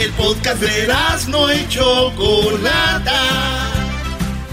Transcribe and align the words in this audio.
El 0.00 0.12
podcast 0.12 0.60
de 0.60 0.86
no 1.28 1.52
y 1.52 1.66
Chocolata. 1.68 3.20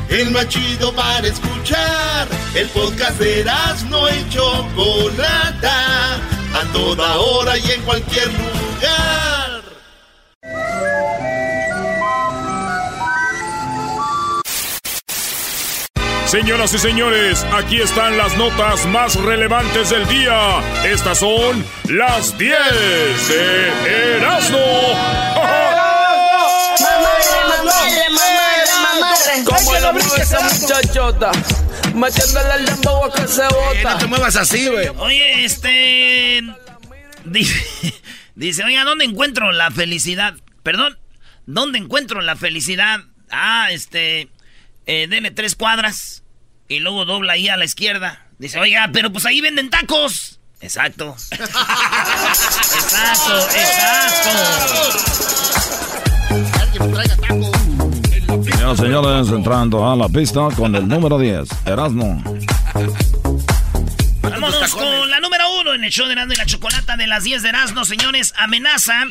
El 0.09 0.31
más 0.31 0.47
chido 0.49 0.91
para 0.93 1.27
escuchar. 1.27 2.27
El 2.55 2.67
podcast 2.69 3.19
de 3.19 3.45
no 3.87 4.09
y 4.09 4.29
Chocolata. 4.29 6.15
A 6.15 6.63
toda 6.73 7.17
hora 7.17 7.57
y 7.59 7.71
en 7.71 7.81
cualquier 7.83 8.27
lugar. 8.27 9.61
Señoras 16.25 16.73
y 16.73 16.79
señores, 16.79 17.45
aquí 17.53 17.79
están 17.81 18.17
las 18.17 18.35
notas 18.35 18.87
más 18.87 19.15
relevantes 19.15 19.91
del 19.91 20.07
día. 20.07 20.59
Estas 20.83 21.19
son 21.19 21.63
las 21.87 22.35
10 22.37 22.57
de 23.29 24.17
Erasmo. 24.17 25.24
¿Cómo 29.45 29.73
lo 29.79 29.93
mueve 29.93 30.21
esa 30.21 30.39
muchachota? 30.41 31.31
Metiéndole 31.93 32.55
el 32.59 32.65
dembow 32.65 33.05
a 33.05 33.13
que 33.13 33.27
se 33.27 33.43
bota. 33.43 33.93
no 33.93 33.97
te 33.97 34.05
muevas 34.07 34.35
así, 34.35 34.67
güey. 34.67 34.87
Oye, 34.97 35.45
este... 35.45 36.43
Dice, 37.25 38.01
dice, 38.35 38.63
oiga, 38.63 38.83
¿dónde 38.83 39.05
encuentro 39.05 39.51
la 39.51 39.71
felicidad? 39.71 40.35
Perdón, 40.63 40.99
¿dónde 41.45 41.79
encuentro 41.79 42.21
la 42.21 42.35
felicidad? 42.35 42.99
Ah, 43.29 43.69
este... 43.71 44.29
Eh, 44.87 45.07
dele 45.09 45.31
tres 45.31 45.55
cuadras 45.55 46.21
y 46.67 46.79
luego 46.79 47.05
dobla 47.05 47.33
ahí 47.33 47.49
a 47.49 47.57
la 47.57 47.65
izquierda. 47.65 48.27
Dice, 48.37 48.59
oiga, 48.59 48.89
pero 48.93 49.11
pues 49.11 49.25
ahí 49.25 49.41
venden 49.41 49.71
tacos. 49.71 50.39
Exacto. 50.61 51.15
exacto, 51.31 51.49
exacto. 53.49 54.85
Señoras 58.65 58.79
señores, 58.79 59.29
entrando 59.29 59.87
a 59.87 59.95
la 59.95 60.09
pista 60.09 60.47
con 60.57 60.73
el 60.75 60.87
número 60.87 61.19
10, 61.19 61.47
Erasmo. 61.67 62.19
Vámonos 64.23 64.73
con 64.73 65.11
la 65.11 65.19
número 65.19 65.59
uno 65.61 65.75
en 65.75 65.83
el 65.83 65.91
show 65.91 66.07
de 66.07 66.13
Erasmo 66.13 66.33
y 66.33 66.37
la 66.37 66.47
Chocolata 66.47 66.97
de 66.97 67.05
las 67.05 67.23
10 67.23 67.43
de 67.43 67.49
Erasmo, 67.49 67.85
señores. 67.85 68.33
Amenaza 68.37 69.03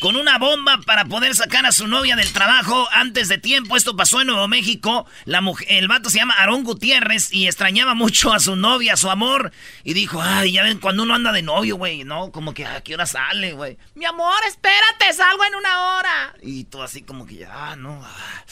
con 0.00 0.16
una 0.16 0.36
bomba 0.36 0.80
para 0.84 1.06
poder 1.06 1.34
sacar 1.34 1.64
a 1.64 1.72
su 1.72 1.88
novia 1.88 2.16
del 2.16 2.30
trabajo 2.34 2.86
antes 2.92 3.28
de 3.28 3.38
tiempo. 3.38 3.78
Esto 3.78 3.96
pasó 3.96 4.20
en 4.20 4.26
Nuevo 4.26 4.46
México. 4.46 5.06
La 5.24 5.42
el 5.68 5.88
vato 5.88 6.10
se 6.10 6.18
llama 6.18 6.34
Aarón 6.34 6.62
Gutiérrez 6.64 7.32
y 7.32 7.46
extrañaba 7.46 7.94
mucho 7.94 8.34
a 8.34 8.40
su 8.40 8.56
novia, 8.56 8.92
a 8.92 8.98
su 8.98 9.10
amor. 9.10 9.52
Y 9.84 9.94
dijo, 9.94 10.20
ay, 10.20 10.52
ya 10.52 10.64
ven, 10.64 10.80
cuando 10.80 11.04
uno 11.04 11.14
anda 11.14 11.32
de 11.32 11.40
novio, 11.40 11.76
güey, 11.76 12.04
¿no? 12.04 12.30
Como 12.30 12.52
que, 12.52 12.66
¿a 12.66 12.82
qué 12.82 12.92
hora 12.92 13.06
sale, 13.06 13.54
güey? 13.54 13.78
Mi 13.94 14.04
amor, 14.04 14.36
espérate, 14.46 15.14
salgo 15.14 15.46
en 15.46 15.54
una 15.54 15.96
hora. 15.96 16.34
Y 16.42 16.64
todo 16.64 16.82
así 16.82 17.00
como 17.00 17.24
que 17.24 17.36
ya, 17.36 17.70
ah, 17.70 17.74
no. 17.74 18.04
Ah. 18.04 18.44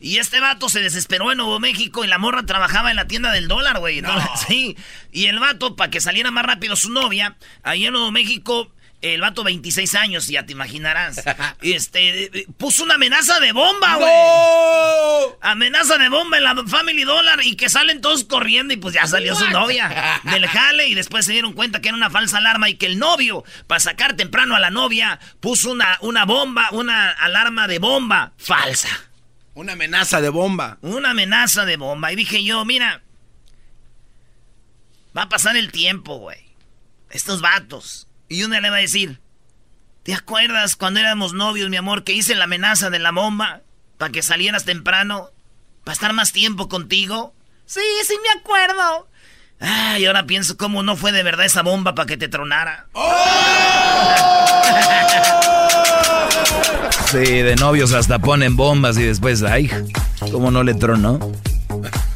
Y 0.00 0.18
este 0.18 0.40
vato 0.40 0.68
se 0.68 0.80
desesperó 0.80 1.30
en 1.32 1.38
Nuevo 1.38 1.58
México 1.60 2.04
y 2.04 2.08
la 2.08 2.18
morra 2.18 2.44
trabajaba 2.44 2.90
en 2.90 2.96
la 2.96 3.06
tienda 3.06 3.32
del 3.32 3.48
dólar, 3.48 3.78
güey. 3.78 4.02
Sí. 4.46 4.76
Y 5.12 5.26
el 5.26 5.38
vato, 5.38 5.76
para 5.76 5.90
que 5.90 6.00
saliera 6.00 6.30
más 6.30 6.44
rápido 6.44 6.76
su 6.76 6.90
novia, 6.90 7.36
ahí 7.62 7.86
en 7.86 7.92
Nuevo 7.92 8.10
México 8.10 8.70
el 9.00 9.20
vato 9.20 9.44
26 9.44 9.94
años, 9.94 10.26
ya 10.26 10.44
te 10.44 10.52
imaginarás. 10.52 11.22
Este, 11.60 12.46
puso 12.56 12.84
una 12.84 12.94
amenaza 12.94 13.40
de 13.40 13.52
bomba, 13.52 13.96
güey. 13.96 15.34
Amenaza 15.40 15.98
de 15.98 16.08
bomba 16.08 16.36
en 16.36 16.44
la 16.44 16.54
Family 16.66 17.04
Dollar 17.04 17.40
y 17.44 17.56
que 17.56 17.68
salen 17.68 18.00
todos 18.00 18.24
corriendo 18.24 18.74
y 18.74 18.76
pues 18.76 18.94
ya 18.94 19.06
salió 19.06 19.34
su 19.34 19.48
novia 19.50 20.20
del 20.24 20.46
jale 20.46 20.88
y 20.88 20.94
después 20.94 21.26
se 21.26 21.32
dieron 21.32 21.52
cuenta 21.52 21.80
que 21.80 21.88
era 21.88 21.96
una 21.96 22.10
falsa 22.10 22.38
alarma 22.38 22.68
y 22.68 22.74
que 22.74 22.86
el 22.86 22.98
novio, 22.98 23.44
para 23.66 23.80
sacar 23.80 24.14
temprano 24.14 24.54
a 24.54 24.60
la 24.60 24.70
novia, 24.70 25.18
puso 25.40 25.70
una, 25.70 25.98
una 26.00 26.24
bomba, 26.24 26.68
una 26.72 27.10
alarma 27.10 27.66
de 27.66 27.78
bomba 27.78 28.32
falsa. 28.38 29.07
Una 29.58 29.72
amenaza 29.72 30.20
de 30.20 30.28
bomba. 30.28 30.78
Una 30.82 31.10
amenaza 31.10 31.64
de 31.64 31.76
bomba. 31.76 32.12
Y 32.12 32.14
dije 32.14 32.44
yo, 32.44 32.64
mira, 32.64 33.02
va 35.16 35.22
a 35.22 35.28
pasar 35.28 35.56
el 35.56 35.72
tiempo, 35.72 36.18
güey. 36.18 36.38
Estos 37.10 37.40
vatos 37.40 38.06
y 38.28 38.44
una 38.44 38.60
le 38.60 38.70
va 38.70 38.76
a 38.76 38.80
decir, 38.80 39.20
¿te 40.04 40.14
acuerdas 40.14 40.76
cuando 40.76 41.00
éramos 41.00 41.32
novios, 41.32 41.70
mi 41.70 41.76
amor, 41.76 42.04
que 42.04 42.12
hice 42.12 42.36
la 42.36 42.44
amenaza 42.44 42.88
de 42.88 43.00
la 43.00 43.10
bomba 43.10 43.62
para 43.96 44.12
que 44.12 44.22
salieras 44.22 44.64
temprano? 44.64 45.30
¿Para 45.82 45.94
estar 45.94 46.12
más 46.12 46.30
tiempo 46.30 46.68
contigo? 46.68 47.34
Sí, 47.66 47.80
sí 48.06 48.14
me 48.22 48.40
acuerdo. 48.40 49.08
Ay, 49.58 50.06
ahora 50.06 50.24
pienso 50.24 50.56
cómo 50.56 50.84
no 50.84 50.94
fue 50.94 51.10
de 51.10 51.24
verdad 51.24 51.46
esa 51.46 51.62
bomba 51.62 51.96
para 51.96 52.06
que 52.06 52.16
te 52.16 52.28
tronara. 52.28 52.86
Sí, 57.10 57.42
de 57.42 57.56
novios 57.56 57.94
hasta 57.94 58.18
ponen 58.18 58.54
bombas 58.54 58.98
y 58.98 59.04
después, 59.04 59.42
ay, 59.42 59.70
¿cómo 60.30 60.50
no 60.50 60.62
le 60.62 60.74
tronó? 60.74 61.18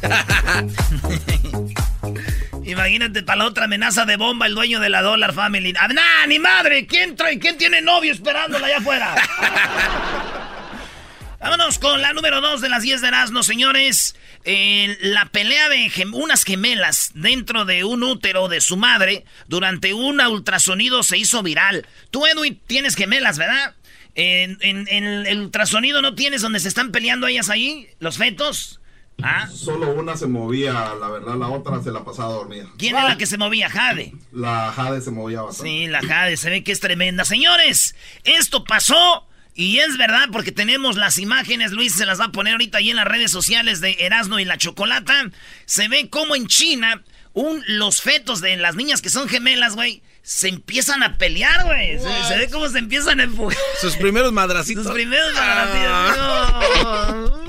Imagínate 2.63 3.23
para 3.23 3.39
la 3.39 3.45
otra 3.45 3.65
amenaza 3.65 4.05
de 4.05 4.17
bomba 4.17 4.45
el 4.45 4.53
dueño 4.53 4.79
de 4.79 4.91
la 4.91 5.01
Dollar 5.01 5.33
Family. 5.33 5.73
¡Ah, 5.79 5.87
nah, 5.87 6.27
ni 6.27 6.37
madre! 6.37 6.85
¿Quién, 6.85 7.15
trae, 7.15 7.39
¿Quién 7.39 7.57
tiene 7.57 7.81
novio 7.81 8.13
esperándola 8.13 8.67
allá 8.67 8.77
afuera? 8.77 9.15
Vámonos 11.39 11.79
con 11.79 11.99
la 11.99 12.13
número 12.13 12.39
dos 12.39 12.61
de 12.61 12.69
las 12.69 12.83
10 12.83 13.01
de 13.01 13.07
Erasmo, 13.07 13.41
señores. 13.41 14.15
la 14.45 15.25
pelea 15.25 15.69
de 15.69 15.91
unas 16.13 16.43
gemelas 16.43 17.09
dentro 17.15 17.65
de 17.65 17.83
un 17.83 18.03
útero 18.03 18.47
de 18.47 18.61
su 18.61 18.77
madre 18.77 19.25
durante 19.47 19.95
un 19.95 20.21
ultrasonido 20.21 21.01
se 21.01 21.17
hizo 21.17 21.41
viral. 21.41 21.87
Tú, 22.11 22.27
Edwin, 22.27 22.61
tienes 22.67 22.95
gemelas, 22.95 23.39
¿verdad? 23.39 23.73
En, 24.15 24.57
en, 24.61 24.87
el 24.87 25.39
ultrasonido 25.39 26.01
no 26.01 26.13
tienes 26.13 26.41
donde 26.41 26.59
se 26.59 26.67
están 26.67 26.91
peleando 26.91 27.27
ellas 27.27 27.49
ahí, 27.49 27.87
los 27.99 28.17
fetos. 28.17 28.79
¿Ah? 29.21 29.47
Solo 29.47 29.91
una 29.91 30.17
se 30.17 30.27
movía, 30.27 30.73
la 30.99 31.09
verdad, 31.09 31.37
la 31.37 31.47
otra 31.47 31.81
se 31.81 31.91
la 31.91 32.03
pasaba 32.03 32.33
dormida. 32.33 32.67
¿Quién 32.77 32.95
es 32.95 33.03
la 33.03 33.17
que 33.17 33.25
se 33.25 33.37
movía? 33.37 33.69
Jade. 33.69 34.13
La 34.31 34.71
Jade 34.75 35.01
se 35.01 35.11
movía 35.11 35.41
bastante. 35.41 35.69
Sí, 35.69 35.87
la 35.87 36.01
Jade, 36.01 36.37
se 36.37 36.49
ve 36.49 36.63
que 36.63 36.71
es 36.71 36.79
tremenda. 36.79 37.23
Señores, 37.23 37.95
esto 38.23 38.63
pasó 38.63 39.27
y 39.55 39.79
es 39.79 39.97
verdad 39.97 40.29
porque 40.31 40.51
tenemos 40.51 40.97
las 40.97 41.19
imágenes, 41.19 41.71
Luis 41.71 41.93
se 41.93 42.05
las 42.05 42.19
va 42.19 42.25
a 42.25 42.31
poner 42.31 42.53
ahorita 42.53 42.79
ahí 42.79 42.89
en 42.89 42.95
las 42.95 43.05
redes 43.05 43.31
sociales 43.31 43.81
de 43.81 43.97
Erasmo 43.99 44.39
y 44.39 44.45
la 44.45 44.57
Chocolata. 44.57 45.29
Se 45.65 45.87
ve 45.87 46.09
como 46.09 46.35
en 46.35 46.47
China 46.47 47.03
un, 47.33 47.63
los 47.67 48.01
fetos 48.01 48.41
de 48.41 48.57
las 48.57 48.75
niñas 48.75 49.01
que 49.01 49.09
son 49.09 49.29
gemelas, 49.29 49.75
güey, 49.75 50.01
se 50.23 50.47
empiezan 50.47 51.03
a 51.03 51.17
pelear, 51.17 51.65
güey. 51.65 51.99
Se, 51.99 52.37
ve 52.37 52.49
cómo 52.49 52.69
se 52.69 52.79
empiezan 52.79 53.19
a 53.19 53.23
empujar. 53.23 53.57
Sus 53.79 53.97
primeros 53.97 54.31
madracitos. 54.31 54.85
Sus 54.85 54.93
primeros 54.93 55.33
madracitos. 55.35 57.41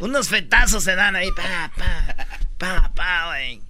Unos 0.00 0.28
fetazos 0.28 0.84
se 0.84 0.94
dan 0.94 1.16
ahí, 1.16 1.30
pa, 1.32 1.72
pa, 1.76 2.14
pa, 2.58 2.92
pa, 2.94 3.26
güey. 3.28 3.62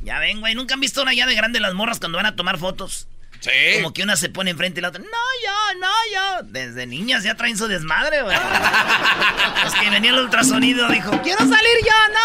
Ya 0.00 0.18
ven, 0.18 0.40
güey, 0.40 0.54
¿nunca 0.54 0.74
han 0.74 0.80
visto 0.80 1.00
una 1.02 1.14
ya 1.14 1.26
de 1.26 1.34
grande 1.34 1.60
las 1.60 1.72
morras 1.72 1.98
cuando 1.98 2.18
van 2.18 2.26
a 2.26 2.36
tomar 2.36 2.58
fotos? 2.58 3.08
Sí. 3.40 3.50
Como 3.76 3.94
que 3.94 4.02
una 4.02 4.16
se 4.16 4.28
pone 4.28 4.50
enfrente 4.50 4.80
y 4.80 4.82
la 4.82 4.88
otra, 4.88 5.00
no 5.00 5.06
yo, 5.06 5.78
no 5.80 5.88
yo. 6.12 6.42
Desde 6.50 6.86
niñas 6.86 7.22
ya 7.22 7.36
traen 7.36 7.56
su 7.56 7.68
desmadre, 7.68 8.20
güey. 8.22 8.36
es 9.66 9.72
que 9.74 9.88
venía 9.88 10.10
el 10.10 10.18
ultrasonido, 10.18 10.88
dijo, 10.88 11.22
quiero 11.22 11.38
salir 11.38 11.78
yo, 11.82 11.94
no 12.12 12.18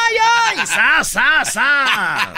yo. 0.58 0.64
Y 0.64 0.68
sa, 0.68 1.04
sa, 1.04 1.46
sa. 1.46 2.34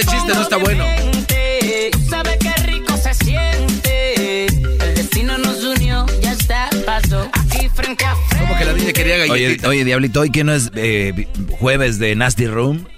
Ese 0.00 0.12
chiste 0.12 0.32
no 0.32 0.40
está 0.40 0.56
bueno. 0.56 0.82
Sabe 2.08 2.38
qué 2.40 2.50
rico 2.62 2.96
se 2.96 3.12
siente. 3.12 4.46
El 4.46 4.94
destino 4.94 5.36
nos 5.36 5.62
unió, 5.62 6.06
ya 6.22 6.32
está, 6.32 6.70
pasó. 6.86 7.28
Aquí 7.34 7.68
frente 7.68 8.06
a 8.06 8.16
frente. 8.16 8.46
Como 8.46 8.58
que 8.58 8.64
la 8.64 8.72
niña 8.72 8.92
quería 8.94 9.18
galletita. 9.18 9.68
Oye, 9.68 9.76
oye 9.76 9.84
Diablito, 9.84 10.20
¿hoy 10.20 10.30
que 10.30 10.42
no 10.42 10.54
es 10.54 10.70
eh, 10.74 11.28
jueves 11.50 11.98
de 11.98 12.16
Nasty 12.16 12.46
Room? 12.46 12.88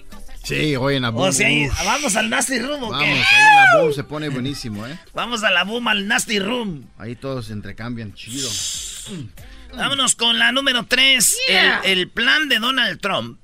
Sí, 0.45 0.77
hoy 0.77 0.95
en 0.95 1.03
la 1.03 1.11
boom. 1.11 1.31
O 1.31 1.33
sea, 1.33 1.49
vamos 1.85 2.15
al 2.15 2.31
Nasty 2.31 2.61
Room, 2.61 2.85
¿o 2.85 2.91
qué? 2.91 3.05
Vamos, 3.05 3.27
ahí 3.33 3.47
en 3.49 3.55
la 3.57 3.81
boom 3.81 3.93
se 3.95 4.05
pone 4.05 4.29
buenísimo, 4.29 4.87
¿eh? 4.87 4.97
Vamos 5.12 5.43
a 5.43 5.50
la 5.50 5.65
boom, 5.65 5.88
al 5.88 6.06
Nasty 6.06 6.38
Room. 6.38 6.85
Ahí 6.99 7.17
todos 7.17 7.47
se 7.47 7.53
entrecambian, 7.53 8.15
chido. 8.15 8.49
Vámonos 9.75 10.15
con 10.15 10.38
la 10.38 10.53
número 10.53 10.85
3. 10.85 11.37
el 11.82 12.09
plan 12.11 12.49
de 12.49 12.61
Donald 12.61 13.00
Trump 13.00 13.42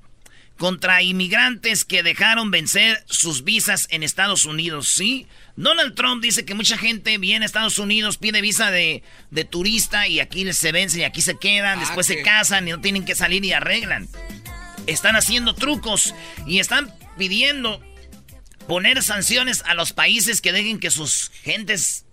contra 0.59 1.01
inmigrantes 1.01 1.85
que 1.85 2.03
dejaron 2.03 2.51
vencer 2.51 3.01
sus 3.07 3.45
visas 3.45 3.87
en 3.91 4.03
Estados 4.03 4.43
Unidos, 4.43 4.89
¿sí? 4.89 5.25
Donald 5.55 5.95
Trump 5.95 6.21
dice 6.21 6.43
que 6.43 6.53
mucha 6.53 6.77
gente 6.77 7.17
viene 7.17 7.45
a 7.45 7.47
Estados 7.47 7.79
Unidos, 7.79 8.17
pide 8.17 8.41
visa 8.41 8.69
de, 8.69 9.01
turista 9.49 10.09
y 10.09 10.19
aquí 10.19 10.51
se 10.51 10.73
vence 10.73 10.99
y 10.99 11.03
aquí 11.03 11.21
se 11.21 11.39
quedan, 11.39 11.77
ah, 11.77 11.79
después 11.79 12.05
se 12.07 12.21
casan 12.23 12.67
y 12.67 12.71
no 12.71 12.81
tienen 12.81 13.05
que 13.05 13.15
salir 13.15 13.45
y 13.45 13.53
arreglan. 13.53 14.09
Están 14.85 15.15
haciendo 15.15 15.55
trucos 15.55 16.13
y 16.45 16.59
están 16.59 16.93
pidiendo 17.17 17.81
poner 18.67 19.01
sanciones 19.01 19.63
a 19.65 19.75
los 19.75 19.93
países 19.93 20.41
que 20.41 20.51
dejen 20.51 20.79
que 20.79 20.91
sus 20.91 21.31
gentes 21.41 22.05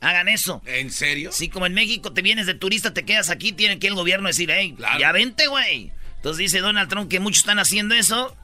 hagan 0.00 0.28
eso. 0.28 0.62
¿En 0.66 0.92
serio? 0.92 1.32
Sí, 1.32 1.48
como 1.48 1.66
en 1.66 1.74
México 1.74 2.12
te 2.12 2.22
vienes 2.22 2.46
de 2.46 2.54
turista, 2.54 2.94
te 2.94 3.04
quedas 3.04 3.28
aquí, 3.28 3.50
tiene 3.50 3.80
que 3.80 3.88
el 3.88 3.94
gobierno 3.94 4.28
decir, 4.28 4.52
hey, 4.52 4.76
ya 5.00 5.10
vente, 5.10 5.48
güey. 5.48 5.90
Entonces 6.22 6.38
dice 6.38 6.60
Donald 6.60 6.88
Trump 6.88 7.10
que 7.10 7.18
muchos 7.18 7.40
están 7.40 7.58
haciendo 7.58 7.96
eso 7.96 8.36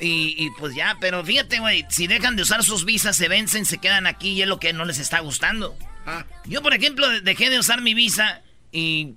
Y, 0.00 0.34
y 0.38 0.50
pues 0.58 0.74
ya, 0.74 0.96
pero 1.00 1.22
fíjate, 1.22 1.58
güey, 1.60 1.84
si 1.90 2.06
dejan 2.06 2.34
de 2.34 2.42
usar 2.42 2.64
sus 2.64 2.86
visas, 2.86 3.14
se 3.16 3.28
vencen, 3.28 3.66
se 3.66 3.76
quedan 3.78 4.06
aquí 4.06 4.30
y 4.30 4.42
es 4.42 4.48
lo 4.48 4.58
que 4.58 4.72
no 4.72 4.84
les 4.86 4.98
está 4.98 5.20
gustando. 5.20 5.76
Ah, 6.06 6.24
Yo, 6.46 6.62
por 6.62 6.72
ejemplo, 6.74 7.06
dejé 7.20 7.50
de 7.50 7.58
usar 7.58 7.82
mi 7.82 7.92
visa 7.94 8.40
y 8.72 9.14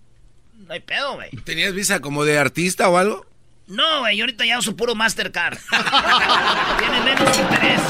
no 0.67 0.73
hay 0.73 0.79
pedo, 0.81 1.15
güey. 1.15 1.29
¿Tenías 1.45 1.73
visa 1.73 1.99
como 2.01 2.25
de 2.25 2.37
artista 2.37 2.89
o 2.89 2.97
algo? 2.97 3.25
No, 3.67 3.99
güey, 3.99 4.17
yo 4.17 4.23
ahorita 4.23 4.45
ya 4.45 4.57
uso 4.57 4.75
puro 4.75 4.95
Mastercard. 4.95 5.57
Tiene 6.79 7.01
menos 7.01 7.39
interés. 7.39 7.81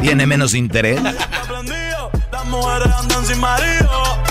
¿Tiene 0.00 0.26
menos 0.26 0.54
interés? 0.54 1.00
Las 1.02 2.44
mujeres 2.46 2.88
andan 2.98 3.26
sin 3.26 3.40
marido. 3.40 4.22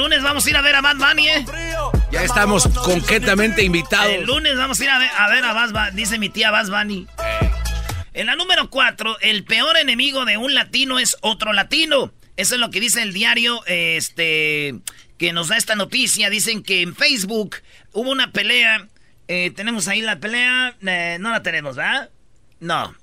Lunes 0.00 0.22
vamos 0.22 0.46
a 0.46 0.50
ir 0.50 0.56
a 0.56 0.62
ver 0.62 0.74
a 0.74 0.80
Bad 0.80 0.96
Bunny, 0.96 1.28
¿eh? 1.28 1.44
Ya 2.10 2.24
estamos 2.24 2.66
concretamente 2.68 3.62
invitados. 3.62 4.10
El 4.10 4.24
lunes 4.24 4.56
vamos 4.56 4.80
a 4.80 4.84
ir 4.84 4.88
a 4.88 4.98
ver 4.98 5.10
a, 5.14 5.28
ver 5.28 5.44
a 5.44 5.52
Bad 5.52 5.72
Bunny, 5.72 5.90
dice 5.94 6.18
mi 6.18 6.30
tía 6.30 6.50
Bad 6.50 6.68
Bunny. 6.68 7.06
En 8.14 8.26
la 8.26 8.34
número 8.34 8.70
4, 8.70 9.18
el 9.20 9.44
peor 9.44 9.76
enemigo 9.76 10.24
de 10.24 10.38
un 10.38 10.54
latino 10.54 10.98
es 10.98 11.18
otro 11.20 11.52
latino. 11.52 12.14
Eso 12.38 12.54
es 12.54 12.60
lo 12.62 12.70
que 12.70 12.80
dice 12.80 13.02
el 13.02 13.12
diario 13.12 13.60
este, 13.66 14.74
que 15.18 15.34
nos 15.34 15.48
da 15.48 15.58
esta 15.58 15.74
noticia. 15.74 16.30
Dicen 16.30 16.62
que 16.62 16.80
en 16.80 16.96
Facebook 16.96 17.56
hubo 17.92 18.10
una 18.10 18.32
pelea. 18.32 18.88
Eh, 19.28 19.52
tenemos 19.54 19.86
ahí 19.86 20.00
la 20.00 20.18
pelea. 20.18 20.76
Eh, 20.80 21.18
no 21.20 21.28
la 21.30 21.42
tenemos, 21.42 21.76
¿verdad? 21.76 22.08
No. 22.58 22.94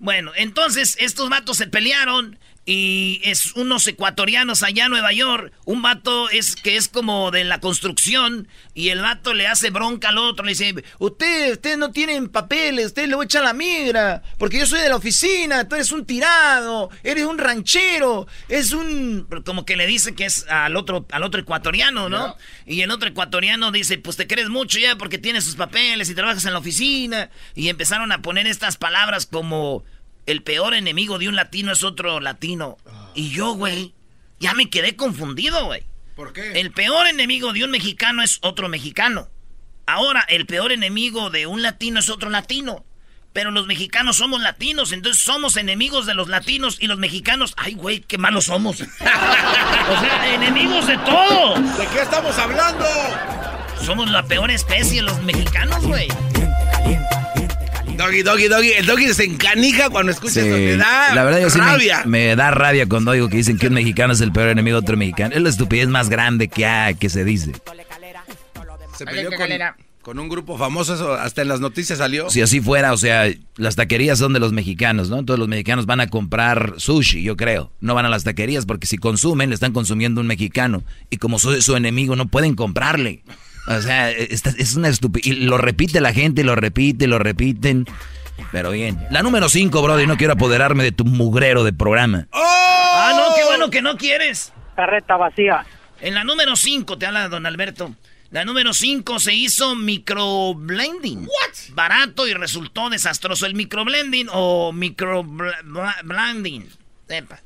Bueno, 0.00 0.32
entonces 0.36 0.98
estos 1.00 1.30
vatos 1.30 1.56
se 1.56 1.66
pelearon 1.66 2.38
y 2.64 3.20
es 3.24 3.56
unos 3.56 3.86
ecuatorianos 3.88 4.62
allá 4.62 4.84
en 4.84 4.92
Nueva 4.92 5.12
York. 5.12 5.52
Un 5.64 5.82
vato 5.82 6.30
es 6.30 6.54
que 6.54 6.76
es 6.76 6.88
como 6.88 7.30
de 7.32 7.44
la 7.44 7.60
construcción 7.60 8.46
y 8.74 8.90
el 8.90 9.00
vato 9.00 9.34
le 9.34 9.48
hace 9.48 9.70
bronca 9.70 10.10
al 10.10 10.18
otro. 10.18 10.44
Le 10.44 10.52
dice, 10.52 10.74
usted, 10.98 11.52
ustedes 11.52 11.78
no 11.78 11.90
tienen 11.90 12.28
papeles, 12.28 12.86
ustedes 12.86 13.08
le 13.08 13.16
voy 13.16 13.24
a 13.24 13.26
echar 13.26 13.42
la 13.42 13.52
migra 13.52 14.22
porque 14.38 14.58
yo 14.58 14.66
soy 14.66 14.80
de 14.80 14.88
la 14.88 14.96
oficina, 14.96 15.68
tú 15.68 15.74
eres 15.74 15.90
un 15.90 16.06
tirado, 16.06 16.90
eres 17.02 17.24
un 17.24 17.38
ranchero, 17.38 18.26
es 18.48 18.72
un... 18.72 19.26
Como 19.44 19.64
que 19.64 19.76
le 19.76 19.86
dice 19.86 20.14
que 20.14 20.26
es 20.26 20.46
al 20.48 20.76
otro, 20.76 21.06
al 21.10 21.24
otro 21.24 21.40
ecuatoriano, 21.40 22.08
¿no? 22.08 22.36
Y 22.64 22.82
el 22.82 22.90
otro 22.90 23.08
ecuatoriano 23.08 23.72
dice, 23.72 23.98
pues 23.98 24.16
te 24.16 24.28
crees 24.28 24.48
mucho 24.48 24.78
ya 24.78 24.96
porque 24.96 25.18
tienes 25.18 25.44
sus 25.44 25.56
papeles 25.56 26.08
y 26.10 26.14
trabajas 26.14 26.44
en 26.44 26.52
la 26.52 26.60
oficina. 26.60 27.30
Y 27.54 27.68
empezaron 27.68 28.12
a 28.12 28.22
poner 28.22 28.46
estas 28.46 28.76
palabras 28.76 29.26
como 29.26 29.84
el 30.26 30.42
peor 30.42 30.74
enemigo 30.74 31.18
de 31.18 31.28
un 31.28 31.36
latino 31.36 31.72
es 31.72 31.82
otro 31.82 32.20
latino. 32.20 32.78
Y 33.14 33.30
yo, 33.30 33.54
güey, 33.54 33.94
ya 34.38 34.54
me 34.54 34.70
quedé 34.70 34.96
confundido, 34.96 35.66
güey. 35.66 35.82
¿Por 36.16 36.32
qué? 36.32 36.60
El 36.60 36.72
peor 36.72 37.06
enemigo 37.06 37.52
de 37.52 37.64
un 37.64 37.70
mexicano 37.70 38.22
es 38.22 38.38
otro 38.42 38.68
mexicano. 38.68 39.28
Ahora, 39.86 40.24
el 40.28 40.46
peor 40.46 40.72
enemigo 40.72 41.30
de 41.30 41.46
un 41.46 41.62
latino 41.62 42.00
es 42.00 42.08
otro 42.08 42.30
latino. 42.30 42.84
Pero 43.32 43.50
los 43.50 43.66
mexicanos 43.66 44.16
somos 44.16 44.42
latinos, 44.42 44.92
entonces 44.92 45.22
somos 45.22 45.56
enemigos 45.56 46.04
de 46.04 46.12
los 46.12 46.28
latinos 46.28 46.76
y 46.80 46.86
los 46.86 46.98
mexicanos, 46.98 47.54
ay, 47.56 47.72
güey, 47.72 48.00
qué 48.00 48.18
malos 48.18 48.44
somos. 48.44 48.80
o 48.82 48.84
sea, 48.84 50.34
enemigos 50.34 50.86
de 50.86 50.98
todo. 50.98 51.54
¿De 51.54 51.86
qué 51.86 52.02
estamos 52.02 52.36
hablando? 52.36 52.84
Somos 53.82 54.10
la 54.10 54.22
peor 54.24 54.50
especie, 54.50 55.00
los 55.00 55.22
mexicanos, 55.22 55.82
güey. 55.86 56.08
Doggy, 58.02 58.22
doggy, 58.22 58.48
doggy. 58.48 58.72
El 58.72 58.86
doggy 58.86 59.14
se 59.14 59.24
encanija 59.24 59.88
cuando 59.90 60.10
escucha 60.12 60.34
Sí, 60.34 60.40
esto. 60.40 60.54
Te 60.56 60.76
da 60.76 61.14
la 61.14 61.22
verdad 61.24 61.40
yo 61.40 61.50
sí 61.50 61.58
me- 61.58 61.64
rabia. 61.64 62.02
me, 62.04 62.34
da 62.36 62.50
rabia 62.50 62.86
cuando 62.88 63.12
oigo 63.12 63.28
que 63.28 63.36
dicen 63.36 63.58
que 63.58 63.68
un 63.68 63.74
mexicano 63.74 64.12
es 64.12 64.20
el 64.20 64.32
peor 64.32 64.48
enemigo 64.48 64.76
de 64.76 64.82
otro 64.82 64.96
mexicano. 64.96 65.34
Es 65.34 65.40
la 65.42 65.48
estupidez 65.48 65.88
más 65.88 66.08
grande 66.08 66.48
que, 66.48 66.66
hay, 66.66 66.94
que 66.96 67.08
se 67.08 67.24
dice. 67.24 67.52
Se 68.96 69.04
peleó 69.06 69.30
con, 69.30 69.48
con 70.02 70.18
un 70.18 70.28
grupo 70.28 70.58
famoso, 70.58 70.94
eso 70.94 71.14
hasta 71.14 71.42
en 71.42 71.48
las 71.48 71.60
noticias 71.60 71.98
salió. 71.98 72.28
Si 72.28 72.42
así 72.42 72.60
fuera, 72.60 72.92
o 72.92 72.96
sea, 72.96 73.30
las 73.56 73.76
taquerías 73.76 74.18
son 74.18 74.32
de 74.32 74.40
los 74.40 74.52
mexicanos, 74.52 75.08
¿no? 75.08 75.18
Entonces 75.20 75.38
los 75.38 75.48
mexicanos 75.48 75.86
van 75.86 76.00
a 76.00 76.08
comprar 76.08 76.74
sushi, 76.78 77.22
yo 77.22 77.36
creo. 77.36 77.72
No 77.80 77.94
van 77.94 78.04
a 78.06 78.08
las 78.08 78.24
taquerías 78.24 78.66
porque 78.66 78.86
si 78.88 78.98
consumen, 78.98 79.48
le 79.50 79.54
están 79.54 79.72
consumiendo 79.72 80.20
un 80.20 80.26
mexicano. 80.26 80.82
Y 81.08 81.18
como 81.18 81.38
soy 81.38 81.62
su 81.62 81.76
enemigo, 81.76 82.16
no 82.16 82.26
pueden 82.26 82.54
comprarle. 82.56 83.22
O 83.66 83.80
sea, 83.80 84.10
esta- 84.10 84.50
es 84.56 84.74
una 84.74 84.88
estupidez. 84.88 85.26
Y 85.26 85.32
lo 85.44 85.56
repite 85.58 86.00
la 86.00 86.12
gente, 86.12 86.42
lo 86.44 86.54
repite, 86.56 87.06
lo 87.06 87.18
repiten. 87.18 87.86
Pero 88.50 88.70
bien. 88.70 88.98
La 89.10 89.22
número 89.22 89.48
5, 89.48 89.82
brother, 89.82 90.04
y 90.04 90.06
no 90.08 90.16
quiero 90.16 90.32
apoderarme 90.32 90.82
de 90.82 90.92
tu 90.92 91.04
mugrero 91.04 91.62
de 91.64 91.72
programa. 91.72 92.26
Ah, 92.32 93.12
no, 93.14 93.34
qué 93.36 93.44
bueno 93.44 93.70
que 93.70 93.82
no 93.82 93.96
quieres. 93.96 94.52
Carreta 94.74 95.16
vacía. 95.16 95.64
En 96.00 96.14
la 96.14 96.24
número 96.24 96.56
5, 96.56 96.98
te 96.98 97.06
habla 97.06 97.28
don 97.28 97.46
Alberto. 97.46 97.94
La 98.30 98.44
número 98.46 98.72
5 98.72 99.18
se 99.20 99.34
hizo 99.34 99.76
microblending. 99.76 101.28
Barato 101.74 102.26
y 102.26 102.32
resultó 102.34 102.88
desastroso. 102.90 103.44
El 103.46 103.54
microblending 103.54 104.28
o 104.32 104.72
microblending. 104.72 106.68
Sepa. 107.06 107.40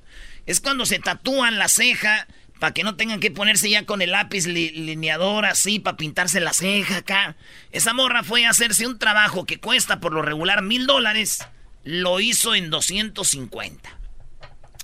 Es 0.47 0.61
cuando 0.61 0.87
se 0.87 0.99
tatúan 1.01 1.59
la 1.59 1.69
ceja 1.69 2.27
para 2.59 2.73
que 2.73 2.83
no 2.85 2.97
tengan 2.97 3.21
que 3.21 3.31
ponerse 3.31 3.69
ya 3.71 3.85
con 3.85 4.01
el 4.03 4.13
lápiz 4.13 4.47
li- 4.47 4.71
lineador 4.71 5.45
así 5.47 5.79
para 5.79 5.97
pintarse 5.97 6.41
la 6.41 6.53
ceja 6.53 6.99
acá. 6.99 7.37
Esa 7.73 7.93
morra 7.93 8.23
fue 8.23 8.47
a 8.47 8.51
hacerse 8.51 8.87
un 8.87 8.99
trabajo 8.99 9.45
que 9.45 9.61
cuesta 9.61 10.01
por 10.01 10.13
lo 10.13 10.23
regular 10.23 10.63
mil 10.63 10.87
dólares. 10.87 11.47
Lo 11.85 12.19
hizo 12.21 12.55
en 12.55 12.71
250. 12.71 13.99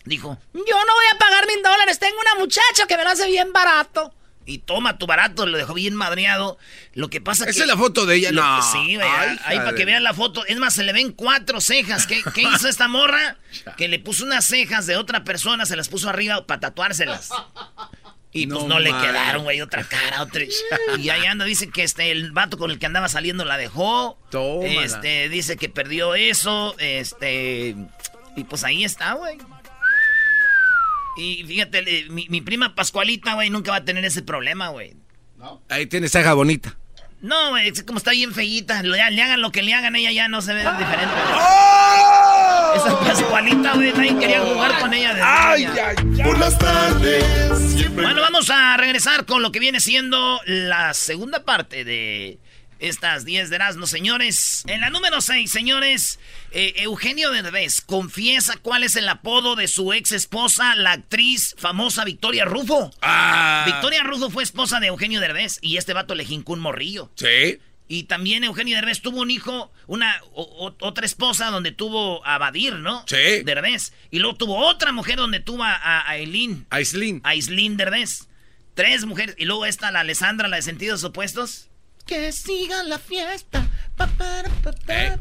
Dijo, 0.05 0.39
Yo 0.53 0.61
no 0.61 0.95
voy 0.95 1.05
a 1.15 1.19
pagar 1.19 1.47
mil 1.47 1.63
dólares. 1.63 1.99
Tengo 1.99 2.17
una 2.21 2.35
muchacha 2.41 2.87
que 2.89 2.97
me 2.97 3.05
lo 3.05 3.11
hace 3.11 3.27
bien 3.29 3.53
barato. 3.53 4.13
Y 4.47 4.59
toma 4.59 4.99
tu 4.99 5.07
barato, 5.07 5.47
lo 5.47 5.57
dejó 5.57 5.75
bien 5.75 5.95
madreado. 5.95 6.59
Lo 6.95 7.11
que 7.11 7.21
pasa 7.21 7.45
que... 7.45 7.51
Esa 7.51 7.63
es 7.63 7.69
la 7.69 7.77
foto 7.77 8.07
de 8.07 8.17
ella. 8.17 8.33
No. 8.33 8.63
Sí, 8.63 8.97
güey, 8.97 9.09
Ay, 9.09 9.39
ahí 9.45 9.57
para 9.59 9.75
que 9.75 9.85
vean 9.85 10.03
la 10.03 10.15
foto. 10.15 10.45
Es 10.47 10.59
más, 10.59 10.75
se 10.75 10.85
le 10.85 10.93
ven 10.93 11.13
cuatro 11.13 11.61
cejas. 11.61 12.07
¿Qué, 12.07 12.23
qué 12.35 12.43
hizo 12.43 12.69
esta 12.69 12.89
morra? 12.89 13.37
Que 13.77 13.87
le 13.87 13.99
puso 13.99 14.25
unas 14.25 14.47
cejas 14.47 14.87
de 14.87 14.97
otra 14.97 15.25
persona, 15.25 15.67
se 15.67 15.77
las 15.77 15.89
puso 15.91 16.09
arriba 16.09 16.47
para 16.47 16.61
tatuárselas. 16.61 17.29
Y 18.33 18.47
pues 18.47 18.63
No 18.63 18.69
no 18.69 18.81
le 18.81 18.91
quedaron, 18.91 19.45
güey, 19.45 19.61
otra 19.61 19.85
cara, 19.85 20.23
otra. 20.23 20.43
Y 20.99 21.11
ahí 21.11 21.27
anda, 21.27 21.45
dice 21.45 21.69
que 21.69 21.83
este, 21.83 22.11
el 22.11 22.33
vato 22.33 22.57
con 22.57 22.71
el 22.71 22.79
que 22.79 22.87
andaba 22.87 23.09
saliendo 23.09 23.45
la 23.45 23.59
dejó. 23.59 24.19
Tómala. 24.31 24.85
Este, 24.85 25.29
dice 25.29 25.57
que 25.59 25.69
perdió 25.69 26.15
eso. 26.15 26.75
Este. 26.79 27.77
Y 28.37 28.45
pues 28.45 28.65
ahí 28.65 28.85
está, 28.85 29.13
güey. 29.13 29.37
Y 31.17 31.45
fíjate, 31.45 31.79
eh, 31.87 32.07
mi, 32.09 32.27
mi 32.29 32.41
prima 32.41 32.75
Pascualita, 32.75 33.35
güey, 33.35 33.51
nunca 33.51 33.71
va 33.71 33.79
a 33.79 33.85
tener 33.85 34.05
ese 34.05 34.23
problema, 34.23 34.69
güey. 34.69 34.95
Ahí 35.69 35.87
tiene 35.87 36.09
ceja 36.09 36.35
bonita. 36.35 36.77
No, 37.21 37.51
güey, 37.51 37.69
es 37.69 37.83
como 37.85 37.99
está 37.99 38.11
bien 38.13 38.33
feíta. 38.33 38.83
Le, 38.83 38.99
le 39.11 39.23
hagan 39.23 39.41
lo 39.41 39.53
que 39.53 39.63
le 39.63 39.75
hagan, 39.75 39.95
ella 39.95 40.11
ya 40.11 40.29
no 40.29 40.43
se 40.43 40.55
ve 40.55 40.61
diferente. 40.61 41.15
¡Oh! 41.35 42.73
Esa 42.75 42.99
Pascualita, 43.01 43.75
güey, 43.75 43.93
nadie 43.93 44.19
quería 44.19 44.41
jugar 44.41 44.81
con 44.81 44.95
ella 44.95 45.11
desde 45.15 45.23
¡Ay, 45.23 45.65
ay, 45.65 45.97
ay! 45.99 46.23
Por 46.25 46.39
las 46.39 46.59
tardes, 46.59 47.25
siempre. 47.73 48.05
Bueno, 48.05 48.23
vamos 48.23 48.51
a 48.51 48.77
regresar 48.77 49.25
con 49.27 49.43
lo 49.43 49.53
que 49.53 49.61
viene 49.61 49.79
siendo 49.81 50.41
la 50.47 50.95
segunda 50.95 51.45
parte 51.45 51.85
de 51.85 52.39
estas 52.83 53.25
10 53.25 53.49
de 53.51 53.57
Erasmo, 53.57 53.87
señores. 53.87 54.65
En 54.67 54.81
la 54.81 54.91
número 54.91 55.21
6, 55.21 55.51
señores, 55.51 56.19
eh, 56.51 56.75
Eugenio 56.79 57.31
Derbez 57.31 57.81
confiesa 57.81 58.57
cuál 58.61 58.83
es 58.85 58.97
el 58.97 59.09
apodo 59.09 59.57
de 59.57 59.69
su 59.69 59.93
ex 59.93 60.13
esposa, 60.13 60.75
la 60.75 60.93
actriz 60.93 61.55
famosa 61.59 62.05
Victoria 62.05 62.45
Rufo. 62.45 62.91
Ah. 63.01 63.63
Victoria 63.67 64.03
Rufo 64.03 64.31
fue 64.31 64.43
esposa 64.43 64.81
de 64.81 64.89
Eugenio 64.89 65.21
Derbez 65.21 65.59
y 65.63 65.77
este 65.77 65.93
vato 65.93 66.15
le 66.15 66.25
jincó 66.25 66.53
un 66.55 66.61
morrillo. 66.61 67.11
Sí. 67.15 67.59
Y 67.89 68.05
también 68.05 68.43
Eugenio 68.43 68.75
Derbez 68.77 69.01
tuvo 69.03 69.21
un 69.21 69.31
hijo, 69.31 69.71
una 69.87 70.21
o- 70.33 70.43
o- 70.43 70.77
otra 70.87 71.05
esposa 71.05 71.51
donde 71.51 71.73
tuvo 71.73 72.27
a 72.27 72.39
Badir, 72.39 72.75
¿no? 72.77 73.05
Sí. 73.07 73.43
Derbez. 73.45 73.93
Y 74.11 74.19
luego 74.19 74.37
tuvo 74.37 74.57
otra 74.67 74.93
mujer 74.93 75.17
donde 75.17 75.41
tuvo 75.41 75.63
a, 75.63 75.75
a 75.75 76.09
Aileen. 76.09 76.67
Aislin. 76.71 77.21
Aislinn 77.23 77.77
Derbez. 77.77 78.29
Tres 78.75 79.05
mujeres. 79.05 79.35
Y 79.39 79.45
luego 79.45 79.67
está 79.67 79.91
la 79.91 80.01
Alessandra, 80.01 80.49
la 80.49 80.57
de 80.57 80.63
sentidos 80.63 81.05
opuestos. 81.05 81.69
Que 82.07 82.33
siga 82.33 82.83
la 82.83 82.99
fiesta. 82.99 83.67
Pa, 83.97 84.07
pa, 84.07 84.43
pa, 84.63 84.73
pa, 84.73 84.95
Eh. 84.95 85.19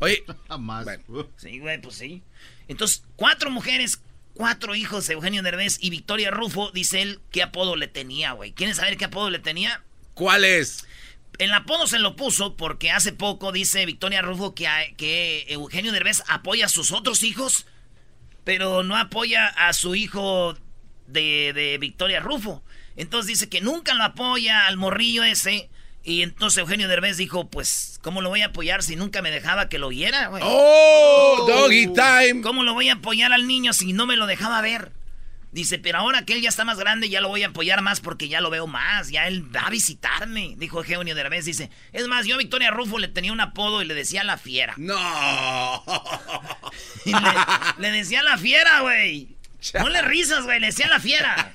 Oye, 0.00 0.24
Jamás. 0.48 0.84
Bueno. 0.84 1.28
Sí, 1.36 1.58
güey, 1.58 1.80
pues 1.80 1.96
sí. 1.96 2.22
Entonces, 2.68 3.04
cuatro 3.16 3.50
mujeres, 3.50 4.00
cuatro 4.34 4.74
hijos 4.74 5.06
de 5.06 5.14
Eugenio 5.14 5.42
Derbez 5.42 5.78
y 5.80 5.90
Victoria 5.90 6.30
Rufo, 6.30 6.70
dice 6.72 7.02
él, 7.02 7.20
qué 7.30 7.42
apodo 7.42 7.76
le 7.76 7.88
tenía, 7.88 8.32
güey. 8.32 8.52
¿Quieren 8.52 8.74
saber 8.74 8.96
qué 8.96 9.04
apodo 9.06 9.30
le 9.30 9.38
tenía? 9.38 9.82
¿cuál 10.14 10.44
es? 10.44 10.86
El 11.38 11.52
apodo 11.52 11.88
se 11.88 11.98
lo 11.98 12.14
puso 12.14 12.56
porque 12.56 12.92
hace 12.92 13.12
poco 13.12 13.50
dice 13.50 13.84
Victoria 13.84 14.22
Rufo 14.22 14.54
que, 14.54 14.68
a- 14.68 14.94
que 14.96 15.44
Eugenio 15.48 15.90
Derbez 15.90 16.22
apoya 16.28 16.66
a 16.66 16.68
sus 16.68 16.92
otros 16.92 17.24
hijos, 17.24 17.66
pero 18.44 18.84
no 18.84 18.96
apoya 18.96 19.48
a 19.48 19.72
su 19.72 19.96
hijo 19.96 20.56
de, 21.08 21.52
de 21.52 21.78
Victoria 21.78 22.20
Rufo. 22.20 22.62
Entonces 22.94 23.26
dice 23.26 23.48
que 23.48 23.60
nunca 23.60 23.94
lo 23.94 24.04
apoya 24.04 24.66
al 24.68 24.76
morrillo 24.76 25.24
ese. 25.24 25.68
Y 26.06 26.20
entonces 26.22 26.58
Eugenio 26.58 26.86
Derbez 26.86 27.16
dijo, 27.16 27.48
pues, 27.48 27.98
¿cómo 28.02 28.20
lo 28.20 28.28
voy 28.28 28.42
a 28.42 28.46
apoyar 28.46 28.82
si 28.82 28.94
nunca 28.94 29.22
me 29.22 29.30
dejaba 29.30 29.70
que 29.70 29.78
lo 29.78 29.86
oyera, 29.86 30.28
güey? 30.28 30.42
¡Oh! 30.44 31.46
Doggy 31.48 31.86
time. 31.94 32.42
¿Cómo 32.42 32.62
lo 32.62 32.74
voy 32.74 32.90
a 32.90 32.94
apoyar 32.94 33.32
al 33.32 33.46
niño 33.46 33.72
si 33.72 33.94
no 33.94 34.04
me 34.04 34.16
lo 34.16 34.26
dejaba 34.26 34.60
ver? 34.60 34.92
Dice, 35.50 35.78
pero 35.78 35.98
ahora 35.98 36.26
que 36.26 36.34
él 36.34 36.42
ya 36.42 36.50
está 36.50 36.64
más 36.64 36.78
grande, 36.78 37.08
ya 37.08 37.22
lo 37.22 37.28
voy 37.28 37.42
a 37.44 37.46
apoyar 37.46 37.80
más 37.80 38.00
porque 38.00 38.28
ya 38.28 38.42
lo 38.42 38.50
veo 38.50 38.66
más. 38.66 39.08
Ya 39.08 39.28
él 39.28 39.44
va 39.54 39.62
a 39.62 39.70
visitarme. 39.70 40.54
Dijo 40.58 40.78
Eugenio 40.78 41.14
Derbez. 41.14 41.46
Dice, 41.46 41.70
es 41.92 42.06
más, 42.06 42.26
yo 42.26 42.34
a 42.34 42.38
Victoria 42.38 42.70
Rufo 42.70 42.98
le 42.98 43.08
tenía 43.08 43.32
un 43.32 43.40
apodo 43.40 43.80
y 43.80 43.86
le 43.86 43.94
decía 43.94 44.24
la 44.24 44.36
fiera. 44.36 44.74
No. 44.76 45.84
le, 47.78 47.92
decía 47.92 48.22
la 48.22 48.36
fiera, 48.36 48.80
güey. 48.80 49.28
No 49.74 49.88
le 49.88 50.02
risas, 50.02 50.44
güey. 50.44 50.60
Le 50.60 50.66
decía 50.66 50.88
la 50.88 51.00
fiera. 51.00 51.52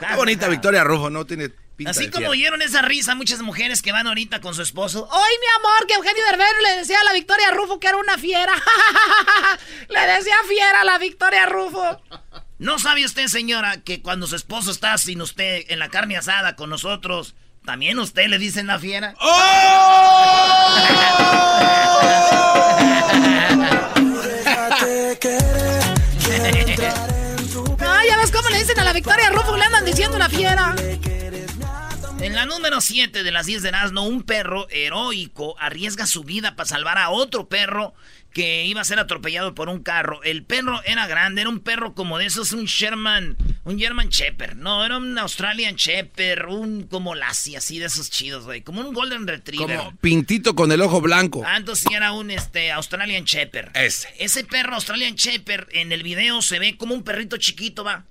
Qué 0.00 0.16
bonita 0.16 0.48
Victoria 0.48 0.82
Rufo, 0.84 1.08
¿no? 1.08 1.24
Tiene 1.24 1.50
Así 1.86 2.10
como 2.10 2.28
oyeron 2.28 2.62
esa 2.62 2.82
risa 2.82 3.14
muchas 3.14 3.40
mujeres 3.40 3.82
que 3.82 3.92
van 3.92 4.06
ahorita 4.06 4.40
con 4.40 4.54
su 4.54 4.62
esposo. 4.62 5.08
¡Ay, 5.10 5.34
mi 5.40 5.46
amor! 5.58 5.86
Que 5.86 5.94
Eugenio 5.94 6.24
Derbez 6.26 6.52
le 6.62 6.76
decía 6.78 7.00
a 7.00 7.04
la 7.04 7.12
Victoria 7.12 7.50
Rufo 7.50 7.80
que 7.80 7.88
era 7.88 7.96
una 7.96 8.18
fiera. 8.18 8.52
le 9.88 10.00
decía 10.00 10.36
fiera 10.48 10.82
a 10.82 10.84
la 10.84 10.98
Victoria 10.98 11.46
Rufo. 11.46 12.00
¿No 12.58 12.78
sabe 12.78 13.04
usted, 13.04 13.26
señora, 13.26 13.80
que 13.82 14.02
cuando 14.02 14.26
su 14.26 14.36
esposo 14.36 14.70
está 14.70 14.96
sin 14.96 15.20
usted 15.20 15.64
en 15.68 15.78
la 15.78 15.88
carne 15.88 16.16
asada 16.16 16.54
con 16.54 16.70
nosotros, 16.70 17.34
también 17.64 17.98
usted 17.98 18.28
le 18.28 18.38
dicen 18.38 18.68
la 18.68 18.78
fiera? 18.78 19.14
¡Oh! 19.20 20.76
Ay, 27.80 28.08
ya 28.08 28.16
ves 28.16 28.30
cómo 28.30 28.48
le 28.50 28.58
dicen 28.58 28.78
a 28.78 28.84
la 28.84 28.92
Victoria 28.92 29.30
Rufo, 29.30 29.56
le 29.56 29.64
andan 29.64 29.84
diciendo 29.84 30.18
la 30.18 30.28
fiera. 30.28 30.76
En 32.22 32.36
la 32.36 32.46
número 32.46 32.80
7 32.80 33.24
de 33.24 33.32
las 33.32 33.46
10 33.46 33.62
de 33.62 33.70
Erasmo, 33.70 34.04
un 34.04 34.22
perro 34.22 34.68
heroico 34.70 35.56
arriesga 35.58 36.06
su 36.06 36.22
vida 36.22 36.54
para 36.54 36.68
salvar 36.68 36.96
a 36.96 37.10
otro 37.10 37.48
perro 37.48 37.94
que 38.32 38.64
iba 38.64 38.80
a 38.80 38.84
ser 38.84 39.00
atropellado 39.00 39.56
por 39.56 39.68
un 39.68 39.82
carro. 39.82 40.22
El 40.22 40.44
perro 40.44 40.80
era 40.84 41.08
grande, 41.08 41.40
era 41.40 41.50
un 41.50 41.58
perro 41.58 41.94
como 41.94 42.18
de 42.18 42.26
esos, 42.26 42.52
un 42.52 42.66
Sherman, 42.66 43.36
un 43.64 43.76
German 43.76 44.08
Shepherd. 44.08 44.54
No, 44.54 44.84
era 44.84 44.98
un 44.98 45.18
Australian 45.18 45.74
Shepherd, 45.74 46.48
un 46.48 46.84
como 46.84 47.16
Lassie, 47.16 47.56
así 47.56 47.80
de 47.80 47.86
esos 47.86 48.08
chidos, 48.08 48.44
güey. 48.44 48.62
Como 48.62 48.82
un 48.82 48.94
Golden 48.94 49.26
Retriever. 49.26 49.78
Como 49.78 49.96
pintito 49.96 50.54
con 50.54 50.70
el 50.70 50.80
ojo 50.80 51.00
blanco. 51.00 51.42
Ah, 51.44 51.56
entonces 51.56 51.86
sí 51.88 51.92
era 51.92 52.12
un 52.12 52.30
este, 52.30 52.70
Australian 52.70 53.24
Shepherd. 53.24 53.76
Ese. 53.76 54.08
Ese 54.20 54.44
perro 54.44 54.76
Australian 54.76 55.16
Shepherd 55.16 55.66
en 55.72 55.90
el 55.90 56.04
video 56.04 56.40
se 56.40 56.60
ve 56.60 56.76
como 56.76 56.94
un 56.94 57.02
perrito 57.02 57.36
chiquito, 57.36 57.82
va. 57.82 58.04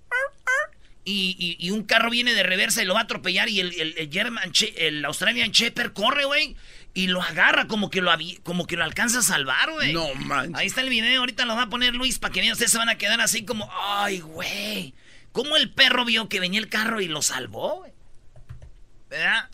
Y, 1.04 1.70
un 1.72 1.84
carro 1.84 2.10
viene 2.12 2.34
de 2.34 2.44
reversa 2.44 2.84
y 2.84 2.86
lo 2.86 2.94
va 2.94 3.02
a 3.02 3.04
atropellar 3.04 3.50
y 3.50 3.60
el, 3.60 3.74
el, 3.98 4.10
German, 4.12 4.52
el 4.78 5.04
Australian 5.06 5.52
Shepherd 5.52 5.94
corre, 5.94 6.26
güey, 6.26 6.56
y 6.94 7.08
lo 7.08 7.22
agarra 7.22 7.68
como 7.68 7.90
que 7.90 8.02
lo, 8.02 8.12
como 8.44 8.68
que 8.68 8.78
lo 8.78 8.84
alcanza 8.84 9.20
a 9.20 9.24
salvar, 9.24 9.72
güey. 9.72 9.94
No 9.94 10.14
manches. 10.14 10.56
Ahí 10.56 10.68
está 10.68 10.82
el 10.82 10.90
video, 10.90 11.22
ahorita 11.22 11.46
lo 11.46 11.56
va 11.56 11.64
a 11.64 11.70
poner 11.70 11.96
Luis 11.96 12.20
para 12.20 12.32
que 12.32 12.42
vean, 12.42 12.54
ustedes 12.54 12.72
se 12.72 12.78
van 12.78 12.90
a 12.90 12.98
quedar 12.98 13.20
así 13.20 13.46
como, 13.46 13.70
ay, 13.74 14.20
güey. 14.20 14.94
¿Cómo 15.32 15.56
el 15.56 15.72
perro 15.72 16.06
vio 16.06 16.30
que 16.30 16.40
venía 16.40 16.60
el 16.60 16.70
carro 16.70 17.02
y 17.02 17.08
lo 17.08 17.22
salvó, 17.22 17.78
güey? 17.78 17.94
¿Verdad? 19.10 19.50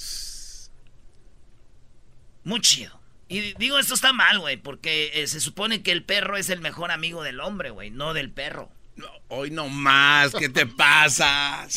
Muy 2.43 2.61
chido. 2.61 2.99
Y 3.29 3.53
digo, 3.55 3.77
esto 3.77 3.93
está 3.93 4.13
mal, 4.13 4.39
güey, 4.39 4.57
porque 4.57 5.11
eh, 5.13 5.27
se 5.27 5.39
supone 5.39 5.83
que 5.83 5.91
el 5.91 6.03
perro 6.03 6.37
es 6.37 6.49
el 6.49 6.61
mejor 6.61 6.91
amigo 6.91 7.23
del 7.23 7.39
hombre, 7.39 7.69
güey, 7.69 7.91
no 7.91 8.13
del 8.13 8.31
perro. 8.31 8.71
Hoy 9.27 9.51
no 9.51 9.69
más, 9.69 10.33
¿qué 10.33 10.49
te 10.49 10.65
pasa? 10.65 11.67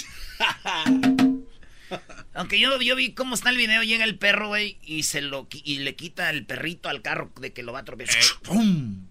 Aunque 2.34 2.60
yo, 2.60 2.80
yo 2.80 2.96
vi 2.96 3.12
cómo 3.12 3.34
está 3.34 3.50
el 3.50 3.56
video, 3.56 3.82
llega 3.82 4.04
el 4.04 4.16
perro, 4.16 4.48
güey, 4.48 4.78
y 4.82 5.02
se 5.02 5.20
lo 5.20 5.46
y 5.52 5.80
le 5.80 5.96
quita 5.96 6.30
el 6.30 6.46
perrito 6.46 6.88
al 6.88 7.02
carro 7.02 7.30
de 7.40 7.52
que 7.52 7.62
lo 7.62 7.72
va 7.72 7.80
a 7.80 7.82
atropellar. 7.82 8.16
¡Pum! 8.42 9.06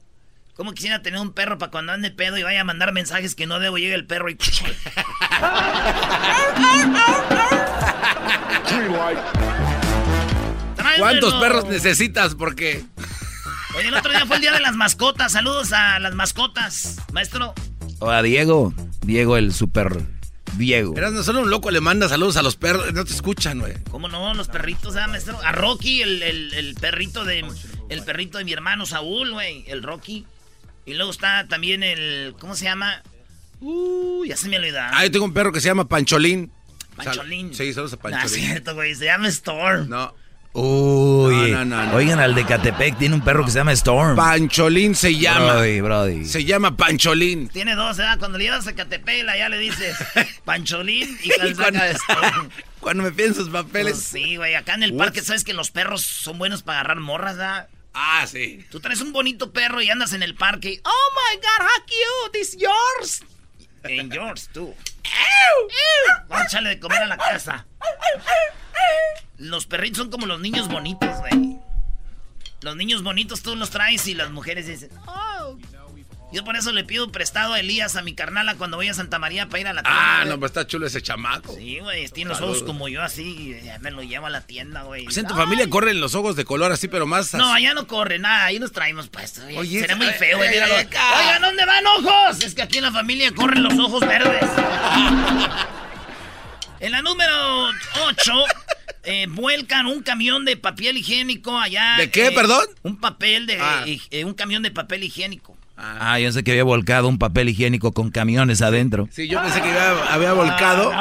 ¿Cómo 0.55 0.73
quisiera 0.73 1.01
tener 1.01 1.21
un 1.21 1.31
perro 1.31 1.57
para 1.57 1.71
cuando 1.71 1.93
ande 1.93 2.11
pedo 2.11 2.37
y 2.37 2.43
vaya 2.43 2.61
a 2.61 2.65
mandar 2.65 2.91
mensajes 2.91 3.33
que 3.33 3.47
no 3.47 3.59
debo? 3.59 3.77
Llega 3.77 3.95
el 3.95 4.05
perro 4.05 4.29
y. 4.29 4.35
¿Cuántos 10.97 11.33
perros 11.35 11.65
necesitas? 11.65 12.35
Porque. 12.35 12.83
Oye, 13.77 13.87
el 13.87 13.93
otro 13.93 14.11
día 14.11 14.25
fue 14.25 14.35
el 14.35 14.41
día 14.41 14.51
de 14.51 14.59
las 14.59 14.75
mascotas. 14.75 15.31
Saludos 15.31 15.71
a 15.71 15.99
las 15.99 16.13
mascotas, 16.13 16.97
maestro. 17.13 17.53
O 17.99 18.09
a 18.09 18.21
Diego. 18.21 18.73
Diego, 19.01 19.37
el 19.37 19.53
super 19.53 20.03
Diego. 20.57 20.97
Eras 20.97 21.13
no 21.13 21.23
solo 21.23 21.41
un 21.41 21.49
loco 21.49 21.71
le 21.71 21.81
manda 21.81 22.09
saludos 22.09 22.37
a 22.37 22.41
los 22.41 22.55
perros, 22.55 22.91
no 22.93 23.05
te 23.05 23.13
escuchan, 23.13 23.59
güey. 23.59 23.73
¿Cómo 23.91 24.07
no? 24.07 24.33
Los 24.33 24.47
perritos, 24.47 24.95
¿eh, 24.95 25.07
maestro? 25.07 25.39
A 25.43 25.51
Rocky, 25.51 26.01
el, 26.01 26.75
perrito 26.79 27.25
de 27.25 27.45
el 27.89 28.03
perrito 28.03 28.37
de 28.37 28.45
mi 28.45 28.53
hermano 28.53 28.85
Saúl, 28.85 29.31
güey, 29.31 29.65
el 29.67 29.83
Rocky. 29.83 30.25
Y 30.85 30.93
luego 30.93 31.11
está 31.11 31.47
también 31.47 31.83
el 31.83 32.35
¿cómo 32.39 32.55
se 32.55 32.65
llama? 32.65 33.03
Uh, 33.61 34.25
ya 34.25 34.37
se 34.37 34.47
me 34.47 34.57
olvidó. 34.57 34.79
Ah, 34.81 35.03
yo 35.03 35.11
tengo 35.11 35.25
un 35.25 35.33
perro 35.33 35.51
que 35.51 35.61
se 35.61 35.67
llama 35.67 35.87
Pancholín. 35.87 36.51
Pancholín. 36.95 37.53
Sí, 37.53 37.73
saludos 37.73 37.93
a 37.93 37.97
Pancholín. 37.97 38.21
No 38.21 38.25
es 38.25 38.33
cierto, 38.33 38.75
güey, 38.75 38.95
se 38.95 39.05
llama 39.05 39.27
Storm. 39.27 39.89
No. 39.89 40.13
Uy, 40.53 41.53
oigan, 41.93 42.19
al 42.19 42.33
de 42.33 42.43
Catepec 42.43 42.97
tiene 42.97 43.13
un 43.13 43.21
perro 43.21 43.45
que 43.45 43.51
se 43.51 43.59
llama 43.59 43.71
Storm. 43.73 44.15
Pancholín 44.15 44.95
se 44.95 45.15
llama. 45.15 45.53
Brody, 45.53 45.81
Brody. 45.81 46.25
Se 46.25 46.43
llama 46.43 46.75
Pancholín. 46.75 47.49
Tiene 47.49 47.75
dos, 47.75 47.99
¿eh? 47.99 48.05
Cuando 48.17 48.39
le 48.39 48.45
llevas 48.45 48.65
a 48.65 48.73
Catepec, 48.73 49.25
ya 49.37 49.47
le 49.47 49.59
dices 49.59 49.95
Pancholín 50.45 51.17
y, 51.21 51.29
cuando, 51.55 51.79
Storm. 51.83 52.49
Cuando 52.79 53.03
me 53.03 53.11
piden 53.11 53.35
sus 53.35 53.49
papeles. 53.49 53.93
Pues 53.93 54.05
sí, 54.05 54.37
güey, 54.37 54.55
acá 54.55 54.73
en 54.73 54.83
el 54.83 54.95
parque 54.95 55.21
sabes 55.21 55.43
que 55.43 55.53
los 55.53 55.69
perros 55.69 56.01
son 56.01 56.39
buenos 56.39 56.63
para 56.63 56.79
agarrar 56.79 56.99
morras, 56.99 57.37
¿verdad? 57.37 57.67
Ah, 57.93 58.25
sí. 58.27 58.65
Tú 58.71 58.79
traes 58.79 59.01
un 59.01 59.11
bonito 59.11 59.51
perro 59.51 59.81
y 59.81 59.89
andas 59.89 60.13
en 60.13 60.23
el 60.23 60.35
parque. 60.35 60.81
Oh 60.83 61.09
my 61.15 61.37
god, 61.37 61.65
how 61.65 61.85
cute, 61.85 62.39
it's 62.39 62.57
yours. 62.57 63.23
And 63.83 64.13
yours, 64.13 64.49
too. 64.53 64.75
Vamos 66.27 66.43
a 66.43 66.45
echarle 66.45 66.69
de 66.69 66.79
comer 66.79 67.03
a 67.03 67.07
la 67.07 67.17
casa. 67.17 67.65
Los 69.37 69.65
perritos 69.65 69.97
son 69.97 70.11
como 70.11 70.25
los 70.25 70.39
niños 70.39 70.67
bonitos, 70.67 71.17
güey. 71.19 71.57
Los 72.61 72.75
niños 72.75 73.03
bonitos 73.03 73.41
tú 73.41 73.55
los 73.55 73.69
traes 73.69 74.05
y 74.07 74.13
las 74.15 74.31
mujeres 74.31 74.67
dicen, 74.67 74.89
oh. 75.07 75.28
Yo 76.31 76.43
por 76.43 76.55
eso 76.55 76.71
le 76.71 76.83
pido 76.83 77.11
prestado 77.11 77.53
a 77.53 77.59
Elías, 77.59 77.95
a 77.95 78.03
mi 78.03 78.13
carnala, 78.13 78.55
cuando 78.55 78.77
voy 78.77 78.87
a 78.87 78.93
Santa 78.93 79.17
María 79.17 79.47
para 79.47 79.61
ir 79.61 79.67
a 79.67 79.73
la 79.73 79.81
tienda. 79.81 80.21
Ah, 80.21 80.25
no, 80.25 80.39
pues 80.39 80.51
está 80.51 80.67
chulo 80.67 80.85
ese 80.85 81.01
chamaco. 81.01 81.55
Sí, 81.55 81.79
güey, 81.79 82.07
tiene 82.09 82.29
los 82.29 82.41
ojos 82.41 82.61
como 82.61 82.87
yo 82.87 83.01
así, 83.01 83.55
me 83.79 83.89
lo 83.89 84.03
llevo 84.03 84.27
a 84.27 84.29
la 84.29 84.41
tienda, 84.41 84.83
güey. 84.83 85.05
Pues 85.05 85.17
en 85.17 85.27
tu 85.27 85.33
familia 85.33 85.67
corren 85.69 85.99
los 85.99 86.13
ojos 86.13 86.35
de 86.35 86.45
color 86.45 86.71
así, 86.71 86.87
pero 86.87 87.07
más 87.07 87.33
No, 87.33 87.51
allá 87.51 87.73
no 87.73 87.87
corre 87.87 88.19
nada, 88.19 88.45
ahí 88.45 88.59
nos 88.59 88.71
traemos 88.71 89.09
pues. 89.09 89.39
Oye, 89.57 89.79
será 89.79 89.95
muy 89.95 90.07
feo, 90.07 90.37
güey. 90.37 90.49
Oigan, 90.49 91.41
¿dónde 91.41 91.65
van 91.65 91.85
ojos? 91.87 92.43
Es 92.43 92.53
que 92.53 92.61
aquí 92.61 92.77
en 92.77 92.83
la 92.83 92.91
familia 92.91 93.33
corren 93.33 93.63
los 93.63 93.73
ojos 93.79 94.01
verdes. 94.01 94.43
en 96.79 96.91
la 96.91 97.01
número 97.01 97.69
8 98.05 98.33
eh, 99.03 99.25
vuelcan 99.29 99.87
un 99.87 100.03
camión 100.03 100.45
de 100.45 100.57
papel 100.57 100.97
higiénico 100.97 101.57
allá. 101.57 101.95
¿De 101.97 102.11
qué, 102.11 102.27
eh, 102.27 102.31
perdón? 102.31 102.65
Un 102.83 102.99
papel 102.99 103.47
de. 103.47 103.57
Ah. 103.59 103.85
Eh, 103.87 104.25
un 104.25 104.33
camión 104.33 104.61
de 104.61 104.71
papel 104.71 105.03
higiénico. 105.03 105.57
Ah, 105.81 106.19
yo 106.19 106.29
sé 106.33 106.43
que 106.43 106.51
había 106.51 106.65
volcado 106.65 107.07
un 107.07 107.17
papel 107.17 107.47
higiénico 107.47 107.93
con 107.93 108.11
camiones 108.11 108.61
adentro. 108.61 109.07
Sí, 109.11 109.29
yo 109.29 109.41
pensé 109.41 109.61
que 109.61 109.69
había, 109.69 110.33
volcado 110.33 110.91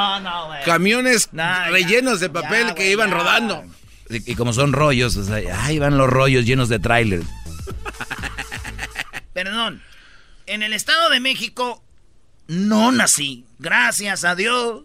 camiones 0.65 1.29
rellenos 1.69 2.21
de 2.21 2.29
papel 2.29 2.73
que 2.75 2.89
iban 2.89 3.11
rodando. 3.11 3.63
Y, 4.09 4.35
como 4.35 4.53
son 4.53 4.71
rollos, 4.71 5.19
ahí 5.29 5.79
van 5.79 5.97
los 5.97 6.09
rollos 6.09 6.45
llenos 6.45 6.69
de 6.69 6.79
tráiler. 6.79 7.21
Perdón. 9.33 9.81
En 10.45 10.63
el 10.63 10.73
Estado 10.73 11.09
de 11.09 11.19
México 11.19 11.83
no 12.49 12.91
nací. 12.91 13.45
Gracias 13.59 14.23
a 14.23 14.33
Dios. 14.35 14.83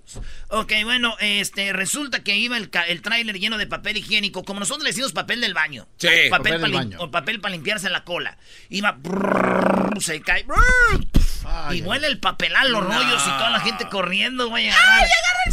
Ok, 0.48 0.72
bueno, 0.84 1.16
este, 1.20 1.72
resulta 1.72 2.22
que 2.22 2.36
iba 2.36 2.58
el, 2.58 2.70
el 2.88 3.02
tráiler 3.02 3.38
lleno 3.38 3.56
de 3.56 3.66
papel 3.66 3.96
higiénico, 3.96 4.44
como 4.44 4.60
nosotros 4.60 4.84
le 4.84 4.90
decimos 4.90 5.12
papel 5.12 5.40
del 5.40 5.54
baño. 5.54 5.86
Sí, 5.96 6.08
papel, 6.28 6.60
para 6.60 7.02
o 7.02 7.10
papel 7.10 7.40
para 7.40 7.52
limpiarse 7.52 7.88
la 7.88 8.04
cola. 8.04 8.36
Iba, 8.68 8.98
se 9.98 10.20
cae, 10.20 10.44
y 11.72 11.82
huele 11.82 12.06
el 12.06 12.18
papelal, 12.18 12.70
los 12.70 12.84
rollos 12.84 13.22
y 13.26 13.30
toda 13.30 13.50
la 13.50 13.60
gente 13.60 13.88
corriendo, 13.88 14.48
güey. 14.48 14.68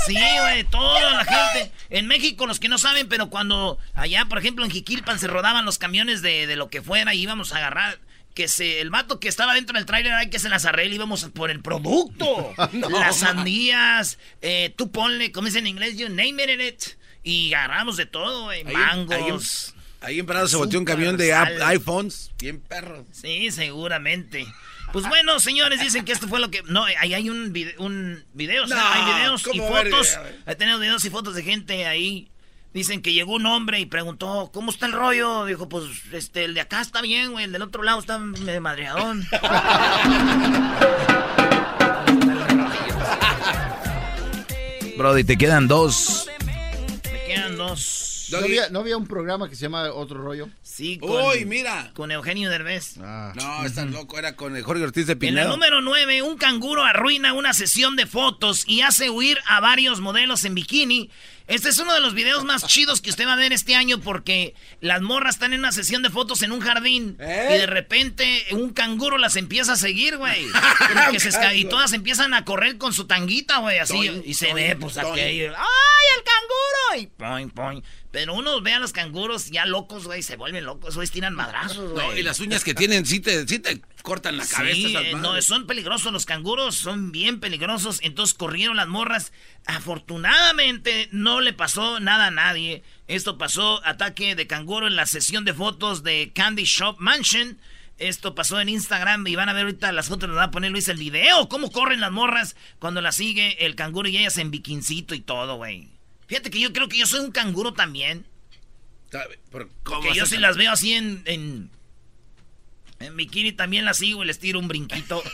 Sí, 0.05 0.17
güey, 0.41 0.63
toda 0.65 1.11
la 1.11 1.25
gente. 1.25 1.71
En 1.89 2.07
México, 2.07 2.45
los 2.45 2.59
que 2.59 2.69
no 2.69 2.77
saben, 2.77 3.07
pero 3.07 3.29
cuando 3.29 3.77
allá, 3.93 4.25
por 4.25 4.37
ejemplo, 4.37 4.65
en 4.65 4.71
Jiquilpan 4.71 5.19
se 5.19 5.27
rodaban 5.27 5.63
los 5.63 5.77
camiones 5.77 6.21
de, 6.21 6.47
de 6.47 6.55
lo 6.57 6.69
que 6.69 6.81
fuera 6.81 7.13
y 7.13 7.21
íbamos 7.21 7.53
a 7.53 7.57
agarrar 7.57 7.99
que 8.33 8.47
se, 8.47 8.81
el 8.81 8.89
mato 8.89 9.19
que 9.19 9.27
estaba 9.27 9.53
dentro 9.53 9.77
del 9.77 9.85
tráiler 9.85 10.13
hay 10.13 10.29
que 10.29 10.39
se 10.39 10.49
las 10.49 10.65
arregle 10.65 10.93
y 10.93 10.95
íbamos 10.95 11.23
por 11.33 11.51
el 11.51 11.61
producto. 11.61 12.53
las 12.89 13.17
sandías, 13.17 14.17
eh, 14.41 14.73
tú 14.75 14.91
ponle, 14.91 15.31
como 15.31 15.47
es 15.47 15.55
en 15.55 15.67
inglés, 15.67 15.97
you 15.97 16.09
name 16.09 16.43
it, 16.67 16.83
y 17.23 17.53
agarramos 17.53 17.97
de 17.97 18.05
todo, 18.05 18.49
mangos. 18.65 19.75
Ahí, 20.01 20.19
en 20.19 20.25
Prado 20.25 20.47
se 20.47 20.57
volteó 20.57 20.79
un 20.79 20.85
camión 20.85 21.15
de 21.15 21.33
iPhones, 21.33 22.31
bien 22.39 22.59
perro. 22.59 23.05
Sí, 23.11 23.51
seguramente. 23.51 24.47
Pues 24.91 25.07
bueno, 25.07 25.39
señores, 25.39 25.79
dicen 25.79 26.03
que 26.03 26.11
esto 26.11 26.27
fue 26.27 26.39
lo 26.39 26.51
que... 26.51 26.63
No, 26.63 26.83
ahí 26.83 27.13
hay 27.13 27.29
un, 27.29 27.53
video, 27.53 27.79
un 27.79 28.23
video, 28.33 28.65
hay 28.65 29.13
videos 29.13 29.43
y 29.53 29.59
fotos. 29.59 30.19
Hay 30.45 30.55
tenido 30.55 30.79
videos 30.79 31.05
y 31.05 31.09
fotos 31.09 31.35
de 31.35 31.43
gente 31.43 31.85
ahí 31.85 32.31
Dicen 32.73 33.01
que 33.01 33.11
llegó 33.11 33.33
un 33.33 33.45
hombre 33.45 33.81
y 33.81 33.85
preguntó, 33.85 34.49
¿cómo 34.53 34.71
está 34.71 34.85
el 34.85 34.93
rollo? 34.93 35.43
Dijo, 35.45 35.67
pues, 35.67 35.83
este, 36.13 36.45
el 36.45 36.53
de 36.53 36.61
acá 36.61 36.79
está 36.79 37.01
bien, 37.01 37.33
güey, 37.33 37.43
el 37.43 37.51
del 37.51 37.63
otro 37.63 37.83
lado 37.83 37.99
está 37.99 38.17
de 38.17 38.59
madreadón. 38.61 39.25
Brody, 44.97 45.25
te 45.25 45.37
quedan 45.37 45.67
dos. 45.67 46.29
Me 47.11 47.23
quedan 47.25 47.57
dos. 47.57 48.01
¿No 48.71 48.79
había, 48.79 48.97
un 48.97 49.07
programa 49.07 49.49
que 49.49 49.55
se 49.55 49.63
llama 49.63 49.91
Otro 49.91 50.21
Rollo? 50.21 50.47
Sí, 50.81 50.97
con, 50.97 51.11
Uy, 51.11 51.45
mira. 51.45 51.91
con 51.93 52.11
Eugenio 52.11 52.49
Derbez. 52.49 52.95
Ah. 52.99 53.33
No, 53.35 53.63
estás 53.67 53.85
loco, 53.91 54.17
era 54.17 54.35
con 54.35 54.55
el 54.55 54.63
Jorge 54.63 54.83
Ortiz 54.83 55.05
de 55.05 55.13
En 55.13 55.19
la 55.19 55.19
Pinedo. 55.19 55.49
número 55.49 55.79
9, 55.79 56.23
un 56.23 56.37
canguro 56.39 56.83
arruina 56.83 57.33
una 57.33 57.53
sesión 57.53 57.95
de 57.95 58.07
fotos 58.07 58.63
y 58.65 58.81
hace 58.81 59.11
huir 59.11 59.37
a 59.45 59.59
varios 59.59 59.99
modelos 59.99 60.43
en 60.43 60.55
bikini. 60.55 61.11
Este 61.45 61.69
es 61.69 61.77
uno 61.77 61.93
de 61.93 61.99
los 61.99 62.15
videos 62.15 62.45
más 62.45 62.65
chidos 62.65 62.99
que 62.99 63.11
usted 63.11 63.27
va 63.27 63.33
a 63.33 63.35
ver 63.35 63.53
este 63.53 63.75
año 63.75 63.99
porque 63.99 64.55
las 64.79 65.01
morras 65.01 65.35
están 65.35 65.53
en 65.53 65.59
una 65.59 65.71
sesión 65.71 66.01
de 66.01 66.09
fotos 66.09 66.41
en 66.41 66.51
un 66.51 66.61
jardín 66.61 67.17
¿Eh? 67.19 67.49
y 67.49 67.57
de 67.59 67.65
repente 67.67 68.45
un 68.51 68.71
canguro 68.71 69.17
las 69.17 69.35
empieza 69.35 69.73
a 69.73 69.75
seguir, 69.75 70.17
güey. 70.17 70.47
Y 71.55 71.65
todas 71.65 71.93
empiezan 71.93 72.33
a 72.33 72.45
correr 72.45 72.77
con 72.77 72.93
su 72.93 73.05
tanguita, 73.05 73.57
güey, 73.57 73.79
así. 73.79 74.23
Y 74.25 74.33
se 74.33 74.53
ve, 74.53 74.75
pues, 74.79 74.97
aquello. 74.97 75.53
¡Ay, 75.55 76.05
el 76.17 76.23
canguro! 76.23 77.01
Y 77.01 77.07
poing, 77.07 77.49
poing. 77.49 77.81
Pero 78.11 78.33
uno 78.33 78.59
ve 78.61 78.73
a 78.73 78.79
los 78.79 78.91
canguros 78.91 79.49
ya 79.51 79.65
locos, 79.65 80.05
güey, 80.05 80.21
se 80.21 80.35
vuelven 80.35 80.65
locos, 80.65 80.95
güey, 80.95 81.07
tiran 81.07 81.33
madrazos, 81.33 81.91
güey. 81.91 82.07
No, 82.07 82.17
y 82.17 82.23
las 82.23 82.41
uñas 82.41 82.65
que 82.65 82.73
tienen 82.73 83.05
sí 83.05 83.21
te, 83.21 83.47
sí 83.47 83.59
te 83.59 83.81
cortan 84.03 84.35
la 84.35 84.45
cabeza. 84.45 84.99
Esas 84.99 85.21
no, 85.21 85.41
son 85.41 85.65
peligrosos 85.65 86.11
los 86.11 86.25
canguros, 86.25 86.75
son 86.75 87.13
bien 87.13 87.39
peligrosos. 87.39 87.99
Entonces 88.03 88.33
corrieron 88.33 88.75
las 88.75 88.89
morras. 88.89 89.31
Afortunadamente 89.65 91.07
no 91.13 91.39
le 91.39 91.53
pasó 91.53 92.01
nada 92.01 92.27
a 92.27 92.31
nadie. 92.31 92.83
Esto 93.07 93.37
pasó, 93.37 93.81
ataque 93.85 94.35
de 94.35 94.45
canguro 94.45 94.87
en 94.87 94.97
la 94.97 95.05
sesión 95.05 95.45
de 95.45 95.53
fotos 95.53 96.03
de 96.03 96.33
Candy 96.35 96.65
Shop 96.65 96.97
Mansion. 96.99 97.59
Esto 97.97 98.35
pasó 98.35 98.59
en 98.59 98.67
Instagram 98.67 99.25
y 99.27 99.35
van 99.35 99.47
a 99.47 99.53
ver 99.53 99.63
ahorita 99.63 99.91
las 99.93 100.09
fotos, 100.09 100.27
les 100.27 100.37
va 100.37 100.45
a 100.45 100.51
poner 100.51 100.71
Luis 100.71 100.89
el 100.89 100.97
video. 100.97 101.47
Cómo 101.47 101.71
corren 101.71 102.01
las 102.01 102.11
morras 102.11 102.57
cuando 102.79 102.99
las 102.99 103.15
sigue 103.15 103.65
el 103.65 103.75
canguro 103.75 104.09
y 104.09 104.17
ellas 104.17 104.37
en 104.37 104.51
bikincito 104.51 105.15
y 105.15 105.21
todo, 105.21 105.55
güey. 105.55 106.00
Fíjate 106.31 106.49
que 106.49 106.61
yo 106.61 106.71
creo 106.71 106.87
que 106.87 106.97
yo 106.97 107.05
soy 107.05 107.19
un 107.19 107.31
canguro 107.33 107.73
también. 107.73 108.25
¿Sabe? 109.11 109.37
Pero, 109.51 109.67
¿cómo 109.83 109.99
Que 110.01 110.13
yo 110.13 110.25
sí 110.25 110.37
las 110.37 110.55
veo 110.55 110.71
así 110.71 110.93
en, 110.93 111.21
en, 111.25 111.69
en 113.01 113.17
bikini 113.17 113.51
también 113.51 113.83
las 113.83 113.97
sigo 113.97 114.23
y 114.23 114.27
les 114.27 114.39
tiro 114.39 114.57
un 114.59 114.69
brinquito. 114.69 115.21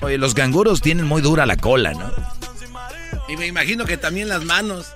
Oye, 0.00 0.16
los 0.16 0.32
canguros 0.32 0.80
tienen 0.80 1.04
muy 1.06 1.20
dura 1.20 1.44
la 1.44 1.58
cola, 1.58 1.92
¿no? 1.92 2.10
Y 3.28 3.36
me 3.36 3.46
imagino 3.46 3.84
que 3.84 3.98
también 3.98 4.30
las 4.30 4.42
manos. 4.44 4.86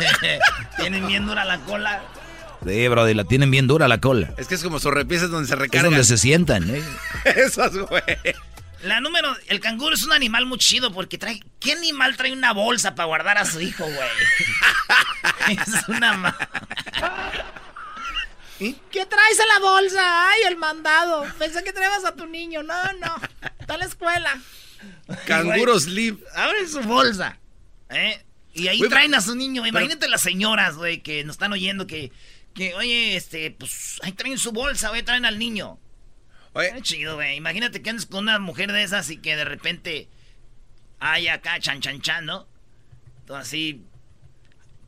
Tienen 0.78 1.06
bien 1.06 1.26
dura 1.26 1.44
la 1.44 1.60
cola. 1.60 2.02
Sí, 2.66 2.88
Brody, 2.88 3.14
la 3.14 3.22
tienen 3.24 3.50
bien 3.52 3.66
dura 3.68 3.86
la 3.86 3.98
cola. 3.98 4.34
Es 4.38 4.48
que 4.48 4.56
es 4.56 4.64
como 4.64 4.80
sorrepiezas 4.80 5.30
donde 5.30 5.46
se 5.46 5.54
Es 5.54 5.60
recargan. 5.60 5.90
donde 5.92 6.02
se 6.04 6.18
sientan, 6.18 6.68
¿eh? 6.74 6.82
Esas, 7.36 7.76
güey. 7.76 8.02
La 8.84 9.00
número, 9.00 9.34
el 9.46 9.60
canguro 9.60 9.94
es 9.94 10.02
un 10.04 10.12
animal 10.12 10.46
muy 10.46 10.58
chido 10.58 10.92
porque 10.92 11.16
trae, 11.18 11.42
¿qué 11.58 11.72
animal 11.72 12.16
trae 12.16 12.32
una 12.32 12.52
bolsa 12.52 12.94
para 12.94 13.06
guardar 13.06 13.38
a 13.38 13.44
su 13.44 13.60
hijo, 13.60 13.84
güey? 13.84 14.08
es 15.58 15.88
una 15.88 16.12
ma- 16.14 16.38
¿Qué 18.58 19.06
traes 19.06 19.38
en 19.40 19.48
la 19.48 19.58
bolsa? 19.58 20.28
Ay, 20.30 20.40
el 20.48 20.56
mandado. 20.56 21.26
Pensé 21.38 21.64
que 21.64 21.72
traebas 21.72 22.04
a 22.04 22.14
tu 22.14 22.26
niño. 22.26 22.62
No, 22.62 22.74
no. 23.00 23.16
Está 23.58 23.74
a 23.74 23.78
la 23.78 23.84
escuela. 23.84 24.40
Canguros 25.26 25.86
live. 25.86 26.18
Abre 26.34 26.68
su 26.68 26.80
bolsa. 26.80 27.38
¿eh? 27.90 28.22
Y 28.54 28.68
ahí 28.68 28.80
traen 28.88 29.14
a 29.14 29.20
su 29.20 29.34
niño. 29.34 29.66
Imagínate 29.66 30.08
las 30.08 30.20
señoras, 30.20 30.76
güey, 30.76 31.02
que 31.02 31.24
nos 31.24 31.34
están 31.34 31.52
oyendo 31.52 31.86
que, 31.86 32.12
que, 32.54 32.74
oye, 32.74 33.16
este, 33.16 33.50
pues, 33.50 33.98
ahí 34.02 34.12
traen 34.12 34.38
su 34.38 34.52
bolsa, 34.52 34.90
güey, 34.90 35.02
traen 35.02 35.24
al 35.24 35.38
niño. 35.38 35.78
Oye, 36.54 36.68
Está 36.68 36.80
chido, 36.82 37.16
güey. 37.16 37.36
Imagínate 37.36 37.82
que 37.82 37.90
andes 37.90 38.06
con 38.06 38.20
una 38.24 38.38
mujer 38.38 38.72
de 38.72 38.82
esas 38.82 39.10
y 39.10 39.18
que 39.18 39.36
de 39.36 39.44
repente 39.44 40.08
hay 41.00 41.28
acá 41.28 41.58
chan 41.60 41.80
chan 41.80 42.00
chan, 42.00 42.24
¿no? 42.26 42.46
Todo 43.26 43.36
así. 43.38 43.82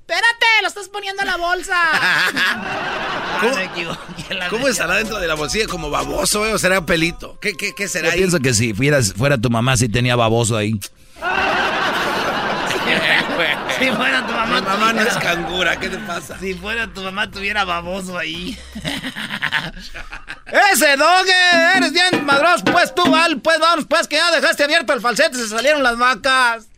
Espérate, 0.00 0.46
lo 0.62 0.68
estás 0.68 0.88
poniendo 0.88 1.22
en 1.22 1.28
la 1.28 1.36
bolsa. 1.36 1.74
¿Cómo- 3.40 3.56
me 3.56 3.64
equivoqué, 3.64 4.34
la 4.34 4.48
¿Cómo 4.48 4.68
estará 4.68 4.94
dentro 4.94 5.18
de 5.18 5.26
la 5.26 5.34
bolsilla 5.34 5.66
como 5.66 5.90
baboso, 5.90 6.40
güey? 6.40 6.52
¿O 6.52 6.58
será 6.58 6.86
pelito? 6.86 7.38
¿Qué, 7.40 7.54
qué, 7.54 7.74
qué 7.74 7.88
será 7.88 8.08
Yo 8.08 8.12
ahí? 8.12 8.18
pienso 8.18 8.38
que 8.38 8.54
si 8.54 8.72
fueras, 8.72 9.12
fuera 9.14 9.36
tu 9.36 9.50
mamá, 9.50 9.76
sí 9.76 9.88
tenía 9.88 10.14
baboso 10.14 10.56
ahí. 10.56 10.78
Si 13.80 13.90
fuera 13.92 14.26
tu 14.26 14.32
mamá, 14.32 14.60
Mi 14.60 14.66
mamá 14.66 14.92
no 14.92 15.02
es 15.02 15.16
cangura, 15.18 15.78
¿qué 15.78 15.88
te 15.88 15.98
pasa? 15.98 16.38
Si 16.38 16.54
fuera 16.54 16.92
tu 16.92 17.02
mamá, 17.02 17.30
tuviera 17.30 17.64
baboso 17.64 18.16
ahí. 18.16 18.58
¡Ese 20.72 20.96
doge! 20.96 21.76
¡Eres 21.76 21.92
bien 21.92 22.24
madroso! 22.24 22.64
Pues 22.64 22.94
tú, 22.94 23.10
Val, 23.10 23.40
pues 23.40 23.58
vamos, 23.58 23.86
pues 23.88 24.08
que 24.08 24.16
ya 24.16 24.30
dejaste 24.30 24.64
abierto 24.64 24.92
el 24.92 25.00
falsete 25.00 25.36
y 25.36 25.40
se 25.40 25.48
salieron 25.48 25.82
las 25.82 25.98
vacas. 25.98 26.68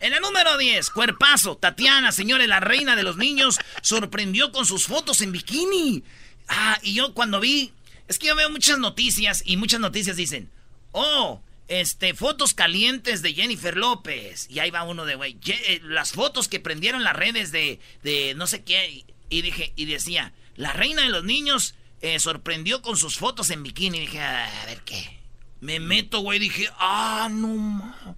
En 0.00 0.12
el 0.12 0.20
número 0.20 0.56
10, 0.58 0.90
cuerpazo, 0.90 1.56
Tatiana, 1.56 2.12
señores, 2.12 2.48
la 2.48 2.60
reina 2.60 2.96
de 2.96 3.02
los 3.02 3.16
niños, 3.16 3.58
sorprendió 3.82 4.50
con 4.52 4.66
sus 4.66 4.86
fotos 4.86 5.20
en 5.20 5.32
bikini. 5.32 6.02
Ah, 6.48 6.78
y 6.82 6.94
yo 6.94 7.14
cuando 7.14 7.40
vi, 7.40 7.72
es 8.08 8.18
que 8.18 8.28
yo 8.28 8.36
veo 8.36 8.50
muchas 8.50 8.78
noticias 8.78 9.42
y 9.44 9.56
muchas 9.56 9.80
noticias 9.80 10.16
dicen, 10.16 10.50
oh, 10.92 11.40
este, 11.68 12.14
fotos 12.14 12.54
calientes 12.54 13.22
de 13.22 13.34
Jennifer 13.34 13.76
López. 13.76 14.46
Y 14.50 14.58
ahí 14.58 14.70
va 14.70 14.82
uno 14.84 15.04
de, 15.04 15.14
güey, 15.14 15.38
eh, 15.46 15.80
las 15.84 16.12
fotos 16.12 16.48
que 16.48 16.60
prendieron 16.60 17.04
las 17.04 17.14
redes 17.14 17.52
de, 17.52 17.78
de 18.02 18.34
no 18.36 18.46
sé 18.46 18.64
qué. 18.64 18.90
Y, 18.90 19.04
y 19.30 19.42
dije, 19.42 19.72
y 19.76 19.84
decía, 19.84 20.32
la 20.56 20.72
reina 20.72 21.02
de 21.02 21.10
los 21.10 21.24
niños 21.24 21.74
eh, 22.00 22.18
sorprendió 22.18 22.82
con 22.82 22.96
sus 22.96 23.16
fotos 23.18 23.50
en 23.50 23.62
bikini. 23.62 23.98
Y 23.98 24.00
dije, 24.02 24.20
"Ah, 24.20 24.48
a 24.62 24.66
ver 24.66 24.82
qué. 24.84 25.18
Me 25.60 25.80
meto, 25.80 26.20
güey, 26.20 26.38
dije, 26.38 26.68
ah, 26.78 27.28
no 27.30 27.48
ma. 27.48 28.16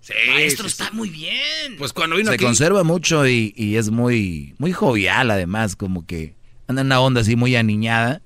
Sí, 0.00 0.12
Maestro, 0.28 0.68
sí, 0.68 0.74
sí. 0.76 0.82
está 0.82 0.92
muy 0.94 1.08
bien. 1.10 1.76
Pues 1.78 1.92
cuando 1.92 2.16
vino 2.16 2.28
Se 2.30 2.34
aquí... 2.34 2.44
conserva 2.44 2.82
mucho 2.82 3.26
y, 3.26 3.54
y 3.56 3.76
es 3.76 3.90
muy, 3.90 4.54
muy 4.58 4.72
jovial, 4.72 5.30
además, 5.30 5.76
como 5.76 6.04
que 6.06 6.34
anda 6.66 6.82
en 6.82 6.86
una 6.88 7.00
onda 7.00 7.20
así 7.20 7.36
muy 7.36 7.54
aniñada, 7.54 8.20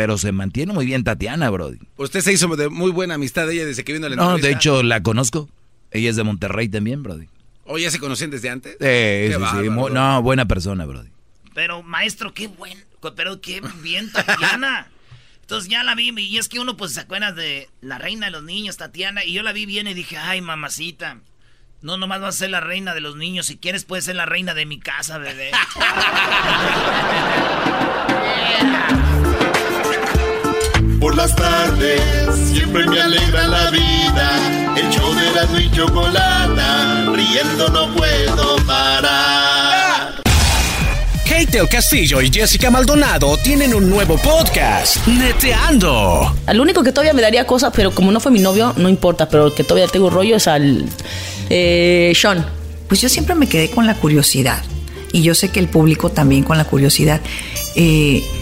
pero 0.00 0.16
se 0.16 0.32
mantiene 0.32 0.72
muy 0.72 0.86
bien 0.86 1.04
Tatiana, 1.04 1.50
Brody. 1.50 1.76
Usted 1.98 2.22
se 2.22 2.32
hizo 2.32 2.48
de 2.56 2.70
muy 2.70 2.90
buena 2.90 3.16
amistad 3.16 3.46
de 3.46 3.52
ella 3.52 3.66
desde 3.66 3.84
que 3.84 3.92
vino 3.92 4.06
a 4.06 4.08
la 4.08 4.16
No, 4.16 4.30
de 4.30 4.34
entrevista. 4.36 4.58
hecho 4.58 4.82
la 4.82 5.02
conozco. 5.02 5.50
Ella 5.90 6.08
es 6.08 6.16
de 6.16 6.24
Monterrey 6.24 6.70
también, 6.70 7.02
Brody. 7.02 7.28
¿O 7.66 7.76
ya 7.76 7.90
se 7.90 7.98
conocían 7.98 8.30
desde 8.30 8.48
antes? 8.48 8.78
Eh, 8.80 9.30
sí, 9.36 9.44
sí, 9.60 9.68
no, 9.68 10.22
buena 10.22 10.48
persona, 10.48 10.86
Brody. 10.86 11.10
Pero, 11.52 11.82
maestro, 11.82 12.32
qué 12.32 12.46
buen. 12.46 12.82
Pero 13.14 13.42
qué 13.42 13.60
bien, 13.82 14.10
Tatiana. 14.10 14.88
Entonces 15.42 15.68
ya 15.68 15.84
la 15.84 15.94
vi, 15.94 16.14
y 16.18 16.38
es 16.38 16.48
que 16.48 16.60
uno 16.60 16.78
pues 16.78 16.94
se 16.94 17.00
acuerda 17.00 17.32
de 17.32 17.68
la 17.82 17.98
reina 17.98 18.24
de 18.28 18.32
los 18.32 18.42
niños, 18.42 18.78
Tatiana, 18.78 19.22
y 19.22 19.34
yo 19.34 19.42
la 19.42 19.52
vi 19.52 19.66
bien 19.66 19.86
y 19.86 19.92
dije, 19.92 20.16
ay, 20.16 20.40
mamacita. 20.40 21.18
No, 21.82 21.98
nomás 21.98 22.22
vas 22.22 22.36
a 22.36 22.38
ser 22.38 22.48
la 22.48 22.60
reina 22.60 22.94
de 22.94 23.02
los 23.02 23.16
niños. 23.16 23.48
Si 23.48 23.58
quieres, 23.58 23.84
puedes 23.84 24.06
ser 24.06 24.16
la 24.16 24.24
reina 24.24 24.54
de 24.54 24.64
mi 24.64 24.80
casa, 24.80 25.18
bebé. 25.18 25.50
Por 31.00 31.16
las 31.16 31.34
tardes 31.34 31.98
siempre 32.52 32.86
me 32.86 33.00
alegra 33.00 33.48
la 33.48 33.70
vida. 33.70 34.76
El 34.76 34.90
show 34.90 35.14
de 35.14 35.30
la 35.32 35.60
y 35.60 35.70
chocolata, 35.70 37.10
riendo 37.14 37.68
no 37.70 37.94
puedo 37.94 38.56
parar. 38.66 40.20
Kate 41.24 41.46
del 41.46 41.68
Castillo 41.70 42.20
y 42.20 42.30
Jessica 42.30 42.70
Maldonado 42.70 43.38
tienen 43.38 43.74
un 43.74 43.88
nuevo 43.88 44.18
podcast, 44.18 45.06
Neteando. 45.06 46.36
Al 46.44 46.60
único 46.60 46.82
que 46.82 46.92
todavía 46.92 47.14
me 47.14 47.22
daría 47.22 47.46
cosas, 47.46 47.72
pero 47.74 47.92
como 47.94 48.12
no 48.12 48.20
fue 48.20 48.30
mi 48.30 48.40
novio, 48.40 48.74
no 48.76 48.90
importa, 48.90 49.26
pero 49.26 49.46
el 49.46 49.54
que 49.54 49.64
todavía 49.64 49.90
tengo 49.90 50.10
rollo 50.10 50.36
es 50.36 50.46
al 50.48 50.84
eh, 51.48 52.12
Sean. 52.14 52.44
Pues 52.88 53.00
yo 53.00 53.08
siempre 53.08 53.34
me 53.34 53.48
quedé 53.48 53.70
con 53.70 53.86
la 53.86 53.94
curiosidad. 53.94 54.62
Y 55.12 55.22
yo 55.22 55.34
sé 55.34 55.48
que 55.48 55.60
el 55.60 55.68
público 55.68 56.10
también 56.10 56.42
con 56.42 56.58
la 56.58 56.64
curiosidad. 56.64 57.22
Eh, 57.74 58.22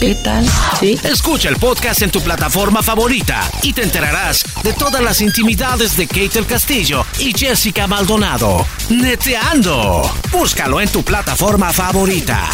¿Qué 0.00 0.14
tal? 0.16 0.44
Sí. 0.80 0.98
Escucha 1.04 1.48
el 1.48 1.56
podcast 1.56 2.02
en 2.02 2.10
tu 2.10 2.20
plataforma 2.20 2.82
favorita 2.82 3.48
y 3.62 3.72
te 3.72 3.82
enterarás 3.82 4.44
de 4.64 4.72
todas 4.72 5.00
las 5.00 5.20
intimidades 5.20 5.96
de 5.96 6.08
Kate 6.08 6.30
del 6.30 6.46
Castillo 6.46 7.06
y 7.20 7.32
Jessica 7.36 7.86
Maldonado. 7.86 8.66
Neteando. 8.90 10.02
Búscalo 10.32 10.80
en 10.80 10.88
tu 10.88 11.04
plataforma 11.04 11.72
favorita. 11.72 12.48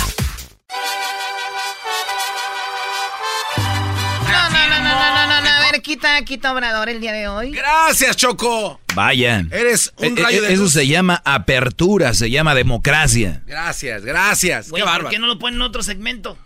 No, 4.30 4.50
no, 4.50 4.68
no, 4.68 4.78
no, 4.78 4.84
no, 4.84 5.14
no, 5.14 5.26
no, 5.26 5.40
no, 5.40 5.48
a 5.48 5.70
ver, 5.72 5.80
quita, 5.80 6.22
quita 6.26 6.52
Obrador 6.52 6.90
el 6.90 7.00
día 7.00 7.12
de 7.14 7.28
hoy. 7.28 7.52
Gracias, 7.52 8.14
Choco. 8.16 8.78
Vaya. 8.94 9.42
Eres 9.50 9.92
un 9.96 10.18
eh, 10.18 10.22
rayo 10.22 10.44
eh, 10.44 10.48
de 10.48 10.52
Eso 10.52 10.64
luz. 10.64 10.72
se 10.74 10.86
llama 10.86 11.22
apertura, 11.24 12.12
se 12.12 12.28
llama 12.30 12.54
democracia. 12.54 13.40
Gracias, 13.46 14.04
gracias. 14.04 14.68
Güey, 14.68 14.82
Qué 14.82 14.84
¿por 14.84 14.92
bárbaro. 14.92 15.10
qué 15.10 15.18
no 15.18 15.26
lo 15.28 15.38
ponen 15.38 15.56
en 15.60 15.62
otro 15.62 15.82
segmento? 15.82 16.36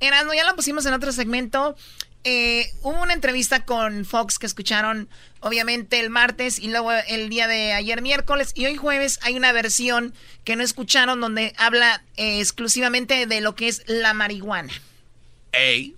Erasmo, 0.00 0.34
ya 0.34 0.44
lo 0.44 0.56
pusimos 0.56 0.86
en 0.86 0.94
otro 0.94 1.12
segmento. 1.12 1.76
Eh, 2.24 2.70
hubo 2.82 3.00
una 3.00 3.14
entrevista 3.14 3.64
con 3.64 4.04
Fox 4.04 4.38
que 4.38 4.46
escucharon, 4.46 5.08
obviamente, 5.40 6.00
el 6.00 6.10
martes 6.10 6.58
y 6.58 6.68
luego 6.68 6.92
el 6.92 7.28
día 7.28 7.46
de 7.46 7.72
ayer 7.72 8.02
miércoles. 8.02 8.52
Y 8.54 8.66
hoy 8.66 8.76
jueves 8.76 9.18
hay 9.22 9.36
una 9.36 9.52
versión 9.52 10.12
que 10.44 10.56
no 10.56 10.62
escucharon 10.62 11.20
donde 11.20 11.54
habla 11.56 12.02
eh, 12.16 12.40
exclusivamente 12.40 13.26
de 13.26 13.40
lo 13.40 13.54
que 13.54 13.68
es 13.68 13.82
la 13.86 14.14
marihuana. 14.14 14.72
Ey. 15.52 15.94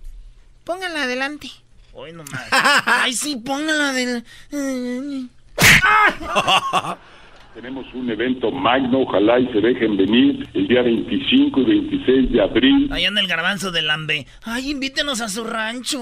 Pónganla 0.63 1.03
adelante. 1.03 1.49
Hoy 1.93 2.13
nomás. 2.13 2.47
Ay, 2.85 3.13
sí, 3.13 3.35
póngala 3.35 3.93
del... 3.93 4.23
Tenemos 7.53 7.85
un 7.93 8.09
evento 8.09 8.49
magno, 8.49 9.01
ojalá 9.01 9.37
y 9.39 9.47
se 9.47 9.59
dejen 9.59 9.97
venir 9.97 10.47
el 10.53 10.67
día 10.69 10.81
25 10.83 11.59
y 11.59 11.63
26 11.65 12.31
de 12.31 12.41
abril. 12.41 12.89
Ahí 12.91 13.03
anda 13.05 13.19
el 13.19 13.27
garbanzo 13.27 13.71
del 13.71 13.87
Lambe. 13.87 14.25
Ay, 14.43 14.71
invítenos 14.71 15.19
a 15.19 15.27
su 15.27 15.43
rancho. 15.43 16.01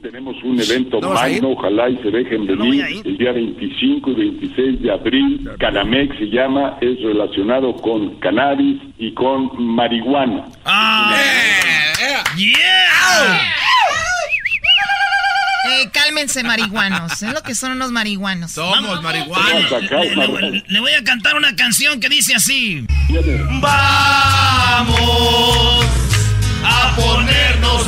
Tenemos 0.00 0.36
un 0.44 0.58
evento 0.58 1.00
magno, 1.00 1.50
ojalá 1.50 1.90
y 1.90 1.98
se 1.98 2.10
dejen 2.10 2.46
no 2.46 2.64
venir 2.64 2.86
ir. 2.90 3.06
el 3.06 3.18
día 3.18 3.32
25 3.32 4.10
y 4.10 4.14
26 4.14 4.82
de 4.82 4.90
abril. 4.92 5.50
Canamex 5.58 6.16
se 6.16 6.30
llama, 6.30 6.78
es 6.80 7.02
relacionado 7.02 7.74
con 7.76 8.14
cannabis 8.20 8.80
y 8.96 9.12
con 9.12 9.62
marihuana. 9.62 10.46
¡Ah! 10.64 11.14
¡Yeah! 12.36 13.67
Eh, 15.70 15.90
cálmense, 15.92 16.42
marihuanos. 16.42 17.22
Es 17.22 17.32
lo 17.32 17.42
que 17.42 17.54
son 17.54 17.72
unos 17.72 17.92
marihuanos. 17.92 18.52
Somos 18.52 19.02
marihuanos. 19.02 19.70
Le, 19.70 20.50
le- 20.50 20.64
le 20.66 20.80
voy 20.80 20.92
a 20.92 21.04
cantar 21.04 21.36
una 21.36 21.54
canción 21.56 22.00
que 22.00 22.08
dice 22.08 22.34
así. 22.34 22.86
Vamos 23.60 24.96
a 26.64 26.94
ponernos 26.96 27.86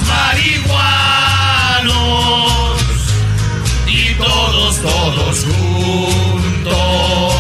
marihuanos 1.81 2.81
y 3.87 4.14
todos, 4.14 4.81
todos 4.83 5.45
juntos 5.45 7.35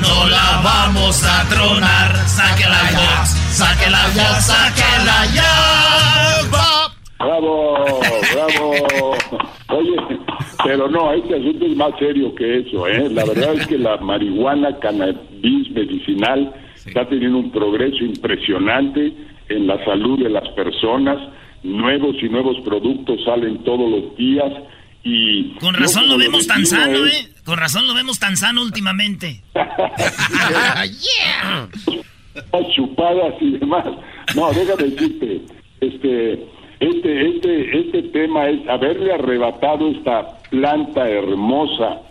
no 0.00 0.26
la 0.28 0.60
vamos 0.62 1.22
a 1.22 1.44
tronar. 1.48 2.28
Sáquela 2.28 2.90
ya, 2.92 3.26
sáquela 3.52 4.02
ya, 4.14 4.40
sáquela 4.40 5.26
ya. 5.34 6.40
¡Bravo! 7.18 8.00
¡Bravo! 8.34 9.16
Oye, 9.70 9.96
pero 10.64 10.88
no, 10.88 11.12
este 11.12 11.34
asunto 11.36 11.66
es 11.66 11.76
más 11.76 11.90
serio 11.98 12.34
que 12.34 12.58
eso, 12.60 12.86
¿eh? 12.86 13.08
La 13.10 13.24
verdad 13.24 13.54
es 13.54 13.66
que 13.66 13.76
la 13.78 13.96
marihuana 13.98 14.78
cannabis 14.78 15.70
medicinal 15.72 16.52
está 16.86 17.06
teniendo 17.08 17.38
un 17.38 17.50
progreso 17.50 18.04
impresionante 18.04 19.12
en 19.48 19.66
la 19.66 19.84
salud 19.84 20.22
de 20.22 20.30
las 20.30 20.48
personas. 20.50 21.18
Nuevos 21.64 22.14
y 22.22 22.28
nuevos 22.28 22.56
productos 22.64 23.22
salen 23.24 23.62
todos 23.64 23.90
los 23.90 24.16
días 24.16 24.52
y... 25.02 25.54
Con 25.58 25.74
razón 25.74 26.08
lo 26.08 26.16
vemos 26.18 26.46
tan 26.46 26.64
sano, 26.64 27.04
es- 27.04 27.24
¿eh? 27.24 27.28
Con 27.44 27.58
razón 27.58 27.86
lo 27.88 27.94
vemos 27.94 28.18
tan 28.20 28.36
sano 28.36 28.62
últimamente. 28.62 29.42
las 32.52 32.74
chupadas 32.74 33.34
y 33.40 33.52
demás. 33.58 33.84
No, 34.36 34.52
déjame 34.52 34.84
decirte, 34.84 35.40
este, 35.80 36.46
este, 36.80 37.28
este, 37.28 37.78
este 37.80 38.02
tema 38.04 38.48
es 38.48 38.66
haberle 38.68 39.12
arrebatado 39.12 39.88
esta 39.90 40.38
planta 40.50 41.08
hermosa 41.08 42.02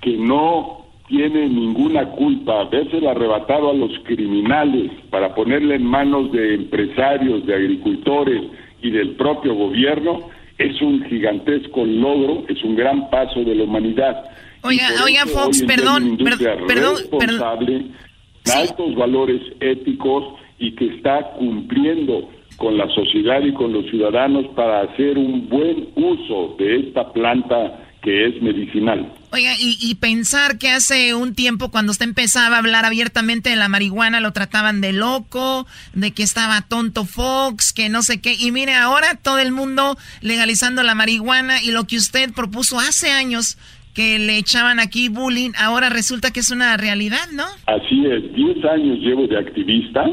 que 0.00 0.16
no 0.16 0.84
tiene 1.08 1.48
ninguna 1.48 2.06
culpa, 2.10 2.62
habérsela 2.62 3.10
arrebatado 3.10 3.70
a 3.70 3.74
los 3.74 3.90
criminales 4.04 4.90
para 5.10 5.34
ponerle 5.34 5.74
en 5.76 5.84
manos 5.84 6.32
de 6.32 6.54
empresarios, 6.54 7.44
de 7.46 7.54
agricultores 7.54 8.42
y 8.82 8.90
del 8.90 9.10
propio 9.10 9.54
gobierno, 9.54 10.20
es 10.56 10.80
un 10.80 11.04
gigantesco 11.04 11.84
logro, 11.84 12.44
es 12.48 12.62
un 12.64 12.76
gran 12.76 13.10
paso 13.10 13.40
de 13.40 13.54
la 13.54 13.64
humanidad. 13.64 14.24
Oiga, 14.62 14.88
oiga, 15.04 15.26
Fox, 15.26 15.62
perdón, 15.64 16.02
hay 16.04 16.08
una 16.08 16.08
industria 16.22 16.56
per- 16.56 16.66
perdón, 16.66 16.96
responsable, 16.96 17.84
con 18.46 18.56
altos 18.56 18.94
valores 18.94 19.42
éticos 19.60 20.24
y 20.58 20.72
que 20.72 20.86
está 20.86 21.32
cumpliendo 21.32 22.30
con 22.56 22.76
la 22.76 22.88
sociedad 22.88 23.40
y 23.42 23.52
con 23.52 23.72
los 23.72 23.86
ciudadanos 23.90 24.46
para 24.54 24.82
hacer 24.82 25.18
un 25.18 25.48
buen 25.48 25.88
uso 25.94 26.56
de 26.58 26.80
esta 26.80 27.12
planta 27.12 27.80
que 28.02 28.26
es 28.26 28.42
medicinal. 28.42 29.10
Oiga, 29.32 29.54
y, 29.58 29.78
y 29.80 29.94
pensar 29.94 30.58
que 30.58 30.68
hace 30.68 31.14
un 31.14 31.34
tiempo 31.34 31.70
cuando 31.70 31.90
usted 31.90 32.04
empezaba 32.04 32.56
a 32.56 32.58
hablar 32.58 32.84
abiertamente 32.84 33.50
de 33.50 33.56
la 33.56 33.68
marihuana 33.68 34.20
lo 34.20 34.32
trataban 34.32 34.82
de 34.82 34.92
loco, 34.92 35.66
de 35.94 36.12
que 36.12 36.22
estaba 36.22 36.60
tonto 36.68 37.04
Fox, 37.04 37.72
que 37.72 37.88
no 37.88 38.02
sé 38.02 38.20
qué. 38.20 38.36
Y 38.38 38.52
mire, 38.52 38.74
ahora 38.74 39.18
todo 39.20 39.38
el 39.38 39.52
mundo 39.52 39.96
legalizando 40.20 40.82
la 40.82 40.94
marihuana 40.94 41.62
y 41.62 41.72
lo 41.72 41.84
que 41.84 41.96
usted 41.96 42.32
propuso 42.34 42.78
hace 42.78 43.10
años 43.10 43.58
que 43.94 44.18
le 44.18 44.36
echaban 44.36 44.80
aquí 44.80 45.08
bullying, 45.08 45.52
ahora 45.56 45.88
resulta 45.88 46.32
que 46.32 46.40
es 46.40 46.50
una 46.50 46.76
realidad, 46.76 47.26
¿no? 47.32 47.44
Así 47.66 48.04
es, 48.04 48.34
10 48.34 48.64
años 48.66 48.98
llevo 48.98 49.26
de 49.28 49.38
activista, 49.38 50.04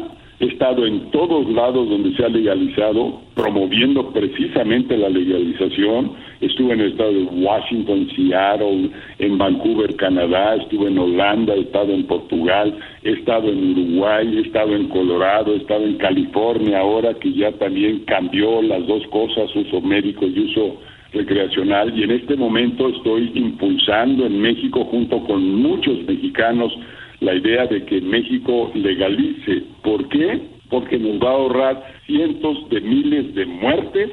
he 0.41 0.47
estado 0.47 0.87
en 0.87 1.11
todos 1.11 1.47
lados 1.51 1.87
donde 1.87 2.15
se 2.15 2.25
ha 2.25 2.29
legalizado, 2.29 3.21
promoviendo 3.35 4.11
precisamente 4.11 4.97
la 4.97 5.09
legalización. 5.09 6.13
Estuve 6.41 6.73
en 6.73 6.81
el 6.81 6.91
estado 6.93 7.13
de 7.13 7.23
Washington, 7.25 8.09
Seattle, 8.15 8.89
en 9.19 9.37
Vancouver, 9.37 9.95
Canadá, 9.97 10.55
estuve 10.55 10.89
en 10.89 10.97
Holanda, 10.97 11.53
he 11.53 11.61
estado 11.61 11.93
en 11.93 12.07
Portugal, 12.07 12.75
he 13.03 13.11
estado 13.11 13.49
en 13.49 13.71
Uruguay, 13.71 14.35
he 14.35 14.41
estado 14.47 14.75
en 14.75 14.87
Colorado, 14.87 15.53
he 15.53 15.57
estado 15.57 15.85
en 15.85 15.97
California 15.97 16.79
ahora 16.79 17.13
que 17.13 17.31
ya 17.33 17.51
también 17.51 17.99
cambió 18.05 18.63
las 18.63 18.85
dos 18.87 19.05
cosas, 19.07 19.55
uso 19.55 19.79
médico 19.79 20.25
y 20.25 20.39
uso 20.39 20.77
recreacional 21.13 21.95
y 21.95 22.03
en 22.03 22.11
este 22.11 22.35
momento 22.35 22.87
estoy 22.87 23.31
impulsando 23.35 24.25
en 24.25 24.41
México 24.41 24.85
junto 24.85 25.23
con 25.25 25.61
muchos 25.61 26.03
mexicanos 26.07 26.73
la 27.21 27.35
idea 27.35 27.67
de 27.67 27.85
que 27.85 28.01
México 28.01 28.71
legalice. 28.73 29.63
¿Por 29.83 30.09
qué? 30.09 30.41
Porque 30.69 30.97
nos 30.97 31.21
va 31.21 31.29
a 31.29 31.35
ahorrar 31.35 31.83
cientos 32.05 32.67
de 32.69 32.81
miles 32.81 33.33
de 33.35 33.45
muertes 33.45 34.09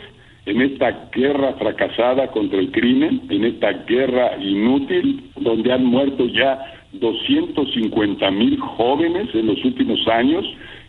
en 0.46 0.62
esta 0.62 1.08
guerra 1.12 1.54
fracasada 1.54 2.28
contra 2.28 2.58
el 2.58 2.70
crimen, 2.70 3.22
en 3.28 3.44
esta 3.44 3.72
guerra 3.86 4.36
inútil, 4.40 5.22
donde 5.40 5.72
han 5.72 5.84
muerto 5.84 6.26
ya 6.26 6.58
250 6.92 8.30
mil 8.30 8.58
jóvenes 8.58 9.28
en 9.34 9.46
los 9.46 9.62
últimos 9.64 10.06
años, 10.08 10.44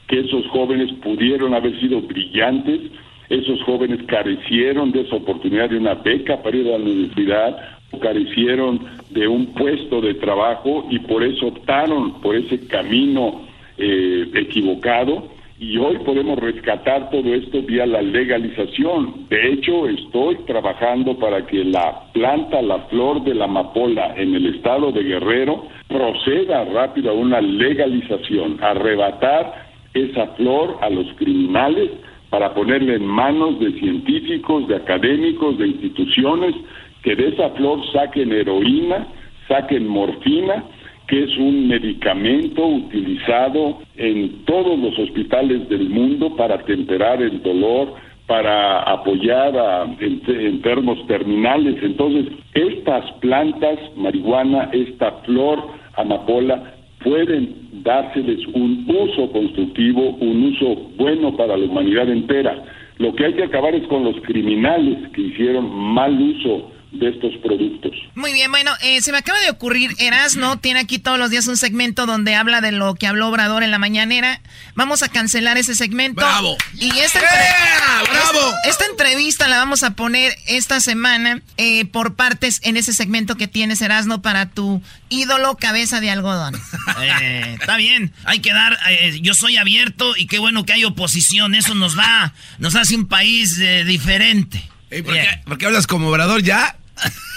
que 0.08 0.20
esos 0.20 0.46
jóvenes 0.48 0.92
pudieron 1.04 1.54
haber 1.54 1.80
sido 1.80 2.02
brillantes, 2.02 2.82
esos 3.30 3.62
jóvenes 3.64 4.02
carecieron 4.08 4.92
de 4.92 5.02
esa 5.02 5.18
oportunidad 5.18 5.70
de 5.70 5.78
una 5.78 5.94
beca 5.96 6.42
para 6.42 6.58
ir 6.58 6.68
a 6.68 6.78
la 6.78 6.84
universidad, 6.84 7.79
carecieron 7.98 8.80
de 9.10 9.28
un 9.28 9.48
puesto 9.54 10.02
de 10.02 10.14
trabajo 10.16 10.86
y 10.90 11.00
por 11.00 11.24
eso 11.24 11.48
optaron 11.48 12.22
por 12.22 12.36
ese 12.36 12.68
camino 12.68 13.42
eh, 13.78 14.30
equivocado 14.36 15.30
y 15.60 15.78
hoy 15.78 15.98
podemos 16.06 16.40
rescatar 16.40 17.10
todo 17.10 17.34
esto 17.34 17.62
vía 17.64 17.86
la 17.86 18.02
legalización. 18.02 19.28
De 19.30 19.52
hecho, 19.52 19.90
estoy 19.90 20.38
trabajando 20.48 21.18
para 21.20 21.46
que 21.46 21.66
la 21.66 22.04
planta, 22.14 22.62
la 22.62 22.80
flor 22.88 23.24
de 23.26 23.36
la 23.36 23.44
amapola 23.44 24.14
en 24.16 24.36
el 24.36 24.56
estado 24.56 24.94
de 24.94 25.04
Guerrero 25.04 25.66
proceda 25.90 26.64
rápido 26.64 27.12
a 27.12 27.14
una 27.14 27.42
legalización, 27.42 28.58
arrebatar 28.62 29.68
esa 29.94 30.28
flor 30.38 30.78
a 30.82 30.90
los 30.90 31.08
criminales 31.16 31.92
para 32.30 32.54
ponerle 32.54 32.96
en 32.96 33.06
manos 33.06 33.60
de 33.60 33.74
científicos, 33.80 34.66
de 34.68 34.78
académicos, 34.78 35.58
de 35.58 35.68
instituciones 35.68 36.56
que 37.04 37.16
de 37.16 37.30
esa 37.30 37.50
flor 37.52 37.80
saquen 37.92 38.32
heroína, 38.32 39.08
saquen 39.48 39.88
morfina, 39.88 40.64
que 41.08 41.24
es 41.24 41.38
un 41.38 41.68
medicamento 41.68 42.66
utilizado 42.66 43.80
en 43.98 44.46
todos 44.46 44.78
los 44.78 44.98
hospitales 45.00 45.68
del 45.70 45.90
mundo 45.90 46.36
para 46.36 46.60
temperar 46.66 47.22
el 47.22 47.42
dolor, 47.42 47.94
para 48.28 48.82
apoyar 48.84 49.58
a 49.58 49.84
en- 50.00 50.22
enfermos 50.28 51.06
terminales. 51.08 51.78
Entonces, 51.82 52.26
estas 52.54 53.12
plantas, 53.14 53.80
marihuana, 53.96 54.70
esta 54.72 55.12
flor, 55.26 55.64
amapola, 55.96 56.76
pueden 57.04 57.56
dárseles 57.84 58.46
un 58.54 58.86
uso 58.88 59.32
constructivo, 59.32 60.12
un 60.20 60.44
uso 60.54 60.76
bueno 60.98 61.36
para 61.36 61.58
la 61.58 61.66
humanidad 61.66 62.08
entera. 62.10 62.64
Lo 63.00 63.16
que 63.16 63.26
hay 63.26 63.34
que 63.34 63.46
acabar 63.46 63.74
es 63.74 63.88
con 63.88 64.04
los 64.04 64.16
criminales 64.22 64.98
que 65.14 65.22
hicieron 65.22 65.74
mal 65.74 66.14
uso 66.22 66.70
de 66.92 67.10
estos 67.10 67.32
productos. 67.44 67.92
Muy 68.16 68.34
bien, 68.34 68.50
bueno, 68.52 68.72
eh, 68.82 69.02
se 69.02 69.12
me 69.12 69.20
acaba 69.20 69.40
de 69.40 69.50
ocurrir, 69.50 69.96
Erasno 70.00 70.58
tiene 70.58 70.80
aquí 70.80 70.98
todos 70.98 71.20
los 71.20 71.30
días 71.30 71.46
un 71.48 71.56
segmento 71.56 72.06
donde 72.06 72.36
habla 72.36 72.62
de 72.62 72.72
lo 72.72 72.96
que 72.96 73.06
habló 73.06 73.28
Obrador 73.28 73.62
en 73.64 73.70
la 73.70 73.78
mañanera. 73.78 74.42
Vamos 74.74 75.04
a 75.04 75.10
cancelar 75.10 75.58
ese 75.58 75.76
segmento. 75.76 76.22
¡Bravo! 76.22 76.58
Y 76.74 76.90
esta, 76.98 77.20
¡Bravo! 77.20 78.54
Esta, 78.66 78.86
entrevista 78.86 79.48
la 79.48 79.58
vamos 79.58 79.84
a 79.84 79.92
poner 79.92 80.36
esta 80.48 80.80
semana 80.80 81.42
eh, 81.58 81.86
por 81.86 82.16
partes 82.16 82.60
en 82.64 82.76
ese 82.76 82.92
segmento 82.92 83.36
que 83.36 83.48
tienes, 83.48 83.82
Erasno, 83.82 84.22
para 84.22 84.50
tu 84.50 84.82
ídolo 85.10 85.56
cabeza 85.58 86.02
de 86.02 86.10
algodón. 86.10 86.60
Eh, 87.02 87.56
está 87.60 87.78
bien, 87.78 88.12
hay 88.26 88.40
que 88.40 88.52
dar, 88.52 88.78
yo 89.22 89.34
soy 89.34 89.58
abierto 89.58 90.18
y 90.18 90.28
qué 90.28 90.38
bueno 90.38 90.66
que 90.66 90.74
hay 90.74 90.84
oposición, 90.84 91.56
eso 91.56 91.74
nos 91.74 91.98
va, 91.98 92.34
nos 92.58 92.76
hace 92.76 92.96
un 92.96 93.08
país 93.08 93.58
diferente. 93.86 94.62
¿por, 94.90 95.14
qué, 95.14 95.28
¿por, 95.46 95.58
qué, 95.58 95.66
hablas 95.66 95.88
como 95.88 96.10
obrador 96.10 96.42
ya? 96.42 96.79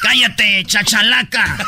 ¡Cállate, 0.02 0.64
chachalaca! 0.64 1.58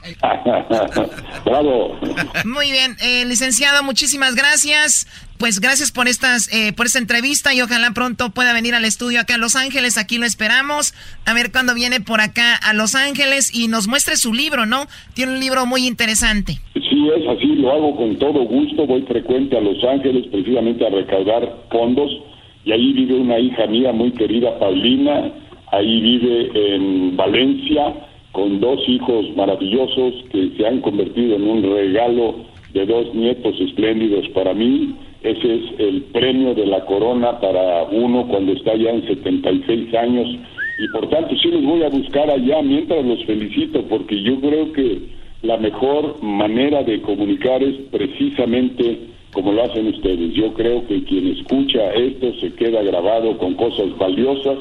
Bravo. 1.44 1.98
Muy 2.44 2.70
bien, 2.70 2.96
eh, 3.02 3.24
licenciado, 3.26 3.82
muchísimas 3.82 4.34
gracias. 4.34 5.06
Pues 5.38 5.60
gracias 5.60 5.90
por 5.90 6.06
estas, 6.06 6.52
eh, 6.52 6.72
por 6.74 6.86
esta 6.86 6.98
entrevista 6.98 7.54
y 7.54 7.62
ojalá 7.62 7.92
pronto 7.92 8.30
pueda 8.30 8.52
venir 8.52 8.74
al 8.74 8.84
estudio 8.84 9.20
acá 9.20 9.36
a 9.36 9.38
Los 9.38 9.56
Ángeles. 9.56 9.96
Aquí 9.96 10.18
lo 10.18 10.26
esperamos. 10.26 10.94
A 11.24 11.32
ver 11.32 11.50
cuándo 11.50 11.74
viene 11.74 12.00
por 12.00 12.20
acá 12.20 12.56
a 12.56 12.74
Los 12.74 12.94
Ángeles 12.94 13.54
y 13.54 13.68
nos 13.68 13.88
muestre 13.88 14.16
su 14.16 14.34
libro, 14.34 14.66
¿no? 14.66 14.86
Tiene 15.14 15.32
un 15.32 15.40
libro 15.40 15.64
muy 15.64 15.86
interesante. 15.86 16.60
Sí, 16.74 17.08
es 17.16 17.26
así, 17.28 17.56
lo 17.56 17.72
hago 17.72 17.96
con 17.96 18.18
todo 18.18 18.44
gusto. 18.44 18.86
Voy 18.86 19.02
frecuente 19.02 19.56
a 19.56 19.60
Los 19.60 19.82
Ángeles 19.84 20.26
precisamente 20.30 20.86
a 20.86 20.90
recaudar 20.90 21.66
fondos 21.70 22.10
y 22.64 22.72
ahí 22.72 22.92
vive 22.92 23.14
una 23.14 23.38
hija 23.38 23.66
mía 23.66 23.92
muy 23.92 24.12
querida, 24.12 24.58
Paulina 24.58 25.32
ahí 25.72 26.00
vive 26.00 26.50
en 26.54 27.16
Valencia 27.16 27.94
con 28.32 28.60
dos 28.60 28.80
hijos 28.88 29.26
maravillosos 29.36 30.14
que 30.30 30.50
se 30.56 30.66
han 30.66 30.80
convertido 30.80 31.36
en 31.36 31.48
un 31.48 31.62
regalo 31.62 32.36
de 32.72 32.86
dos 32.86 33.14
nietos 33.14 33.60
espléndidos 33.60 34.28
para 34.28 34.54
mí. 34.54 34.94
Ese 35.22 35.54
es 35.54 35.62
el 35.78 36.02
premio 36.12 36.54
de 36.54 36.66
la 36.66 36.84
corona 36.86 37.40
para 37.40 37.84
uno 37.84 38.26
cuando 38.28 38.52
está 38.52 38.74
ya 38.76 38.90
en 38.90 39.06
76 39.06 39.94
años 39.94 40.28
y 40.78 40.88
por 40.88 41.08
tanto 41.10 41.36
sí 41.36 41.48
los 41.48 41.62
voy 41.62 41.82
a 41.82 41.90
buscar 41.90 42.30
allá 42.30 42.62
mientras 42.62 43.04
los 43.04 43.22
felicito 43.24 43.82
porque 43.82 44.22
yo 44.22 44.40
creo 44.40 44.72
que 44.72 44.98
la 45.42 45.56
mejor 45.56 46.22
manera 46.22 46.82
de 46.82 47.02
comunicar 47.02 47.62
es 47.62 47.74
precisamente 47.90 49.10
como 49.32 49.52
lo 49.52 49.64
hacen 49.64 49.86
ustedes. 49.88 50.32
Yo 50.34 50.52
creo 50.54 50.86
que 50.86 51.04
quien 51.04 51.28
escucha 51.28 51.92
esto 51.92 52.32
se 52.40 52.52
queda 52.54 52.82
grabado 52.82 53.36
con 53.38 53.54
cosas 53.54 53.96
valiosas, 53.96 54.58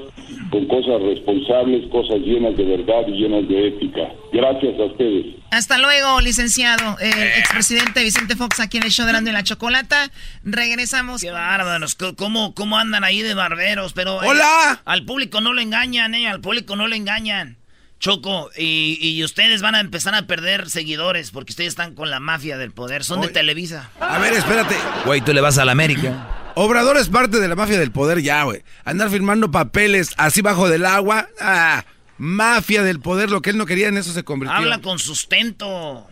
con 0.50 0.66
cosas 0.68 1.02
responsables, 1.02 1.90
cosas 1.92 2.20
llenas 2.20 2.56
de 2.58 2.64
verdad 2.66 3.08
y 3.08 3.12
llenas 3.12 3.48
de 3.48 3.68
ética. 3.68 4.02
Gracias 4.32 4.80
a 4.80 4.84
ustedes. 4.86 5.36
Hasta 5.52 5.78
luego, 5.78 6.22
licenciado. 6.22 6.98
El 7.00 7.18
expresidente 7.40 8.04
Vicente 8.04 8.36
Fox 8.36 8.60
aquí 8.60 8.78
en 8.78 8.84
el 8.84 8.92
show 8.92 9.06
de 9.06 9.12
Grande 9.12 9.32
la 9.32 9.44
Chocolata. 9.44 10.12
Regresamos. 10.44 11.22
Qué 11.22 11.32
bárbaros. 11.32 11.96
¿Cómo, 12.18 12.54
cómo 12.54 12.78
andan 12.78 13.04
ahí 13.04 13.22
de 13.22 13.34
barberos? 13.34 13.94
Pero, 13.94 14.24
eh, 14.24 14.28
¡Hola! 14.28 14.82
al 14.86 15.06
público 15.06 15.42
no 15.42 15.54
le 15.54 15.62
engañan, 15.62 16.14
¿eh? 16.16 16.28
Al 16.28 16.42
público 16.42 16.76
no 16.76 16.88
le 16.88 16.96
engañan. 16.96 17.58
Choco, 18.00 18.50
y, 18.56 19.22
ustedes 19.26 19.62
van 19.62 19.76
a 19.76 19.82
empezar 19.82 20.16
a 20.16 20.22
perder 20.22 20.70
seguidores 20.70 21.32
porque 21.32 21.52
ustedes 21.52 21.70
están 21.70 21.96
con 21.96 22.10
la 22.10 22.22
mafia 22.22 22.58
del 22.58 22.72
poder. 22.72 23.04
Son 23.04 23.20
de 23.20 23.28
Televisa. 23.28 23.90
A 24.00 24.18
ver, 24.20 24.32
espérate. 24.34 24.76
Güey, 25.06 25.20
tú 25.20 25.34
le 25.34 25.42
vas 25.42 25.58
a 25.58 25.66
la 25.66 25.74
América. 25.74 26.39
Obrador 26.62 26.98
es 26.98 27.08
parte 27.08 27.40
de 27.40 27.48
la 27.48 27.56
mafia 27.56 27.80
del 27.80 27.94
poder 27.94 28.22
ya, 28.22 28.44
güey. 28.44 28.64
Andar 28.84 29.10
firmando 29.10 29.50
papeles 29.50 30.10
así 30.18 30.42
bajo 30.42 30.68
del 30.68 30.86
agua. 30.86 31.30
Ah, 31.40 31.86
mafia 32.18 32.84
del 32.84 33.00
poder, 33.00 33.30
lo 33.30 33.42
que 33.42 33.52
él 33.52 33.58
no 33.58 33.66
quería 33.66 33.88
en 33.88 33.96
eso 33.96 34.12
se 34.12 34.24
convirtió. 34.26 34.58
Habla 34.58 34.82
con 34.82 35.00
sustento. 35.00 36.06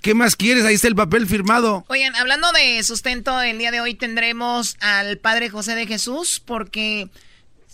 ¿Qué 0.00 0.14
más 0.14 0.34
quieres? 0.34 0.64
Ahí 0.64 0.76
está 0.76 0.88
el 0.88 0.96
papel 0.96 1.26
firmado. 1.26 1.84
Oigan, 1.88 2.16
hablando 2.16 2.50
de 2.52 2.82
sustento, 2.84 3.38
el 3.42 3.58
día 3.58 3.70
de 3.70 3.82
hoy 3.82 3.92
tendremos 3.92 4.78
al 4.80 5.18
Padre 5.18 5.50
José 5.50 5.74
de 5.74 5.86
Jesús 5.86 6.40
porque 6.42 7.10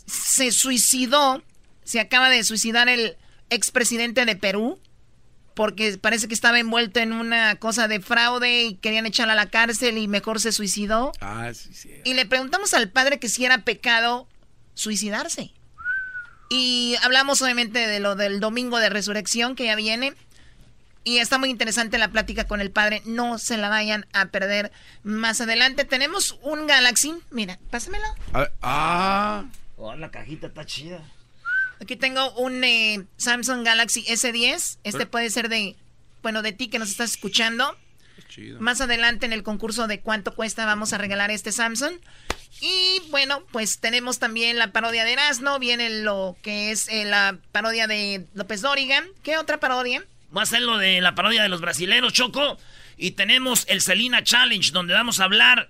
se 0.04 0.50
suicidó, 0.50 1.40
se 1.84 2.00
acaba 2.00 2.30
de 2.30 2.42
suicidar 2.42 2.88
el 2.88 3.16
expresidente 3.48 4.24
de 4.24 4.34
Perú, 4.34 4.80
porque 5.54 5.98
parece 5.98 6.28
que 6.28 6.34
estaba 6.34 6.58
envuelto 6.58 7.00
en 7.00 7.12
una 7.12 7.56
cosa 7.56 7.88
de 7.88 8.00
fraude 8.00 8.62
y 8.62 8.74
querían 8.76 9.06
echarlo 9.06 9.32
a 9.32 9.36
la 9.36 9.50
cárcel 9.50 9.98
y 9.98 10.08
mejor 10.08 10.40
se 10.40 10.52
suicidó. 10.52 11.12
Ah, 11.20 11.50
sí, 11.54 11.72
sí. 11.74 11.90
Y 12.04 12.14
le 12.14 12.26
preguntamos 12.26 12.74
al 12.74 12.90
padre 12.90 13.18
que 13.18 13.28
si 13.28 13.44
era 13.44 13.58
pecado 13.58 14.26
suicidarse. 14.74 15.52
Y 16.50 16.96
hablamos 17.02 17.40
obviamente 17.40 17.86
de 17.86 18.00
lo 18.00 18.14
del 18.14 18.40
domingo 18.40 18.78
de 18.78 18.90
resurrección 18.90 19.54
que 19.56 19.64
ya 19.64 19.74
viene. 19.76 20.14
Y 21.04 21.18
está 21.18 21.38
muy 21.38 21.50
interesante 21.50 21.98
la 21.98 22.12
plática 22.12 22.46
con 22.46 22.60
el 22.60 22.70
padre. 22.70 23.02
No 23.06 23.38
se 23.38 23.56
la 23.56 23.68
vayan 23.68 24.06
a 24.12 24.26
perder 24.26 24.70
más 25.02 25.40
adelante. 25.40 25.84
Tenemos 25.84 26.38
un 26.42 26.66
Galaxy. 26.66 27.14
Mira, 27.30 27.58
pásamelo. 27.70 28.04
ah. 28.60 29.44
Oh, 29.76 29.96
la 29.96 30.10
cajita 30.10 30.46
está 30.46 30.64
chida. 30.64 31.02
Aquí 31.82 31.96
tengo 31.96 32.30
un 32.34 32.62
eh, 32.62 33.06
Samsung 33.16 33.64
Galaxy 33.64 34.04
S10. 34.04 34.78
Este 34.84 35.04
puede 35.04 35.30
ser 35.30 35.48
de, 35.48 35.74
bueno, 36.22 36.42
de 36.42 36.52
ti 36.52 36.68
que 36.68 36.78
nos 36.78 36.90
estás 36.90 37.10
escuchando. 37.10 37.76
Más 38.60 38.80
adelante 38.80 39.26
en 39.26 39.32
el 39.32 39.42
concurso 39.42 39.88
de 39.88 39.98
cuánto 40.00 40.32
cuesta 40.36 40.64
vamos 40.64 40.92
a 40.92 40.98
regalar 40.98 41.32
este 41.32 41.50
Samsung. 41.50 41.94
Y 42.60 43.02
bueno, 43.10 43.42
pues 43.50 43.80
tenemos 43.80 44.20
también 44.20 44.58
la 44.58 44.70
parodia 44.70 45.04
de 45.04 45.14
Erasmo. 45.14 45.58
Viene 45.58 45.90
lo 46.02 46.36
que 46.40 46.70
es 46.70 46.86
eh, 46.86 47.04
la 47.04 47.38
parodia 47.50 47.88
de 47.88 48.28
López 48.34 48.62
Dóriga. 48.62 49.02
¿Qué 49.24 49.36
otra 49.36 49.58
parodia? 49.58 50.04
Va 50.34 50.42
a 50.42 50.46
ser 50.46 50.62
lo 50.62 50.78
de 50.78 51.00
la 51.00 51.16
parodia 51.16 51.42
de 51.42 51.48
los 51.48 51.60
brasileros, 51.60 52.12
Choco. 52.12 52.58
Y 52.96 53.12
tenemos 53.12 53.64
el 53.68 53.80
Selina 53.80 54.22
Challenge, 54.22 54.70
donde 54.70 54.94
vamos 54.94 55.18
a 55.18 55.24
hablar 55.24 55.68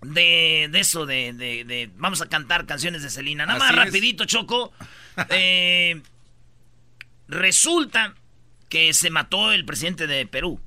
de, 0.00 0.70
eso, 0.72 1.04
de, 1.04 1.90
Vamos 1.96 2.22
a 2.22 2.28
cantar 2.30 2.64
canciones 2.64 3.02
de 3.02 3.10
Selena. 3.10 3.44
Nada 3.44 3.58
más 3.58 3.76
rapidito, 3.76 4.24
Choco. 4.24 4.72
Eh, 5.30 6.02
resulta 7.28 8.14
que 8.68 8.92
se 8.94 9.10
mató 9.10 9.52
el 9.52 9.64
presidente 9.64 10.06
de 10.06 10.26
Perú. 10.26 10.60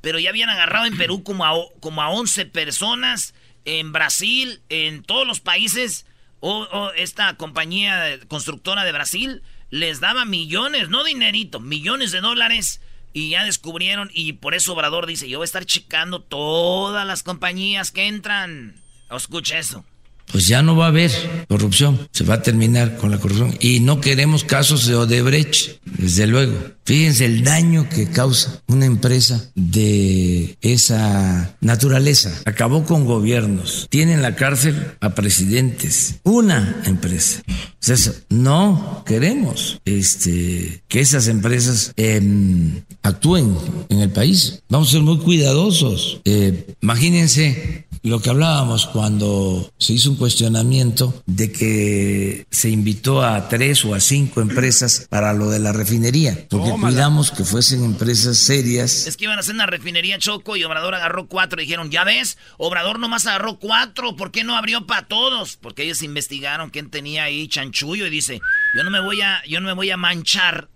Pero 0.00 0.18
ya 0.18 0.30
habían 0.30 0.48
agarrado 0.48 0.86
en 0.86 0.96
Perú 0.96 1.22
como 1.22 1.44
a, 1.44 1.52
como 1.80 2.02
a 2.02 2.10
11 2.10 2.46
personas. 2.46 3.34
En 3.64 3.92
Brasil, 3.92 4.60
en 4.68 5.02
todos 5.02 5.26
los 5.26 5.40
países. 5.40 6.06
O, 6.40 6.90
esta 6.96 7.36
compañía 7.36 8.18
constructora 8.26 8.84
de 8.84 8.90
Brasil 8.90 9.42
les 9.70 10.00
daba 10.00 10.24
millones, 10.24 10.88
no 10.88 11.04
dinerito, 11.04 11.60
millones 11.60 12.10
de 12.10 12.20
dólares. 12.20 12.80
Y 13.12 13.30
ya 13.30 13.44
descubrieron, 13.44 14.10
y 14.12 14.32
por 14.34 14.54
eso 14.54 14.72
Obrador 14.72 15.06
dice, 15.06 15.28
yo 15.28 15.38
voy 15.38 15.44
a 15.44 15.46
estar 15.46 15.66
checando 15.66 16.20
todas 16.22 17.06
las 17.06 17.22
compañías 17.22 17.92
que 17.92 18.06
entran. 18.06 18.74
Escucha 19.10 19.58
eso 19.58 19.84
pues 20.32 20.46
ya 20.46 20.62
no 20.62 20.74
va 20.74 20.86
a 20.86 20.88
haber 20.88 21.12
corrupción, 21.48 22.08
se 22.10 22.24
va 22.24 22.34
a 22.34 22.42
terminar 22.42 22.96
con 22.96 23.10
la 23.10 23.18
corrupción. 23.18 23.54
Y 23.60 23.80
no 23.80 24.00
queremos 24.00 24.42
casos 24.42 24.86
de 24.86 24.96
Odebrecht, 24.96 25.78
desde 25.84 26.26
luego. 26.26 26.54
Fíjense 26.84 27.26
el 27.26 27.44
daño 27.44 27.88
que 27.88 28.08
causa 28.08 28.60
una 28.66 28.86
empresa 28.86 29.50
de 29.54 30.56
esa 30.62 31.54
naturaleza. 31.60 32.32
Acabó 32.44 32.84
con 32.84 33.04
gobiernos, 33.04 33.86
tiene 33.90 34.14
en 34.14 34.22
la 34.22 34.34
cárcel 34.34 34.94
a 35.00 35.14
presidentes, 35.14 36.16
una 36.24 36.82
empresa. 36.86 37.42
Entonces, 37.46 38.22
no 38.30 39.04
queremos 39.06 39.80
este, 39.84 40.82
que 40.88 41.00
esas 41.00 41.28
empresas 41.28 41.92
em, 41.96 42.82
actúen 43.02 43.56
en 43.88 44.00
el 44.00 44.10
país. 44.10 44.62
Vamos 44.68 44.88
a 44.88 44.92
ser 44.92 45.02
muy 45.02 45.18
cuidadosos. 45.18 46.20
Eh, 46.24 46.74
imagínense 46.80 47.86
lo 48.02 48.20
que 48.20 48.30
hablábamos 48.30 48.86
cuando 48.86 49.72
se 49.78 49.92
hizo 49.92 50.10
un 50.10 50.16
cuestionamiento 50.16 51.22
de 51.26 51.52
que 51.52 52.46
se 52.50 52.68
invitó 52.68 53.22
a 53.22 53.48
tres 53.48 53.84
o 53.84 53.94
a 53.94 54.00
cinco 54.00 54.40
empresas 54.40 55.06
para 55.08 55.32
lo 55.32 55.50
de 55.50 55.60
la 55.60 55.72
refinería, 55.72 56.46
porque 56.48 56.70
cuidamos 56.70 57.30
que 57.30 57.44
fuesen 57.44 57.84
empresas 57.84 58.38
serias. 58.38 59.06
Es 59.06 59.16
que 59.16 59.24
iban 59.24 59.36
a 59.36 59.40
hacer 59.40 59.54
una 59.54 59.66
refinería 59.66 60.18
Choco 60.18 60.56
y 60.56 60.64
Obrador 60.64 60.94
agarró 60.94 61.28
cuatro 61.28 61.60
y 61.60 61.64
dijeron, 61.64 61.90
ya 61.90 62.04
ves, 62.04 62.38
Obrador 62.58 62.98
nomás 62.98 63.26
agarró 63.26 63.58
cuatro, 63.58 64.16
¿por 64.16 64.32
qué 64.32 64.42
no 64.42 64.56
abrió 64.56 64.86
para 64.86 65.06
todos? 65.06 65.56
Porque 65.56 65.84
ellos 65.84 66.02
investigaron 66.02 66.70
quién 66.70 66.90
tenía 66.90 67.24
ahí 67.24 67.46
chanchullo 67.46 68.06
y 68.06 68.10
dice, 68.10 68.40
yo 68.74 68.82
no 68.82 68.90
me 68.90 69.00
voy 69.00 69.20
a, 69.20 69.42
yo 69.46 69.60
no 69.60 69.68
me 69.68 69.74
voy 69.74 69.90
a 69.90 69.96
manchar 69.96 70.68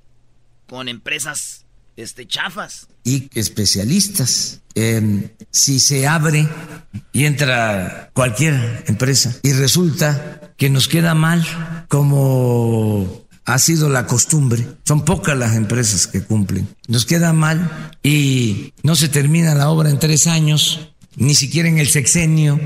con 0.68 0.88
empresas 0.88 1.66
este, 1.96 2.26
chafas. 2.26 2.88
Y 3.06 3.30
especialistas. 3.34 4.60
si 5.50 5.80
se 5.80 6.06
abre 6.06 6.46
y 7.12 7.24
entra 7.24 8.10
cualquier 8.12 8.84
empresa 8.88 9.34
y 9.42 9.52
resulta 9.52 10.52
que 10.58 10.68
nos 10.68 10.88
queda 10.88 11.14
mal 11.14 11.42
como 11.88 13.26
ha 13.46 13.58
sido 13.58 13.88
la 13.88 14.06
costumbre. 14.06 14.66
Son 14.84 15.04
pocas 15.04 15.38
las 15.38 15.54
empresas 15.54 16.06
que 16.06 16.22
cumplen. 16.22 16.68
Nos 16.88 17.06
queda 17.06 17.32
mal 17.32 17.96
y 18.02 18.74
no 18.82 18.96
se 18.96 19.08
termina 19.08 19.54
la 19.54 19.70
obra 19.70 19.88
en 19.88 19.98
tres 19.98 20.26
años, 20.26 20.90
ni 21.14 21.34
siquiera 21.34 21.68
en 21.68 21.78
el 21.78 21.88
sexenio, 21.88 22.60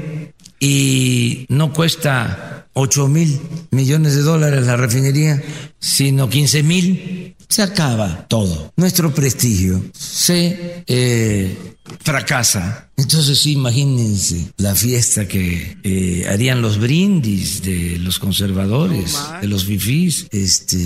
y 0.58 1.46
no 1.48 1.72
cuesta 1.72 2.66
8 2.72 3.08
mil 3.08 3.40
millones 3.70 4.14
de 4.14 4.22
dólares 4.22 4.66
la 4.66 4.76
refinería, 4.76 5.42
sino 5.78 6.28
15 6.28 6.62
mil, 6.62 7.36
se 7.50 7.62
acaba 7.62 8.26
todo. 8.28 8.72
Nuestro 8.76 9.12
prestigio 9.12 9.82
se 9.92 10.84
eh, 10.86 11.76
fracasa. 12.02 12.88
Entonces 12.96 13.44
imagínense 13.46 14.52
la 14.58 14.74
fiesta 14.74 15.26
que 15.26 15.78
eh, 15.82 16.26
harían 16.28 16.62
los 16.62 16.78
brindis 16.78 17.62
de 17.62 17.98
los 17.98 18.18
conservadores, 18.18 19.18
de 19.40 19.48
los 19.48 19.64
fifís, 19.64 20.26
este, 20.30 20.76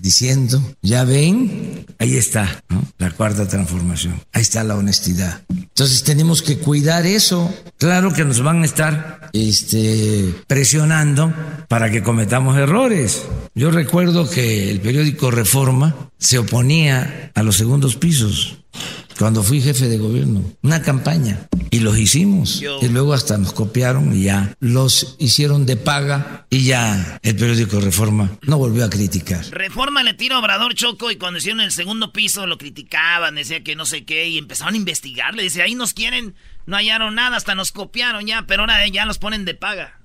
diciendo, 0.00 0.62
ya 0.82 1.04
ven, 1.04 1.84
ahí 1.98 2.16
está 2.16 2.62
la 2.98 3.10
cuarta 3.10 3.46
transformación, 3.48 4.14
ahí 4.32 4.42
está 4.42 4.62
la 4.64 4.76
honestidad. 4.76 5.42
Entonces 5.50 6.04
tenemos 6.04 6.42
que 6.42 6.58
cuidar 6.58 7.06
eso. 7.06 7.52
Claro 7.76 8.12
que 8.12 8.24
nos 8.24 8.42
van 8.42 8.62
a 8.62 8.66
estar 8.66 9.30
este, 9.32 10.32
presionando 10.46 11.34
para 11.68 11.90
que 11.90 12.02
cometamos 12.02 12.56
errores. 12.56 13.24
Yo 13.54 13.72
recuerdo 13.72 14.30
que 14.30 14.70
el 14.70 14.80
periódico 14.80 15.32
Reforma 15.32 16.10
se 16.24 16.38
oponía 16.38 17.30
a 17.34 17.42
los 17.42 17.56
segundos 17.56 17.96
pisos 17.96 18.56
cuando 19.18 19.42
fui 19.42 19.60
jefe 19.60 19.88
de 19.88 19.98
gobierno, 19.98 20.42
una 20.62 20.82
campaña, 20.82 21.46
y 21.70 21.80
los 21.80 21.98
hicimos. 21.98 22.62
Y 22.80 22.88
luego 22.88 23.12
hasta 23.12 23.36
nos 23.36 23.52
copiaron 23.52 24.16
y 24.16 24.24
ya 24.24 24.56
los 24.58 25.16
hicieron 25.20 25.66
de 25.66 25.76
paga 25.76 26.46
y 26.50 26.64
ya 26.64 27.20
el 27.22 27.36
periódico 27.36 27.78
Reforma 27.78 28.30
no 28.42 28.56
volvió 28.56 28.84
a 28.84 28.90
criticar. 28.90 29.44
Reforma 29.50 30.02
le 30.02 30.14
tira 30.14 30.36
a 30.36 30.38
Obrador 30.40 30.74
Choco 30.74 31.10
y 31.10 31.16
cuando 31.16 31.38
hicieron 31.38 31.60
el 31.60 31.72
segundo 31.72 32.12
piso 32.12 32.46
lo 32.46 32.58
criticaban, 32.58 33.34
decía 33.34 33.62
que 33.62 33.76
no 33.76 33.84
sé 33.84 34.04
qué, 34.04 34.26
y 34.26 34.38
empezaron 34.38 34.74
a 34.74 34.78
investigar. 34.78 35.34
Le 35.34 35.42
dice, 35.42 35.62
ahí 35.62 35.74
nos 35.74 35.92
quieren, 35.92 36.34
no 36.66 36.76
hallaron 36.76 37.14
nada, 37.14 37.36
hasta 37.36 37.54
nos 37.54 37.70
copiaron 37.70 38.26
ya, 38.26 38.46
pero 38.48 38.62
ahora 38.62 38.88
ya 38.88 39.04
los 39.04 39.18
ponen 39.18 39.44
de 39.44 39.54
paga. 39.54 40.00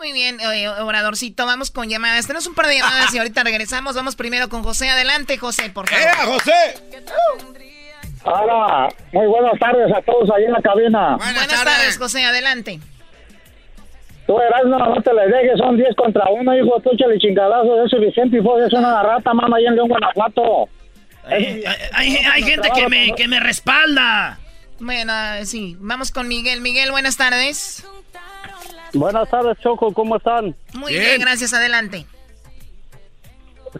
Muy 0.00 0.14
bien, 0.14 0.38
Obradorcito, 0.80 1.44
vamos 1.44 1.70
con 1.70 1.90
llamadas. 1.90 2.26
Tenemos 2.26 2.46
un 2.46 2.54
par 2.54 2.66
de 2.68 2.78
llamadas 2.78 3.14
y 3.14 3.18
ahorita 3.18 3.44
regresamos. 3.44 3.94
Vamos 3.94 4.16
primero 4.16 4.48
con 4.48 4.62
José. 4.62 4.88
Adelante, 4.88 5.36
José, 5.36 5.68
por 5.68 5.86
favor. 5.90 6.06
¡Eh, 6.06 6.24
José! 6.24 6.52
Hola, 8.24 8.88
muy 9.12 9.26
buenas 9.26 9.58
tardes 9.58 9.92
a 9.94 10.00
todos 10.00 10.30
ahí 10.34 10.44
en 10.44 10.52
la 10.52 10.62
cabina. 10.62 11.16
Buenas, 11.16 11.48
tardes. 11.48 11.98
José, 11.98 12.24
adelante. 12.24 12.80
Tú 14.26 14.40
eras, 14.40 14.62
no, 14.64 14.78
no 14.78 15.02
te 15.02 15.12
le 15.12 15.26
dejes, 15.26 15.58
son 15.58 15.76
10 15.76 15.94
contra 15.96 16.30
1, 16.30 16.56
hijo, 16.56 16.80
tú 16.80 16.92
échale 16.94 17.18
chingadazo, 17.18 17.84
ese 17.84 17.98
Vicente 17.98 18.38
y 18.38 18.40
fue 18.40 18.64
es 18.64 18.72
una 18.72 19.02
rata, 19.02 19.34
mamá, 19.34 19.58
ahí 19.58 19.66
en 19.66 19.74
León, 19.74 19.88
Guanajuato. 19.88 20.70
Hay, 21.26 21.62
hay, 21.92 22.42
gente 22.42 22.70
que 22.74 22.88
me, 22.88 23.14
que 23.14 23.28
me 23.28 23.38
respalda. 23.38 24.38
Bueno, 24.78 25.12
sí, 25.44 25.76
vamos 25.78 26.10
con 26.10 26.26
Miguel. 26.26 26.62
Miguel, 26.62 26.90
buenas 26.90 27.18
tardes. 27.18 27.84
Buenas 28.92 29.30
tardes, 29.30 29.58
Choco, 29.58 29.92
¿cómo 29.92 30.16
están? 30.16 30.54
Muy 30.74 30.92
bien, 30.92 31.20
gracias, 31.20 31.52
adelante. 31.54 32.06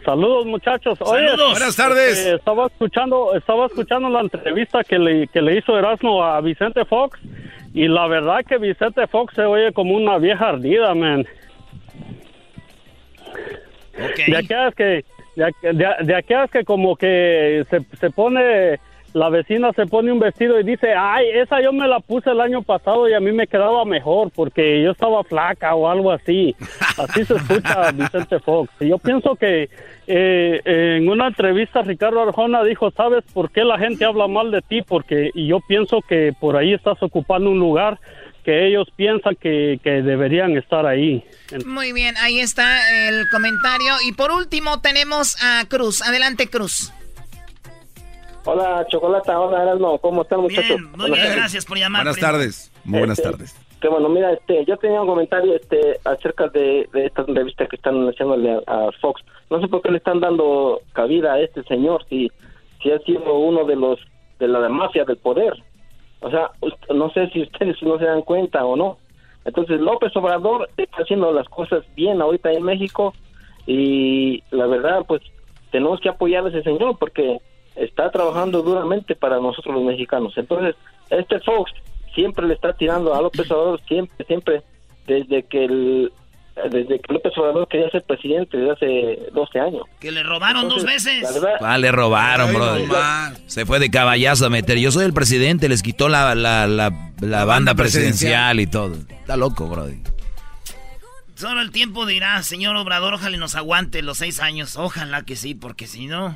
Saludos 0.05 0.45
muchachos. 0.45 0.97
Saludos. 0.97 1.51
Buenas 1.51 1.75
tardes. 1.75 2.17
Este, 2.17 2.35
estaba 2.35 2.67
escuchando, 2.67 3.35
estaba 3.35 3.65
escuchando 3.65 4.09
la 4.09 4.21
entrevista 4.21 4.83
que 4.83 4.97
le, 4.97 5.27
que 5.27 5.41
le 5.41 5.57
hizo 5.57 5.77
Erasmo 5.77 6.23
a 6.23 6.39
Vicente 6.39 6.85
Fox 6.85 7.19
y 7.73 7.87
la 7.87 8.07
verdad 8.07 8.45
que 8.47 8.57
Vicente 8.57 9.05
Fox 9.07 9.33
se 9.35 9.43
oye 9.43 9.73
como 9.73 9.95
una 9.95 10.17
vieja 10.17 10.49
ardida, 10.49 10.95
man. 10.95 11.27
De 14.27 14.37
aquellas 14.37 14.73
que, 14.75 15.05
de, 15.35 16.15
aquellas 16.15 16.49
que 16.49 16.63
como 16.63 16.95
que 16.95 17.65
se, 17.69 17.81
se 17.97 18.09
pone 18.09 18.79
la 19.13 19.29
vecina 19.29 19.71
se 19.73 19.85
pone 19.85 20.11
un 20.11 20.19
vestido 20.19 20.59
y 20.59 20.63
dice, 20.63 20.93
ay, 20.97 21.25
esa 21.33 21.61
yo 21.61 21.73
me 21.73 21.87
la 21.87 21.99
puse 21.99 22.29
el 22.29 22.39
año 22.39 22.61
pasado 22.61 23.09
y 23.09 23.13
a 23.13 23.19
mí 23.19 23.31
me 23.31 23.47
quedaba 23.47 23.83
mejor 23.85 24.31
porque 24.31 24.81
yo 24.83 24.91
estaba 24.91 25.23
flaca 25.23 25.75
o 25.75 25.89
algo 25.89 26.11
así. 26.11 26.55
Así 26.97 27.25
se 27.25 27.35
escucha 27.35 27.91
Vicente 27.91 28.39
Fox. 28.39 28.69
Y 28.79 28.89
yo 28.89 28.97
pienso 28.97 29.35
que 29.35 29.69
eh, 30.07 30.61
en 30.65 31.09
una 31.09 31.27
entrevista 31.27 31.81
Ricardo 31.81 32.21
Arjona 32.21 32.63
dijo, 32.63 32.91
¿sabes 32.91 33.23
por 33.33 33.51
qué 33.51 33.63
la 33.63 33.77
gente 33.77 34.05
habla 34.05 34.27
mal 34.27 34.51
de 34.51 34.61
ti? 34.61 34.81
Porque 34.81 35.31
y 35.33 35.47
yo 35.47 35.59
pienso 35.67 36.01
que 36.01 36.33
por 36.39 36.55
ahí 36.55 36.73
estás 36.73 37.01
ocupando 37.01 37.49
un 37.49 37.59
lugar 37.59 37.99
que 38.43 38.67
ellos 38.67 38.87
piensan 38.95 39.35
que, 39.35 39.79
que 39.83 40.01
deberían 40.01 40.57
estar 40.57 40.85
ahí. 40.85 41.23
Muy 41.65 41.93
bien, 41.93 42.15
ahí 42.17 42.39
está 42.39 43.07
el 43.07 43.27
comentario. 43.29 43.93
Y 44.05 44.13
por 44.13 44.31
último 44.31 44.81
tenemos 44.81 45.35
a 45.43 45.63
Cruz. 45.67 46.01
Adelante, 46.01 46.47
Cruz. 46.47 46.91
Hola, 48.45 48.85
Chocolata. 48.89 49.39
Hola, 49.39 49.63
Erasmo. 49.63 49.97
¿Cómo 49.99 50.23
están, 50.23 50.41
muchachos? 50.41 50.77
Bien, 50.77 50.91
muy 50.97 51.11
bien, 51.11 51.33
gracias 51.35 51.65
por 51.65 51.77
llamar. 51.77 52.03
Buenas 52.03 52.19
tardes. 52.19 52.71
Muy 52.83 52.99
buenas 52.99 53.19
Este, 53.19 53.31
tardes. 53.31 53.55
Que 53.79 53.87
bueno, 53.87 54.09
mira, 54.09 54.33
este, 54.33 54.65
yo 54.65 54.77
tenía 54.77 55.01
un 55.01 55.07
comentario 55.07 55.55
este, 55.55 55.99
acerca 56.05 56.47
de, 56.47 56.87
de 56.93 57.05
esta 57.05 57.23
entrevista 57.23 57.65
que 57.67 57.75
están 57.75 58.07
haciéndole 58.07 58.51
a, 58.51 58.87
a 58.87 58.91
Fox. 58.99 59.21
No 59.49 59.59
sé 59.61 59.67
por 59.67 59.81
qué 59.81 59.91
le 59.91 59.97
están 59.97 60.19
dando 60.19 60.81
cabida 60.93 61.33
a 61.33 61.39
este 61.39 61.63
señor 61.63 62.05
si, 62.09 62.31
si 62.81 62.91
ha 62.91 62.99
sido 62.99 63.37
uno 63.37 63.65
de 63.65 63.75
los 63.75 63.99
de 64.39 64.47
la 64.47 64.67
mafia 64.69 65.03
del 65.05 65.17
poder. 65.17 65.53
O 66.21 66.29
sea, 66.29 66.51
no 66.93 67.11
sé 67.11 67.29
si 67.29 67.43
ustedes 67.43 67.81
no 67.81 67.97
se 67.99 68.05
dan 68.05 68.21
cuenta 68.21 68.63
o 68.65 68.75
no. 68.75 68.97
Entonces, 69.45 69.79
López 69.79 70.15
Obrador 70.15 70.69
está 70.77 70.97
haciendo 71.01 71.31
las 71.31 71.47
cosas 71.49 71.83
bien 71.95 72.21
ahorita 72.21 72.51
en 72.51 72.63
México 72.63 73.13
y 73.65 74.43
la 74.51 74.67
verdad, 74.67 75.03
pues 75.07 75.21
tenemos 75.71 75.99
que 75.99 76.09
apoyar 76.09 76.45
a 76.45 76.49
ese 76.49 76.61
señor 76.63 76.97
porque 76.99 77.39
está 77.75 78.11
trabajando 78.11 78.61
duramente 78.61 79.15
para 79.15 79.39
nosotros 79.39 79.75
los 79.75 79.83
mexicanos. 79.83 80.33
Entonces, 80.37 80.75
este 81.09 81.39
Fox 81.39 81.71
siempre 82.15 82.47
le 82.47 82.53
está 82.53 82.73
tirando 82.73 83.13
a 83.15 83.21
López 83.21 83.49
Obrador, 83.51 83.81
siempre, 83.87 84.25
siempre, 84.25 84.61
desde 85.07 85.43
que 85.43 85.65
el, 85.65 86.11
desde 86.69 86.99
que 86.99 87.13
López 87.13 87.31
Obrador 87.37 87.67
quería 87.69 87.89
ser 87.89 88.03
presidente 88.03 88.57
desde 88.57 88.71
hace 88.73 89.19
12 89.33 89.59
años. 89.59 89.83
Que 89.99 90.11
le 90.11 90.21
robaron 90.23 90.67
dos 90.67 90.83
veces. 90.83 91.21
Verdad, 91.21 91.55
Ah, 91.61 91.77
le 91.77 91.91
robaron, 91.91 92.53
bro. 92.53 92.75
Se 93.47 93.65
fue 93.65 93.79
de 93.79 93.89
caballazo 93.89 94.45
a 94.45 94.49
meter. 94.49 94.77
Yo 94.77 94.91
soy 94.91 95.05
el 95.05 95.13
presidente, 95.13 95.69
les 95.69 95.81
quitó 95.81 96.09
la, 96.09 96.35
la, 96.35 96.67
la, 96.67 96.91
la 97.21 97.45
banda 97.45 97.73
presidencial 97.75 98.59
y 98.59 98.67
todo. 98.67 98.95
Está 99.09 99.37
loco, 99.37 99.67
bro. 99.67 99.87
Solo 101.35 101.61
el 101.61 101.71
tiempo 101.71 102.05
dirá, 102.05 102.43
señor 102.43 102.75
Obrador, 102.75 103.15
ojalá 103.15 103.35
nos 103.37 103.55
aguante 103.55 104.03
los 104.03 104.19
seis 104.19 104.39
años. 104.41 104.75
Ojalá 104.77 105.23
que 105.23 105.35
sí, 105.35 105.55
porque 105.55 105.87
si 105.87 106.05
no... 106.05 106.35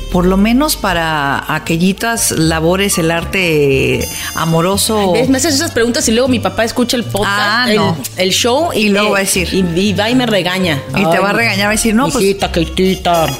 por 0.11 0.25
lo 0.25 0.37
menos 0.37 0.75
para 0.75 1.53
aquellitas 1.55 2.31
labores, 2.31 2.97
el 2.97 3.11
arte 3.11 4.05
amoroso. 4.35 5.13
Me 5.29 5.37
haces 5.37 5.55
esas 5.55 5.71
preguntas 5.71 6.07
y 6.09 6.11
luego 6.11 6.27
mi 6.27 6.39
papá 6.39 6.63
escucha 6.65 6.97
el 6.97 7.03
podcast, 7.05 7.31
Ah, 7.33 7.65
el, 7.69 7.77
no. 7.77 7.97
el 8.17 8.31
show 8.31 8.69
y, 8.73 8.89
luego 8.89 9.11
va 9.11 9.17
a 9.19 9.21
decir. 9.21 9.47
Y, 9.53 9.59
y 9.79 9.93
va 9.93 10.09
y 10.09 10.15
me 10.15 10.25
regaña. 10.25 10.81
Y 10.95 11.05
te 11.09 11.19
va 11.19 11.29
a 11.29 11.33
regañar, 11.33 11.67
va 11.67 11.71
a 11.71 11.75
decir, 11.75 11.95
no, 11.95 12.09
pues- 12.09 12.23
Hijita, 12.23 12.51
Keitita. 12.51 13.27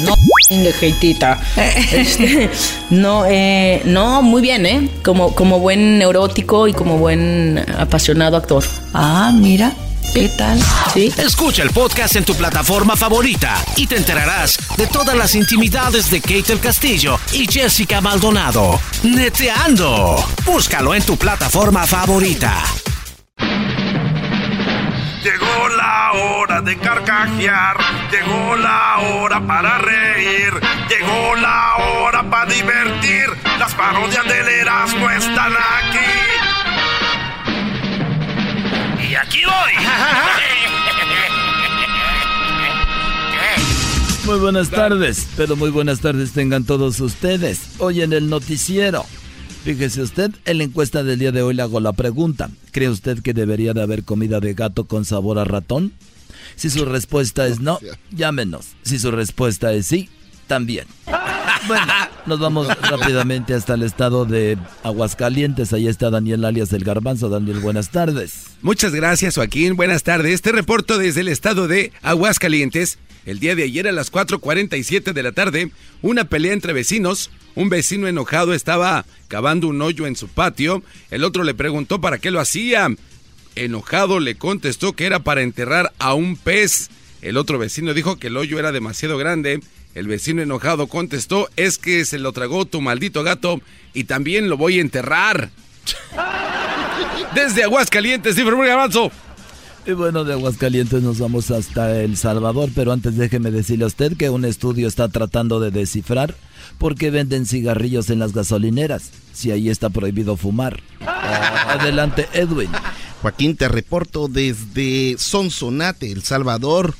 No, 0.00 0.14
Keitita. 0.80 1.38
Este, 1.92 2.50
no, 2.90 3.24
eh, 3.26 3.82
no, 3.84 4.22
muy 4.22 4.42
bien, 4.42 4.66
¿eh? 4.66 4.88
Como, 5.04 5.34
como 5.34 5.60
buen 5.60 5.98
neurótico 5.98 6.66
y 6.66 6.72
como 6.72 6.98
buen 6.98 7.64
apasionado 7.78 8.36
actor. 8.36 8.64
Ah, 8.92 9.30
mira. 9.34 9.72
¿Qué 10.14 10.28
tal? 10.28 10.60
Sí. 10.92 11.12
Escucha 11.18 11.62
el 11.62 11.70
podcast 11.70 12.16
en 12.16 12.24
tu 12.24 12.34
plataforma 12.34 12.96
favorita 12.96 13.54
y 13.76 13.86
te 13.86 13.96
enterarás 13.96 14.58
de 14.76 14.88
todas 14.88 15.16
las 15.16 15.36
intimidades 15.36 16.10
de 16.10 16.20
Kate 16.20 16.52
el 16.52 16.58
Castillo 16.58 17.18
y 17.32 17.46
Jessica 17.46 18.00
Maldonado. 18.00 18.80
Neteando. 19.04 20.16
Búscalo 20.44 20.94
en 20.94 21.04
tu 21.04 21.16
plataforma 21.16 21.86
favorita. 21.86 22.60
Llegó 25.22 25.68
la 25.76 26.12
hora 26.12 26.60
de 26.62 26.76
carcajear, 26.78 27.76
llegó 28.10 28.56
la 28.56 28.98
hora 28.98 29.46
para 29.46 29.78
reír, 29.78 30.52
llegó 30.88 31.36
la 31.36 31.76
hora 31.76 32.28
para 32.28 32.50
divertir. 32.50 33.26
Las 33.58 33.74
parodias 33.74 34.24
del 34.24 34.48
Erasmo 34.48 35.08
están 35.10 35.52
aquí. 35.52 36.39
Y 39.10 39.14
aquí 39.16 39.40
voy. 39.44 39.72
Muy 44.24 44.38
buenas 44.38 44.70
tardes, 44.70 45.26
pero 45.36 45.56
muy 45.56 45.70
buenas 45.70 45.98
tardes 45.98 46.30
tengan 46.30 46.62
todos 46.62 47.00
ustedes. 47.00 47.70
Hoy 47.78 48.02
en 48.02 48.12
el 48.12 48.28
noticiero. 48.30 49.04
Fíjese 49.64 50.02
usted, 50.02 50.30
en 50.44 50.58
la 50.58 50.64
encuesta 50.64 51.02
del 51.02 51.18
día 51.18 51.32
de 51.32 51.42
hoy 51.42 51.54
le 51.54 51.62
hago 51.62 51.80
la 51.80 51.92
pregunta. 51.92 52.50
¿Cree 52.70 52.88
usted 52.88 53.20
que 53.20 53.34
debería 53.34 53.74
de 53.74 53.82
haber 53.82 54.04
comida 54.04 54.38
de 54.38 54.54
gato 54.54 54.84
con 54.84 55.04
sabor 55.04 55.40
a 55.40 55.44
ratón? 55.44 55.92
Si 56.54 56.70
su 56.70 56.84
respuesta 56.84 57.48
es 57.48 57.58
no, 57.58 57.80
llámenos. 58.12 58.76
Si 58.82 59.00
su 59.00 59.10
respuesta 59.10 59.72
es 59.72 59.86
sí, 59.86 60.08
también. 60.50 60.86
Bueno, 61.68 61.92
nos 62.24 62.40
vamos 62.40 62.68
rápidamente 62.68 63.52
hasta 63.52 63.74
el 63.74 63.82
estado 63.82 64.24
de 64.24 64.56
Aguascalientes. 64.82 65.74
Ahí 65.74 65.88
está 65.88 66.08
Daniel 66.08 66.46
alias 66.46 66.70
del 66.70 66.84
Garbanzo. 66.84 67.28
Daniel, 67.28 67.60
buenas 67.60 67.90
tardes. 67.90 68.46
Muchas 68.62 68.94
gracias, 68.94 69.34
Joaquín. 69.34 69.76
Buenas 69.76 70.02
tardes. 70.02 70.32
Este 70.32 70.52
reporto 70.52 70.96
desde 70.96 71.20
el 71.20 71.28
estado 71.28 71.68
de 71.68 71.92
Aguascalientes. 72.00 72.98
El 73.26 73.40
día 73.40 73.54
de 73.54 73.64
ayer 73.64 73.86
a 73.86 73.92
las 73.92 74.10
4.47 74.10 75.12
de 75.12 75.22
la 75.22 75.32
tarde, 75.32 75.70
una 76.00 76.24
pelea 76.24 76.54
entre 76.54 76.72
vecinos. 76.72 77.30
Un 77.54 77.68
vecino 77.68 78.08
enojado 78.08 78.54
estaba 78.54 79.04
cavando 79.28 79.68
un 79.68 79.82
hoyo 79.82 80.06
en 80.06 80.16
su 80.16 80.28
patio. 80.28 80.82
El 81.10 81.24
otro 81.24 81.44
le 81.44 81.52
preguntó 81.52 82.00
para 82.00 82.16
qué 82.16 82.30
lo 82.30 82.40
hacía. 82.40 82.88
Enojado 83.54 84.18
le 84.18 84.36
contestó 84.36 84.94
que 84.94 85.04
era 85.04 85.18
para 85.20 85.42
enterrar 85.42 85.92
a 85.98 86.14
un 86.14 86.36
pez. 86.36 86.88
El 87.20 87.36
otro 87.36 87.58
vecino 87.58 87.92
dijo 87.92 88.18
que 88.18 88.28
el 88.28 88.38
hoyo 88.38 88.58
era 88.58 88.72
demasiado 88.72 89.18
grande. 89.18 89.60
El 89.94 90.06
vecino 90.06 90.42
enojado 90.42 90.86
contestó, 90.86 91.48
es 91.56 91.78
que 91.78 92.04
se 92.04 92.18
lo 92.18 92.32
tragó 92.32 92.64
tu 92.64 92.80
maldito 92.80 93.22
gato 93.22 93.60
y 93.92 94.04
también 94.04 94.48
lo 94.48 94.56
voy 94.56 94.78
a 94.78 94.82
enterrar. 94.82 95.50
Desde 97.34 97.64
Aguascalientes, 97.64 98.34
sí, 98.36 98.44
Garbanzo. 98.44 99.10
Y 99.86 99.92
bueno, 99.92 100.24
de 100.24 100.34
Aguascalientes 100.34 101.02
nos 101.02 101.18
vamos 101.18 101.50
hasta 101.50 102.00
El 102.00 102.16
Salvador, 102.16 102.68
pero 102.74 102.92
antes 102.92 103.16
déjeme 103.16 103.50
decirle 103.50 103.84
a 103.84 103.88
usted 103.88 104.16
que 104.16 104.30
un 104.30 104.44
estudio 104.44 104.86
está 104.86 105.08
tratando 105.08 105.58
de 105.58 105.70
descifrar 105.70 106.34
por 106.78 106.94
qué 106.94 107.10
venden 107.10 107.46
cigarrillos 107.46 108.10
en 108.10 108.18
las 108.18 108.32
gasolineras, 108.32 109.10
si 109.32 109.50
ahí 109.50 109.70
está 109.70 109.90
prohibido 109.90 110.36
fumar. 110.36 110.80
Adelante, 111.06 112.28
Edwin. 112.32 112.70
Joaquín, 113.22 113.56
te 113.56 113.68
reporto 113.68 114.28
desde 114.28 115.16
Sonsonate, 115.18 116.12
El 116.12 116.22
Salvador. 116.22 116.94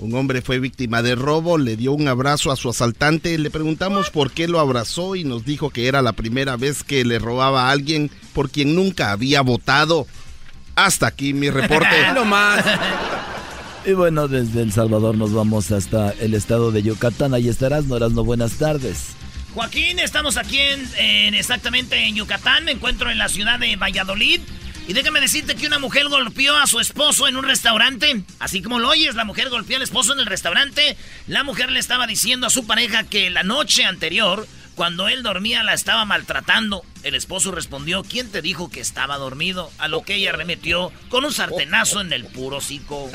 Un 0.00 0.14
hombre 0.14 0.40
fue 0.40 0.58
víctima 0.58 1.02
de 1.02 1.14
robo, 1.14 1.58
le 1.58 1.76
dio 1.76 1.92
un 1.92 2.08
abrazo 2.08 2.50
a 2.50 2.56
su 2.56 2.70
asaltante, 2.70 3.36
le 3.36 3.50
preguntamos 3.50 4.08
por 4.08 4.30
qué 4.30 4.48
lo 4.48 4.58
abrazó 4.58 5.14
y 5.14 5.24
nos 5.24 5.44
dijo 5.44 5.68
que 5.68 5.88
era 5.88 6.00
la 6.00 6.14
primera 6.14 6.56
vez 6.56 6.82
que 6.82 7.04
le 7.04 7.18
robaba 7.18 7.68
a 7.68 7.70
alguien 7.70 8.10
por 8.32 8.48
quien 8.48 8.74
nunca 8.74 9.12
había 9.12 9.42
votado. 9.42 10.06
Hasta 10.74 11.06
aquí 11.06 11.34
mi 11.34 11.50
reporte. 11.50 11.94
no 12.14 12.24
más. 12.24 12.64
Y 13.84 13.92
bueno, 13.92 14.26
desde 14.26 14.62
El 14.62 14.72
Salvador 14.72 15.18
nos 15.18 15.34
vamos 15.34 15.70
hasta 15.70 16.12
el 16.12 16.32
estado 16.32 16.72
de 16.72 16.82
Yucatán. 16.82 17.34
Ahí 17.34 17.50
estarás, 17.50 17.84
no 17.84 17.98
no 17.98 18.24
buenas 18.24 18.54
tardes. 18.54 19.08
Joaquín, 19.54 19.98
estamos 19.98 20.38
aquí 20.38 20.60
en, 20.60 21.34
exactamente 21.34 22.06
en 22.06 22.14
Yucatán. 22.14 22.64
Me 22.64 22.72
encuentro 22.72 23.10
en 23.10 23.18
la 23.18 23.28
ciudad 23.28 23.58
de 23.58 23.76
Valladolid. 23.76 24.40
Y 24.90 24.92
déjame 24.92 25.20
decirte 25.20 25.54
que 25.54 25.68
una 25.68 25.78
mujer 25.78 26.08
golpeó 26.08 26.56
a 26.56 26.66
su 26.66 26.80
esposo 26.80 27.28
en 27.28 27.36
un 27.36 27.44
restaurante. 27.44 28.24
Así 28.40 28.60
como 28.60 28.80
lo 28.80 28.88
oyes, 28.88 29.14
la 29.14 29.24
mujer 29.24 29.48
golpeó 29.48 29.76
al 29.76 29.82
esposo 29.82 30.14
en 30.14 30.18
el 30.18 30.26
restaurante. 30.26 30.96
La 31.28 31.44
mujer 31.44 31.70
le 31.70 31.78
estaba 31.78 32.08
diciendo 32.08 32.48
a 32.48 32.50
su 32.50 32.66
pareja 32.66 33.04
que 33.04 33.30
la 33.30 33.44
noche 33.44 33.84
anterior, 33.84 34.48
cuando 34.74 35.06
él 35.06 35.22
dormía, 35.22 35.62
la 35.62 35.74
estaba 35.74 36.04
maltratando. 36.06 36.82
El 37.04 37.14
esposo 37.14 37.52
respondió, 37.52 38.02
¿quién 38.02 38.32
te 38.32 38.42
dijo 38.42 38.68
que 38.68 38.80
estaba 38.80 39.16
dormido? 39.16 39.70
A 39.78 39.86
lo 39.86 40.02
que 40.02 40.16
ella 40.16 40.32
remetió 40.32 40.90
con 41.08 41.24
un 41.24 41.32
sartenazo 41.32 42.00
en 42.00 42.12
el 42.12 42.24
puro 42.24 42.56
hocico. 42.56 43.10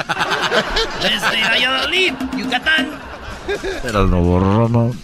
Desde 1.01 1.41
Valladolid, 1.43 2.13
Yucatán. 2.38 2.89
Pero 3.84 4.07
no 4.07 4.21
borró, 4.21 4.95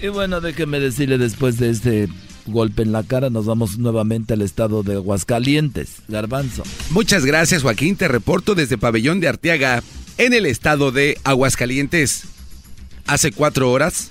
Y 0.00 0.08
bueno, 0.08 0.40
déjeme 0.40 0.80
decirle 0.80 1.18
después 1.18 1.58
de 1.58 1.68
este 1.68 2.08
golpe 2.46 2.82
en 2.82 2.92
la 2.92 3.02
cara, 3.02 3.30
nos 3.30 3.46
vamos 3.46 3.78
nuevamente 3.78 4.34
al 4.34 4.42
estado 4.42 4.82
de 4.82 4.94
Aguascalientes. 4.94 5.96
Garbanzo. 6.08 6.62
Muchas 6.90 7.24
gracias, 7.24 7.62
Joaquín. 7.62 7.96
Te 7.96 8.08
reporto 8.08 8.54
desde 8.54 8.78
Pabellón 8.78 9.20
de 9.20 9.28
Arteaga, 9.28 9.82
en 10.18 10.32
el 10.32 10.46
estado 10.46 10.92
de 10.92 11.18
Aguascalientes. 11.24 12.24
Hace 13.06 13.32
cuatro 13.32 13.70
horas, 13.70 14.10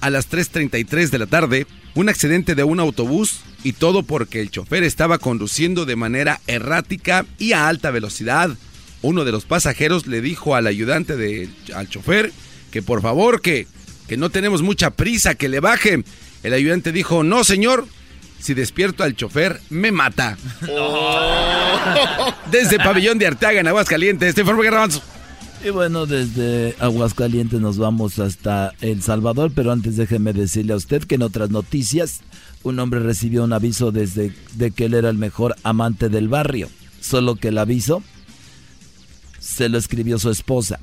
a 0.00 0.10
las 0.10 0.30
3.33 0.30 1.10
de 1.10 1.18
la 1.18 1.26
tarde, 1.26 1.66
un 1.94 2.08
accidente 2.08 2.54
de 2.54 2.64
un 2.64 2.78
autobús 2.78 3.40
y 3.64 3.72
todo 3.72 4.02
porque 4.02 4.40
el 4.40 4.50
chofer 4.50 4.84
estaba 4.84 5.18
conduciendo 5.18 5.86
de 5.86 5.96
manera 5.96 6.40
errática 6.46 7.26
y 7.38 7.52
a 7.52 7.68
alta 7.68 7.90
velocidad. 7.90 8.50
Uno 9.02 9.24
de 9.24 9.32
los 9.32 9.44
pasajeros 9.44 10.06
le 10.06 10.20
dijo 10.20 10.54
al 10.54 10.66
ayudante 10.66 11.16
de, 11.16 11.48
al 11.74 11.88
chofer 11.88 12.32
que 12.70 12.82
por 12.82 13.02
favor 13.02 13.40
que, 13.40 13.66
que 14.06 14.16
no 14.16 14.30
tenemos 14.30 14.62
mucha 14.62 14.90
prisa, 14.90 15.34
que 15.34 15.48
le 15.48 15.60
baje. 15.60 16.04
El 16.46 16.54
ayudante 16.54 16.92
dijo, 16.92 17.24
no 17.24 17.42
señor, 17.42 17.88
si 18.38 18.54
despierto 18.54 19.02
al 19.02 19.16
chofer, 19.16 19.60
me 19.68 19.90
mata. 19.90 20.38
Desde 22.52 22.78
Pabellón 22.78 23.18
de 23.18 23.26
Arteaga, 23.26 23.58
en 23.58 23.66
Aguascalientes, 23.66 24.28
este 24.28 24.42
informe 24.42 24.62
Garbanzo. 24.62 25.02
Y 25.64 25.70
bueno, 25.70 26.06
desde 26.06 26.76
Aguascalientes 26.78 27.58
nos 27.60 27.78
vamos 27.78 28.20
hasta 28.20 28.74
El 28.80 29.02
Salvador, 29.02 29.50
pero 29.52 29.72
antes 29.72 29.96
déjeme 29.96 30.32
decirle 30.32 30.74
a 30.74 30.76
usted 30.76 31.02
que 31.02 31.16
en 31.16 31.22
otras 31.22 31.50
noticias, 31.50 32.20
un 32.62 32.78
hombre 32.78 33.00
recibió 33.00 33.42
un 33.42 33.52
aviso 33.52 33.90
desde 33.90 34.32
de 34.52 34.70
que 34.70 34.84
él 34.84 34.94
era 34.94 35.10
el 35.10 35.18
mejor 35.18 35.56
amante 35.64 36.08
del 36.08 36.28
barrio, 36.28 36.68
solo 37.00 37.34
que 37.34 37.48
el 37.48 37.58
aviso 37.58 38.04
se 39.40 39.68
lo 39.68 39.78
escribió 39.78 40.20
su 40.20 40.30
esposa. 40.30 40.78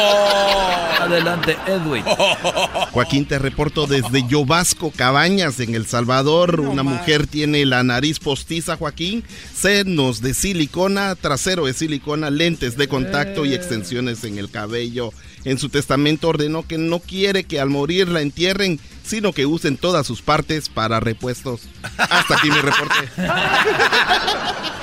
Adelante, 1.00 1.56
Edwin. 1.66 2.04
Joaquín, 2.92 3.26
te 3.26 3.38
reporto 3.38 3.86
desde 3.86 4.26
Yobasco, 4.26 4.90
Cabañas, 4.90 5.58
en 5.60 5.74
El 5.74 5.86
Salvador. 5.86 6.60
Una 6.60 6.82
mujer 6.82 7.26
tiene 7.26 7.64
la 7.64 7.82
nariz 7.82 8.18
postiza, 8.18 8.76
Joaquín, 8.76 9.24
senos 9.54 10.20
de 10.20 10.34
silicona, 10.34 11.14
trasero 11.14 11.66
de 11.66 11.72
silicona, 11.72 12.30
lentes 12.30 12.76
de 12.76 12.88
contacto 12.88 13.44
y 13.44 13.54
extensiones 13.54 14.24
en 14.24 14.38
el 14.38 14.50
cabello. 14.50 15.12
En 15.44 15.58
su 15.58 15.70
testamento 15.70 16.28
ordenó 16.28 16.66
que 16.66 16.76
no 16.76 17.00
quiere 17.00 17.44
que 17.44 17.60
al 17.60 17.70
morir 17.70 18.08
la 18.08 18.20
entierren, 18.20 18.78
sino 19.02 19.32
que 19.32 19.46
usen 19.46 19.78
todas 19.78 20.06
sus 20.06 20.20
partes 20.20 20.68
para 20.68 21.00
repuestos. 21.00 21.62
Hasta 21.96 22.36
aquí 22.36 22.50
mi 22.50 22.60
reporte. 22.60 23.08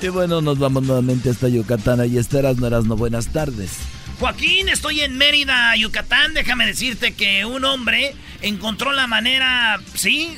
Y 0.00 0.08
bueno, 0.10 0.40
nos 0.40 0.60
vamos 0.60 0.84
nuevamente 0.84 1.28
hasta 1.28 1.48
Yucatán. 1.48 1.98
Ahí 1.98 2.18
estarás, 2.18 2.56
no 2.58 2.68
eras 2.68 2.84
no 2.84 2.96
buenas 2.96 3.32
tardes. 3.32 3.72
Joaquín, 4.18 4.68
estoy 4.68 5.02
en 5.02 5.16
Mérida, 5.16 5.76
Yucatán. 5.76 6.34
Déjame 6.34 6.66
decirte 6.66 7.14
que 7.14 7.44
un 7.44 7.64
hombre 7.64 8.16
encontró 8.40 8.92
la 8.92 9.06
manera, 9.06 9.78
sí, 9.94 10.36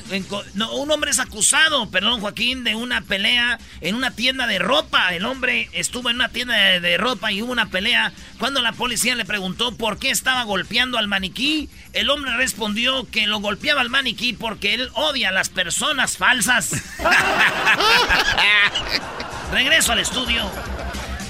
no, 0.53 0.75
un 0.75 0.91
hombre 0.91 1.09
es 1.09 1.19
acusado, 1.19 1.89
perdón, 1.89 2.21
Joaquín, 2.21 2.63
de 2.63 2.75
una 2.75 3.01
pelea 3.01 3.57
en 3.81 3.95
una 3.95 4.11
tienda 4.11 4.45
de 4.45 4.59
ropa. 4.59 5.15
El 5.15 5.25
hombre 5.25 5.67
estuvo 5.73 6.11
en 6.11 6.17
una 6.17 6.29
tienda 6.29 6.79
de, 6.79 6.97
ropa 6.97 7.31
y 7.31 7.41
hubo 7.41 7.51
una 7.51 7.69
pelea. 7.69 8.13
Cuando 8.37 8.61
la 8.61 8.73
policía 8.73 9.15
le 9.15 9.25
preguntó 9.25 9.75
por 9.75 9.97
qué 9.97 10.11
estaba 10.11 10.43
golpeando 10.43 10.99
al 10.99 11.07
maniquí, 11.07 11.67
el 11.93 12.11
hombre 12.11 12.37
respondió 12.37 13.09
que 13.09 13.25
lo 13.25 13.39
golpeaba 13.39 13.81
al 13.81 13.89
maniquí 13.89 14.33
porque 14.33 14.75
él 14.75 14.91
odia 14.93 15.29
a 15.29 15.31
las 15.31 15.49
personas 15.49 16.17
falsas. 16.17 16.69
Regreso 19.51 19.91
al 19.91 19.99
estudio. 19.99 20.51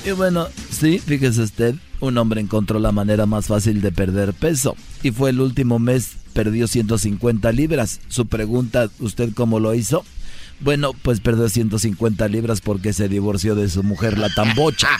Y 0.04 0.12
bueno, 0.12 0.50
sí, 0.70 1.00
fíjese 1.00 1.44
usted, 1.44 1.76
un 2.02 2.18
hombre 2.18 2.42
encontró 2.42 2.80
la 2.80 2.92
manera 2.92 3.26
más 3.26 3.48
fácil 3.48 3.82
de 3.82 3.92
perder 3.92 4.34
peso. 4.34 4.76
Y 5.04 5.12
fue 5.12 5.30
el 5.30 5.40
último 5.40 5.80
mes, 5.80 6.18
perdió 6.34 6.68
150 6.68 7.52
libras. 7.52 8.02
Su 8.10 8.26
pregunta, 8.26 8.90
¿usted 9.00 9.30
cómo 9.34 9.60
lo 9.60 9.74
hizo? 9.74 10.04
Bueno, 10.60 10.92
pues 11.02 11.22
perdió 11.22 11.50
150 11.50 12.28
libras 12.28 12.62
porque 12.62 12.94
se 12.94 13.08
divorció 13.08 13.56
de 13.56 13.70
su 13.70 13.84
mujer, 13.84 14.18
la 14.18 14.30
tambocha. 14.30 14.90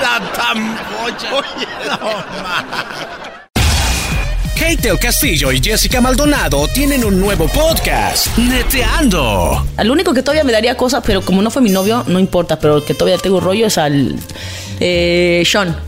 la 0.00 0.32
tambocha. 0.32 1.36
Oye, 1.36 1.66
Kate 4.58 4.88
el 4.88 4.98
Castillo 4.98 5.52
y 5.52 5.60
Jessica 5.62 6.00
Maldonado 6.00 6.66
tienen 6.74 7.04
un 7.04 7.20
nuevo 7.20 7.46
podcast, 7.46 8.36
Neteando. 8.36 9.64
Al 9.76 9.90
único 9.90 10.12
que 10.12 10.20
todavía 10.20 10.42
me 10.42 10.50
daría 10.50 10.76
cosas, 10.76 11.02
pero 11.06 11.22
como 11.22 11.42
no 11.42 11.50
fue 11.50 11.62
mi 11.62 11.70
novio, 11.70 12.04
no 12.08 12.18
importa, 12.18 12.58
pero 12.58 12.78
el 12.78 12.84
que 12.84 12.92
todavía 12.92 13.18
tengo 13.18 13.38
rollo 13.38 13.66
es 13.66 13.78
al 13.78 14.16
eh, 14.80 15.44
Sean. 15.46 15.87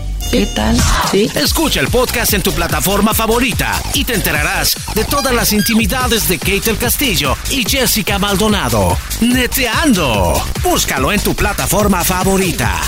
¿Qué 0.31 0.45
tal? 0.45 0.77
¿Sí? 1.11 1.29
Escucha 1.35 1.81
el 1.81 1.89
podcast 1.89 2.33
en 2.33 2.41
tu 2.41 2.53
plataforma 2.53 3.13
favorita 3.13 3.73
y 3.93 4.05
te 4.05 4.13
enterarás 4.13 4.77
de 4.95 5.03
todas 5.03 5.33
las 5.35 5.51
intimidades 5.51 6.29
de 6.29 6.39
Kate 6.39 6.69
el 6.69 6.77
Castillo 6.77 7.35
y 7.49 7.69
Jessica 7.69 8.17
Maldonado. 8.17 8.97
Neteando. 9.19 10.41
Búscalo 10.63 11.11
en 11.11 11.19
tu 11.19 11.35
plataforma 11.35 12.05
favorita. 12.05 12.79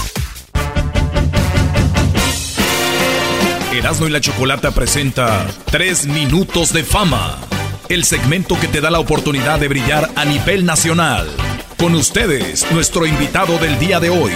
Erasmo 3.74 4.08
y 4.08 4.12
la 4.12 4.22
Chocolata 4.22 4.72
presenta 4.72 5.46
3 5.70 6.06
minutos 6.06 6.72
de 6.72 6.86
fama, 6.86 7.39
el 7.89 8.06
segmento 8.06 8.58
que 8.58 8.70
te 8.70 8.80
da 8.80 8.89
la 8.89 9.00
oportunidad 9.00 9.60
de 9.60 9.68
brillar 9.68 10.10
a 10.16 10.24
nivel 10.24 10.66
nacional. 10.66 11.30
Con 11.78 11.94
ustedes, 11.96 12.66
nuestro 12.72 13.06
invitado 13.06 13.58
del 13.58 13.78
día 13.80 14.00
de 14.00 14.12
hoy. 14.12 14.32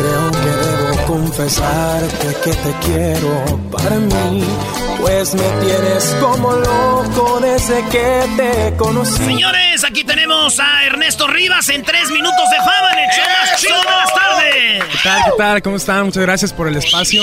Creo 0.00 0.30
que 0.30 0.38
debo 0.38 1.06
confesarte 1.06 2.26
que 2.42 2.50
te 2.52 2.74
quiero 2.86 3.60
para 3.70 3.96
mí, 3.96 4.42
pues 4.98 5.34
me 5.34 5.42
tienes 5.42 6.16
como 6.22 6.52
loco 6.52 7.38
desde 7.42 7.84
que 7.90 8.24
te 8.34 8.76
conocí. 8.78 9.22
Señores, 9.22 9.84
aquí 9.84 10.02
tenemos 10.02 10.58
a 10.58 10.86
Ernesto 10.86 11.26
Rivas 11.26 11.68
en 11.68 11.82
tres 11.82 12.10
minutos 12.10 12.48
de 12.50 12.56
fama 12.56 12.92
en 12.92 12.98
el 12.98 13.10
show 13.10 13.24
más 13.28 13.60
chido 13.60 13.76
de 13.78 13.84
las 13.84 14.14
tardes. 14.14 14.84
¿Qué 14.90 14.98
tal? 15.02 15.24
¿Qué 15.24 15.30
tal? 15.36 15.62
¿Cómo 15.62 15.76
están? 15.76 16.04
Muchas 16.06 16.22
gracias 16.22 16.52
por 16.54 16.66
el 16.66 16.76
espacio. 16.76 17.22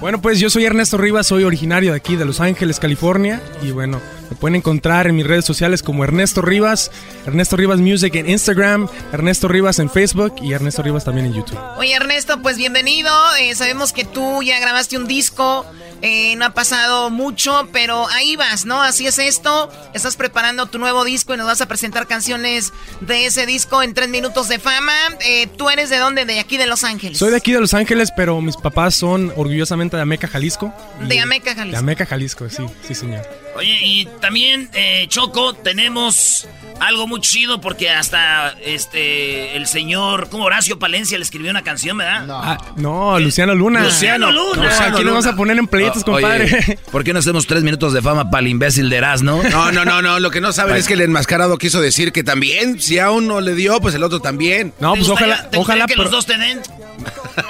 Bueno, 0.00 0.20
pues 0.20 0.38
yo 0.38 0.50
soy 0.50 0.66
Ernesto 0.66 0.98
Rivas, 0.98 1.26
soy 1.26 1.42
originario 1.42 1.90
de 1.90 1.96
aquí, 1.96 2.14
de 2.14 2.24
Los 2.24 2.38
Ángeles, 2.38 2.78
California. 2.78 3.42
Y 3.60 3.72
bueno, 3.72 4.00
me 4.30 4.36
pueden 4.36 4.56
encontrar 4.56 5.06
en 5.06 5.16
mis 5.16 5.26
redes 5.26 5.44
sociales 5.44 5.82
como 5.82 6.04
Ernesto 6.04 6.42
Rivas, 6.42 6.90
Ernesto 7.26 7.56
Rivas 7.56 7.78
Music 7.78 8.14
en 8.14 8.28
Instagram, 8.28 8.88
Ernesto 9.12 9.48
Rivas 9.48 9.78
en 9.78 9.90
Facebook 9.90 10.34
y 10.42 10.52
Ernesto 10.52 10.82
Rivas 10.82 11.04
también 11.04 11.26
en 11.26 11.34
YouTube. 11.34 11.58
Oye, 11.78 11.94
Ernesto, 11.94 12.40
pues 12.42 12.56
bienvenido. 12.56 13.10
Eh, 13.40 13.54
sabemos 13.54 13.92
que 13.92 14.04
tú 14.04 14.42
ya 14.42 14.58
grabaste 14.60 14.96
un 14.96 15.06
disco. 15.06 15.66
Eh, 16.06 16.36
no 16.36 16.44
ha 16.44 16.50
pasado 16.50 17.08
mucho, 17.08 17.66
pero 17.72 18.06
ahí 18.08 18.36
vas, 18.36 18.66
¿no? 18.66 18.82
Así 18.82 19.06
es 19.06 19.18
esto. 19.18 19.72
Estás 19.94 20.16
preparando 20.16 20.66
tu 20.66 20.78
nuevo 20.78 21.02
disco 21.02 21.32
y 21.32 21.38
nos 21.38 21.46
vas 21.46 21.62
a 21.62 21.66
presentar 21.66 22.06
canciones 22.06 22.74
de 23.00 23.24
ese 23.24 23.46
disco 23.46 23.82
en 23.82 23.94
tres 23.94 24.10
minutos 24.10 24.48
de 24.48 24.58
fama. 24.58 24.92
Eh, 25.24 25.46
¿Tú 25.56 25.70
eres 25.70 25.88
de 25.88 25.96
dónde? 25.96 26.26
De 26.26 26.40
aquí 26.40 26.58
de 26.58 26.66
Los 26.66 26.84
Ángeles. 26.84 27.16
Soy 27.16 27.30
de 27.30 27.38
aquí 27.38 27.52
de 27.52 27.60
Los 27.60 27.72
Ángeles, 27.72 28.12
pero 28.14 28.38
mis 28.42 28.58
papás 28.58 28.94
son 28.94 29.32
orgullosamente 29.34 29.96
de 29.96 30.02
Ameca, 30.02 30.28
Jalisco. 30.28 30.74
De 31.00 31.20
Ameca, 31.20 31.54
Jalisco. 31.54 31.70
De 31.72 31.78
Ameca, 31.78 32.04
Jalisco, 32.04 32.50
sí, 32.50 32.66
sí, 32.86 32.94
señor. 32.94 33.26
Oye, 33.56 33.78
y 33.82 34.06
también, 34.20 34.68
eh, 34.74 35.06
Choco, 35.08 35.54
tenemos 35.54 36.48
algo 36.80 37.06
muy 37.06 37.20
chido 37.20 37.60
porque 37.60 37.88
hasta 37.88 38.50
este 38.60 39.56
el 39.56 39.66
señor, 39.66 40.28
como 40.28 40.44
Horacio 40.44 40.78
Palencia 40.78 41.16
le 41.18 41.24
escribió 41.24 41.50
una 41.50 41.62
canción, 41.62 41.96
¿verdad? 41.96 42.26
No, 42.26 42.42
ah, 42.42 42.58
no 42.76 43.18
Luciano 43.20 43.54
Luna. 43.54 43.84
Luciano 43.84 44.32
Luna. 44.32 44.62
No, 44.62 44.84
aquí 44.86 45.04
le 45.04 45.10
vamos 45.10 45.26
a 45.26 45.36
poner 45.36 45.56
en 45.56 45.68
pleitos, 45.68 45.93
Oye, 45.96 46.04
compadre. 46.22 46.78
¿Por 46.92 47.04
qué 47.04 47.12
no 47.12 47.18
hacemos 47.20 47.46
tres 47.46 47.62
minutos 47.62 47.92
de 47.92 48.02
fama 48.02 48.30
para 48.30 48.40
el 48.42 48.48
imbécil 48.48 48.88
de 48.90 48.96
Erasmo? 48.96 49.42
No, 49.50 49.72
no, 49.72 49.84
no, 49.84 50.02
no. 50.02 50.20
Lo 50.20 50.30
que 50.30 50.40
no 50.40 50.52
saben 50.52 50.76
es 50.76 50.86
que 50.86 50.94
el 50.94 51.00
enmascarado 51.02 51.56
quiso 51.58 51.80
decir 51.80 52.12
que 52.12 52.22
también, 52.24 52.80
si 52.80 52.98
a 52.98 53.10
uno 53.10 53.40
le 53.40 53.54
dio, 53.54 53.80
pues 53.80 53.94
el 53.94 54.02
otro 54.02 54.20
también. 54.20 54.72
No, 54.80 54.92
¿Te 54.92 54.98
pues 54.98 55.10
gustaría- 55.10 55.34
ojalá, 55.34 55.48
ojalá 55.58 55.86
que 55.86 55.96
los 55.96 56.10
dos 56.10 56.26
te 56.26 56.36
den. 56.38 56.60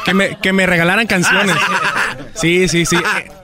Que 0.05 0.15
me, 0.15 0.39
que 0.41 0.53
me 0.53 0.67
regalaran 0.67 1.07
canciones. 1.07 1.57
Sí, 2.35 2.69
sí, 2.69 2.85
sí. 2.87 2.97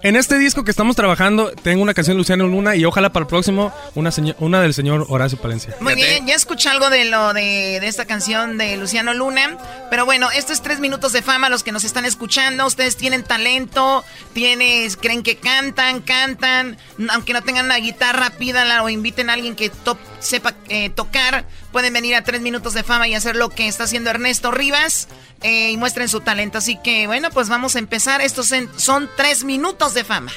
En 0.02 0.16
este 0.16 0.38
disco 0.38 0.64
que 0.64 0.70
estamos 0.70 0.96
trabajando, 0.96 1.50
tengo 1.62 1.82
una 1.82 1.94
canción 1.94 2.16
de 2.16 2.18
Luciano 2.18 2.46
Luna 2.46 2.74
y 2.76 2.84
ojalá 2.84 3.12
para 3.12 3.24
el 3.24 3.26
próximo 3.28 3.72
una, 3.94 4.10
seño- 4.10 4.34
una 4.38 4.60
del 4.62 4.74
señor 4.74 5.06
Horacio 5.08 5.38
Palencia. 5.38 5.74
Muy 5.80 5.94
bien, 5.94 6.26
ya 6.26 6.34
escuché 6.34 6.68
algo 6.70 6.88
de 6.90 7.04
lo 7.04 7.32
de, 7.32 7.78
de 7.80 7.86
esta 7.86 8.04
canción 8.06 8.58
de 8.58 8.76
Luciano 8.76 9.12
Luna. 9.14 9.58
Pero 9.90 10.04
bueno, 10.06 10.30
esto 10.30 10.52
es 10.52 10.62
tres 10.62 10.80
minutos 10.80 11.12
de 11.12 11.22
fama. 11.22 11.48
Los 11.48 11.62
que 11.62 11.72
nos 11.72 11.84
están 11.84 12.04
escuchando, 12.04 12.66
ustedes 12.66 12.96
tienen 12.96 13.22
talento, 13.22 14.04
tienes, 14.32 14.96
creen 14.96 15.22
que 15.22 15.36
cantan, 15.36 16.00
cantan. 16.00 16.78
Aunque 17.10 17.32
no 17.32 17.42
tengan 17.42 17.66
una 17.66 17.76
guitarra, 17.76 18.30
pídanla 18.30 18.82
o 18.82 18.88
inviten 18.88 19.30
a 19.30 19.34
alguien 19.34 19.54
que 19.56 19.70
to- 19.70 19.98
sepa 20.20 20.54
eh, 20.68 20.90
tocar. 20.90 21.44
Pueden 21.72 21.92
venir 21.92 22.14
a 22.14 22.22
tres 22.24 22.40
minutos 22.40 22.74
de 22.74 22.82
fama 22.82 23.08
y 23.08 23.14
hacer 23.14 23.36
lo 23.36 23.48
que 23.50 23.66
está 23.68 23.84
haciendo 23.84 24.10
Ernesto 24.10 24.50
Rivas. 24.50 25.08
eh, 25.42 25.70
y 25.70 25.76
muestren 25.78 26.08
su 26.08 26.20
talento. 26.20 26.58
Así 26.58 26.76
que 26.84 27.06
bueno, 27.06 27.30
pues 27.30 27.48
vamos 27.48 27.74
a 27.74 27.78
empezar. 27.78 28.20
Estos 28.20 28.52
en- 28.52 28.68
son 28.78 29.08
tres 29.16 29.42
minutos 29.44 29.94
de 29.94 30.04
fama. 30.04 30.30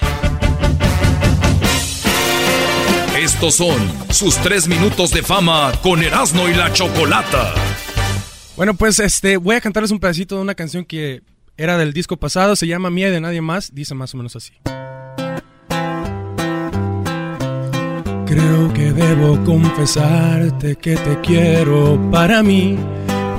Estos 3.18 3.56
son 3.56 3.92
sus 4.12 4.36
3 4.38 4.68
minutos 4.68 5.12
de 5.12 5.22
fama 5.24 5.72
con 5.82 6.02
Erasmo 6.04 6.50
y 6.50 6.54
la 6.54 6.74
Chocolata. 6.74 7.54
Bueno, 8.58 8.74
pues 8.74 9.00
este 9.00 9.38
voy 9.38 9.56
a 9.56 9.62
cantarles 9.62 9.92
un 9.92 10.00
pedacito 10.00 10.36
de 10.36 10.42
una 10.42 10.56
canción 10.56 10.84
que 10.84 11.22
era 11.56 11.78
del 11.78 11.94
disco 11.94 12.18
pasado, 12.18 12.56
se 12.56 12.68
llama 12.68 12.90
Mía 12.90 13.12
de 13.12 13.22
Nadie 13.22 13.42
Más, 13.42 13.74
dice 13.74 13.94
más 13.94 14.14
o 14.14 14.18
menos 14.18 14.36
así. 14.36 14.54
Creo 18.34 18.74
que 18.74 18.92
debo 18.92 19.38
confesarte 19.44 20.76
que 20.78 20.96
te 20.96 21.22
quiero 21.22 22.00
para 22.12 22.42
mí, 22.42 22.80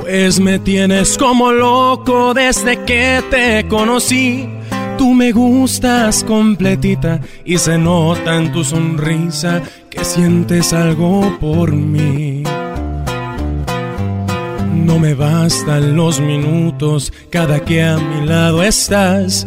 pues 0.01 0.39
me 0.39 0.61
tienes 0.61 1.19
como 1.19 1.51
loco 1.51 2.33
desde 2.33 2.85
que 2.85 3.21
te 3.29 3.67
conocí. 3.67 4.49
Tú 4.97 5.13
me 5.13 5.33
gustas 5.33 6.23
completita 6.23 7.21
y 7.45 7.59
se 7.59 7.77
nota 7.77 8.37
en 8.37 8.53
tu 8.53 8.63
sonrisa 8.63 9.63
que 9.91 10.05
sientes 10.05 10.73
algo 10.73 11.39
por 11.41 11.73
mí. 11.73 12.45
No 14.77 15.01
me 15.01 15.15
bastan 15.15 15.97
los 15.97 16.21
minutos 16.21 17.13
cada 17.31 17.59
que 17.59 17.83
a 17.83 17.97
mi 17.97 18.27
lado 18.29 18.63
estás. 18.63 19.45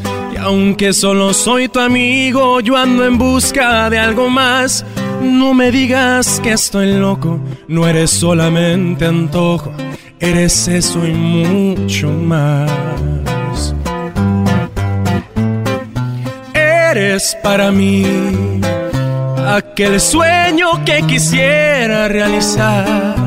Aunque 0.48 0.94
solo 0.94 1.34
soy 1.34 1.68
tu 1.68 1.82
amigo, 1.82 2.62
yo 2.62 2.78
ando 2.78 3.04
en 3.04 3.18
busca 3.18 3.90
de 3.90 4.00
algo 4.00 4.30
más. 4.30 4.86
No 5.22 5.54
me 5.54 5.72
digas 5.72 6.40
que 6.42 6.54
estoy 6.54 6.94
loco, 6.94 7.38
no 7.68 7.86
eres 7.86 8.12
solamente 8.12 9.06
antojo, 9.06 9.74
eres 10.22 10.70
eso 10.70 11.06
y 11.06 11.12
mucho 11.12 12.10
más. 12.10 13.76
Eres 16.54 17.38
para 17.44 17.70
mí 17.70 18.06
aquel 19.46 20.00
sueño 20.00 20.86
que 20.86 21.02
quisiera 21.08 22.08
realizar. 22.08 23.27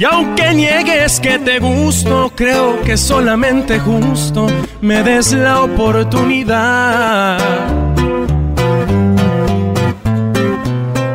Y 0.00 0.04
aunque 0.04 0.54
niegues 0.54 1.20
que 1.20 1.38
te 1.38 1.58
gusto, 1.58 2.32
creo 2.34 2.80
que 2.80 2.96
solamente 2.96 3.78
justo 3.78 4.46
me 4.80 5.02
des 5.02 5.34
la 5.34 5.60
oportunidad. 5.60 7.36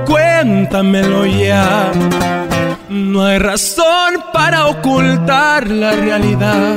Cuéntamelo 0.06 1.26
ya. 1.26 1.92
No 2.88 3.26
hay 3.26 3.40
razón 3.40 4.24
para 4.32 4.68
ocultar 4.68 5.68
la 5.68 5.94
realidad. 5.94 6.76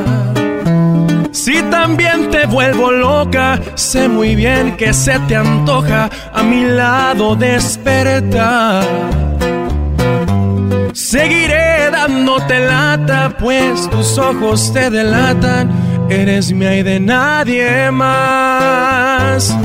Si 1.31 1.61
también 1.65 2.31
te 2.31 2.47
vuelvo 2.47 2.91
loca, 2.91 3.61
sé 3.75 4.09
muy 4.09 4.35
bien 4.35 4.79
que 4.79 4.95
se 4.95 5.19
te 5.29 5.37
antoja 5.37 6.09
a 6.33 6.43
mi 6.43 6.65
lado 6.65 7.37
despertar. 7.37 9.28
Seguiré 10.99 11.93
dándote 11.93 12.59
lata, 12.59 13.37
pues 13.39 13.89
tus 13.89 14.19
ojos 14.19 14.73
te 14.73 14.91
delatan. 14.91 15.71
Eres 16.11 16.53
mía 16.53 16.77
y 16.77 16.83
de 16.83 16.99
nadie 16.99 17.89
más. 17.93 19.57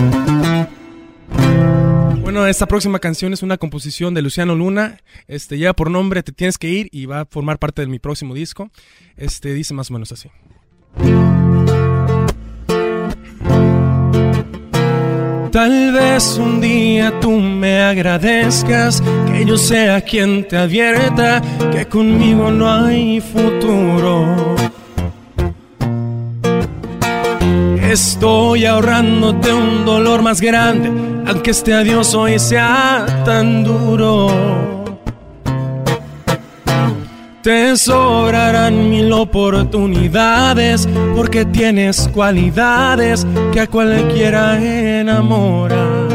Bueno, 2.22 2.46
esta 2.46 2.68
próxima 2.68 3.00
canción 3.00 3.34
es 3.34 3.42
una 3.42 3.58
composición 3.58 4.14
de 4.14 4.22
Luciano 4.22 4.54
Luna. 4.54 5.02
Este 5.28 5.58
lleva 5.58 5.74
por 5.74 5.90
nombre 5.90 6.22
Te 6.22 6.34
tienes 6.34 6.60
que 6.60 6.70
ir 6.70 6.88
y 6.92 7.08
va 7.08 7.22
a 7.22 7.26
formar 7.26 7.58
parte 7.58 7.82
de 7.82 7.88
mi 7.88 7.98
próximo 7.98 8.36
disco. 8.36 8.70
Este 9.18 9.56
dice 9.56 9.74
más 9.74 9.90
o 9.90 9.94
menos 9.94 10.12
así. 10.12 10.30
Tal 15.54 15.91
vez 15.91 16.39
un 16.39 16.60
día 16.60 17.14
tú 17.20 17.30
me 17.30 17.80
agradezcas 17.80 19.04
que 19.28 19.45
yo 19.45 19.56
sea 19.56 20.01
quien 20.01 20.47
te 20.47 20.58
advierta 20.58 21.43
que 21.72 21.86
conmigo 21.86 22.49
no 22.49 22.74
hay 22.74 23.22
futuro. 23.22 24.56
Estoy 27.80 28.66
ahorrándote 28.66 29.54
un 29.54 29.86
dolor 29.86 30.24
más 30.24 30.41
grande, 30.41 30.91
aunque 31.28 31.51
este 31.51 31.76
adiós 31.76 32.16
hoy 32.16 32.39
sea 32.39 33.06
tan 33.24 33.64
duro. 33.64 34.83
Te 37.44 37.76
sobrarán 37.76 38.89
mil 38.89 39.12
oportunidades 39.12 40.88
porque 41.14 41.44
tienes 41.44 42.08
cualidades 42.14 43.28
que 43.52 43.60
a 43.60 43.68
cualquiera 43.68 44.58
enamoran. 44.64 46.08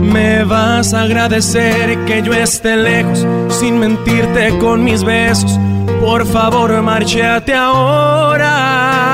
Me 0.00 0.44
vas 0.44 0.94
a 0.94 1.02
agradecer 1.02 2.06
que 2.06 2.22
yo 2.22 2.32
esté 2.32 2.74
lejos 2.74 3.26
sin 3.50 3.78
mentirte 3.78 4.56
con 4.58 4.82
mis 4.82 5.04
besos. 5.04 5.60
Por 6.00 6.24
favor, 6.26 6.80
márchate 6.80 7.52
ahora. 7.52 9.10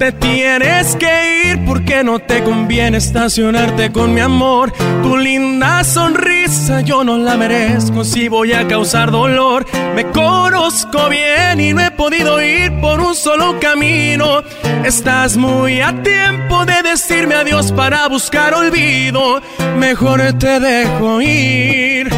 Te 0.00 0.10
tienes 0.10 0.96
que 0.96 1.44
ir 1.46 1.64
porque 1.64 2.02
no 2.02 2.18
te 2.18 2.42
conviene 2.42 2.98
estacionarte 2.98 3.92
con 3.92 4.12
mi 4.12 4.20
amor. 4.20 4.72
Tu 5.04 5.16
linda 5.16 5.84
sonrisa 5.84 6.41
yo 6.84 7.02
no 7.02 7.16
la 7.16 7.36
merezco 7.36 8.04
si 8.04 8.28
voy 8.28 8.52
a 8.52 8.68
causar 8.68 9.10
dolor. 9.10 9.64
Me 9.94 10.04
conozco 10.04 11.08
bien 11.08 11.60
y 11.60 11.72
no 11.72 11.80
he 11.80 11.90
podido 11.90 12.42
ir 12.42 12.78
por 12.80 13.00
un 13.00 13.14
solo 13.14 13.58
camino. 13.58 14.42
Estás 14.84 15.36
muy 15.36 15.80
a 15.80 16.02
tiempo 16.02 16.66
de 16.66 16.82
decirme 16.82 17.36
adiós 17.36 17.72
para 17.72 18.06
buscar 18.08 18.52
olvido. 18.52 19.40
Mejor 19.78 20.20
te 20.38 20.60
dejo 20.60 21.22
ir 21.22 22.10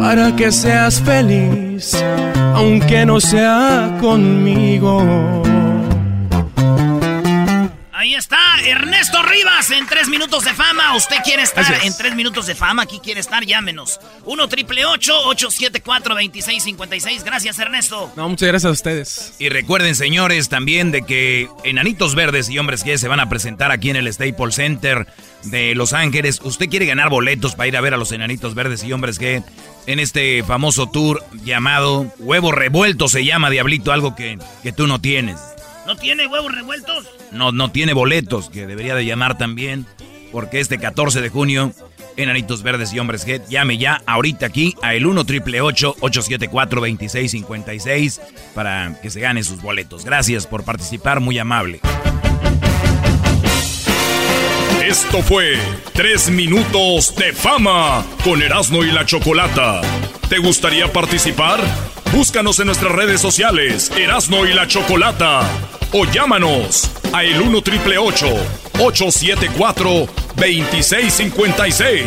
para 0.00 0.34
que 0.34 0.50
seas 0.50 1.00
feliz, 1.00 1.94
aunque 2.54 3.06
no 3.06 3.20
sea 3.20 3.96
conmigo. 4.00 5.38
Ernesto 8.68 9.22
Rivas 9.22 9.70
en 9.70 9.86
tres 9.86 10.08
minutos 10.08 10.44
de 10.44 10.52
fama. 10.52 10.94
¿Usted 10.94 11.16
quiere 11.24 11.42
estar 11.42 11.64
en 11.82 11.96
tres 11.96 12.14
minutos 12.14 12.46
de 12.46 12.54
fama? 12.54 12.82
Aquí 12.82 13.00
quiere 13.02 13.20
estar, 13.20 13.42
llámenos. 13.46 13.98
1 14.26 14.48
triple 14.48 14.84
874 14.84 16.14
2656. 16.14 17.24
Gracias, 17.24 17.58
Ernesto. 17.58 18.12
No, 18.14 18.28
muchas 18.28 18.48
gracias 18.48 18.68
a 18.68 18.72
ustedes. 18.72 19.34
Y 19.38 19.48
recuerden, 19.48 19.94
señores, 19.94 20.50
también 20.50 20.92
de 20.92 21.02
que 21.02 21.48
Enanitos 21.64 22.14
Verdes 22.14 22.50
y 22.50 22.58
Hombres 22.58 22.84
que 22.84 22.98
se 22.98 23.08
van 23.08 23.20
a 23.20 23.30
presentar 23.30 23.72
aquí 23.72 23.88
en 23.88 23.96
el 23.96 24.12
Staples 24.12 24.56
Center 24.56 25.06
de 25.44 25.74
Los 25.74 25.94
Ángeles. 25.94 26.40
¿Usted 26.42 26.68
quiere 26.68 26.84
ganar 26.84 27.08
boletos 27.08 27.54
para 27.54 27.68
ir 27.68 27.76
a 27.76 27.80
ver 27.80 27.94
a 27.94 27.96
los 27.96 28.12
Enanitos 28.12 28.54
Verdes 28.54 28.84
y 28.84 28.92
Hombres 28.92 29.18
que 29.18 29.42
en 29.86 29.98
este 29.98 30.42
famoso 30.42 30.90
tour 30.90 31.24
llamado 31.42 32.12
Huevo 32.18 32.52
Revuelto 32.52 33.08
se 33.08 33.24
llama 33.24 33.48
Diablito, 33.48 33.92
algo 33.92 34.14
que, 34.14 34.38
que 34.62 34.72
tú 34.72 34.86
no 34.86 35.00
tienes? 35.00 35.38
¿No 35.88 35.96
tiene 35.96 36.26
huevos 36.26 36.54
revueltos? 36.54 37.06
No, 37.32 37.50
no 37.50 37.70
tiene 37.70 37.94
boletos, 37.94 38.50
que 38.50 38.66
debería 38.66 38.94
de 38.94 39.06
llamar 39.06 39.38
también, 39.38 39.86
porque 40.30 40.60
este 40.60 40.78
14 40.78 41.22
de 41.22 41.30
junio, 41.30 41.72
Enanitos 42.18 42.62
Verdes 42.62 42.92
y 42.92 42.98
Hombres 42.98 43.26
G, 43.26 43.42
llame 43.48 43.78
ya 43.78 44.02
ahorita 44.04 44.44
aquí 44.44 44.74
a 44.82 44.94
el 44.94 45.06
1 45.06 45.24
triple 45.24 45.62
874 45.62 46.82
2656 46.82 48.20
para 48.54 49.00
que 49.00 49.08
se 49.08 49.20
gane 49.20 49.42
sus 49.42 49.62
boletos. 49.62 50.04
Gracias 50.04 50.46
por 50.46 50.62
participar, 50.62 51.20
muy 51.20 51.38
amable. 51.38 51.80
Esto 54.84 55.22
fue 55.22 55.56
Tres 55.94 56.28
Minutos 56.28 57.16
de 57.16 57.32
Fama 57.32 58.04
con 58.24 58.42
Erasmo 58.42 58.84
y 58.84 58.92
la 58.92 59.06
Chocolata. 59.06 59.80
¿Te 60.28 60.36
gustaría 60.36 60.92
participar? 60.92 61.60
Búscanos 62.12 62.58
en 62.58 62.66
nuestras 62.66 62.92
redes 62.92 63.20
sociales, 63.20 63.92
Erasno 63.96 64.46
y 64.46 64.54
la 64.54 64.66
Chocolata. 64.66 65.48
O 65.92 66.04
llámanos 66.06 66.90
a 67.12 67.22
el 67.22 67.40
1 67.40 67.62
triple 67.62 67.98
874 67.98 69.90
2656. 70.34 72.06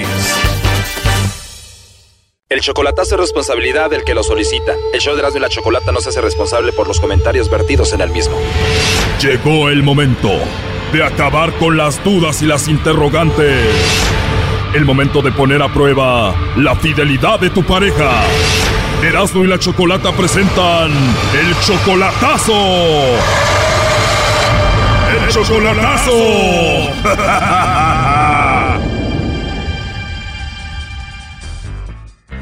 El 2.50 2.62
chocolatazo 2.62 3.16
es 3.16 3.22
responsabilidad 3.22 3.90
del 3.90 4.04
que 4.04 4.14
lo 4.14 4.24
solicita. 4.24 4.74
El 4.92 5.00
show 5.00 5.14
de 5.14 5.22
Erasmo 5.22 5.38
y 5.38 5.42
la 5.42 5.50
Chocolata 5.50 5.92
no 5.92 6.02
se 6.02 6.10
hace 6.10 6.20
responsable 6.20 6.74
por 6.74 6.88
los 6.88 7.00
comentarios 7.00 7.50
vertidos 7.50 7.94
en 7.94 8.02
el 8.02 8.10
mismo. 8.10 8.36
Llegó 9.22 9.70
el 9.70 9.84
momento 9.84 10.32
de 10.92 11.04
acabar 11.04 11.54
con 11.54 11.78
las 11.78 12.04
dudas 12.04 12.42
y 12.42 12.48
las 12.48 12.68
interrogantes. 12.68 13.70
El 14.74 14.86
momento 14.86 15.22
de 15.22 15.34
poner 15.34 15.62
a 15.62 15.68
prueba 15.68 16.34
la 16.56 16.74
fidelidad 16.78 17.42
de 17.42 17.50
tu 17.50 17.62
pareja. 17.62 18.24
Erasmo 19.04 19.44
y 19.44 19.48
la 19.48 19.60
Chocolata 19.60 20.14
presentan 20.14 20.92
el 21.34 21.60
chocolatazo. 21.60 22.54
El 25.12 25.28
chocolatazo. 25.28 26.14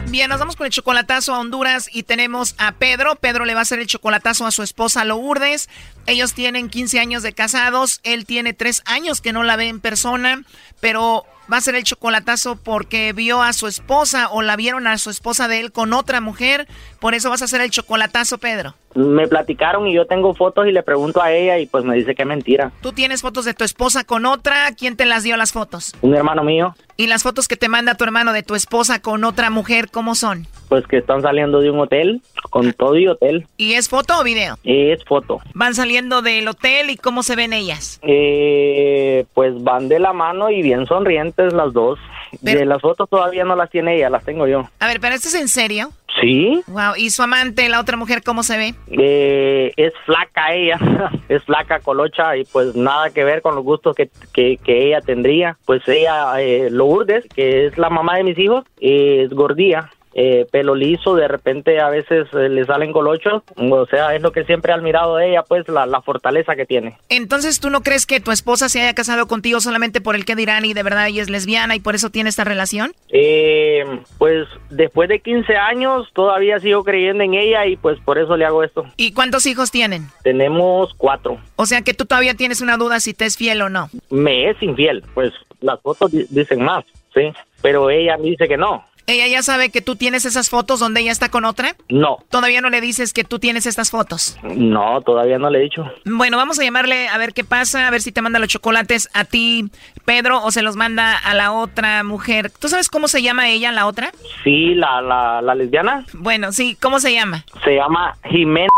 Bien, 0.10 0.30
nos 0.30 0.40
vamos 0.40 0.56
con 0.56 0.68
el 0.68 0.72
chocolatazo 0.72 1.34
a 1.34 1.40
Honduras 1.40 1.90
y 1.92 2.04
tenemos 2.04 2.54
a 2.60 2.74
Pedro. 2.74 3.16
Pedro 3.16 3.46
le 3.46 3.56
va 3.56 3.62
a 3.62 3.64
hacer 3.64 3.80
el 3.80 3.88
chocolatazo 3.88 4.46
a 4.46 4.52
su 4.52 4.62
esposa 4.62 5.04
Lourdes. 5.04 5.68
Ellos 6.06 6.34
tienen 6.34 6.70
15 6.70 7.00
años 7.00 7.24
de 7.24 7.34
casados. 7.34 8.02
Él 8.04 8.26
tiene 8.26 8.54
3 8.54 8.84
años 8.86 9.20
que 9.20 9.34
no 9.34 9.42
la 9.42 9.56
ve 9.56 9.68
en 9.68 9.80
persona, 9.80 10.44
pero 10.80 11.26
va 11.52 11.58
a 11.58 11.62
ser 11.62 11.76
el 11.76 11.84
chocolatazo 11.84 12.56
porque 12.56 13.14
vio 13.14 13.42
a 13.42 13.54
su 13.54 13.68
esposa 13.68 14.30
o 14.30 14.42
la 14.42 14.56
vieron 14.56 14.88
a 14.88 14.98
su 14.98 15.10
esposa 15.10 15.48
de 15.48 15.60
él 15.60 15.72
con 15.72 15.94
otra 15.94 16.22
mujer. 16.22 16.68
Por 17.00 17.14
eso 17.14 17.30
vas 17.30 17.42
a 17.42 17.46
hacer 17.46 17.62
el 17.62 17.72
chocolatazo, 17.72 18.38
Pedro. 18.38 18.76
Me 18.96 19.28
platicaron 19.28 19.88
y 19.88 19.94
yo 19.94 20.08
tengo 20.08 20.34
fotos 20.34 20.68
y 20.68 20.72
le 20.72 20.84
pregunto 20.84 21.22
a 21.22 21.32
ella 21.32 21.60
y 21.60 21.66
pues 21.68 21.84
me 21.86 21.96
dice 21.96 22.16
que 22.16 22.24
es 22.24 22.28
mentira. 22.28 22.72
¿Tú 22.82 22.92
tienes 22.92 23.22
fotos 23.22 23.46
de 23.46 23.54
tu 23.54 23.64
esposa 23.64 24.04
con 24.04 24.26
otra? 24.26 24.72
¿Quién 24.74 24.96
te 24.96 25.06
las 25.06 25.24
dio 25.24 25.38
las 25.38 25.52
fotos? 25.52 25.94
Un 26.02 26.16
hermano 26.16 26.44
mío. 26.44 26.76
¿Y 26.98 27.08
las 27.08 27.24
fotos 27.24 27.48
que 27.48 27.56
te 27.56 27.70
manda 27.70 27.96
tu 27.96 28.04
hermano 28.04 28.34
de 28.34 28.44
tu 28.44 28.56
esposa 28.56 29.02
con 29.02 29.24
otra 29.24 29.50
mujer, 29.50 29.90
cómo 29.92 30.16
son? 30.16 30.48
Pues 30.70 30.86
que 30.88 30.98
están 30.98 31.22
saliendo 31.22 31.60
de 31.60 31.72
un 31.72 31.80
hotel, 31.80 32.22
con 32.50 32.72
todo 32.74 32.96
y 32.96 33.08
hotel. 33.08 33.48
¿Y 33.58 33.74
es 33.74 33.90
foto 33.90 34.20
o 34.20 34.24
video? 34.24 34.58
Es 34.64 35.04
foto. 35.04 35.42
¿Van 35.54 35.74
saliendo 35.74 36.22
del 36.22 36.48
hotel 36.48 36.92
y 36.92 36.96
cómo 36.96 37.24
se 37.24 37.36
ven 37.36 37.54
ellas? 37.54 38.00
Eh, 38.04 39.26
pues 39.34 39.62
van 39.64 39.90
de 39.90 40.00
la 40.00 40.14
mano 40.14 40.50
y 40.50 40.62
bien 40.62 40.86
sonrientes 40.86 41.54
las 41.54 41.74
dos. 41.74 42.00
De 42.42 42.66
las 42.66 42.82
fotos 42.82 43.10
todavía 43.10 43.44
no 43.44 43.56
las 43.56 43.72
tiene 43.72 43.96
ella, 43.96 44.10
las 44.12 44.24
tengo 44.24 44.48
yo. 44.48 44.70
A 44.80 44.88
ver, 44.88 45.00
pero 45.00 45.16
esto 45.16 45.28
es 45.28 45.36
en 45.36 45.48
serio. 45.48 45.90
Sí. 46.22 46.62
Wow, 46.68 46.96
¿y 46.98 47.10
su 47.10 47.24
amante, 47.24 47.70
la 47.70 47.80
otra 47.80 47.98
mujer, 47.98 48.22
cómo 48.24 48.44
se 48.44 48.58
ve? 48.58 48.74
Eh, 48.92 49.72
es 49.78 49.94
flaca 50.06 50.54
ella, 50.54 50.78
es 51.30 51.44
flaca, 51.44 51.80
colocha 51.80 52.36
y 52.36 52.44
pues 52.46 52.76
nada 52.76 53.10
que 53.10 53.24
ver 53.24 53.42
con 53.42 53.56
los 53.56 53.64
gustos 53.64 53.96
que, 53.96 54.10
que, 54.34 54.58
que 54.58 54.88
ella 54.88 55.02
tendría. 55.02 55.58
Pues 55.66 55.88
ella, 55.88 56.40
eh, 56.42 56.70
Lourdes, 56.70 57.26
que 57.34 57.68
es 57.68 57.78
la 57.78 57.90
mamá 57.90 58.18
de 58.18 58.24
mis 58.24 58.38
hijos, 58.38 58.66
es 58.80 59.30
gordía 59.32 59.90
eh, 60.14 60.48
pelo 60.52 60.76
liso, 60.76 61.16
de 61.16 61.28
repente 61.28 61.80
a 61.80 61.90
veces 61.90 62.28
eh, 62.34 62.50
le 62.50 62.66
salen 62.66 62.92
colochos, 62.92 63.44
o 63.56 63.86
sea, 63.86 64.16
es 64.16 64.22
lo 64.22 64.32
que 64.32 64.44
siempre 64.44 64.72
he 64.72 64.76
admirado 64.76 65.18
de 65.18 65.30
ella, 65.30 65.44
pues 65.44 65.68
la, 65.70 65.86
la, 65.86 66.02
fortaleza 66.02 66.56
que 66.56 66.66
tiene. 66.66 66.98
Entonces, 67.10 67.60
¿tú 67.60 67.70
no 67.70 67.82
crees 67.82 68.06
que 68.06 68.20
tu 68.20 68.32
esposa 68.32 68.70
se 68.70 68.82
haya 68.82 68.94
casado 68.94 69.28
contigo 69.28 69.60
solamente 69.60 70.02
por 70.02 70.16
el 70.16 70.26
que 70.26 70.36
dirán 70.36 70.66
y 70.66 70.74
de 70.74 70.82
verdad 70.82 71.08
ella 71.08 71.22
es 71.22 71.30
lesbiana 71.30 71.76
y 71.76 71.80
por 71.80 71.94
eso 71.94 72.10
tiene 72.10 72.30
esta 72.30 72.44
relación? 72.44 72.94
Eh, 73.10 73.86
pues 74.18 74.48
después 74.70 75.10
de 75.10 75.20
15 75.20 75.56
años 75.56 76.08
todavía 76.14 76.60
sigo 76.60 76.84
creyendo 76.84 77.24
en 77.24 77.36
ella 77.36 77.66
y 77.68 77.76
pues 77.76 78.00
por 78.00 78.18
eso 78.18 78.36
le 78.36 78.46
hago 78.46 78.64
esto. 78.64 78.86
¿Y 78.98 79.14
cuántos 79.14 79.46
hijos 79.46 79.72
tienen? 79.72 80.08
Tenemos 80.24 80.94
cuatro. 80.96 81.38
O 81.56 81.66
sea 81.66 81.82
que 81.82 81.94
tú 81.94 82.06
todavía 82.06 82.34
tienes 82.34 82.62
una 82.62 82.78
duda 82.78 83.00
si 83.00 83.14
te 83.14 83.26
es 83.26 83.38
fiel 83.38 83.62
o 83.62 83.70
no. 83.70 83.90
Me 84.10 84.50
es 84.50 84.62
infiel, 84.64 85.04
pues 85.14 85.34
las 85.62 85.80
fotos 85.82 86.12
dicen 86.12 86.64
más, 86.64 86.86
sí, 87.14 87.32
pero 87.62 87.90
ella 87.90 88.18
me 88.18 88.30
dice 88.30 88.48
que 88.48 88.58
no. 88.58 88.86
¿Ella 89.10 89.26
ya 89.28 89.42
sabe 89.42 89.70
que 89.72 89.82
tú 89.82 89.96
tienes 89.96 90.26
esas 90.26 90.50
fotos 90.50 90.80
donde 90.80 91.02
ella 91.02 91.12
está 91.12 91.30
con 91.30 91.44
otra? 91.44 91.76
No. 91.90 92.18
¿Todavía 92.30 92.62
no 92.62 92.70
le 92.70 92.80
dices 92.80 93.12
que 93.12 93.24
tú 93.24 93.40
tienes 93.40 93.66
estas 93.66 93.90
fotos? 93.90 94.38
No, 94.44 95.02
todavía 95.02 95.40
no 95.40 95.50
le 95.50 95.58
he 95.60 95.62
dicho. 95.64 95.84
Bueno, 96.06 96.38
vamos 96.38 96.60
a 96.60 96.64
llamarle 96.64 97.08
a 97.08 97.18
ver 97.18 97.34
qué 97.34 97.44
pasa, 97.44 97.88
a 97.88 97.92
ver 97.92 98.02
si 98.02 98.12
te 98.12 98.22
manda 98.22 98.38
los 98.38 98.50
chocolates 98.50 99.10
a 99.14 99.26
ti, 99.26 99.72
Pedro, 100.06 100.44
o 100.44 100.52
se 100.52 100.62
los 100.62 100.76
manda 100.76 101.18
a 101.18 101.34
la 101.34 101.52
otra 101.54 102.04
mujer. 102.04 102.52
¿Tú 102.52 102.68
sabes 102.70 102.88
cómo 102.88 103.08
se 103.08 103.24
llama 103.24 103.50
ella, 103.50 103.72
la 103.72 103.88
otra? 103.88 104.12
Sí, 104.44 104.76
la, 104.76 105.02
la, 105.02 105.42
la 105.42 105.56
lesbiana. 105.56 106.06
Bueno, 106.14 106.52
sí, 106.52 106.78
¿cómo 106.80 107.00
se 107.00 107.12
llama? 107.12 107.46
Se 107.64 107.76
llama 107.76 108.16
Jimena. 108.30 108.70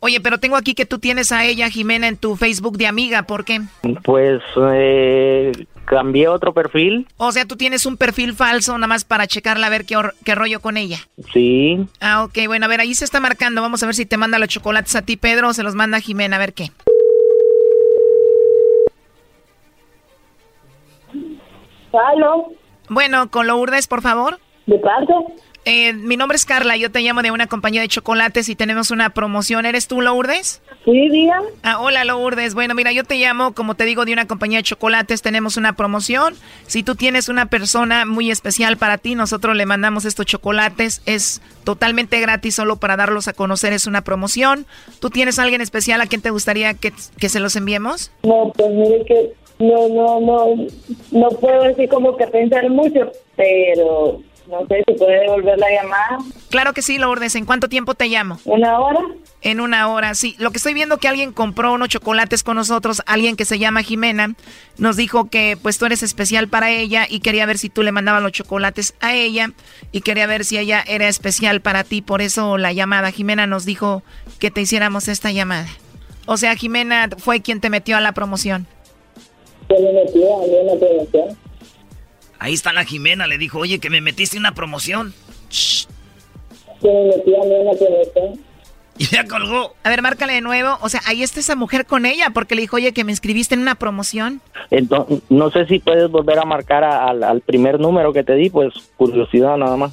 Oye, 0.00 0.20
pero 0.20 0.38
tengo 0.38 0.56
aquí 0.56 0.74
que 0.74 0.86
tú 0.86 0.98
tienes 0.98 1.30
a 1.30 1.44
ella, 1.44 1.68
Jimena, 1.68 2.08
en 2.08 2.16
tu 2.16 2.34
Facebook 2.34 2.78
de 2.78 2.86
amiga, 2.86 3.24
¿por 3.24 3.44
qué? 3.44 3.60
Pues 4.02 4.40
eh, 4.72 5.52
cambié 5.90 6.28
otro 6.28 6.54
perfil. 6.54 7.08
O 7.16 7.32
sea, 7.32 7.44
tú 7.44 7.56
tienes 7.56 7.84
un 7.84 7.96
perfil 7.96 8.32
falso 8.34 8.78
nada 8.78 8.86
más 8.86 9.04
para 9.04 9.26
checarla 9.26 9.66
a 9.66 9.70
ver 9.70 9.84
qué, 9.84 9.96
qué 10.24 10.36
rollo 10.36 10.60
con 10.60 10.76
ella. 10.76 10.98
Sí. 11.32 11.84
Ah, 12.00 12.22
ok, 12.22 12.46
bueno, 12.46 12.66
a 12.66 12.68
ver, 12.68 12.80
ahí 12.80 12.94
se 12.94 13.04
está 13.04 13.18
marcando. 13.18 13.60
Vamos 13.60 13.82
a 13.82 13.86
ver 13.86 13.96
si 13.96 14.06
te 14.06 14.16
manda 14.16 14.38
los 14.38 14.48
chocolates 14.48 14.94
a 14.94 15.02
ti, 15.02 15.16
Pedro, 15.16 15.48
o 15.48 15.52
se 15.52 15.64
los 15.64 15.74
manda 15.74 15.98
a 15.98 16.00
Jimena, 16.00 16.36
a 16.36 16.38
ver 16.38 16.54
qué. 16.54 16.70
¿Aló? 21.92 22.52
Bueno, 22.88 23.28
con 23.28 23.48
Lourdes, 23.48 23.88
por 23.88 24.00
favor. 24.00 24.38
¿De 24.66 24.78
parte? 24.78 25.12
Eh, 25.66 25.92
mi 25.92 26.16
nombre 26.16 26.36
es 26.36 26.46
Carla, 26.46 26.76
yo 26.76 26.90
te 26.90 27.00
llamo 27.00 27.20
de 27.22 27.30
una 27.30 27.46
compañía 27.46 27.82
de 27.82 27.88
chocolates 27.88 28.48
y 28.48 28.56
tenemos 28.56 28.90
una 28.90 29.10
promoción. 29.10 29.66
¿Eres 29.66 29.88
tú, 29.88 30.00
Lourdes? 30.00 30.62
Sí, 30.84 31.08
diga. 31.10 31.42
Ah, 31.62 31.80
hola, 31.80 32.04
Lourdes. 32.04 32.54
Bueno, 32.54 32.74
mira, 32.74 32.92
yo 32.92 33.04
te 33.04 33.16
llamo, 33.16 33.52
como 33.52 33.74
te 33.74 33.84
digo, 33.84 34.06
de 34.06 34.14
una 34.14 34.26
compañía 34.26 34.58
de 34.58 34.62
chocolates. 34.62 35.20
Tenemos 35.20 35.58
una 35.58 35.74
promoción. 35.74 36.34
Si 36.66 36.82
tú 36.82 36.94
tienes 36.94 37.28
una 37.28 37.46
persona 37.46 38.06
muy 38.06 38.30
especial 38.30 38.78
para 38.78 38.96
ti, 38.96 39.14
nosotros 39.14 39.54
le 39.54 39.66
mandamos 39.66 40.06
estos 40.06 40.24
chocolates. 40.24 41.02
Es 41.04 41.42
totalmente 41.64 42.18
gratis, 42.20 42.54
solo 42.54 42.76
para 42.76 42.96
darlos 42.96 43.28
a 43.28 43.34
conocer. 43.34 43.74
Es 43.74 43.86
una 43.86 44.02
promoción. 44.02 44.66
¿Tú 44.98 45.10
tienes 45.10 45.38
alguien 45.38 45.60
especial 45.60 46.00
a 46.00 46.06
quien 46.06 46.22
te 46.22 46.30
gustaría 46.30 46.72
que, 46.72 46.92
que 47.18 47.28
se 47.28 47.40
los 47.40 47.54
enviemos? 47.56 48.10
No, 48.22 48.50
pues 48.56 48.70
mire 48.70 49.04
que 49.04 49.34
no, 49.58 49.88
no, 49.90 50.20
no, 50.20 50.66
no 51.10 51.28
puedo 51.38 51.64
decir 51.64 51.88
como 51.90 52.16
que 52.16 52.26
pensar 52.28 52.68
mucho, 52.70 53.12
pero 53.36 54.22
no 54.50 54.66
sé 54.66 54.82
si 54.86 54.94
puede 54.94 55.20
devolver 55.20 55.58
la 55.58 55.70
llamada. 55.70 56.18
Claro 56.50 56.72
que 56.72 56.82
sí, 56.82 56.98
Lourdes. 56.98 57.34
¿En 57.36 57.44
cuánto 57.44 57.68
tiempo 57.68 57.94
te 57.94 58.06
llamo? 58.08 58.38
¿Una 58.44 58.80
hora? 58.80 59.00
En 59.42 59.60
una 59.60 59.88
hora, 59.88 60.14
sí. 60.14 60.34
Lo 60.38 60.50
que 60.50 60.58
estoy 60.58 60.74
viendo 60.74 60.98
que 60.98 61.08
alguien 61.08 61.32
compró 61.32 61.72
unos 61.72 61.88
chocolates 61.88 62.42
con 62.42 62.56
nosotros, 62.56 63.02
alguien 63.06 63.36
que 63.36 63.44
se 63.44 63.58
llama 63.58 63.82
Jimena, 63.82 64.34
nos 64.76 64.96
dijo 64.96 65.30
que 65.30 65.56
pues 65.60 65.78
tú 65.78 65.86
eres 65.86 66.02
especial 66.02 66.48
para 66.48 66.70
ella 66.70 67.06
y 67.08 67.20
quería 67.20 67.46
ver 67.46 67.56
si 67.56 67.70
tú 67.70 67.82
le 67.82 67.92
mandabas 67.92 68.22
los 68.22 68.32
chocolates 68.32 68.94
a 69.00 69.14
ella 69.14 69.52
y 69.92 70.00
quería 70.02 70.26
ver 70.26 70.44
si 70.44 70.58
ella 70.58 70.84
era 70.86 71.08
especial 71.08 71.60
para 71.60 71.84
ti, 71.84 72.02
por 72.02 72.20
eso 72.20 72.58
la 72.58 72.72
llamada. 72.72 73.12
Jimena 73.12 73.46
nos 73.46 73.64
dijo 73.64 74.02
que 74.38 74.50
te 74.50 74.60
hiciéramos 74.60 75.08
esta 75.08 75.30
llamada. 75.30 75.68
O 76.26 76.36
sea, 76.36 76.54
Jimena 76.56 77.08
fue 77.16 77.40
quien 77.40 77.60
te 77.60 77.70
metió 77.70 77.96
a 77.96 78.00
la 78.00 78.12
promoción. 78.12 78.66
me 79.68 79.92
metió? 79.92 81.36
Ahí 82.40 82.54
está 82.54 82.72
la 82.72 82.84
Jimena, 82.84 83.26
le 83.26 83.36
dijo, 83.36 83.58
oye, 83.58 83.78
que 83.78 83.90
me 83.90 84.00
metiste 84.00 84.36
en 84.36 84.42
una 84.42 84.54
promoción. 84.54 85.12
me 86.82 87.04
metió 87.04 87.42
a 87.42 87.44
mí 87.44 87.54
en 87.54 87.64
la 87.66 87.72
promoción? 87.72 88.40
Y 88.96 89.04
ya 89.04 89.26
colgó. 89.26 89.74
A 89.84 89.90
ver, 89.90 90.00
márcale 90.02 90.32
de 90.32 90.40
nuevo. 90.40 90.78
O 90.80 90.88
sea, 90.88 91.00
ahí 91.06 91.22
está 91.22 91.40
esa 91.40 91.54
mujer 91.54 91.86
con 91.86 92.06
ella 92.06 92.30
porque 92.34 92.54
le 92.54 92.62
dijo, 92.62 92.76
oye, 92.76 92.92
que 92.92 93.04
me 93.04 93.12
inscribiste 93.12 93.54
en 93.54 93.60
una 93.60 93.74
promoción. 93.74 94.40
Entonces, 94.70 95.20
no 95.28 95.50
sé 95.50 95.66
si 95.66 95.78
puedes 95.78 96.10
volver 96.10 96.38
a 96.38 96.44
marcar 96.44 96.82
al, 96.82 97.22
al 97.22 97.40
primer 97.42 97.78
número 97.78 98.12
que 98.12 98.24
te 98.24 98.34
di, 98.34 98.50
pues 98.50 98.72
curiosidad 98.96 99.56
nada 99.58 99.76
más. 99.76 99.92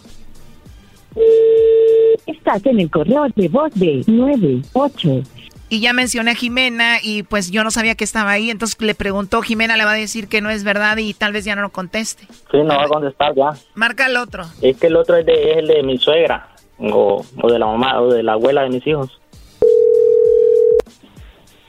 Estás 2.25 2.65
en 2.65 2.79
el 2.79 2.89
correo 2.89 3.27
de 3.35 3.47
voz 3.49 3.73
de 3.75 4.03
98. 4.07 5.23
Y 5.69 5.81
ya 5.81 5.91
mencioné 5.91 6.31
a 6.31 6.35
Jimena 6.35 6.97
y 7.01 7.23
pues 7.23 7.51
yo 7.51 7.63
no 7.63 7.71
sabía 7.71 7.95
que 7.95 8.05
estaba 8.05 8.31
ahí, 8.31 8.49
entonces 8.49 8.79
le 8.79 8.95
preguntó, 8.95 9.41
Jimena 9.41 9.75
le 9.75 9.83
va 9.83 9.91
a 9.91 9.95
decir 9.95 10.29
que 10.29 10.39
no 10.39 10.49
es 10.49 10.63
verdad 10.63 10.95
y 10.97 11.13
tal 11.13 11.33
vez 11.33 11.43
ya 11.43 11.55
no 11.55 11.61
lo 11.61 11.71
conteste. 11.71 12.25
Sí, 12.51 12.57
no 12.63 12.77
va 12.77 12.83
a 12.83 12.87
contestar 12.87 13.35
ya. 13.35 13.51
Marca 13.75 14.05
el 14.05 14.15
otro. 14.15 14.45
Es 14.61 14.77
que 14.77 14.87
el 14.87 14.95
otro 14.95 15.17
es, 15.17 15.25
de, 15.25 15.51
es 15.51 15.57
el 15.57 15.67
de 15.67 15.83
mi 15.83 15.97
suegra 15.97 16.49
o, 16.79 17.25
o 17.41 17.51
de 17.51 17.59
la 17.59 17.65
mamá 17.65 17.99
o 18.01 18.13
de 18.13 18.23
la 18.23 18.33
abuela 18.33 18.61
de 18.63 18.69
mis 18.69 18.87
hijos. 18.87 19.19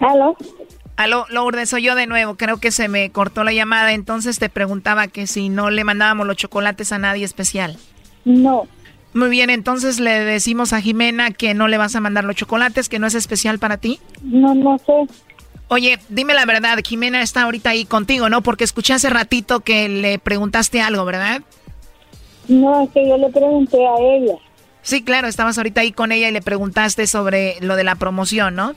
¿Aló? 0.00 0.36
Aló, 0.96 1.26
Lourdes, 1.30 1.68
soy 1.70 1.82
yo 1.82 1.94
de 1.94 2.06
nuevo. 2.06 2.36
Creo 2.36 2.58
que 2.58 2.70
se 2.70 2.88
me 2.88 3.10
cortó 3.10 3.44
la 3.44 3.52
llamada. 3.52 3.92
Entonces 3.92 4.38
te 4.38 4.48
preguntaba 4.48 5.08
que 5.08 5.26
si 5.26 5.48
no 5.48 5.70
le 5.70 5.84
mandábamos 5.84 6.26
los 6.26 6.36
chocolates 6.36 6.92
a 6.92 6.98
nadie 6.98 7.24
especial. 7.24 7.76
No. 8.24 8.66
Muy 9.14 9.30
bien, 9.30 9.50
entonces 9.50 10.00
le 10.00 10.20
decimos 10.20 10.72
a 10.72 10.80
Jimena 10.80 11.30
que 11.30 11.54
no 11.54 11.66
le 11.68 11.78
vas 11.78 11.96
a 11.96 12.00
mandar 12.00 12.24
los 12.24 12.36
chocolates, 12.36 12.88
que 12.88 12.98
no 12.98 13.06
es 13.06 13.14
especial 13.14 13.58
para 13.58 13.78
ti. 13.78 13.98
No, 14.22 14.54
no 14.54 14.78
sé. 14.78 14.92
Oye, 15.68 15.98
dime 16.08 16.34
la 16.34 16.46
verdad, 16.46 16.78
Jimena 16.84 17.22
está 17.22 17.42
ahorita 17.42 17.70
ahí 17.70 17.84
contigo, 17.84 18.28
¿no? 18.28 18.42
Porque 18.42 18.64
escuché 18.64 18.94
hace 18.94 19.10
ratito 19.10 19.60
que 19.60 19.88
le 19.88 20.18
preguntaste 20.18 20.80
algo, 20.80 21.04
¿verdad? 21.04 21.42
No, 22.48 22.84
es 22.84 22.90
que 22.90 23.06
yo 23.06 23.18
le 23.18 23.28
pregunté 23.28 23.76
a 23.86 23.94
ella. 24.00 24.34
Sí, 24.82 25.04
claro, 25.04 25.28
estabas 25.28 25.58
ahorita 25.58 25.82
ahí 25.82 25.92
con 25.92 26.12
ella 26.12 26.28
y 26.28 26.32
le 26.32 26.40
preguntaste 26.40 27.06
sobre 27.06 27.56
lo 27.60 27.76
de 27.76 27.84
la 27.84 27.96
promoción, 27.96 28.54
¿no? 28.54 28.74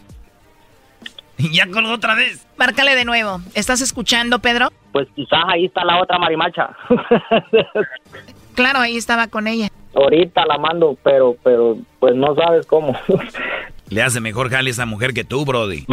Y 1.37 1.55
ya 1.55 1.65
colgó 1.67 1.93
otra 1.93 2.13
vez. 2.15 2.45
Márcale 2.57 2.95
de 2.95 3.05
nuevo. 3.05 3.39
¿Estás 3.55 3.81
escuchando, 3.81 4.39
Pedro? 4.39 4.69
Pues 4.91 5.07
quizás 5.15 5.39
ahí 5.47 5.65
está 5.65 5.83
la 5.85 6.01
otra 6.01 6.19
marimacha. 6.19 6.75
claro, 8.61 8.79
ahí 8.79 8.97
estaba 8.97 9.27
con 9.27 9.47
ella. 9.47 9.69
Ahorita 9.95 10.45
la 10.45 10.57
mando, 10.57 10.97
pero, 11.03 11.35
pero, 11.43 11.77
pues 11.99 12.15
no 12.15 12.35
sabes 12.35 12.65
cómo. 12.65 12.95
Le 13.89 14.01
hace 14.01 14.21
mejor 14.21 14.49
jale 14.49 14.69
a 14.69 14.71
esa 14.71 14.85
mujer 14.85 15.13
que 15.13 15.23
tú, 15.23 15.43
Brody. 15.43 15.85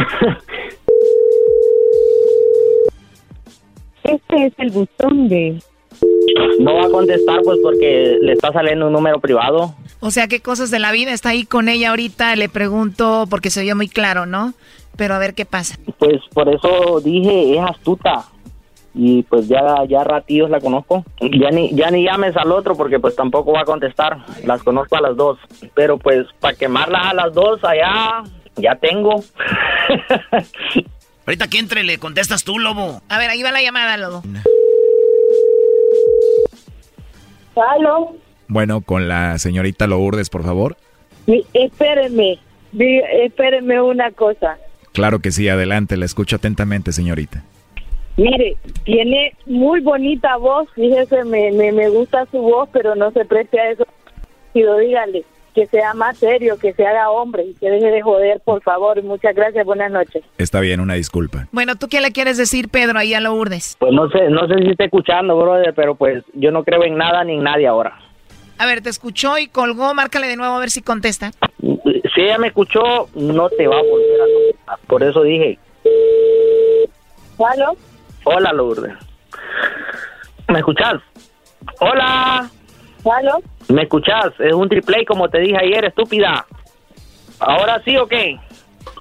Este 4.03 4.45
es 4.45 4.53
el 4.57 4.71
buzón 4.71 5.27
de... 5.27 5.61
No 6.59 6.75
va 6.75 6.85
a 6.85 6.89
contestar, 6.89 7.41
pues, 7.43 7.59
porque 7.61 8.17
le 8.21 8.33
está 8.33 8.53
saliendo 8.53 8.87
un 8.87 8.93
número 8.93 9.19
privado. 9.19 9.75
O 9.99 10.11
sea, 10.11 10.27
¿qué 10.27 10.39
cosas 10.39 10.71
de 10.71 10.79
la 10.79 10.91
vida? 10.91 11.11
Está 11.11 11.29
ahí 11.29 11.43
con 11.43 11.67
ella 11.67 11.89
ahorita, 11.89 12.35
le 12.35 12.47
pregunto, 12.47 13.25
porque 13.29 13.49
se 13.49 13.63
vio 13.63 13.75
muy 13.75 13.89
claro, 13.89 14.25
¿no? 14.25 14.53
Pero 14.95 15.15
a 15.15 15.19
ver 15.19 15.33
qué 15.33 15.45
pasa. 15.45 15.77
Pues 15.97 16.21
por 16.33 16.47
eso 16.47 17.01
dije, 17.03 17.55
es 17.55 17.61
astuta. 17.61 18.25
Y 18.93 19.23
pues 19.23 19.47
ya, 19.47 19.83
ya 19.87 20.03
ratillos 20.03 20.49
la 20.49 20.59
conozco. 20.59 21.05
Ya 21.21 21.51
ni, 21.51 21.73
ya 21.75 21.91
ni 21.91 22.03
llames 22.03 22.35
al 22.35 22.51
otro 22.51 22.75
porque 22.75 22.99
pues 22.99 23.15
tampoco 23.15 23.53
va 23.53 23.61
a 23.61 23.65
contestar. 23.65 24.17
Las 24.45 24.63
conozco 24.63 24.95
a 24.95 25.01
las 25.01 25.15
dos. 25.15 25.37
Pero 25.75 25.97
pues 25.97 26.25
para 26.39 26.55
quemarlas 26.55 27.07
a 27.07 27.13
las 27.13 27.33
dos 27.33 27.63
allá, 27.63 28.23
ya 28.55 28.75
tengo. 28.75 29.23
Ahorita 31.25 31.47
que 31.47 31.59
entre 31.59 31.83
le 31.83 31.99
contestas 31.99 32.43
tú, 32.43 32.57
Lobo. 32.57 33.01
A 33.07 33.19
ver, 33.19 33.29
ahí 33.29 33.43
va 33.43 33.51
la 33.51 33.61
llamada, 33.61 33.97
Lobo. 33.97 34.23
¿Aló? 37.55 38.15
Bueno, 38.47 38.81
con 38.81 39.07
la 39.07 39.37
señorita 39.37 39.85
Lourdes, 39.85 40.29
por 40.29 40.43
favor. 40.43 40.77
Sí, 41.25 41.45
espérenme, 41.53 42.39
espérenme 43.23 43.81
una 43.81 44.11
cosa. 44.11 44.57
Claro 44.91 45.19
que 45.19 45.31
sí, 45.31 45.47
adelante, 45.47 45.97
la 45.97 46.05
escucho 46.05 46.37
atentamente, 46.37 46.91
señorita. 46.91 47.43
Mire, 48.19 48.57
tiene 48.83 49.33
muy 49.45 49.79
bonita 49.79 50.35
voz, 50.35 50.67
fíjese, 50.75 51.23
me, 51.23 51.53
me, 51.53 51.71
me 51.71 51.87
gusta 51.87 52.25
su 52.29 52.39
voz, 52.39 52.67
pero 52.73 52.93
no 52.93 53.11
se 53.11 53.23
preste 53.23 53.57
a 53.57 53.71
eso. 53.71 53.87
Pido, 54.51 54.77
dígale 54.77 55.23
que 55.55 55.65
sea 55.67 55.93
más 55.93 56.17
serio, 56.17 56.59
que 56.59 56.73
se 56.73 56.85
haga 56.85 57.09
hombre 57.09 57.43
y 57.43 57.53
que 57.55 57.69
deje 57.69 57.87
de 57.87 58.01
joder, 58.01 58.39
por 58.41 58.61
favor. 58.61 59.01
Muchas 59.03 59.33
gracias, 59.35 59.65
buenas 59.65 59.91
noches. 59.91 60.23
Está 60.37 60.59
bien, 60.59 60.79
una 60.79 60.93
disculpa. 60.93 61.47
Bueno, 61.51 61.75
¿tú 61.75 61.87
qué 61.87 62.01
le 62.01 62.11
quieres 62.11 62.37
decir, 62.37 62.69
Pedro, 62.69 62.99
ahí 62.99 63.13
a 63.13 63.19
Lourdes? 63.19 63.75
Pues 63.79 63.91
no 63.93 64.09
sé, 64.09 64.29
no 64.29 64.47
sé 64.47 64.55
si 64.63 64.71
está 64.71 64.85
escuchando, 64.85 65.37
brother, 65.37 65.73
pero 65.73 65.95
pues 65.95 66.23
yo 66.33 66.51
no 66.51 66.63
creo 66.63 66.83
en 66.83 66.97
nada 66.97 67.23
ni 67.23 67.35
en 67.35 67.43
nadie 67.43 67.67
ahora. 67.67 67.97
A 68.57 68.65
ver, 68.65 68.81
te 68.81 68.89
escuchó 68.89 69.37
y 69.37 69.47
colgó, 69.47 69.93
márcale 69.93 70.27
de 70.27 70.35
nuevo 70.35 70.55
a 70.55 70.59
ver 70.59 70.69
si 70.69 70.81
contesta. 70.81 71.31
Si 71.61 72.21
ella 72.21 72.37
me 72.37 72.47
escuchó, 72.47 73.07
no 73.15 73.49
te 73.49 73.65
va 73.67 73.79
a 73.79 73.81
volver 73.81 74.21
a 74.21 74.25
contestar. 74.25 74.79
Por 74.87 75.03
eso 75.03 75.23
dije, 75.23 75.57
¿Aló? 77.45 77.75
Hola 78.31 78.53
Lourdes. 78.53 78.93
¿Me 80.47 80.59
escuchas? 80.59 80.95
Hola. 81.79 82.49
¿Aló? 83.03 83.39
¿Me 83.69 83.83
escuchas? 83.83 84.33
Es 84.39 84.53
un 84.53 84.69
triple 84.69 85.05
como 85.05 85.29
te 85.29 85.39
dije 85.39 85.57
ayer, 85.57 85.85
estúpida. 85.85 86.45
Ahora 87.39 87.81
sí 87.83 87.97
o 87.97 88.07
qué? 88.07 88.37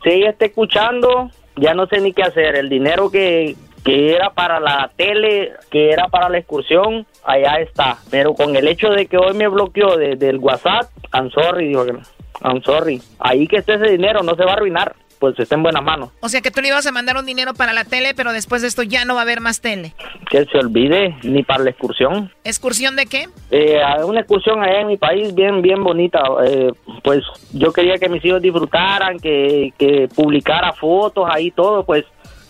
Si 0.02 0.10
ella 0.10 0.30
está 0.30 0.46
escuchando, 0.46 1.30
ya 1.56 1.74
no 1.74 1.86
sé 1.86 2.00
ni 2.00 2.12
qué 2.12 2.22
hacer. 2.22 2.56
El 2.56 2.68
dinero 2.68 3.10
que, 3.10 3.56
que 3.84 4.14
era 4.14 4.30
para 4.30 4.60
la 4.60 4.90
tele, 4.96 5.52
que 5.70 5.90
era 5.90 6.08
para 6.08 6.30
la 6.30 6.38
excursión, 6.38 7.06
allá 7.24 7.60
está. 7.60 7.98
Pero 8.10 8.34
con 8.34 8.56
el 8.56 8.66
hecho 8.66 8.88
de 8.90 9.06
que 9.06 9.18
hoy 9.18 9.34
me 9.34 9.48
bloqueó 9.48 9.96
desde 9.96 10.30
el 10.30 10.38
WhatsApp, 10.38 10.90
I'm 11.12 11.30
sorry, 11.30 11.68
dijo 11.68 11.84
que 11.84 11.92
no. 11.92 12.00
I'm 12.42 12.62
sorry. 12.62 13.02
Ahí 13.18 13.46
que 13.46 13.58
esté 13.58 13.74
ese 13.74 13.90
dinero 13.90 14.22
no 14.22 14.34
se 14.36 14.44
va 14.44 14.52
a 14.52 14.54
arruinar, 14.54 14.94
pues 15.18 15.38
está 15.38 15.54
en 15.54 15.62
buenas 15.62 15.82
manos. 15.82 16.10
O 16.20 16.28
sea 16.28 16.40
que 16.40 16.50
tú 16.50 16.60
le 16.60 16.68
ibas 16.68 16.86
a 16.86 16.92
mandar 16.92 17.16
un 17.16 17.26
dinero 17.26 17.54
para 17.54 17.72
la 17.72 17.84
tele, 17.84 18.14
pero 18.14 18.32
después 18.32 18.62
de 18.62 18.68
esto 18.68 18.82
ya 18.82 19.04
no 19.04 19.14
va 19.14 19.20
a 19.20 19.22
haber 19.22 19.40
más 19.40 19.60
tele. 19.60 19.94
Que 20.30 20.44
se 20.44 20.58
olvide, 20.58 21.16
ni 21.22 21.42
para 21.42 21.64
la 21.64 21.70
excursión. 21.70 22.30
¿Excursión 22.44 22.96
de 22.96 23.06
qué? 23.06 23.28
Eh, 23.50 23.80
una 24.04 24.20
excursión 24.20 24.62
allá 24.62 24.80
en 24.80 24.88
mi 24.88 24.96
país 24.96 25.34
bien 25.34 25.62
bien 25.62 25.82
bonita 25.82 26.20
eh, 26.44 26.72
pues 27.02 27.24
yo 27.52 27.72
quería 27.72 27.98
que 27.98 28.08
mis 28.08 28.24
hijos 28.24 28.42
disfrutaran 28.42 29.18
que, 29.18 29.72
que 29.78 30.08
publicara 30.14 30.72
fotos 30.72 31.26
ahí 31.30 31.50
todo 31.50 31.84
pues 31.84 32.04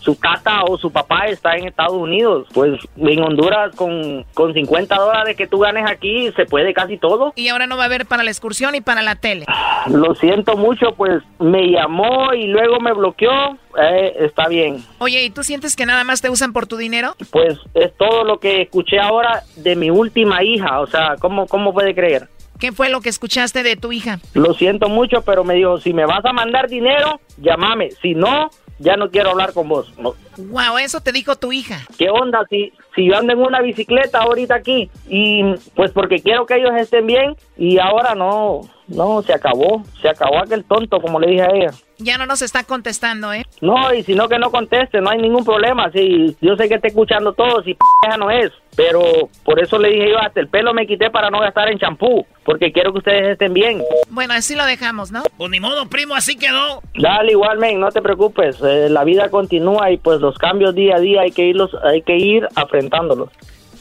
su 0.09 0.15
tata 0.17 0.63
o 0.65 0.79
su 0.79 0.91
papá 0.91 1.27
está 1.27 1.55
en 1.57 1.67
Estados 1.69 1.93
Unidos 1.93 2.47
pues 2.55 2.81
en 2.97 3.23
Honduras 3.23 3.77
con, 3.77 4.25
con 4.33 4.55
50 4.55 4.97
dólares 4.97 5.37
que 5.37 5.47
tú 5.47 5.59
ganes 5.59 5.85
aquí 5.87 6.33
se 6.35 6.47
puede 6.47 6.73
casi 6.73 6.97
todo 6.97 7.35
Y 7.37 7.49
ahora 7.49 7.67
no 7.67 7.77
va 7.77 7.83
a 7.83 7.87
haber 7.87 8.07
para 8.07 8.23
la 8.25 8.31
excursión 8.31 8.75
y 8.75 8.81
para 8.81 9.03
la 9.03 9.17
tele. 9.17 9.45
lo 9.91 10.15
siento 10.15 10.57
mucho 10.57 10.93
pues 10.97 11.23
me 11.39 11.71
llamó 11.71 12.33
y 12.33 12.47
luego 12.47 12.81
me 12.81 12.95
bloqueó 12.95 13.31
eh, 13.79 14.15
está 14.21 14.49
bien 14.49 14.83
Oye, 14.97 15.23
¿y 15.25 15.29
tú 15.29 15.43
sientes 15.43 15.77
que 15.77 15.85
nada 15.85 16.05
más 16.05 16.23
te 16.23 16.31
usan 16.31 16.55
por 16.55 16.67
tu 16.67 16.79
dinero? 16.79 17.15
pues 17.31 17.59
es 17.75 17.95
todo 17.99 18.25
lo 18.25 18.41
que 18.41 18.63
escuché 18.63 18.99
ahora 18.99 19.43
de 19.57 19.77
mi 19.77 19.91
última 19.91 20.43
hija 20.43 20.81
o 20.81 20.87
sea 20.87 21.17
cómo 21.21 21.47
cómo 21.47 21.75
puede 21.75 21.95
creer 21.95 22.29
¿Qué 22.59 22.73
fue 22.73 22.89
lo 22.89 23.03
que 23.03 23.09
escuchaste 23.11 23.63
de 23.63 23.77
tu 23.77 23.93
hija? 23.93 24.19
Lo 24.35 24.53
siento 24.53 24.89
mucho, 24.89 25.23
pero 25.23 25.45
me 25.45 25.55
dijo, 25.55 25.79
si 25.79 25.93
me 25.93 26.05
vas 26.07 26.25
a 26.25 26.33
mandar 26.33 26.69
dinero, 26.69 27.21
llámame. 27.37 27.93
Si 28.03 28.17
no, 28.17 28.51
ya 28.79 28.97
no 28.97 29.11
quiero 29.11 29.31
hablar 29.31 29.53
con 29.53 29.69
vos. 29.69 29.93
No. 29.99 30.15
Wow, 30.37 30.79
eso 30.79 31.01
te 31.01 31.13
dijo 31.13 31.37
tu 31.37 31.53
hija. 31.53 31.81
¿Qué 31.99 32.11
onda? 32.11 32.45
Si, 32.49 32.73
si 32.95 33.07
yo 33.07 33.17
ando 33.17 33.33
en 33.33 33.41
una 33.41 33.61
bicicleta 33.61 34.19
ahorita 34.19 34.55
aquí 34.55 34.91
y 35.09 35.43
pues 35.75 35.91
porque 35.93 36.21
quiero 36.21 36.47
que 36.47 36.57
ellos 36.57 36.73
estén 36.77 37.07
bien 37.07 37.37
y 37.57 37.79
ahora 37.79 38.15
no, 38.15 38.63
no, 38.87 39.23
se 39.23 39.33
acabó. 39.33 39.83
Se 40.01 40.09
acabó 40.09 40.39
aquel 40.39 40.65
tonto, 40.65 41.01
como 41.01 41.19
le 41.21 41.31
dije 41.31 41.43
a 41.43 41.55
ella. 41.55 41.71
Ya 41.99 42.17
no 42.17 42.27
nos 42.27 42.43
está 42.43 42.63
contestando, 42.65 43.33
¿eh? 43.33 43.45
No, 43.61 43.93
y 43.93 44.05
si 44.05 44.15
no 44.15 44.29
que 44.29 44.39
no 44.39 44.51
conteste, 44.51 45.01
no 45.01 45.11
hay 45.11 45.19
ningún 45.19 45.45
problema. 45.45 45.91
Sí, 45.91 46.37
yo 46.41 46.57
sé 46.57 46.69
que 46.69 46.77
está 46.77 46.89
escuchando 46.89 47.33
todo, 47.33 47.63
si 47.65 47.75
p 47.75 47.81
no 48.19 48.31
es. 48.31 48.53
Pero 48.77 49.29
por 49.43 49.61
eso 49.61 49.77
le 49.77 49.89
dije 49.91 50.11
yo, 50.11 50.19
hasta 50.21 50.39
el 50.39 50.47
pelo 50.47 50.73
me 50.73 50.87
quité 50.87 51.11
para 51.11 51.31
no 51.31 51.41
gastar 51.41 51.69
en 51.69 51.81
champú, 51.81 52.25
porque 52.45 52.71
quiero 52.71 52.93
que 52.93 52.99
ustedes 52.99 53.31
estén 53.31 53.53
bien. 53.53 53.83
Bueno, 54.11 54.35
así 54.35 54.55
lo 54.55 54.65
dejamos, 54.65 55.11
¿no? 55.11 55.25
Pues 55.37 55.51
ni 55.51 55.59
modo, 55.59 55.87
primo, 55.87 56.15
así 56.15 56.37
quedó. 56.37 56.81
Dale 56.95 57.33
igual, 57.33 57.59
men, 57.59 57.81
no 57.81 57.91
te 57.91 58.01
preocupes. 58.01 58.57
eh, 58.63 58.89
la 58.89 59.03
vida 59.03 59.31
continúa 59.31 59.91
y 59.91 59.97
pues 59.97 60.21
los 60.21 60.39
cambios 60.39 60.77
día 60.77 60.95
a 60.95 61.01
día 61.01 61.23
hay 61.23 61.33
que 61.33 61.47
irlos, 61.47 61.73
hay 61.83 62.03
que 62.03 62.17
ir 62.17 62.47
afrontándolos. 62.55 63.31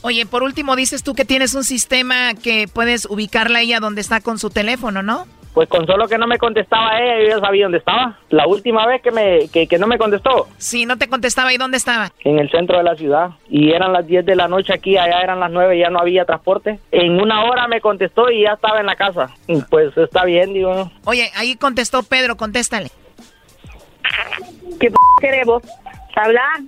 Oye, 0.01 0.25
por 0.25 0.41
último, 0.41 0.75
dices 0.75 1.03
tú 1.03 1.13
que 1.13 1.25
tienes 1.25 1.53
un 1.53 1.63
sistema 1.63 2.33
que 2.33 2.67
puedes 2.71 3.05
ubicarla 3.05 3.59
a 3.59 3.61
ella 3.61 3.79
donde 3.79 4.01
está 4.01 4.21
con 4.21 4.39
su 4.39 4.49
teléfono, 4.49 5.03
¿no? 5.03 5.27
Pues 5.57 5.69
con 5.69 5.87
solo 5.87 6.07
que 6.07 6.19
no 6.19 6.27
me 6.27 6.37
contestaba 6.37 6.99
ella, 7.01 7.19
yo 7.19 7.35
ya 7.35 7.39
sabía 7.39 7.65
dónde 7.65 7.79
estaba. 7.79 8.19
La 8.29 8.45
última 8.45 8.85
vez 8.85 9.01
que, 9.01 9.09
me, 9.09 9.49
que, 9.51 9.65
que 9.65 9.79
no 9.79 9.87
me 9.87 9.97
contestó. 9.97 10.47
Sí, 10.59 10.85
no 10.85 10.99
te 10.99 11.09
contestaba. 11.09 11.51
¿Y 11.51 11.57
dónde 11.57 11.77
estaba? 11.77 12.11
En 12.23 12.37
el 12.37 12.51
centro 12.51 12.77
de 12.77 12.83
la 12.83 12.95
ciudad. 12.95 13.31
Y 13.49 13.71
eran 13.71 13.91
las 13.91 14.05
10 14.05 14.23
de 14.23 14.35
la 14.35 14.47
noche 14.47 14.71
aquí, 14.71 14.97
allá 14.97 15.19
eran 15.19 15.39
las 15.39 15.49
9, 15.49 15.79
ya 15.79 15.89
no 15.89 15.97
había 15.97 16.25
transporte. 16.25 16.79
En 16.91 17.19
una 17.19 17.45
hora 17.45 17.67
me 17.67 17.81
contestó 17.81 18.29
y 18.29 18.43
ya 18.43 18.51
estaba 18.51 18.81
en 18.81 18.85
la 18.85 18.95
casa. 18.95 19.31
Y 19.47 19.59
pues 19.63 19.97
está 19.97 20.25
bien, 20.25 20.53
digo. 20.53 20.91
Oye, 21.05 21.31
ahí 21.35 21.55
contestó 21.55 22.03
Pedro, 22.03 22.37
contéstale. 22.37 22.91
¿Qué 24.79 24.91
p 24.91 24.95
queremos? 25.19 25.63
¿Hablar? 26.15 26.59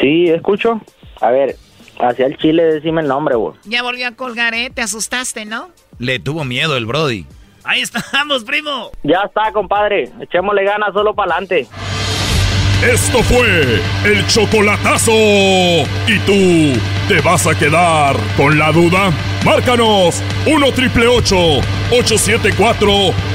Sí, 0.00 0.28
escucho. 0.28 0.80
A 1.20 1.32
ver, 1.32 1.56
hacia 1.98 2.26
el 2.26 2.36
chile 2.38 2.66
decime 2.66 3.02
el 3.02 3.08
nombre, 3.08 3.34
vos. 3.34 3.56
Ya 3.64 3.82
volvió 3.82 4.06
a 4.06 4.12
colgar, 4.12 4.54
¿eh? 4.54 4.70
Te 4.72 4.82
asustaste, 4.82 5.44
¿no? 5.44 5.70
Le 5.98 6.20
tuvo 6.20 6.44
miedo 6.44 6.76
el 6.76 6.86
Brody. 6.86 7.26
Ahí 7.66 7.82
estamos, 7.82 8.44
primo. 8.44 8.90
Ya 9.02 9.22
está, 9.26 9.50
compadre. 9.52 10.10
Echémosle 10.20 10.64
ganas 10.64 10.92
solo 10.92 11.14
para 11.14 11.32
adelante. 11.32 11.66
Esto 12.82 13.22
fue 13.22 13.80
el 14.04 14.26
chocolatazo. 14.26 15.12
¿Y 16.06 16.18
tú 16.26 16.78
te 17.08 17.20
vas 17.22 17.46
a 17.46 17.58
quedar 17.58 18.14
con 18.36 18.58
la 18.58 18.70
duda? 18.70 19.10
Márcanos 19.44 20.22
1 20.46 20.72
triple 20.72 21.06
874 21.08 22.86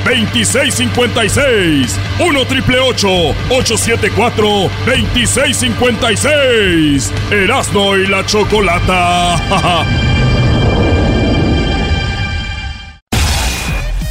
2656. 0.05 1.99
1 2.19 2.45
triple 2.45 2.79
874 2.79 4.45
2656. 4.85 7.11
Erasno 7.31 7.97
y 7.97 8.05
la 8.07 8.23
chocolata. 8.25 10.01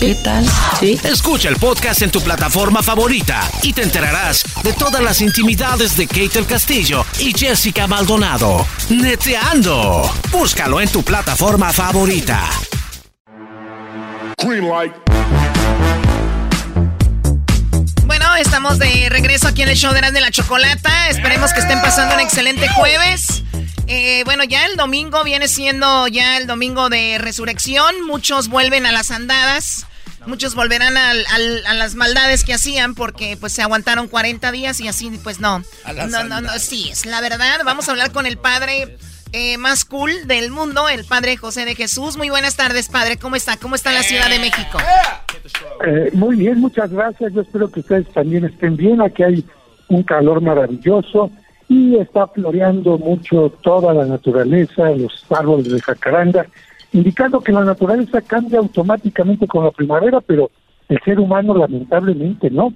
¿Qué 0.00 0.14
tal? 0.14 0.44
Sí. 0.78 1.00
Escucha 1.04 1.48
el 1.48 1.56
podcast 1.56 2.02
en 2.02 2.10
tu 2.10 2.20
plataforma 2.20 2.82
favorita 2.82 3.40
y 3.62 3.72
te 3.72 3.82
enterarás 3.82 4.44
de 4.62 4.72
todas 4.74 5.02
las 5.02 5.22
intimidades 5.22 5.96
de 5.96 6.06
Kate 6.06 6.38
el 6.38 6.46
Castillo 6.46 7.04
y 7.18 7.32
Jessica 7.32 7.86
Maldonado. 7.86 8.66
Neteando. 8.90 10.12
Búscalo 10.30 10.80
en 10.82 10.90
tu 10.90 11.02
plataforma 11.02 11.72
favorita. 11.72 12.42
Bueno, 18.04 18.36
estamos 18.36 18.78
de 18.78 19.08
regreso 19.08 19.48
aquí 19.48 19.62
en 19.62 19.70
el 19.70 19.76
show 19.76 19.92
de 19.92 19.98
Erasmo 19.98 20.16
de 20.16 20.20
la 20.20 20.30
Chocolata. 20.30 21.08
Esperemos 21.08 21.54
que 21.54 21.60
estén 21.60 21.80
pasando 21.80 22.14
un 22.16 22.20
excelente 22.20 22.68
jueves. 22.68 23.42
Eh, 23.88 24.22
bueno, 24.24 24.42
ya 24.44 24.66
el 24.66 24.76
domingo 24.76 25.22
viene 25.24 25.46
siendo 25.48 26.08
ya 26.08 26.38
el 26.38 26.46
domingo 26.46 26.88
de 26.88 27.18
resurrección. 27.18 28.02
Muchos 28.06 28.48
vuelven 28.48 28.84
a 28.86 28.92
las 28.92 29.10
andadas. 29.10 29.86
Muchos 30.26 30.56
volverán 30.56 30.96
al- 30.96 31.24
al- 31.32 31.66
a 31.66 31.74
las 31.74 31.94
maldades 31.94 32.42
que 32.42 32.52
hacían 32.52 32.96
porque 32.96 33.36
pues 33.38 33.52
se 33.52 33.62
aguantaron 33.62 34.08
40 34.08 34.50
días 34.50 34.80
y 34.80 34.88
así 34.88 35.08
pues 35.22 35.38
no. 35.38 35.62
A 35.84 35.92
las 35.92 36.10
No, 36.10 36.24
no, 36.24 36.40
no, 36.40 36.58
sí, 36.58 36.88
es 36.90 37.06
la 37.06 37.20
verdad. 37.20 37.60
Vamos 37.64 37.88
a 37.88 37.92
hablar 37.92 38.10
con 38.10 38.26
el 38.26 38.36
padre 38.36 38.98
eh, 39.32 39.56
más 39.56 39.84
cool 39.84 40.26
del 40.26 40.50
mundo, 40.50 40.88
el 40.88 41.04
padre 41.04 41.36
José 41.36 41.64
de 41.64 41.76
Jesús. 41.76 42.16
Muy 42.16 42.28
buenas 42.28 42.56
tardes, 42.56 42.88
padre. 42.88 43.18
¿Cómo 43.18 43.36
está? 43.36 43.56
¿Cómo 43.56 43.76
está 43.76 43.92
la 43.92 44.02
Ciudad 44.02 44.28
de 44.28 44.40
México? 44.40 44.78
Eh, 45.86 46.10
muy 46.12 46.34
bien, 46.34 46.58
muchas 46.58 46.90
gracias. 46.90 47.32
Yo 47.32 47.42
espero 47.42 47.70
que 47.70 47.80
ustedes 47.80 48.12
también 48.12 48.44
estén 48.46 48.76
bien. 48.76 49.00
Aquí 49.00 49.22
hay 49.22 49.44
un 49.88 50.02
calor 50.02 50.40
maravilloso 50.40 51.30
y 51.68 51.96
está 51.96 52.26
floreando 52.28 52.96
mucho 52.98 53.52
toda 53.62 53.92
la 53.92 54.04
naturaleza, 54.06 54.90
los 54.90 55.24
árboles 55.30 55.72
de 55.72 55.80
jacaranda, 55.80 56.46
indicando 56.92 57.40
que 57.40 57.52
la 57.52 57.64
naturaleza 57.64 58.20
cambia 58.20 58.58
automáticamente 58.60 59.46
con 59.46 59.64
la 59.64 59.70
primavera, 59.72 60.20
pero 60.20 60.50
el 60.88 61.00
ser 61.04 61.18
humano 61.18 61.56
lamentablemente 61.56 62.50
no. 62.50 62.72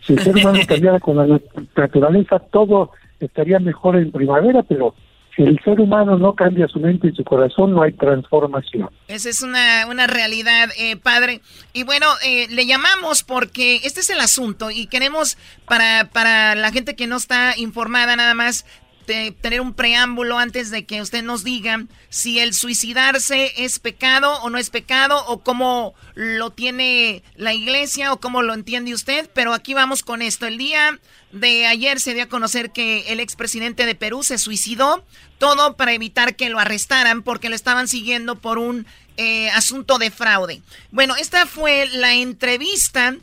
Si 0.00 0.14
el 0.14 0.18
ser 0.18 0.36
humano 0.36 0.58
cambiara 0.68 0.98
con 1.00 1.16
la 1.16 1.26
nat- 1.26 1.68
naturaleza, 1.76 2.38
todo 2.40 2.90
estaría 3.20 3.58
mejor 3.60 3.96
en 3.96 4.10
primavera, 4.10 4.62
pero 4.62 4.94
si 5.36 5.42
el 5.42 5.58
ser 5.64 5.80
humano 5.80 6.16
no 6.16 6.34
cambia 6.34 6.68
su 6.68 6.78
mente 6.78 7.08
y 7.08 7.12
su 7.12 7.24
corazón, 7.24 7.72
no 7.72 7.82
hay 7.82 7.92
transformación. 7.92 8.88
Esa 9.08 9.28
es 9.28 9.42
una, 9.42 9.86
una 9.88 10.06
realidad, 10.06 10.68
eh, 10.78 10.96
padre. 10.96 11.40
Y 11.72 11.82
bueno, 11.82 12.06
eh, 12.24 12.46
le 12.50 12.66
llamamos 12.66 13.22
porque 13.22 13.80
este 13.84 14.00
es 14.00 14.10
el 14.10 14.20
asunto 14.20 14.70
y 14.70 14.86
queremos, 14.86 15.36
para, 15.66 16.08
para 16.12 16.54
la 16.54 16.70
gente 16.70 16.94
que 16.94 17.06
no 17.06 17.16
está 17.16 17.54
informada 17.56 18.16
nada 18.16 18.34
más, 18.34 18.64
tener 19.04 19.60
un 19.60 19.74
preámbulo 19.74 20.38
antes 20.38 20.70
de 20.70 20.84
que 20.84 21.00
usted 21.00 21.22
nos 21.22 21.44
diga 21.44 21.84
si 22.08 22.38
el 22.38 22.54
suicidarse 22.54 23.52
es 23.56 23.78
pecado 23.78 24.40
o 24.42 24.50
no 24.50 24.58
es 24.58 24.70
pecado 24.70 25.24
o 25.26 25.42
cómo 25.42 25.94
lo 26.14 26.50
tiene 26.50 27.22
la 27.36 27.52
iglesia 27.52 28.12
o 28.12 28.20
cómo 28.20 28.42
lo 28.42 28.54
entiende 28.54 28.94
usted. 28.94 29.30
Pero 29.34 29.52
aquí 29.52 29.74
vamos 29.74 30.02
con 30.02 30.22
esto. 30.22 30.46
El 30.46 30.58
día 30.58 30.98
de 31.32 31.66
ayer 31.66 32.00
se 32.00 32.14
dio 32.14 32.24
a 32.24 32.28
conocer 32.28 32.70
que 32.70 33.12
el 33.12 33.20
expresidente 33.20 33.86
de 33.86 33.94
Perú 33.94 34.22
se 34.22 34.38
suicidó, 34.38 35.04
todo 35.38 35.76
para 35.76 35.92
evitar 35.92 36.36
que 36.36 36.48
lo 36.48 36.58
arrestaran 36.58 37.22
porque 37.22 37.48
lo 37.48 37.56
estaban 37.56 37.88
siguiendo 37.88 38.36
por 38.36 38.58
un 38.58 38.86
eh, 39.16 39.50
asunto 39.50 39.98
de 39.98 40.10
fraude. 40.10 40.62
Bueno, 40.90 41.16
esta 41.16 41.46
fue 41.46 41.86
la 41.92 42.14
entrevista 42.14 43.16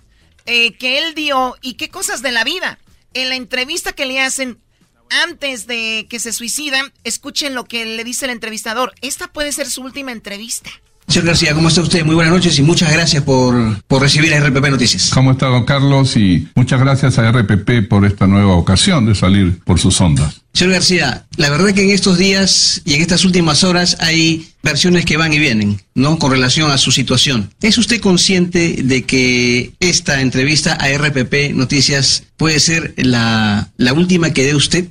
eh, 0.45 0.73
que 0.73 0.97
él 0.97 1.15
dio 1.15 1.55
y 1.61 1.75
qué 1.75 1.89
cosas 1.89 2.21
de 2.21 2.31
la 2.31 2.43
vida. 2.43 2.79
En 3.13 3.29
la 3.29 3.35
entrevista 3.35 3.93
que 3.93 4.05
le 4.05 4.21
hacen 4.21 4.59
antes 5.23 5.67
de 5.67 6.07
que 6.09 6.19
se 6.19 6.33
suicida, 6.33 6.91
escuchen 7.03 7.55
lo 7.55 7.65
que 7.65 7.85
le 7.85 8.03
dice 8.03 8.25
el 8.25 8.31
entrevistador. 8.31 8.93
Esta 9.01 9.27
puede 9.27 9.51
ser 9.51 9.69
su 9.69 9.81
última 9.81 10.11
entrevista. 10.11 10.69
Señor 11.11 11.27
García, 11.27 11.53
¿cómo 11.53 11.67
está 11.67 11.81
usted? 11.81 12.05
Muy 12.05 12.15
buenas 12.15 12.33
noches 12.33 12.57
y 12.57 12.61
muchas 12.61 12.89
gracias 12.93 13.21
por, 13.23 13.83
por 13.83 14.01
recibir 14.01 14.33
a 14.33 14.39
RPP 14.39 14.69
Noticias. 14.69 15.09
¿Cómo 15.13 15.31
está, 15.33 15.47
don 15.47 15.65
Carlos? 15.65 16.15
Y 16.15 16.47
muchas 16.55 16.79
gracias 16.79 17.19
a 17.19 17.29
RPP 17.29 17.89
por 17.89 18.05
esta 18.05 18.27
nueva 18.27 18.55
ocasión 18.55 19.05
de 19.05 19.13
salir 19.13 19.59
por 19.65 19.77
sus 19.77 19.99
ondas. 19.99 20.41
Señor 20.53 20.75
García, 20.75 21.25
la 21.35 21.49
verdad 21.49 21.73
que 21.73 21.83
en 21.83 21.89
estos 21.89 22.17
días 22.17 22.81
y 22.85 22.93
en 22.93 23.01
estas 23.01 23.25
últimas 23.25 23.65
horas 23.65 23.97
hay 23.99 24.47
versiones 24.63 25.03
que 25.03 25.17
van 25.17 25.33
y 25.33 25.39
vienen, 25.39 25.81
¿no? 25.95 26.17
Con 26.17 26.31
relación 26.31 26.71
a 26.71 26.77
su 26.77 26.91
situación. 26.91 27.51
¿Es 27.61 27.77
usted 27.77 27.99
consciente 27.99 28.77
de 28.81 29.03
que 29.03 29.73
esta 29.81 30.21
entrevista 30.21 30.73
a 30.75 30.87
RPP 30.97 31.53
Noticias 31.53 32.23
puede 32.37 32.61
ser 32.61 32.93
la, 32.95 33.69
la 33.75 33.91
última 33.91 34.31
que 34.31 34.45
dé 34.45 34.55
usted? 34.55 34.87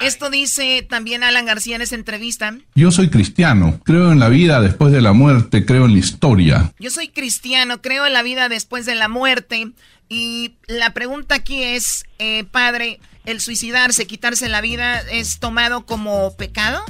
Esto 0.00 0.30
dice 0.30 0.86
también 0.88 1.22
Alan 1.22 1.46
García 1.46 1.76
en 1.76 1.82
esa 1.82 1.94
entrevista. 1.94 2.54
Yo 2.74 2.90
soy 2.90 3.08
cristiano, 3.08 3.78
creo 3.84 4.10
en 4.10 4.18
la 4.18 4.28
vida 4.28 4.60
después 4.60 4.92
de 4.92 5.00
la 5.00 5.12
muerte, 5.12 5.64
creo 5.64 5.84
en 5.84 5.92
la 5.92 5.98
historia. 5.98 6.72
Yo 6.80 6.90
soy 6.90 7.08
cristiano, 7.08 7.80
creo 7.80 8.06
en 8.06 8.12
la 8.12 8.22
vida 8.22 8.48
después 8.48 8.86
de 8.86 8.94
la 8.94 9.08
muerte. 9.08 9.72
Y 10.08 10.54
la 10.66 10.90
pregunta 10.90 11.36
aquí 11.36 11.62
es, 11.62 12.04
eh, 12.18 12.44
padre, 12.44 12.98
¿el 13.24 13.40
suicidarse, 13.40 14.06
quitarse 14.06 14.48
la 14.48 14.60
vida 14.60 15.00
es 15.10 15.38
tomado 15.38 15.86
como 15.86 16.36
pecado? 16.36 16.80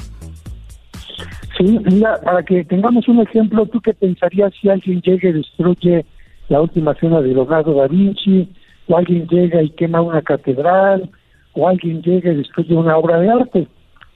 Sí, 1.58 1.78
mira, 1.84 2.20
para 2.22 2.42
que 2.44 2.64
tengamos 2.64 3.06
un 3.08 3.20
ejemplo, 3.20 3.66
¿tú 3.66 3.80
qué 3.80 3.92
pensarías 3.92 4.52
si 4.60 4.68
alguien 4.68 5.00
llega 5.02 5.28
y 5.28 5.32
destruye 5.32 6.06
la 6.48 6.60
última 6.60 6.94
cena 6.94 7.20
de 7.20 7.28
Leonardo 7.28 7.74
da 7.74 7.88
Vinci, 7.88 8.48
o 8.88 8.96
alguien 8.96 9.26
llega 9.28 9.62
y 9.62 9.70
quema 9.70 10.00
una 10.00 10.22
catedral, 10.22 11.10
o 11.54 11.68
alguien 11.68 12.02
llega 12.02 12.32
y 12.32 12.36
destruye 12.36 12.74
una 12.74 12.96
obra 12.96 13.20
de 13.20 13.30
arte? 13.30 13.68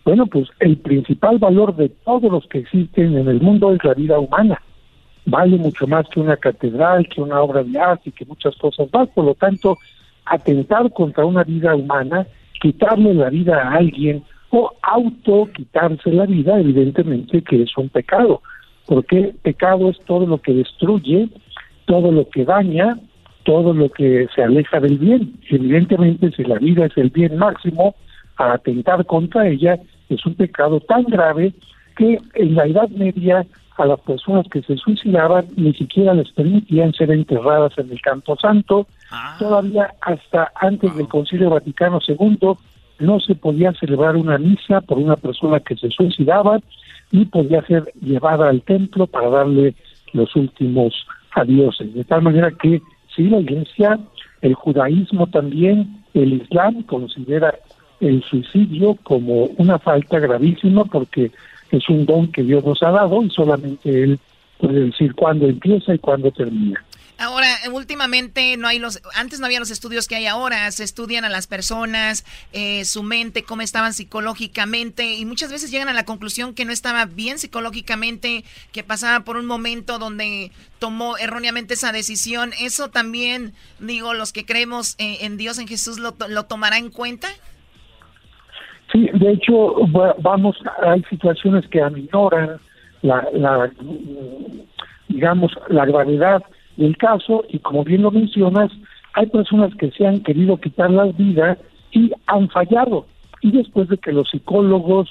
Bueno, 0.05 0.26
pues 0.26 0.49
el 0.61 0.76
principal 0.76 1.39
valor 1.39 1.74
de 1.74 1.89
todos 1.89 2.30
los 2.30 2.47
que 2.47 2.59
existen 2.59 3.16
en 3.16 3.28
el 3.28 3.41
mundo 3.41 3.72
es 3.72 3.82
la 3.82 3.95
vida 3.95 4.18
humana. 4.18 4.62
Vale 5.24 5.57
mucho 5.57 5.87
más 5.89 6.07
que 6.09 6.20
una 6.20 6.37
catedral, 6.37 7.09
que 7.09 7.20
una 7.20 7.41
obra 7.41 7.64
de 7.64 7.78
arte, 7.78 8.12
que 8.12 8.24
muchas 8.24 8.55
cosas 8.57 8.89
más. 8.93 9.09
Por 9.09 9.24
lo 9.24 9.34
tanto, 9.34 9.76
atentar 10.24 10.93
contra 10.93 11.24
una 11.24 11.43
vida 11.43 11.74
humana, 11.74 12.26
quitarle 12.61 13.14
la 13.14 13.30
vida 13.30 13.61
a 13.61 13.74
alguien 13.74 14.22
o 14.51 14.72
auto 14.82 15.49
quitarse 15.55 16.11
la 16.12 16.26
vida, 16.26 16.59
evidentemente 16.61 17.43
que 17.43 17.62
es 17.62 17.76
un 17.76 17.89
pecado, 17.89 18.43
porque 18.87 19.34
pecado 19.43 19.91
es 19.91 19.99
todo 20.07 20.26
lo 20.26 20.39
que 20.39 20.55
destruye, 20.55 21.28
todo 21.87 22.12
lo 22.12 22.28
que 22.28 22.45
daña, 22.45 22.99
todo 23.47 23.73
lo 23.73 23.89
que 23.89 24.27
se 24.35 24.43
aleja 24.43 24.81
del 24.81 24.99
bien. 24.99 25.35
Evidentemente, 25.49 26.33
si 26.33 26.43
la 26.43 26.59
vida 26.59 26.87
es 26.87 26.97
el 26.97 27.11
bien 27.11 27.39
máximo, 27.39 27.95
a 28.37 28.55
atentar 28.55 29.07
contra 29.07 29.49
ella 29.49 29.79
es 30.09 30.27
un 30.27 30.35
pecado 30.35 30.81
tan 30.81 31.05
grave 31.05 31.55
que 31.97 32.19
en 32.35 32.55
la 32.55 32.67
Edad 32.67 32.89
Media 32.91 33.47
a 33.79 33.87
las 33.87 34.01
personas 34.01 34.47
que 34.51 34.63
se 34.63 34.77
suicidaban 34.77 35.47
ni 35.57 35.73
siquiera 35.75 36.15
les 36.15 36.31
permitían 36.33 36.93
ser 36.93 37.11
enterradas 37.11 37.73
en 37.79 37.91
el 37.91 38.01
Campo 38.01 38.37
Santo. 38.37 38.87
Todavía 39.39 39.95
hasta 40.01 40.51
antes 40.57 40.97
del 40.97 41.09
Concilio 41.09 41.51
Vaticano 41.51 42.01
II 42.07 42.53
no 42.99 43.21
se 43.21 43.35
podía 43.35 43.73
celebrar 43.75 44.17
una 44.17 44.39
misa 44.39 44.81
por 44.81 44.99
una 44.99 45.17
persona 45.17 45.61
que 45.61 45.77
se 45.77 45.91
suicidaba 45.91 46.59
ni 47.13 47.27
podía 47.27 47.63
ser 47.67 47.93
llevada 48.01 48.49
al 48.49 48.63
templo 48.63 49.07
para 49.07 49.29
darle 49.29 49.75
los 50.13 50.35
últimos 50.35 50.95
adioses. 51.33 51.95
De 51.95 52.05
tal 52.05 52.23
manera 52.23 52.51
que 52.51 52.81
sí, 53.17 53.25
la 53.25 53.41
Iglesia, 53.41 53.99
el 54.43 54.55
judaísmo 54.55 55.27
también, 55.27 56.05
el 56.14 56.35
Islam 56.35 56.83
considera 56.83 57.55
el 58.01 58.23
suicidio 58.23 58.97
como 59.03 59.45
una 59.57 59.79
falta 59.79 60.19
gravísima 60.19 60.85
porque 60.85 61.33
es 61.71 61.89
un 61.89 62.07
don 62.07 62.31
que 62.31 62.43
Dios 62.43 62.64
nos 62.64 62.83
ha 62.83 62.91
dado 62.91 63.23
y 63.23 63.31
solamente 63.31 64.03
Él 64.03 64.21
puede 64.59 64.87
decir 64.87 65.14
cuándo 65.14 65.47
empieza 65.47 65.95
y 65.95 65.99
cuándo 65.99 66.31
termina. 66.31 66.85
Ahora, 67.19 67.49
últimamente 67.73 68.59
no 68.59 68.69
hay 68.69 68.79
los, 68.79 69.01
antes 69.14 69.41
no 69.41 69.47
había 69.47 69.59
los 69.59 69.71
estudios 69.71 70.07
que 70.07 70.17
hay 70.17 70.27
ahora, 70.27 70.71
se 70.71 70.85
estudian 70.85 71.25
a 71.25 71.31
las 71.31 71.47
personas, 71.47 72.27
eh, 72.53 72.85
su 72.85 73.03
mente, 73.03 73.43
cómo 73.43 73.62
estaban 73.62 73.95
psicológicamente 73.95 75.14
y 75.14 75.25
muchas 75.25 75.51
veces 75.51 75.71
llegan 75.71 75.89
a 75.89 75.95
la 75.95 76.05
conclusión 76.05 76.55
que 76.55 76.67
no 76.67 76.73
estaba 76.73 77.07
bien 77.07 77.39
psicológicamente, 77.39 78.45
que 78.71 78.85
pasaba 78.85 79.25
por 79.25 79.39
un 79.39 79.47
momento 79.47 79.99
donde 79.99 80.53
tomó 80.79 81.17
erróneamente 81.17 81.75
esa 81.75 81.91
decisión. 81.91 82.53
Eso 82.61 82.91
también, 82.91 83.55
digo, 83.79 84.12
los 84.12 84.35
que 84.35 84.45
creemos 84.45 84.95
eh, 84.99 85.19
en 85.23 85.39
Dios, 85.39 85.59
en 85.59 85.69
Jesús, 85.69 85.99
lo, 85.99 86.17
lo 86.29 86.45
tomará 86.45 86.77
en 86.77 86.91
cuenta. 86.91 87.29
Sí, 88.93 89.09
de 89.14 89.33
hecho, 89.33 89.75
vamos, 90.19 90.57
hay 90.83 91.03
situaciones 91.05 91.67
que 91.69 91.81
aminoran 91.81 92.61
la, 93.01 93.27
la, 93.33 93.71
digamos, 95.09 95.53
la 95.69 95.87
gravedad 95.87 96.43
del 96.77 96.97
caso 96.97 97.45
y 97.49 97.59
como 97.59 97.85
bien 97.85 98.03
lo 98.03 98.11
mencionas, 98.11 98.70
hay 99.14 99.27
personas 99.27 99.74
que 99.77 99.91
se 99.93 100.07
han 100.07 100.20
querido 100.20 100.59
quitar 100.59 100.91
la 100.91 101.05
vida 101.07 101.57
y 101.93 102.12
han 102.27 102.49
fallado. 102.49 103.07
Y 103.41 103.53
después 103.53 103.89
de 103.89 103.99
que 103.99 104.12
los 104.12 104.29
psicólogos 104.31 105.09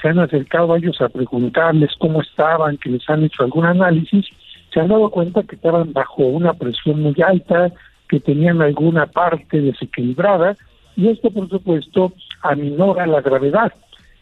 se 0.00 0.08
han 0.08 0.18
acercado 0.18 0.72
a 0.72 0.78
ellos 0.78 1.00
a 1.00 1.08
preguntarles 1.08 1.90
cómo 1.98 2.20
estaban, 2.20 2.76
que 2.78 2.90
les 2.90 3.08
han 3.08 3.24
hecho 3.24 3.44
algún 3.44 3.64
análisis, 3.64 4.26
se 4.72 4.80
han 4.80 4.88
dado 4.88 5.10
cuenta 5.10 5.42
que 5.44 5.54
estaban 5.54 5.92
bajo 5.92 6.24
una 6.24 6.52
presión 6.54 7.00
muy 7.02 7.14
alta, 7.24 7.70
que 8.08 8.20
tenían 8.20 8.60
alguna 8.62 9.06
parte 9.06 9.60
desequilibrada 9.60 10.56
y 10.96 11.08
esto, 11.08 11.30
por 11.30 11.48
supuesto, 11.48 12.12
aminora 12.42 13.06
la 13.06 13.20
gravedad. 13.20 13.72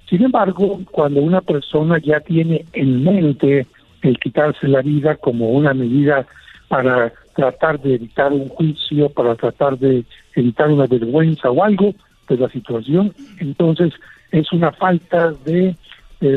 Sin 0.08 0.22
embargo, 0.22 0.80
cuando 0.90 1.22
una 1.22 1.40
persona 1.40 1.98
ya 1.98 2.20
tiene 2.20 2.64
en 2.72 3.04
mente 3.04 3.66
el 4.02 4.18
quitarse 4.18 4.68
la 4.68 4.82
vida 4.82 5.16
como 5.16 5.50
una 5.50 5.72
medida 5.72 6.26
para 6.68 7.12
tratar 7.34 7.80
de 7.80 7.94
evitar 7.94 8.32
un 8.32 8.48
juicio, 8.48 9.08
para 9.10 9.34
tratar 9.34 9.78
de 9.78 10.04
evitar 10.34 10.70
una 10.70 10.86
vergüenza 10.86 11.50
o 11.50 11.62
algo 11.62 11.94
de 12.28 12.36
la 12.36 12.48
situación, 12.48 13.14
entonces 13.38 13.92
es 14.30 14.52
una 14.52 14.72
falta 14.72 15.32
de 15.44 15.76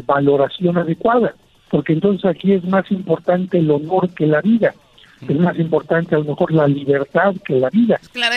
valoración 0.05 0.77
adecuada, 0.77 1.33
porque 1.69 1.93
entonces 1.93 2.25
aquí 2.25 2.51
es 2.51 2.63
más 2.65 2.91
importante 2.91 3.57
el 3.57 3.71
honor 3.71 4.13
que 4.13 4.27
la 4.27 4.41
vida 4.41 4.73
es 5.21 5.39
más 5.39 5.57
importante 5.57 6.15
a 6.15 6.19
lo 6.19 6.25
mejor 6.25 6.51
la 6.51 6.67
libertad 6.67 7.33
que 7.43 7.59
la 7.59 7.69
vida. 7.69 7.99
Claro, 8.13 8.35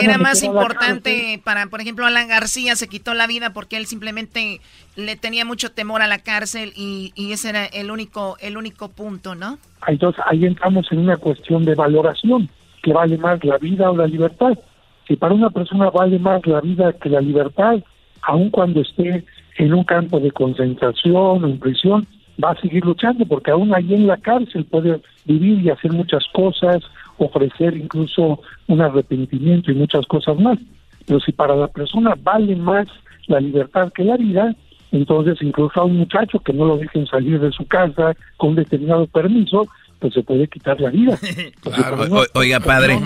era 0.00 0.18
más 0.18 0.42
importante 0.42 1.40
para, 1.44 1.66
por 1.66 1.80
ejemplo, 1.80 2.06
Alan 2.06 2.28
García 2.28 2.76
se 2.76 2.88
quitó 2.88 3.14
la 3.14 3.26
vida 3.26 3.52
porque 3.52 3.76
él 3.76 3.86
simplemente 3.86 4.60
le 4.96 5.16
tenía 5.16 5.44
mucho 5.44 5.72
temor 5.72 6.02
a 6.02 6.06
la 6.06 6.18
cárcel 6.18 6.72
y, 6.76 7.12
y 7.14 7.32
ese 7.32 7.50
era 7.50 7.66
el 7.66 7.90
único, 7.90 8.36
el 8.40 8.56
único 8.56 8.88
punto, 8.88 9.34
¿no? 9.34 9.58
Entonces 9.86 10.22
ahí 10.26 10.44
entramos 10.44 10.86
en 10.90 11.00
una 11.00 11.16
cuestión 11.16 11.64
de 11.64 11.74
valoración, 11.74 12.48
que 12.82 12.92
vale 12.92 13.18
más 13.18 13.44
la 13.44 13.58
vida 13.58 13.90
o 13.90 13.96
la 13.96 14.06
libertad. 14.06 14.58
Si 15.06 15.16
para 15.16 15.34
una 15.34 15.50
persona 15.50 15.90
vale 15.90 16.18
más 16.18 16.46
la 16.46 16.60
vida 16.60 16.92
que 16.94 17.08
la 17.08 17.20
libertad, 17.20 17.76
aun 18.22 18.50
cuando 18.50 18.80
esté 18.80 19.24
en 19.56 19.74
un 19.74 19.84
campo 19.84 20.18
de 20.20 20.30
concentración 20.30 21.44
o 21.44 21.46
en 21.46 21.58
prisión, 21.58 22.06
va 22.42 22.50
a 22.50 22.60
seguir 22.60 22.84
luchando 22.84 23.26
porque 23.26 23.50
aún 23.50 23.74
allí 23.74 23.94
en 23.94 24.06
la 24.06 24.16
cárcel 24.16 24.64
puede 24.64 25.00
vivir 25.24 25.60
y 25.60 25.70
hacer 25.70 25.92
muchas 25.92 26.24
cosas, 26.32 26.82
ofrecer 27.18 27.76
incluso 27.76 28.40
un 28.68 28.80
arrepentimiento 28.80 29.70
y 29.70 29.74
muchas 29.74 30.06
cosas 30.06 30.38
más. 30.38 30.58
Pero 31.06 31.20
si 31.20 31.32
para 31.32 31.56
la 31.56 31.68
persona 31.68 32.14
vale 32.22 32.56
más 32.56 32.86
la 33.26 33.40
libertad 33.40 33.92
que 33.92 34.04
la 34.04 34.16
vida, 34.16 34.54
entonces 34.92 35.38
incluso 35.40 35.80
a 35.80 35.84
un 35.84 35.98
muchacho 35.98 36.38
que 36.40 36.52
no 36.52 36.66
lo 36.66 36.76
dejen 36.76 37.06
salir 37.06 37.40
de 37.40 37.50
su 37.52 37.66
casa 37.66 38.14
con 38.36 38.54
determinado 38.54 39.06
permiso, 39.06 39.66
pues 39.98 40.14
se 40.14 40.22
puede 40.22 40.48
quitar 40.48 40.80
la 40.80 40.90
vida. 40.90 41.18
oiga, 42.34 42.60
padre, 42.60 42.98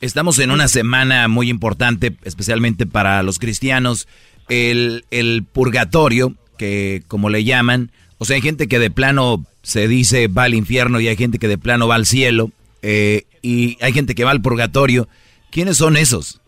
estamos 0.00 0.38
en 0.38 0.50
una 0.50 0.68
semana 0.68 1.28
muy 1.28 1.48
importante, 1.48 2.16
especialmente 2.24 2.86
para 2.86 3.22
los 3.22 3.38
cristianos, 3.38 4.06
el, 4.48 5.04
el 5.10 5.44
purgatorio, 5.44 6.34
que 6.58 7.02
como 7.08 7.30
le 7.30 7.44
llaman, 7.44 7.90
o 8.22 8.24
sea, 8.24 8.36
hay 8.36 8.40
gente 8.40 8.68
que 8.68 8.78
de 8.78 8.88
plano 8.88 9.44
se 9.62 9.88
dice 9.88 10.28
va 10.28 10.44
al 10.44 10.54
infierno 10.54 11.00
y 11.00 11.08
hay 11.08 11.16
gente 11.16 11.40
que 11.40 11.48
de 11.48 11.58
plano 11.58 11.88
va 11.88 11.96
al 11.96 12.06
cielo 12.06 12.50
eh, 12.80 13.24
y 13.42 13.76
hay 13.82 13.92
gente 13.92 14.14
que 14.14 14.22
va 14.22 14.30
al 14.30 14.40
purgatorio. 14.40 15.08
¿Quiénes 15.50 15.78
son 15.78 15.96
esos? 15.96 16.40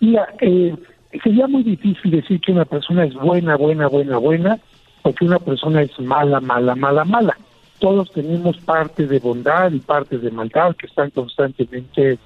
Mira, 0.00 0.26
eh, 0.40 0.74
sería 1.22 1.46
muy 1.48 1.62
difícil 1.64 2.10
decir 2.10 2.40
que 2.40 2.50
una 2.50 2.64
persona 2.64 3.04
es 3.04 3.12
buena, 3.12 3.58
buena, 3.58 3.88
buena, 3.88 4.16
buena, 4.16 4.58
o 5.02 5.12
que 5.12 5.26
una 5.26 5.38
persona 5.38 5.82
es 5.82 6.00
mala, 6.00 6.40
mala, 6.40 6.74
mala, 6.76 7.04
mala. 7.04 7.36
Todos 7.78 8.10
tenemos 8.12 8.56
parte 8.56 9.06
de 9.06 9.18
bondad 9.18 9.70
y 9.70 9.80
parte 9.80 10.16
de 10.16 10.30
maldad 10.30 10.74
que 10.76 10.86
están 10.86 11.10
constantemente, 11.10 12.18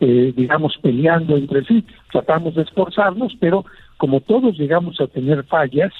eh, 0.00 0.34
digamos, 0.36 0.76
peleando 0.82 1.38
entre 1.38 1.64
sí. 1.64 1.82
Tratamos 2.12 2.56
de 2.56 2.62
esforzarnos, 2.64 3.34
pero 3.40 3.64
como 3.96 4.20
todos 4.20 4.58
llegamos 4.58 5.00
a 5.00 5.06
tener 5.06 5.44
fallas, 5.44 5.94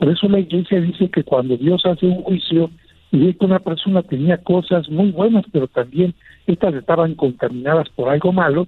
por 0.00 0.08
eso 0.08 0.30
la 0.30 0.38
iglesia 0.38 0.80
dice 0.80 1.10
que 1.10 1.22
cuando 1.22 1.58
Dios 1.58 1.84
hace 1.84 2.06
un 2.06 2.22
juicio 2.22 2.70
y 3.12 3.18
ve 3.18 3.36
que 3.36 3.44
una 3.44 3.58
persona 3.58 4.02
tenía 4.02 4.38
cosas 4.38 4.88
muy 4.88 5.10
buenas, 5.10 5.44
pero 5.52 5.68
también 5.68 6.14
estas 6.46 6.72
estaban 6.72 7.14
contaminadas 7.16 7.90
por 7.90 8.08
algo 8.08 8.32
malo, 8.32 8.66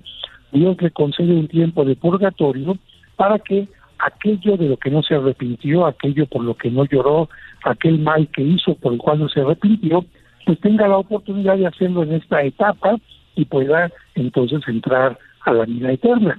Dios 0.52 0.76
le 0.82 0.90
concede 0.90 1.32
un 1.32 1.48
tiempo 1.48 1.86
de 1.86 1.96
purgatorio 1.96 2.76
para 3.16 3.38
que 3.38 3.66
aquello 3.98 4.58
de 4.58 4.68
lo 4.68 4.76
que 4.76 4.90
no 4.90 5.02
se 5.02 5.14
arrepintió, 5.14 5.86
aquello 5.86 6.26
por 6.26 6.44
lo 6.44 6.54
que 6.54 6.70
no 6.70 6.84
lloró, 6.84 7.30
aquel 7.64 7.98
mal 7.98 8.28
que 8.28 8.42
hizo 8.42 8.74
por 8.74 8.92
el 8.92 8.98
cual 8.98 9.20
no 9.20 9.30
se 9.30 9.40
arrepintió, 9.40 10.04
pues 10.44 10.60
tenga 10.60 10.86
la 10.86 10.98
oportunidad 10.98 11.56
de 11.56 11.66
hacerlo 11.66 12.02
en 12.02 12.12
esta 12.12 12.42
etapa 12.42 12.96
y 13.36 13.46
pueda 13.46 13.90
entonces 14.16 14.60
entrar 14.68 15.18
a 15.46 15.52
la 15.54 15.64
vida 15.64 15.92
eterna. 15.92 16.38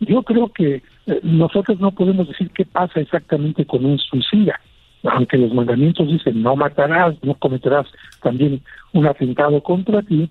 Yo 0.00 0.22
creo 0.22 0.48
que 0.48 0.82
nosotros 1.22 1.80
no 1.80 1.90
podemos 1.92 2.28
decir 2.28 2.50
qué 2.50 2.64
pasa 2.64 3.00
exactamente 3.00 3.64
con 3.64 3.84
un 3.84 3.98
suicida, 3.98 4.60
aunque 5.04 5.38
los 5.38 5.52
mandamientos 5.52 6.08
dicen 6.08 6.42
no 6.42 6.56
matarás, 6.56 7.14
no 7.22 7.34
cometerás 7.34 7.86
también 8.22 8.62
un 8.92 9.06
atentado 9.06 9.62
contra 9.62 10.02
ti, 10.02 10.28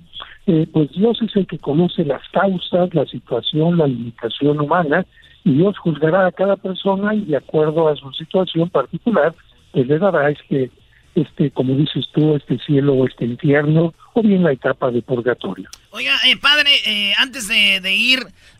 eh, 0.47 0.67
pues 0.71 0.91
Dios 0.91 1.21
es 1.21 1.36
el 1.36 1.47
que 1.47 1.59
conoce 1.59 2.05
las 2.05 2.21
causas, 2.30 2.93
la 2.93 3.05
situación, 3.05 3.77
la 3.77 3.88
limitación 3.88 4.59
humana, 4.59 5.05
y 5.43 5.53
Dios 5.53 5.77
juzgará 5.77 6.27
a 6.27 6.32
cada 6.32 6.55
persona 6.57 7.13
y 7.15 7.21
de 7.21 7.38
acuerdo 7.38 7.88
a 7.88 7.95
su 7.95 8.11
situación 8.13 8.69
particular, 8.69 9.34
pues 9.71 9.88
le 9.88 9.97
dará 9.97 10.30
este, 10.30 10.69
este, 11.15 11.51
como 11.51 11.75
dices 11.75 12.05
tú, 12.13 12.36
este 12.36 12.57
cielo 12.59 12.93
o 12.93 13.07
este 13.07 13.25
infierno, 13.25 13.93
o 14.13 14.21
bien 14.21 14.43
la 14.43 14.51
etapa 14.51 14.91
de 14.91 15.01
purgatorio. 15.01 15.69
Oiga, 15.91 16.13
eh, 16.27 16.36
padre, 16.38 16.71
antes 17.17 17.47
de, 17.47 17.80
de 17.80 17.95
ir 17.95 18.19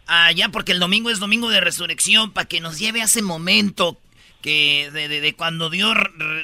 allá 0.10 0.50
porque 0.50 0.72
el 0.72 0.80
domingo 0.80 1.10
es 1.10 1.20
domingo 1.20 1.50
de 1.50 1.62
resurrección, 1.62 2.32
para 2.32 2.48
que 2.48 2.60
nos 2.60 2.80
lleve 2.80 3.02
a 3.02 3.06
ese 3.06 3.22
momento 3.22 4.00
que 4.42 4.90
de, 4.92 5.34
cuando 5.36 5.70
Dios 5.70 5.96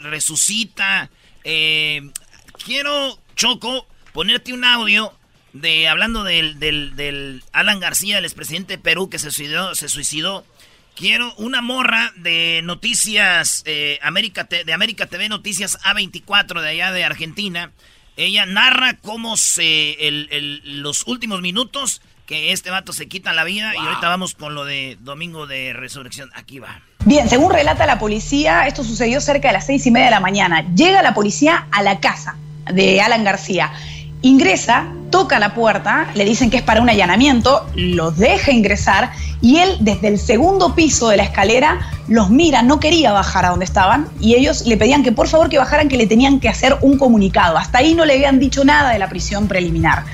resucita. 0.01 1.09
Eh, 1.43 2.09
quiero, 2.63 3.19
Choco, 3.35 3.87
ponerte 4.13 4.53
un 4.53 4.63
audio 4.63 5.13
de 5.53 5.87
hablando 5.87 6.23
del, 6.23 6.59
del, 6.59 7.43
Alan 7.53 7.79
García, 7.79 8.17
el 8.17 8.25
expresidente 8.25 8.77
de 8.77 8.83
Perú 8.83 9.09
que 9.09 9.19
se 9.19 9.31
suicidó. 9.31 9.75
Se 9.75 9.89
suicidó. 9.89 10.45
Quiero 10.95 11.33
una 11.35 11.61
morra 11.61 12.13
de 12.15 12.61
noticias 12.63 13.63
eh, 13.65 13.99
América 14.01 14.45
de 14.45 14.71
América 14.71 15.07
TV 15.07 15.27
Noticias 15.27 15.77
A24 15.81 16.61
de 16.61 16.69
allá 16.69 16.91
de 16.91 17.03
Argentina. 17.03 17.71
Ella 18.17 18.45
narra 18.45 18.97
cómo 18.97 19.35
se 19.35 19.97
los 20.63 21.05
últimos 21.05 21.41
minutos 21.41 22.01
que 22.25 22.51
este 22.51 22.69
vato 22.69 22.93
se 22.93 23.07
quita 23.07 23.33
la 23.33 23.43
vida 23.43 23.73
y 23.75 23.77
ahorita 23.77 24.09
vamos 24.09 24.33
con 24.35 24.55
lo 24.55 24.65
de 24.65 24.97
Domingo 25.01 25.47
de 25.47 25.73
Resurrección. 25.73 26.29
Aquí 26.33 26.59
va. 26.59 26.81
Bien, 27.05 27.29
según 27.29 27.51
relata 27.51 27.85
la 27.85 27.99
policía, 27.99 28.67
esto 28.67 28.83
sucedió 28.83 29.21
cerca 29.21 29.49
de 29.49 29.53
las 29.53 29.65
seis 29.65 29.85
y 29.85 29.91
media 29.91 30.05
de 30.05 30.11
la 30.11 30.19
mañana. 30.19 30.65
Llega 30.75 31.01
la 31.03 31.13
policía 31.13 31.67
a 31.71 31.83
la 31.83 31.99
casa 31.99 32.35
de 32.73 32.99
Alan 32.99 33.23
García 33.23 33.71
Ingresa, 34.25 34.87
toca 35.11 35.37
la 35.37 35.53
puerta, 35.53 36.07
le 36.15 36.25
dicen 36.25 36.49
que 36.49 36.57
es 36.57 36.63
para 36.63 36.81
un 36.81 36.89
allanamiento, 36.89 37.63
los 37.75 38.17
deja 38.17 38.51
ingresar 38.51 39.11
y 39.39 39.57
él 39.57 39.77
desde 39.81 40.07
el 40.07 40.17
segundo 40.17 40.73
piso 40.73 41.09
de 41.09 41.17
la 41.17 41.23
escalera 41.25 41.91
los 42.07 42.31
mira, 42.31 42.63
no 42.63 42.79
quería 42.79 43.11
bajar 43.11 43.45
a 43.45 43.49
donde 43.49 43.65
estaban 43.65 44.07
y 44.19 44.33
ellos 44.33 44.65
le 44.65 44.77
pedían 44.77 45.03
que 45.03 45.11
por 45.11 45.27
favor 45.27 45.47
que 45.47 45.59
bajaran, 45.59 45.89
que 45.89 45.97
le 45.97 46.07
tenían 46.07 46.39
que 46.39 46.49
hacer 46.49 46.75
un 46.81 46.97
comunicado. 46.97 47.55
Hasta 47.55 47.77
ahí 47.77 47.93
no 47.93 48.03
le 48.03 48.15
habían 48.15 48.39
dicho 48.39 48.65
nada 48.65 48.93
de 48.93 48.97
la 48.97 49.09
prisión 49.09 49.47
preliminar. 49.47 50.05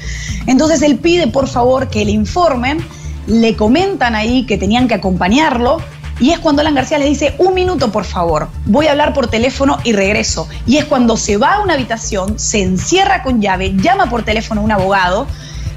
Entonces 0.46 0.82
él 0.82 0.98
pide 0.98 1.28
por 1.28 1.48
favor 1.48 1.90
que 1.90 2.04
le 2.04 2.12
informen, 2.12 2.86
le 3.28 3.56
comentan 3.56 4.14
ahí 4.14 4.46
que 4.46 4.58
tenían 4.58 4.90
que 4.90 4.96
acompañarlo 4.96 5.82
y 6.22 6.32
es 6.32 6.40
cuando 6.40 6.62
Alan 6.62 6.76
García 6.76 7.00
le 7.00 7.06
dice, 7.06 7.34
un 7.40 7.56
minuto 7.56 7.92
por 7.92 8.06
favor, 8.06 8.48
voy 8.66 8.86
a 8.86 8.92
hablar 8.92 9.12
por 9.12 9.28
teléfono 9.28 9.80
y 9.84 9.92
regreso. 9.92 10.48
Y 10.68 10.78
es 10.78 10.86
cuando 10.86 11.18
se 11.18 11.38
va 11.38 11.56
a 11.56 11.62
una 11.62 11.74
habitación, 11.74 12.38
se 12.38 12.62
encierra 12.62 13.24
con 13.24 13.42
llave, 13.42 13.74
llama 13.76 14.06
por 14.06 14.22
teléfono 14.22 14.62
a 14.62 14.64
un 14.64 14.72
abogado 14.72 15.26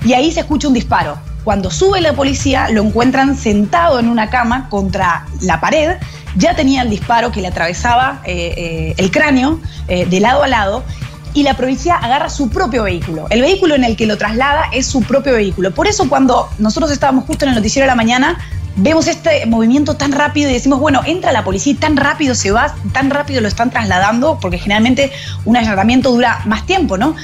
y 0.04 0.12
ahí 0.12 0.30
se 0.30 0.40
escucha 0.40 0.68
un 0.68 0.74
disparo. 0.74 1.16
Cuando 1.44 1.70
sube 1.70 2.02
la 2.02 2.12
policía, 2.12 2.68
lo 2.68 2.82
encuentran 2.82 3.38
sentado 3.38 3.98
en 3.98 4.06
una 4.06 4.28
cama 4.28 4.68
contra 4.68 5.24
la 5.40 5.62
pared. 5.62 5.96
Ya 6.36 6.54
tenía 6.54 6.82
el 6.82 6.90
disparo 6.90 7.32
que 7.32 7.40
le 7.40 7.48
atravesaba 7.48 8.20
eh, 8.26 8.52
eh, 8.54 8.94
el 8.98 9.10
cráneo 9.10 9.60
eh, 9.88 10.04
de 10.04 10.20
lado 10.20 10.42
a 10.42 10.48
lado 10.48 10.84
y 11.32 11.42
la 11.42 11.54
policía 11.54 11.96
agarra 11.96 12.28
su 12.28 12.50
propio 12.50 12.82
vehículo. 12.82 13.26
El 13.30 13.40
vehículo 13.40 13.76
en 13.76 13.84
el 13.84 13.96
que 13.96 14.06
lo 14.06 14.18
traslada 14.18 14.64
es 14.72 14.86
su 14.86 15.02
propio 15.02 15.32
vehículo. 15.32 15.72
Por 15.74 15.86
eso 15.86 16.06
cuando 16.06 16.50
nosotros 16.58 16.90
estábamos 16.90 17.24
justo 17.24 17.46
en 17.46 17.50
el 17.50 17.54
noticiero 17.54 17.84
de 17.84 17.88
la 17.88 17.96
mañana, 17.96 18.38
vemos 18.76 19.06
este 19.06 19.46
movimiento 19.46 19.94
tan 19.96 20.12
rápido 20.12 20.50
y 20.50 20.52
decimos, 20.52 20.80
bueno, 20.80 21.02
entra 21.06 21.32
la 21.32 21.44
policía 21.44 21.72
y 21.72 21.76
tan 21.76 21.96
rápido 21.96 22.34
se 22.34 22.50
va, 22.50 22.74
tan 22.92 23.10
rápido 23.10 23.40
lo 23.40 23.48
están 23.48 23.70
trasladando, 23.70 24.38
porque 24.40 24.58
generalmente 24.58 25.12
un 25.44 25.56
allanamiento 25.56 26.10
dura 26.10 26.40
más 26.44 26.66
tiempo, 26.66 26.96
¿no? 26.96 27.14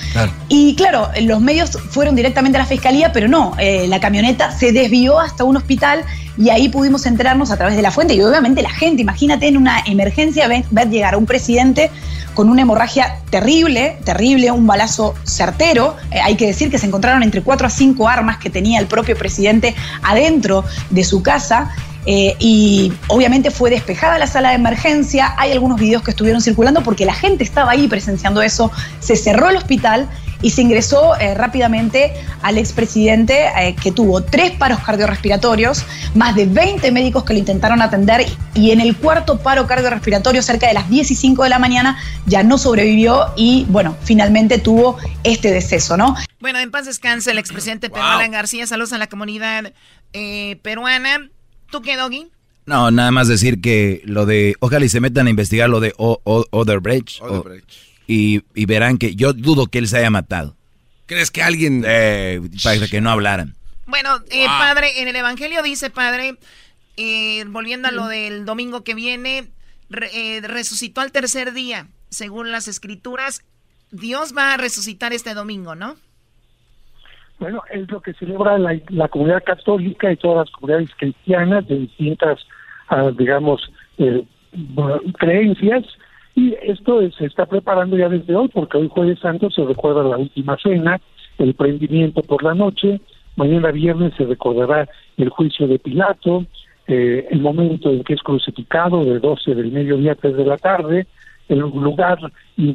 Y 0.48 0.74
claro, 0.76 1.09
los 1.22 1.40
medios 1.40 1.70
fueron 1.90 2.14
directamente 2.14 2.59
a 2.59 2.62
la 2.62 2.66
fiscalía, 2.66 3.12
pero 3.12 3.28
no, 3.28 3.55
eh, 3.59 3.86
la 3.88 4.01
camioneta 4.01 4.53
se 4.53 4.72
desvió 4.72 5.18
hasta 5.18 5.44
un 5.44 5.57
hospital 5.57 6.05
y 6.36 6.51
ahí 6.51 6.68
pudimos 6.68 7.05
enterarnos 7.07 7.51
a 7.51 7.57
través 7.57 7.76
de 7.76 7.82
la 7.82 7.90
fuente. 7.90 8.14
Y 8.14 8.22
obviamente 8.22 8.62
la 8.62 8.70
gente, 8.70 9.03
imagínate 9.03 9.48
en 9.48 9.57
una 9.57 9.80
emergencia 9.84 10.48
ver, 10.48 10.64
llegar 10.88 11.14
a 11.14 11.18
un 11.18 11.26
presidente 11.26 11.90
con 12.35 12.49
una 12.49 12.62
hemorragia 12.62 13.18
terrible, 13.31 13.99
terrible, 14.05 14.51
un 14.51 14.66
balazo 14.66 15.14
certero. 15.24 15.97
Eh, 16.11 16.20
hay 16.20 16.37
que 16.37 16.47
decir 16.47 16.70
que 16.70 16.78
se 16.78 16.87
encontraron 16.87 17.22
entre 17.22 17.43
cuatro 17.43 17.66
a 17.66 17.70
cinco 17.70 18.09
armas 18.09 18.39
que 18.39 18.51
tenía 18.51 18.81
el 18.81 18.87
propio 18.87 19.16
presidente 19.16 19.74
adentro 20.03 20.64
de 20.91 21.05
su 21.05 21.22
casa. 21.22 21.70
Eh, 22.07 22.35
y 22.39 22.93
obviamente 23.09 23.51
fue 23.51 23.68
despejada 23.68 24.18
la 24.18 24.26
sala 24.26 24.51
de 24.51 24.55
emergencia. 24.55 25.35
Hay 25.37 25.53
algunos 25.53 25.78
videos 25.78 26.03
que 26.03 26.12
estuvieron 26.12 26.41
circulando 26.41 26.83
porque 26.83 27.05
la 27.05 27.14
gente 27.14 27.45
estaba 27.45 27.72
ahí 27.72 27.89
presenciando 27.89 28.43
eso. 28.43 28.70
Se 29.01 29.16
cerró 29.16 29.51
el 29.51 29.57
hospital 29.57 30.09
y 30.43 30.51
se 30.51 30.62
ingresó 30.62 31.16
eh, 31.16 31.34
rápidamente 31.34 32.12
al 32.43 32.59
expresidente 32.59 33.47
eh, 33.59 33.76
que 33.80 33.93
tuvo 33.93 34.22
tres 34.22 34.53
paros 34.53 34.80
cardiorrespiratorios, 34.80 35.84
más 36.14 36.34
de 36.34 36.47
20 36.47 36.91
médicos 36.93 37.24
que 37.24 37.32
lo 37.32 37.38
intentaron 37.38 37.82
atender 37.82 38.26
y 38.55 38.70
en 38.70 38.80
el 38.80 38.97
cuarto 38.97 39.38
paro 39.38 39.66
cardiorrespiratorio, 39.66 40.43
cerca 40.43 40.68
de 40.68 40.74
las 40.74 40.88
10 40.88 41.11
y 41.11 41.14
5 41.14 41.45
de 41.45 41.51
la 41.51 41.59
mañana, 41.59 41.99
ya 42.26 42.43
no 42.43 42.59
sobrevivió 42.59 43.26
y 43.36 43.66
bueno, 43.68 43.97
finalmente 44.03 44.59
tuvo 44.59 44.99
este 45.24 45.51
deceso, 45.51 45.97
¿no? 45.97 46.16
Bueno, 46.41 46.59
en 46.59 46.70
paz 46.70 46.86
descanse 46.86 47.30
el 47.30 47.38
expresidente 47.38 47.91
Pedro 47.91 48.05
Alan 48.05 48.30
García. 48.30 48.66
Saludos 48.66 48.93
a 48.93 48.99
la 48.99 49.09
comunidad 49.09 49.72
eh, 50.12 50.59
peruana. 50.62 51.28
¿Tú 51.70 51.82
qué, 51.82 51.97
Doggy? 51.97 52.28
No, 52.66 52.91
nada 52.91 53.11
más 53.11 53.28
decir 53.28 53.61
que 53.61 54.01
lo 54.05 54.26
de, 54.26 54.55
ojalá 54.61 54.84
y 54.84 54.88
se 54.88 55.01
metan 55.01 55.26
a 55.26 55.30
investigar 55.30 55.68
lo 55.68 55.80
de 55.80 55.93
Otherbridge. 55.97 57.20
Bridge 57.20 57.89
y, 58.12 58.64
verán 58.66 58.98
que 58.98 59.14
yo 59.14 59.32
dudo 59.32 59.66
que 59.66 59.78
él 59.78 59.86
se 59.86 59.98
haya 59.98 60.11
matado. 60.11 60.56
¿Crees 61.06 61.30
que 61.30 61.42
alguien... 61.42 61.84
Eh, 61.86 62.40
para 62.62 62.88
que 62.88 63.00
no 63.00 63.11
hablaran. 63.11 63.54
Bueno, 63.86 64.18
eh, 64.30 64.46
padre, 64.46 65.00
en 65.00 65.08
el 65.08 65.14
Evangelio 65.14 65.62
dice, 65.62 65.90
padre, 65.90 66.34
eh, 66.96 67.44
volviendo 67.46 67.88
a 67.88 67.92
lo 67.92 68.08
del 68.08 68.44
domingo 68.44 68.82
que 68.82 68.94
viene, 68.94 69.50
eh, 70.12 70.40
resucitó 70.42 71.00
al 71.00 71.12
tercer 71.12 71.52
día, 71.52 71.86
según 72.08 72.50
las 72.50 72.66
escrituras. 72.66 73.44
Dios 73.92 74.34
va 74.36 74.54
a 74.54 74.56
resucitar 74.56 75.12
este 75.12 75.34
domingo, 75.34 75.76
¿no? 75.76 75.94
Bueno, 77.38 77.62
es 77.70 77.88
lo 77.90 78.00
que 78.00 78.12
celebra 78.14 78.58
la, 78.58 79.08
comunidad 79.08 79.42
católica 79.44 80.12
y 80.12 80.16
todas 80.16 80.46
las 80.46 80.50
comunidades 80.50 80.90
cristianas 80.96 81.66
de 81.68 81.78
distintas, 81.78 82.40
ah, 82.88 83.11
digamos, 83.16 83.61
creencias 85.18 85.84
y 86.35 86.55
esto 86.62 87.01
se 87.12 87.26
está 87.26 87.47
preparando 87.47 87.97
ya 87.97 88.09
desde 88.09 88.35
hoy, 88.35 88.49
porque 88.49 88.78
hoy 88.78 88.89
jueves 88.89 89.18
santo 89.18 89.51
se 89.51 89.64
recuerda 89.64 90.03
la 90.03 90.16
última 90.16 90.57
cena, 90.62 91.01
el 91.39 91.55
prendimiento 91.55 92.22
por 92.22 92.43
la 92.43 92.55
noche, 92.55 93.01
mañana 93.37 93.70
viernes 93.70 94.12
se 94.16 94.24
recordará 94.24 94.89
el 95.16 95.28
juicio 95.28 95.66
de 95.66 95.78
Pilato, 95.78 96.47
eh, 96.87 97.26
el 97.31 97.41
momento 97.41 97.91
en 97.91 98.05
que 98.05 98.14
es 98.14 98.22
crucificado 98.22 99.05
de 99.05 99.18
12 99.18 99.55
del 99.55 99.72
mediodía 99.72 100.12
a 100.12 100.16
3 100.16 100.37
de 100.37 100.45
la 100.45 100.57
tarde, 100.57 101.07
el 101.49 101.59
lugar 101.59 102.18
y 102.57 102.74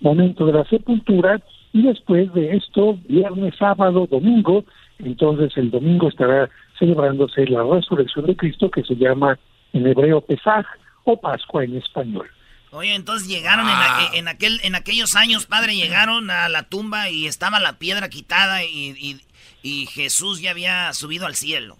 momento 0.00 0.46
de 0.46 0.52
la 0.52 0.64
sepultura, 0.64 1.40
y 1.72 1.82
después 1.82 2.32
de 2.34 2.56
esto, 2.56 2.98
viernes, 3.08 3.54
sábado, 3.58 4.06
domingo, 4.08 4.64
entonces 4.98 5.56
el 5.56 5.70
domingo 5.70 6.08
estará 6.08 6.48
celebrándose 6.78 7.46
la 7.46 7.64
resurrección 7.64 8.26
de 8.26 8.36
Cristo 8.36 8.70
que 8.70 8.82
se 8.82 8.94
llama 8.94 9.38
en 9.72 9.86
hebreo 9.86 10.20
Pesaj 10.20 10.64
o 11.04 11.16
Pascua 11.20 11.64
en 11.64 11.76
español. 11.76 12.26
Oye, 12.74 12.96
entonces 12.96 13.28
llegaron 13.28 13.66
en, 14.14 14.26
aquel, 14.26 14.58
en 14.64 14.74
aquellos 14.74 15.14
años, 15.14 15.46
padre, 15.46 15.76
llegaron 15.76 16.28
a 16.28 16.48
la 16.48 16.64
tumba 16.64 17.08
y 17.08 17.26
estaba 17.26 17.60
la 17.60 17.78
piedra 17.78 18.08
quitada 18.08 18.64
y, 18.64 19.20
y, 19.62 19.86
Jesús 19.86 20.42
ya 20.42 20.50
había 20.50 20.92
subido 20.92 21.26
al 21.26 21.36
cielo. 21.36 21.76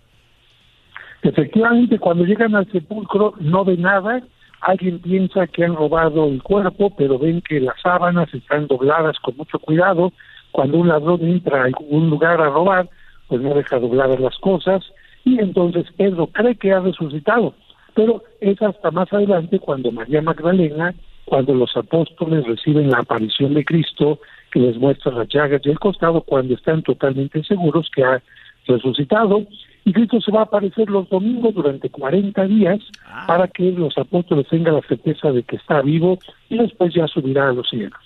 Efectivamente, 1.22 1.98
cuando 1.98 2.24
llegan 2.24 2.54
al 2.54 2.70
sepulcro 2.70 3.34
no 3.40 3.64
ven 3.64 3.82
nada, 3.82 4.22
alguien 4.60 5.00
piensa 5.00 5.48
que 5.48 5.64
han 5.64 5.74
robado 5.74 6.26
el 6.28 6.40
cuerpo, 6.42 6.94
pero 6.96 7.18
ven 7.18 7.42
que 7.42 7.58
las 7.58 7.80
sábanas 7.82 8.32
están 8.32 8.68
dobladas 8.68 9.18
con 9.18 9.36
mucho 9.36 9.58
cuidado. 9.58 10.12
Cuando 10.52 10.78
un 10.78 10.88
ladrón 10.88 11.22
entra 11.22 11.62
a 11.62 11.64
algún 11.64 12.08
lugar 12.08 12.40
a 12.40 12.50
robar, 12.50 12.88
pues 13.26 13.40
no 13.40 13.52
deja 13.52 13.80
dobladas 13.80 14.20
las 14.20 14.38
cosas 14.38 14.84
y 15.24 15.40
entonces 15.40 15.86
Pedro 15.96 16.28
cree 16.28 16.54
que 16.54 16.72
ha 16.72 16.80
resucitado 16.80 17.54
pero 17.94 18.22
es 18.40 18.60
hasta 18.60 18.90
más 18.90 19.12
adelante 19.12 19.58
cuando 19.58 19.92
María 19.92 20.22
Magdalena, 20.22 20.94
cuando 21.24 21.54
los 21.54 21.76
apóstoles 21.76 22.44
reciben 22.46 22.90
la 22.90 22.98
aparición 22.98 23.54
de 23.54 23.64
Cristo, 23.64 24.20
que 24.50 24.60
les 24.60 24.76
muestra 24.76 25.12
las 25.12 25.28
llagas 25.28 25.62
y 25.64 25.70
el 25.70 25.78
costado, 25.78 26.20
cuando 26.20 26.54
están 26.54 26.82
totalmente 26.82 27.42
seguros 27.44 27.90
que 27.94 28.04
ha 28.04 28.22
resucitado, 28.66 29.46
y 29.84 29.92
Cristo 29.92 30.20
se 30.20 30.32
va 30.32 30.40
a 30.40 30.44
aparecer 30.44 30.88
los 30.88 31.08
domingos 31.10 31.54
durante 31.54 31.90
40 31.90 32.46
días 32.46 32.80
ah. 33.06 33.24
para 33.26 33.48
que 33.48 33.70
los 33.72 33.96
apóstoles 33.98 34.48
tengan 34.48 34.74
la 34.74 34.82
certeza 34.82 35.30
de 35.30 35.42
que 35.42 35.56
está 35.56 35.82
vivo 35.82 36.18
y 36.48 36.56
después 36.56 36.94
ya 36.94 37.06
subirá 37.06 37.50
a 37.50 37.52
los 37.52 37.68
cielos. 37.68 38.00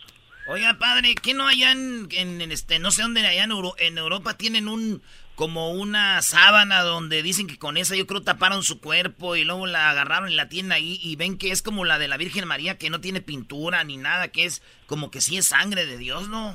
Oiga, 0.51 0.78
padre, 0.78 1.14
¿qué 1.22 1.34
no 1.34 1.46
hayan 1.46 2.09
en, 2.11 2.40
este, 2.51 2.78
no 2.78 2.90
sé 2.90 3.03
dónde 3.03 3.20
allá 3.20 3.44
en 3.44 3.99
Europa 3.99 4.32
tienen 4.38 4.66
un, 4.66 5.03
como 5.34 5.72
una 5.72 6.22
sábana 6.22 6.80
donde 6.80 7.22
dicen 7.22 7.46
que 7.46 7.59
con 7.59 7.76
esa 7.76 7.94
yo 7.94 8.07
creo 8.07 8.22
taparon 8.22 8.62
su 8.62 8.80
cuerpo 8.80 9.36
y 9.36 9.44
luego 9.44 9.66
la 9.66 9.90
agarraron 9.90 10.32
y 10.32 10.34
la 10.34 10.49
tienen 10.49 10.72
ahí 10.72 10.99
y 11.03 11.16
ven 11.16 11.36
que 11.36 11.51
es 11.51 11.61
como 11.61 11.84
la 11.84 11.99
de 11.99 12.09
la 12.09 12.16
Virgen 12.16 12.49
María 12.49 12.78
que 12.78 12.88
no 12.88 12.99
tiene 12.99 13.20
pintura 13.20 13.84
ni 13.84 13.99
nada, 13.99 14.28
que 14.28 14.46
es 14.46 14.62
como 14.86 15.11
que 15.11 15.20
sí 15.20 15.36
es 15.36 15.49
sangre 15.49 15.84
de 15.84 15.99
Dios, 15.99 16.30
¿no? 16.30 16.55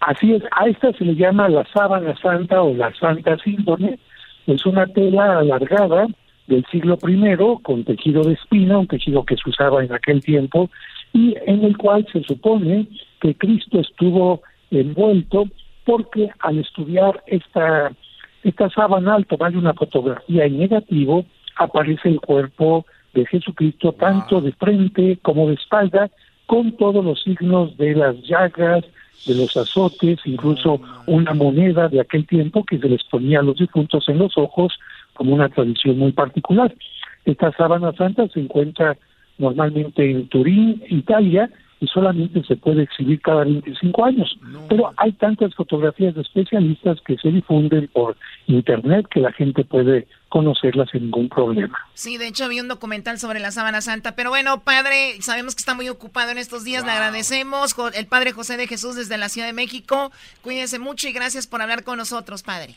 Así 0.00 0.34
es, 0.34 0.42
a 0.52 0.68
esta 0.68 0.92
se 0.92 1.04
le 1.06 1.14
llama 1.14 1.48
la 1.48 1.64
sábana 1.72 2.14
santa 2.20 2.60
o 2.60 2.74
la 2.74 2.92
santa 3.00 3.38
síndrome, 3.38 3.98
es 4.46 4.66
una 4.66 4.86
tela 4.86 5.38
alargada 5.38 6.08
del 6.46 6.64
siglo 6.70 6.98
I 7.08 7.36
con 7.62 7.84
tejido 7.84 8.22
de 8.22 8.34
espina, 8.34 8.76
un 8.76 8.86
tejido 8.86 9.24
que 9.24 9.36
se 9.36 9.48
usaba 9.48 9.82
en 9.82 9.94
aquel 9.94 10.20
tiempo 10.20 10.70
y 11.16 11.34
en 11.46 11.64
el 11.64 11.78
cual 11.78 12.06
se 12.12 12.22
supone 12.24 12.86
que 13.20 13.34
Cristo 13.34 13.80
estuvo 13.80 14.42
envuelto 14.70 15.46
porque 15.86 16.28
al 16.40 16.58
estudiar 16.58 17.22
esta, 17.26 17.90
esta 18.44 18.68
sábana, 18.68 19.14
al 19.14 19.24
tomar 19.24 19.56
una 19.56 19.72
fotografía 19.72 20.44
en 20.44 20.58
negativo, 20.58 21.24
aparece 21.56 22.10
el 22.10 22.20
cuerpo 22.20 22.84
de 23.14 23.24
Jesucristo 23.24 23.92
tanto 23.92 24.42
de 24.42 24.52
frente 24.52 25.18
como 25.22 25.48
de 25.48 25.54
espalda, 25.54 26.10
con 26.44 26.72
todos 26.72 27.02
los 27.02 27.22
signos 27.22 27.74
de 27.78 27.94
las 27.94 28.20
llagas, 28.22 28.84
de 29.26 29.34
los 29.34 29.56
azotes, 29.56 30.18
incluso 30.26 30.80
una 31.06 31.32
moneda 31.32 31.88
de 31.88 32.00
aquel 32.00 32.26
tiempo 32.26 32.62
que 32.62 32.78
se 32.78 32.90
les 32.90 33.02
ponía 33.04 33.40
a 33.40 33.42
los 33.42 33.56
difuntos 33.56 34.06
en 34.10 34.18
los 34.18 34.36
ojos 34.36 34.74
como 35.14 35.34
una 35.34 35.48
tradición 35.48 35.98
muy 35.98 36.12
particular. 36.12 36.74
Esta 37.24 37.52
sábana 37.52 37.92
santa 37.94 38.28
se 38.28 38.40
encuentra 38.40 38.98
normalmente 39.38 40.10
en 40.10 40.28
Turín, 40.28 40.82
Italia, 40.88 41.50
y 41.80 41.86
solamente 41.88 42.42
se 42.44 42.56
puede 42.56 42.84
exhibir 42.84 43.20
cada 43.20 43.44
25 43.44 44.04
años. 44.04 44.38
Pero 44.68 44.92
hay 44.96 45.12
tantas 45.12 45.54
fotografías 45.54 46.14
de 46.14 46.22
especialistas 46.22 46.98
que 47.02 47.16
se 47.18 47.30
difunden 47.30 47.88
por 47.92 48.16
internet 48.46 49.06
que 49.10 49.20
la 49.20 49.32
gente 49.32 49.64
puede 49.64 50.06
conocerlas 50.28 50.88
sin 50.90 51.02
ningún 51.02 51.28
problema. 51.28 51.78
Sí, 51.94 52.16
de 52.16 52.28
hecho 52.28 52.48
vi 52.48 52.60
un 52.60 52.68
documental 52.68 53.18
sobre 53.18 53.40
la 53.40 53.50
sábana 53.50 53.80
santa, 53.80 54.16
pero 54.16 54.30
bueno, 54.30 54.60
padre, 54.60 55.20
sabemos 55.20 55.54
que 55.54 55.60
está 55.60 55.74
muy 55.74 55.88
ocupado 55.88 56.30
en 56.30 56.38
estos 56.38 56.64
días, 56.64 56.84
le 56.84 56.92
agradecemos, 56.92 57.74
el 57.94 58.06
padre 58.06 58.32
José 58.32 58.56
de 58.56 58.66
Jesús 58.66 58.96
desde 58.96 59.18
la 59.18 59.28
Ciudad 59.28 59.46
de 59.46 59.52
México, 59.52 60.10
cuídense 60.42 60.78
mucho 60.78 61.08
y 61.08 61.12
gracias 61.12 61.46
por 61.46 61.62
hablar 61.62 61.84
con 61.84 61.98
nosotros, 61.98 62.42
padre. 62.42 62.74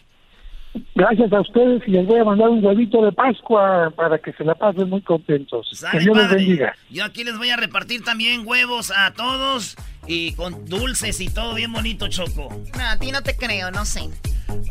Gracias 0.96 1.32
a 1.34 1.42
ustedes 1.42 1.82
y 1.88 1.92
les 1.92 2.06
voy 2.06 2.20
a 2.20 2.24
mandar 2.24 2.50
un 2.50 2.64
huevito 2.64 3.04
de 3.04 3.12
Pascua 3.12 3.92
para 3.96 4.20
que 4.20 4.34
se 4.34 4.44
la 4.44 4.54
pasen 4.56 4.90
muy 4.90 5.02
contentos. 5.02 5.68
que 5.92 6.00
Dios 6.00 6.16
les 6.16 6.30
bendiga. 6.30 6.76
Yo 6.90 7.06
aquí 7.06 7.24
les 7.24 7.38
voy 7.38 7.50
a 7.50 7.58
repartir 7.58 8.04
también 8.04 8.44
huevos 8.46 8.92
a 8.96 9.14
todos 9.14 9.76
y 10.08 10.34
con 10.34 10.66
dulces 10.66 11.20
y 11.22 11.34
todo 11.34 11.56
bien 11.56 11.72
bonito, 11.72 12.08
Choco. 12.08 12.50
No, 12.78 12.84
a 12.84 12.98
ti 12.98 13.12
no 13.12 13.22
te 13.22 13.36
creo, 13.36 13.72
no 13.72 13.86
sé. 13.86 14.02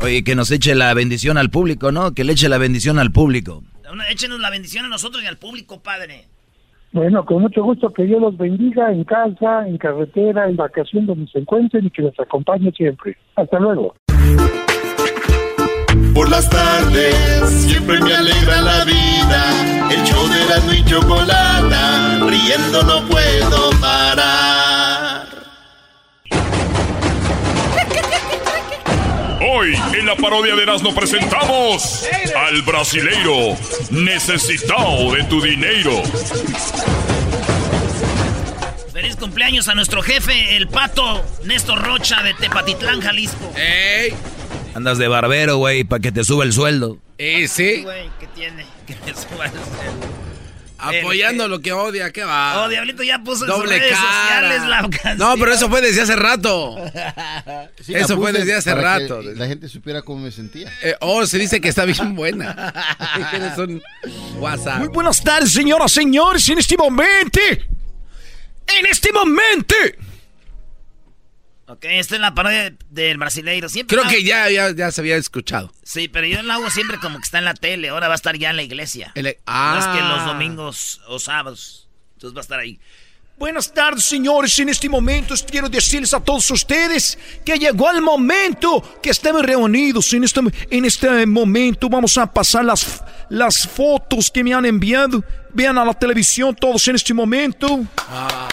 Oye, 0.01 0.23
que 0.23 0.35
nos 0.35 0.51
eche 0.51 0.75
la 0.75 0.93
bendición 0.95 1.39
al 1.39 1.51
público, 1.51 1.93
¿no? 1.93 2.13
Que 2.13 2.25
le 2.25 2.33
eche 2.33 2.49
la 2.49 2.59
bendición 2.59 2.99
al 2.99 3.11
público. 3.11 3.63
Échenos 4.11 4.41
la 4.41 4.51
bendición 4.51 4.85
a 4.85 4.89
nosotros 4.89 5.23
y 5.23 5.27
al 5.27 5.39
público, 5.39 5.83
padre. 5.83 6.27
Bueno, 6.93 7.25
con 7.25 7.43
mucho 7.43 7.63
gusto 7.63 7.93
que 7.93 8.05
Dios 8.05 8.21
los 8.21 8.37
bendiga 8.37 8.91
en 8.91 9.05
casa, 9.05 9.67
en 9.67 9.77
carretera, 9.77 10.49
en 10.49 10.57
vacación, 10.57 11.07
donde 11.07 11.31
se 11.31 11.41
encuentren 11.41 11.87
y 11.87 11.91
que 11.91 12.03
les 12.03 12.19
acompañe 12.19 12.73
siempre. 12.73 13.17
Hasta 13.37 13.59
luego. 13.59 13.95
Por 16.19 16.31
las 16.31 16.51
tardes 16.51 17.49
siempre 17.65 18.01
me 18.01 18.13
alegra 18.13 18.61
la 18.61 18.85
vida. 18.85 19.89
El 19.89 20.03
show 20.03 20.27
de 20.27 20.45
la 20.47 20.75
y 20.75 20.85
chocolata, 20.85 22.19
riendo 22.27 22.83
no 22.83 23.07
puedo 23.07 23.71
parar. 23.81 25.29
Hoy 29.49 29.77
en 29.97 30.07
la 30.07 30.17
parodia 30.17 30.57
de 30.57 30.65
Erasmo 30.65 30.93
presentamos 30.93 32.05
al 32.37 32.63
brasileiro 32.63 33.57
necesitado 33.93 35.13
de 35.13 35.23
tu 35.23 35.41
dinero. 35.41 36.03
Feliz 38.93 39.15
cumpleaños 39.15 39.69
a 39.69 39.77
nuestro 39.77 40.03
jefe, 40.03 40.57
el 40.57 40.67
pato 40.67 41.25
Néstor 41.45 41.81
Rocha 41.81 42.25
de 42.25 42.35
Tepatitlán, 42.35 43.01
Jalisco. 43.01 43.53
¡Ey! 43.55 44.13
Andas 44.79 44.97
de 44.99 45.09
barbero, 45.09 45.57
güey, 45.57 45.83
para 45.83 46.01
que 46.01 46.13
te 46.13 46.23
suba 46.23 46.45
el 46.45 46.53
sueldo. 46.53 46.99
¿Eh, 47.19 47.49
sí? 47.49 47.83
Güey, 47.83 48.09
¿qué 48.21 48.29
tiene? 48.29 48.65
Que 48.87 48.95
me 49.05 49.13
suba 49.13 49.47
el 49.47 49.51
sueldo. 49.51 50.07
Apoyando 50.79 51.49
lo 51.49 51.59
que 51.61 51.73
odia, 51.73 52.13
¿qué 52.13 52.23
va? 52.23 52.63
Oh, 52.63 52.69
Diablito 52.69 53.03
ya 53.03 53.19
puso 53.19 53.45
en 53.45 53.51
Doble 53.51 53.73
sus 53.75 53.81
redes 53.81 53.99
sociales 53.99 54.63
la 54.69 54.83
canción. 54.83 55.19
No, 55.19 55.35
pero 55.37 55.53
eso 55.53 55.69
fue 55.69 55.81
desde 55.81 56.03
hace 56.03 56.15
rato. 56.15 56.77
eso 57.89 58.17
fue 58.17 58.33
desde 58.33 58.55
hace 58.55 58.73
rato. 58.73 59.21
la 59.21 59.49
gente 59.49 59.69
supiera 59.69 60.03
cómo 60.03 60.21
me 60.21 60.31
sentía. 60.31 60.73
Eh, 60.85 60.95
oh, 61.01 61.27
se 61.27 61.39
dice 61.39 61.61
que 61.61 61.69
está 61.69 61.85
bien 61.85 62.15
buena. 62.15 62.73
Eres 63.33 63.59
un 63.59 63.83
WhatsApp. 64.39 64.79
Muy 64.79 64.89
buenas 64.91 65.21
tardes, 65.25 65.53
señoras, 65.53 65.91
señores. 65.91 66.49
En 66.49 66.59
este 66.59 66.77
momento. 66.77 67.41
En 67.41 68.87
este 68.87 69.13
momento 69.13 69.75
Ok, 71.69 71.85
esta 71.85 72.15
es 72.15 72.21
la 72.23 72.35
parodia 72.35 72.75
del 72.89 73.19
brasileiro. 73.19 73.69
Siempre 73.69 73.99
Creo 73.99 74.09
que 74.09 74.25
ya, 74.25 74.49
ya, 74.49 74.71
ya, 74.71 74.91
se 74.91 75.03
había 75.03 75.17
escuchado. 75.17 75.71
Sí, 75.83 76.09
pero 76.09 76.27
yo 76.27 76.43
la 76.43 76.55
hago 76.55 76.71
siempre 76.71 76.99
como 76.99 77.19
que 77.19 77.25
está 77.25 77.39
en 77.39 77.45
la 77.45 77.53
tele. 77.53 77.91
Ahora 77.91 78.09
va 78.09 78.15
a 78.15 78.17
estar 78.17 78.39
ya 78.39 78.49
en 78.51 78.57
la 78.57 78.63
iglesia. 78.63 79.13
ah. 79.45 79.73
No 79.75 79.79
es 79.79 79.99
que 79.99 80.03
los 80.03 80.25
domingos 80.25 81.03
o 81.09 81.19
sábados. 81.19 81.87
Entonces 82.15 82.35
va 82.35 82.41
a 82.41 82.43
estar 82.43 82.59
ahí. 82.59 82.81
Buenas 83.37 83.73
tardes, 83.73 84.05
señores. 84.05 84.59
En 84.59 84.71
este 84.71 84.89
momento 84.89 85.35
quiero 85.49 85.69
decirles 85.69 86.15
a 86.15 86.21
todos 86.21 86.51
ustedes 86.51 87.19
que 87.45 87.59
llegó 87.59 87.91
el 87.91 88.01
momento 88.01 89.01
que 89.03 89.11
estemos 89.11 89.43
reunidos. 89.43 90.11
En 90.15 90.25
este, 90.25 90.41
en 90.71 90.85
este 90.87 91.27
momento 91.27 91.91
vamos 91.91 92.17
a 92.17 92.33
pasar 92.33 92.65
las, 92.65 93.05
las 93.29 93.69
fotos 93.69 94.31
que 94.31 94.43
me 94.43 94.55
han 94.55 94.65
enviado. 94.65 95.23
Vean 95.53 95.77
a 95.77 95.85
la 95.85 95.93
televisión 95.93 96.57
todos 96.57 96.89
en 96.89 96.97
este 96.97 97.13
momento. 97.13 97.87
Ah 97.99 98.49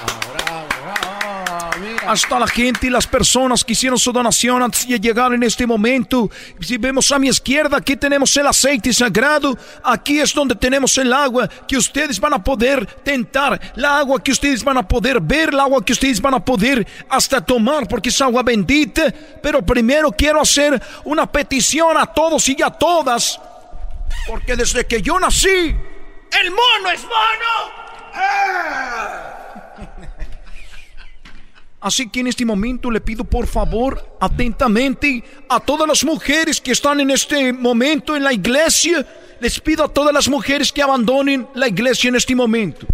hasta 2.08 2.40
la 2.40 2.48
gente 2.48 2.88
y 2.88 2.90
las 2.90 3.08
personas 3.08 3.64
que 3.64 3.74
hicieron 3.74 3.98
su 3.98 4.12
donación 4.12 4.62
antes 4.62 4.88
de 4.88 5.00
llegar 5.00 5.34
en 5.34 5.44
este 5.44 5.66
momento. 5.66 6.30
Si 6.60 6.78
vemos 6.78 7.12
a 7.12 7.20
mi 7.20 7.28
izquierda, 7.28 7.78
aquí 7.78 7.96
tenemos 7.96 8.36
el 8.38 8.48
aceite 8.48 8.94
sagrado. 8.94 9.58
Aquí 9.84 10.20
es 10.20 10.34
donde 10.34 10.56
tenemos 10.56 10.98
el 10.98 11.12
agua 11.12 11.48
que 11.68 11.78
ustedes 11.78 12.20
van 12.20 12.34
a 12.34 12.44
poder 12.44 12.86
tentar. 13.04 13.60
La 13.76 14.00
agua 14.00 14.24
que 14.24 14.32
ustedes 14.32 14.64
van 14.64 14.78
a 14.78 14.88
poder 14.88 15.20
ver, 15.22 15.50
el 15.50 15.60
agua 15.60 15.84
que 15.84 15.94
ustedes 15.94 16.22
van 16.22 16.34
a 16.36 16.44
poder 16.44 16.86
hasta 17.10 17.44
tomar, 17.44 17.88
porque 17.88 18.10
es 18.10 18.22
agua 18.22 18.44
bendita. 18.44 19.14
Pero 19.42 19.66
primero 19.66 20.12
quiero 20.12 20.42
hacer 20.42 20.82
una 21.04 21.32
petición 21.32 21.98
a 21.98 22.06
todos 22.06 22.48
y 22.50 22.62
a 22.62 22.70
todas. 22.70 23.40
Porque 24.28 24.56
desde 24.56 24.86
que 24.86 25.02
yo 25.02 25.20
nací, 25.20 25.48
el 25.48 26.52
mono 26.52 26.90
es 26.94 27.02
mono. 27.04 27.86
¡Ah! 28.14 29.35
Así 31.86 32.10
que 32.10 32.22
en 32.22 32.26
este 32.26 32.44
momento 32.46 32.90
le 32.90 33.00
pido 33.00 33.24
por 33.24 33.46
favor 33.46 34.18
atentamente 34.20 35.24
a 35.48 35.60
todas 35.60 35.88
las 35.88 36.04
mujeres 36.04 36.60
que 36.60 36.72
están 36.72 37.00
en 37.00 37.12
este 37.12 37.54
momento 37.54 38.16
en 38.16 38.24
la 38.24 38.34
iglesia, 38.34 39.06
les 39.40 39.60
pido 39.60 39.84
a 39.84 39.88
todas 39.88 40.12
las 40.12 40.28
mujeres 40.28 40.72
que 40.72 40.82
abandonen 40.82 41.48
la 41.54 41.68
iglesia 41.68 42.08
en 42.08 42.16
este 42.16 42.36
momento. 42.36 42.88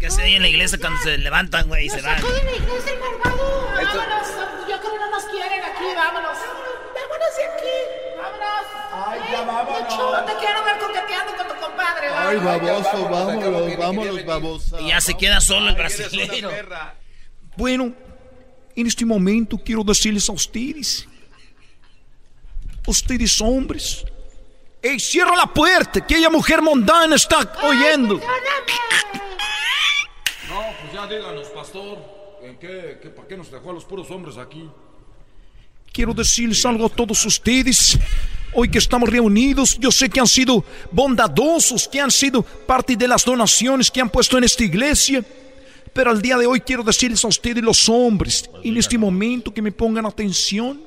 ¿Qué 0.00 0.06
hace 0.06 0.22
ahí 0.22 0.36
en 0.36 0.42
la 0.42 0.48
iglesia 0.48 0.78
cuando 0.78 0.98
se 1.02 1.18
levantan, 1.18 1.68
güey, 1.68 1.84
y 1.84 1.90
se 1.90 2.00
van? 2.00 2.16
Sacó 2.16 2.32
de 2.32 2.44
la 2.44 2.56
iglesia 2.56 2.92
el 2.92 2.98
malvado. 2.98 3.68
Vámonos. 3.74 4.28
Yo 4.70 4.80
creo 4.80 4.92
que 4.92 4.98
no 4.98 5.10
nos 5.10 5.24
quieren 5.24 5.64
aquí. 5.64 5.84
Vámonos. 5.94 6.38
Vámonos 6.94 7.36
de 7.36 7.44
aquí. 7.44 7.76
Vámonos. 8.16 8.84
Ay, 9.06 9.20
ya 9.30 9.38
vámonos. 9.40 9.43
No 9.54 10.24
te 10.24 10.32
quiero 10.36 10.64
ver 10.64 10.78
coqueteando 10.78 11.36
con 11.36 11.48
tu 11.48 11.54
compadre. 11.60 12.08
Ay, 12.08 12.36
baboso, 12.38 13.08
vámonos, 13.08 13.76
vámonos, 13.76 14.24
baboso. 14.24 14.80
Y 14.80 14.88
ya 14.88 15.00
se 15.00 15.14
queda 15.14 15.40
solo 15.40 15.68
el 15.68 15.76
brasileño. 15.76 16.50
Bueno, 17.56 17.92
en 18.74 18.86
este 18.86 19.04
momento 19.04 19.56
quiero 19.64 19.84
decirles 19.84 20.28
a 20.28 20.32
ustedes, 20.32 21.06
ustedes 22.86 23.40
hombres, 23.40 24.04
¡Ey, 24.84 25.00
cierra 25.00 25.34
la 25.34 25.46
puerta! 25.46 26.06
Que 26.06 26.18
ella 26.18 26.28
mujer 26.28 26.60
mundana 26.60 27.16
está 27.16 27.38
oyendo. 27.62 28.16
No, 30.48 30.60
pues 30.80 30.92
ya 30.92 31.06
díganos, 31.06 31.48
pastor. 31.48 31.98
¿En 32.42 32.58
qué, 32.58 32.98
qué, 33.00 33.08
¿Para 33.08 33.26
qué 33.26 33.38
nos 33.38 33.50
dejó 33.50 33.70
a 33.70 33.72
los 33.72 33.86
puros 33.86 34.10
hombres 34.10 34.36
aquí? 34.36 34.68
Quiero 35.94 36.12
decirles 36.12 36.66
algo 36.66 36.86
a 36.86 36.88
todos 36.88 37.24
ustedes. 37.24 37.96
Hoy 38.52 38.68
que 38.68 38.78
estamos 38.78 39.08
reunidos, 39.08 39.78
yo 39.78 39.92
sé 39.92 40.10
que 40.10 40.18
han 40.18 40.26
sido 40.26 40.64
bondadosos, 40.90 41.86
que 41.86 42.00
han 42.00 42.10
sido 42.10 42.42
parte 42.42 42.96
de 42.96 43.06
las 43.06 43.24
donaciones 43.24 43.92
que 43.92 44.00
han 44.00 44.10
puesto 44.10 44.36
en 44.36 44.42
esta 44.42 44.64
iglesia. 44.64 45.24
Pero 45.92 46.10
al 46.10 46.20
día 46.20 46.36
de 46.36 46.48
hoy 46.48 46.62
quiero 46.62 46.82
decirles 46.82 47.24
a 47.24 47.28
ustedes 47.28 47.62
los 47.62 47.88
hombres, 47.88 48.50
en 48.64 48.76
este 48.76 48.98
momento 48.98 49.54
que 49.54 49.62
me 49.62 49.70
pongan 49.70 50.04
atención, 50.04 50.82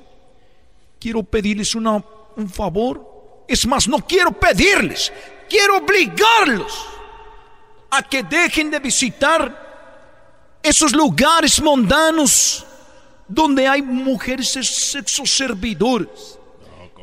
quiero 0.99 1.23
pedirles 1.23 1.73
un 1.73 2.49
favor. 2.53 3.45
Es 3.47 3.65
más, 3.65 3.87
no 3.87 3.99
quiero 3.99 4.33
pedirles, 4.33 5.13
quiero 5.49 5.77
obligarlos 5.77 6.73
a 7.91 8.03
que 8.03 8.23
dejen 8.23 8.69
de 8.69 8.79
visitar 8.79 10.59
esos 10.61 10.91
lugares 10.91 11.61
mundanos 11.61 12.65
donde 13.27 13.67
hay 13.67 13.81
mujeres 13.81 14.49
sexoservidoras. 14.49 16.39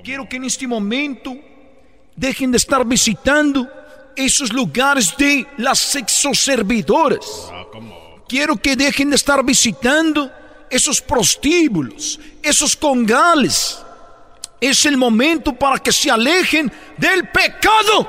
Quiero 0.02 0.28
que 0.28 0.36
en 0.36 0.44
este 0.44 0.66
momento 0.66 1.34
dejen 2.16 2.51
de 2.51 2.59
estar 2.59 2.84
visitando 2.84 3.68
esos 4.16 4.52
lugares 4.52 5.16
de 5.16 5.46
las 5.59 5.78
sexoservidoras. 5.78 7.51
Quiero 8.28 8.56
que 8.56 8.76
dejen 8.76 9.10
de 9.10 9.16
estar 9.16 9.44
visitando 9.44 10.30
esos 10.70 11.01
prostíbulos, 11.01 12.18
esos 12.42 12.76
congales. 12.76 13.78
Es 14.60 14.86
el 14.86 14.96
momento 14.96 15.55
para 15.55 15.78
que 15.78 15.92
se 15.92 16.10
alejen 16.10 16.72
del 16.96 17.28
pecado. 17.28 18.09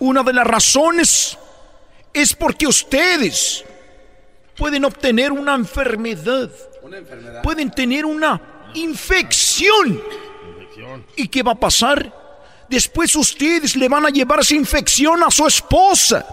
Una 0.00 0.24
de 0.24 0.32
las 0.32 0.46
razones 0.46 1.38
es 2.12 2.34
porque 2.34 2.66
ustedes 2.66 3.64
pueden 4.56 4.84
obtener 4.84 5.32
una 5.32 5.54
enfermedad. 5.54 6.50
Pueden 7.42 7.70
tener 7.70 8.04
una 8.04 8.70
infección. 8.74 10.02
¿Y 11.16 11.28
qué 11.28 11.42
va 11.42 11.52
a 11.52 11.60
pasar? 11.60 12.12
Después 12.68 13.14
ustedes 13.16 13.76
le 13.76 13.88
van 13.88 14.06
a 14.06 14.10
llevar 14.10 14.40
esa 14.40 14.54
infección 14.54 15.22
a 15.22 15.30
su 15.30 15.46
esposa. 15.46 16.26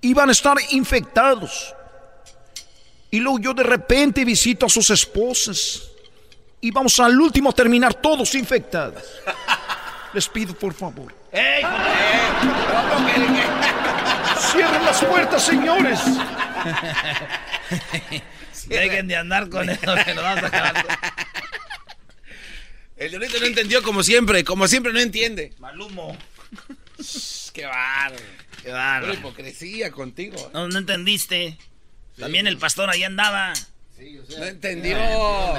Y 0.00 0.14
van 0.14 0.28
a 0.28 0.32
estar 0.32 0.56
infectados. 0.70 1.74
Y 3.10 3.20
luego 3.20 3.38
yo 3.38 3.54
de 3.54 3.62
repente 3.62 4.24
visito 4.24 4.66
a 4.66 4.68
sus 4.68 4.90
esposas. 4.90 5.82
Y 6.60 6.70
vamos 6.70 6.98
al 7.00 7.18
último 7.20 7.50
a 7.50 7.52
terminar 7.52 7.94
todos 7.94 8.34
infectados. 8.34 9.02
Les 10.14 10.28
pido 10.28 10.54
por 10.54 10.74
favor. 10.74 11.14
Cierren 14.52 14.84
las 14.84 15.04
puertas, 15.04 15.44
señores. 15.44 16.00
Dejen 18.66 19.08
de 19.08 19.16
andar 19.16 19.48
con 19.48 19.68
eso, 19.68 19.94
que 20.04 20.14
lo 20.14 20.22
vamos 20.22 20.44
a 20.44 20.46
acabar. 20.46 20.84
El 22.96 23.10
Diablito 23.10 23.38
no 23.38 23.46
entendió 23.46 23.82
como 23.82 24.02
siempre, 24.02 24.42
como 24.44 24.66
siempre 24.66 24.92
no 24.92 24.98
entiende. 24.98 25.54
Malumo. 25.58 26.16
Qué 27.52 27.66
bárbaro. 27.66 28.24
Qué 28.62 28.72
bárbaro. 28.72 29.14
Hipocresía 29.14 29.92
contigo. 29.92 30.50
No, 30.52 30.68
no 30.68 30.78
entendiste. 30.78 31.56
También 32.18 32.46
el 32.46 32.58
pastor 32.58 32.90
ahí 32.90 33.04
andaba. 33.04 33.52
No 34.38 34.44
entendió. 34.44 34.96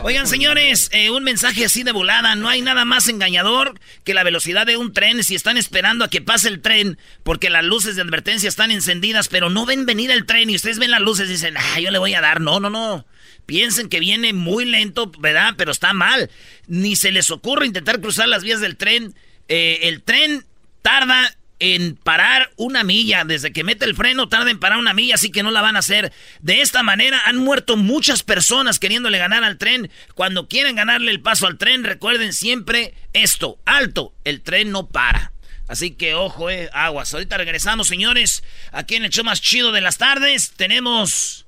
Oigan, 0.04 0.28
señores, 0.28 0.90
eh, 0.94 1.10
un 1.10 1.24
mensaje 1.24 1.66
así 1.66 1.84
de 1.84 1.92
volada. 1.92 2.36
No 2.36 2.48
hay 2.48 2.62
nada 2.62 2.86
más 2.86 3.10
engañador 3.10 3.80
que 4.04 4.14
la 4.14 4.24
velocidad 4.24 4.66
de 4.66 4.78
un 4.78 4.94
tren 4.94 5.24
si 5.24 5.36
están 5.36 5.58
esperando 5.58 6.06
a 6.06 6.10
que 6.10 6.22
pase 6.22 6.48
el 6.48 6.62
tren 6.62 6.98
porque 7.24 7.50
las 7.50 7.66
luces 7.66 7.96
de 7.96 8.02
advertencia 8.02 8.48
están 8.48 8.72
encendidas, 8.72 9.28
pero 9.28 9.50
no 9.50 9.66
ven 9.66 9.86
venir 9.86 10.12
el 10.12 10.26
tren 10.26 10.50
y 10.50 10.56
ustedes 10.56 10.80
ven 10.80 10.92
las 10.92 11.02
luces 11.02 11.28
y 11.28 11.34
dicen, 11.34 11.56
ah, 11.58 11.80
yo 11.80 11.92
le 11.92 11.98
voy 11.98 12.14
a 12.14 12.22
dar. 12.22 12.40
No, 12.40 12.60
no, 12.60 12.70
no. 12.70 13.06
Piensen 13.46 13.90
que 13.90 14.00
viene 14.00 14.32
muy 14.32 14.64
lento, 14.64 15.12
¿verdad? 15.20 15.56
Pero 15.58 15.72
está 15.72 15.94
mal. 15.94 16.30
Ni 16.68 16.96
se 16.96 17.12
les 17.12 17.32
ocurre 17.32 17.66
intentar 17.66 18.00
cruzar 18.00 18.30
las 18.30 18.44
vías 18.44 18.62
del 18.62 18.78
tren. 18.78 19.16
Eh, 19.48 19.80
el 19.84 20.04
tren 20.04 20.46
tarda 20.82 21.36
en 21.60 21.96
parar 21.96 22.52
una 22.56 22.84
milla. 22.84 23.24
Desde 23.26 23.52
que 23.52 23.64
mete 23.64 23.86
el 23.86 23.96
freno 23.96 24.30
tarda 24.30 24.50
en 24.50 24.60
parar 24.60 24.80
una 24.80 24.94
milla, 24.94 25.16
así 25.16 25.32
que 25.32 25.44
no 25.44 25.52
la 25.52 25.62
van 25.62 25.76
a 25.76 25.80
hacer. 25.80 26.12
De 26.40 26.62
esta 26.62 26.84
manera 26.84 27.22
han 27.26 27.38
muerto 27.38 27.78
muchas 27.78 28.24
personas 28.24 28.80
queriéndole 28.80 29.18
ganar 29.18 29.44
al 29.44 29.58
tren. 29.58 29.92
Cuando 30.16 30.48
quieren 30.48 30.76
ganarle 30.76 31.12
el 31.12 31.22
paso 31.22 31.48
al 31.48 31.58
tren, 31.58 31.84
recuerden 31.84 32.34
siempre 32.34 32.94
esto. 33.14 33.60
Alto, 33.66 34.14
el 34.24 34.42
tren 34.42 34.72
no 34.72 34.88
para. 34.88 35.34
Así 35.68 35.92
que 35.92 36.16
ojo, 36.16 36.50
eh, 36.50 36.70
aguas. 36.74 37.14
Ahorita 37.14 37.38
regresamos, 37.38 37.88
señores. 37.88 38.44
Aquí 38.72 38.96
en 38.96 39.06
el 39.06 39.12
show 39.12 39.24
más 39.24 39.42
chido 39.42 39.72
de 39.72 39.82
las 39.82 39.98
tardes 39.98 40.52
tenemos... 40.56 41.46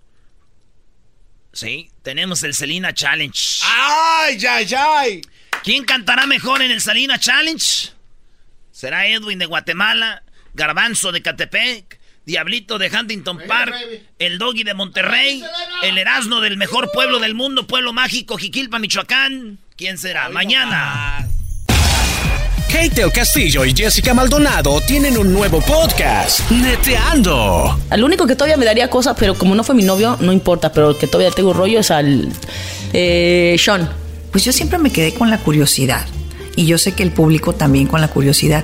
Sí, 1.54 1.90
tenemos 2.02 2.44
el 2.44 2.54
Selena 2.54 2.94
Challenge. 2.94 3.60
¡Ay, 3.64 4.38
ay, 4.46 4.68
ay! 4.78 5.22
¿Quién 5.64 5.84
cantará 5.84 6.26
mejor 6.26 6.62
en 6.62 6.72
el 6.72 6.80
Selena 6.80 7.20
Challenge? 7.20 7.92
¿Será 8.82 9.06
Edwin 9.06 9.38
de 9.38 9.45
Guatemala, 9.45 10.24
Garbanzo 10.56 11.12
de 11.12 11.22
Catepec, 11.22 11.99
Diablito 12.26 12.80
de 12.80 12.90
Huntington 12.90 13.38
Park, 13.48 13.76
el 14.18 14.40
Doggy 14.40 14.64
de 14.64 14.74
Monterrey, 14.74 15.44
el 15.84 15.99
Erasmo 15.99 16.41
del 16.41 16.58
mejor 16.58 16.90
pueblo 16.91 17.20
del 17.20 17.36
mundo, 17.36 17.68
pueblo 17.68 17.94
mágico, 17.94 18.40
Jiquilpa, 18.40 18.80
Michoacán? 18.80 19.60
¿Quién 19.78 19.99
será? 19.99 20.30
Mañana. 20.30 21.28
Kate 22.72 23.03
el 23.03 23.12
Castillo 23.12 23.66
y 23.66 23.76
Jessica 23.76 24.16
Maldonado 24.16 24.82
tienen 24.82 25.16
un 25.16 25.32
nuevo 25.32 25.62
podcast, 25.62 26.49
Neteando. 26.49 27.80
Al 27.88 28.03
único 28.03 28.26
que 28.26 28.34
todavía 28.34 28.58
me 28.58 28.66
daría 28.66 28.90
cosas, 28.90 29.16
pero 29.16 29.36
como 29.36 29.53
no 29.53 29.64
fue 29.64 29.76
mi 29.76 29.84
novio, 29.84 30.18
no 30.22 30.34
importa, 30.34 30.74
pero 30.74 30.90
el 30.90 30.98
que 30.98 31.06
todavía 31.06 31.30
tengo 31.30 31.53
rollo 31.53 31.82
es 31.82 31.91
al 31.91 32.30
eh, 32.94 33.56
Sean. 33.60 33.88
Pues 34.32 34.44
yo 34.44 34.52
siempre 34.52 34.80
me 34.80 34.91
quedé 34.91 35.14
con 35.14 35.30
la 35.30 35.38
curiosidad. 35.38 36.08
Y 36.56 36.65
yo 36.65 36.78
sé 36.78 36.94
que 36.94 37.03
el 37.03 37.11
público 37.11 37.53
también 37.53 37.88
con 37.88 38.02
la 38.02 38.07
curiosidad. 38.10 38.64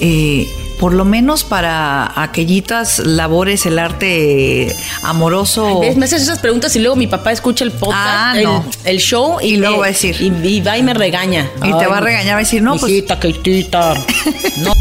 Eh, 0.00 0.46
por 0.78 0.94
lo 0.94 1.04
menos 1.04 1.44
para 1.44 2.20
aquellitas 2.20 2.98
labores, 2.98 3.66
el 3.66 3.78
arte 3.78 4.74
amoroso. 5.04 5.80
Me 5.96 6.04
haces 6.06 6.22
esas 6.22 6.40
preguntas 6.40 6.74
y 6.74 6.80
luego 6.80 6.96
mi 6.96 7.06
papá 7.06 7.30
escucha 7.30 7.62
el 7.64 7.70
podcast, 7.70 7.96
Ah, 8.04 8.34
el, 8.36 8.42
no. 8.44 8.64
el 8.84 8.98
show 8.98 9.38
y, 9.40 9.50
Y 9.54 9.56
luego 9.58 9.78
va 9.78 9.84
a 9.84 9.88
decir. 9.88 10.16
Y, 10.20 10.26
y 10.48 10.60
va 10.60 10.76
y 10.76 10.82
me 10.82 10.92
regaña. 10.92 11.48
Y 11.62 11.72
te 11.78 11.86
va 11.86 11.98
a 11.98 12.00
regañar, 12.00 12.34
va 12.34 12.38
a 12.38 12.42
decir, 12.42 12.62
no, 12.62 12.76
pues- 12.76 12.90
Hijita, 12.90 13.20
Keitita. 13.20 13.94
no, 14.58 14.72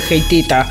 de. 0.00 0.68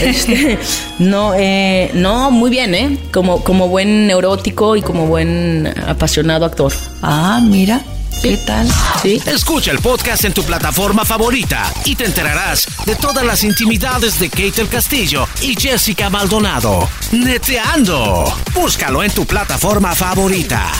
Este, 0.00 0.58
no, 0.98 1.32
eh, 1.36 1.90
no, 1.94 2.30
muy 2.30 2.48
bien, 2.48 2.74
¿eh? 2.74 2.98
Como, 3.12 3.44
como 3.44 3.68
buen 3.68 4.06
neurótico 4.06 4.76
y 4.76 4.82
como 4.82 5.06
buen 5.06 5.72
apasionado 5.86 6.46
actor. 6.46 6.72
Ah, 7.02 7.38
mira. 7.42 7.82
¿Qué 8.22 8.36
tal? 8.36 8.68
Sí. 9.02 9.20
Escucha 9.26 9.72
el 9.72 9.80
podcast 9.80 10.24
en 10.24 10.32
tu 10.32 10.44
plataforma 10.44 11.04
favorita 11.04 11.64
y 11.84 11.96
te 11.96 12.04
enterarás 12.04 12.68
de 12.86 12.94
todas 12.94 13.24
las 13.24 13.42
intimidades 13.42 14.20
de 14.20 14.30
Kate 14.30 14.60
el 14.60 14.68
Castillo 14.68 15.26
y 15.40 15.60
Jessica 15.60 16.08
Maldonado. 16.08 16.88
Neteando. 17.10 18.24
Búscalo 18.54 19.02
en 19.02 19.10
tu 19.10 19.26
plataforma 19.26 19.96
favorita. 19.96 20.70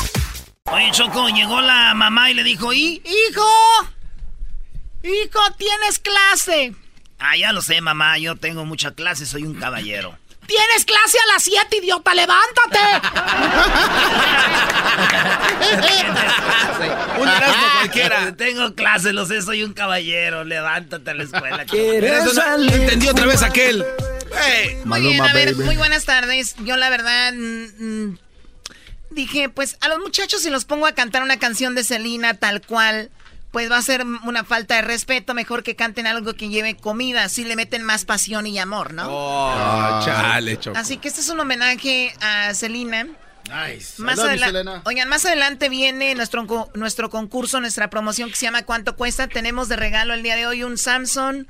Oye, 0.71 0.93
Choco, 0.93 1.31
llegó 1.31 1.61
la 1.61 1.95
mamá 1.95 2.31
y 2.31 2.35
le 2.35 2.45
dijo, 2.45 2.73
¿y? 2.73 3.03
Hijo, 3.05 3.51
hijo, 5.03 5.41
tienes 5.59 5.99
clase. 5.99 6.75
Ah, 7.19 7.37
ya 7.37 7.53
lo 7.53 7.61
sé, 7.61 7.81
mamá, 7.81 8.19
yo 8.19 8.37
tengo 8.37 8.65
mucha 8.65 8.93
clase, 8.93 9.27
soy 9.27 9.43
un 9.43 9.55
caballero. 9.55 10.17
Tienes 10.53 10.85
clase 10.85 11.17
a 11.19 11.33
las 11.33 11.43
7, 11.45 11.79
idiota, 11.79 12.13
levántate. 12.13 12.79
Un 17.19 17.29
Erasmo 17.29 17.65
cualquiera. 17.79 18.37
Tengo 18.37 18.75
clase, 18.75 19.15
lo 19.15 19.25
sé, 19.25 19.41
soy 19.41 19.63
un 19.63 19.73
caballero. 19.73 20.45
Levántate 20.45 21.11
a 21.11 21.15
la 21.15 21.23
escuela. 21.23 21.65
No 21.65 22.75
entendió 22.75 23.13
otra 23.13 23.25
vez 23.25 23.43
aquel. 23.43 23.83
Muy 24.85 25.01
bien, 25.01 25.23
a 25.23 25.33
ver, 25.33 25.57
muy 25.57 25.79
buenas 25.79 26.05
tardes. 26.05 26.55
Yo 26.67 26.77
la 26.77 26.91
verdad 26.91 27.33
mm, 27.33 28.09
mm, 28.11 28.19
dije, 29.09 29.49
pues 29.49 29.79
a 29.81 29.89
los 29.89 30.01
muchachos 30.01 30.43
si 30.43 30.51
los 30.51 30.67
pongo 30.67 30.87
a 30.87 30.93
cantar 30.93 31.23
una 31.23 31.39
canción 31.39 31.75
de 31.75 31.83
Selena 31.83 32.35
tal 32.35 32.61
cual, 32.61 33.11
pues 33.53 33.71
va 33.71 33.77
a 33.77 33.83
ser 33.83 34.05
una 34.25 34.43
falta 34.45 34.77
de 34.77 34.83
respeto. 34.83 35.35
Mejor 35.35 35.63
que 35.63 35.77
canten 35.77 36.07
algo 36.07 36.35
que 36.35 36.49
lleve 36.49 36.75
comida, 36.77 37.23
así 37.25 37.45
le 37.45 37.55
meten 37.55 37.83
más 37.83 38.05
pasión 38.05 38.47
y 38.47 38.59
amor, 38.59 38.93
¿no? 38.95 39.07
Oh, 39.09 40.01
chale, 40.05 40.59
Choco. 40.59 40.77
Así 40.77 40.97
que 40.97 41.09
este 41.09 41.21
es 41.21 41.29
un 41.29 41.39
homenaje 41.39 42.15
a 42.21 42.53
Selena. 42.55 43.07
Nice. 43.45 44.01
Más, 44.01 44.21
Selena. 44.21 44.83
Oigan, 44.85 45.09
más 45.09 45.27
adelante 45.27 45.69
viene 45.69 46.15
nuestro, 46.15 46.71
nuestro 46.75 47.11
concurso, 47.11 47.61
nuestra 47.61 47.91
promoción 47.91 48.31
que 48.31 48.37
se 48.37 48.47
llama 48.47 48.63
¿Cuánto 48.63 48.95
cuesta? 48.97 49.27
Tenemos 49.27 49.69
de 49.69 49.77
regalo 49.77 50.15
el 50.15 50.23
día 50.23 50.37
de 50.37 50.47
hoy 50.47 50.63
un 50.63 50.79
Samsung 50.79 51.45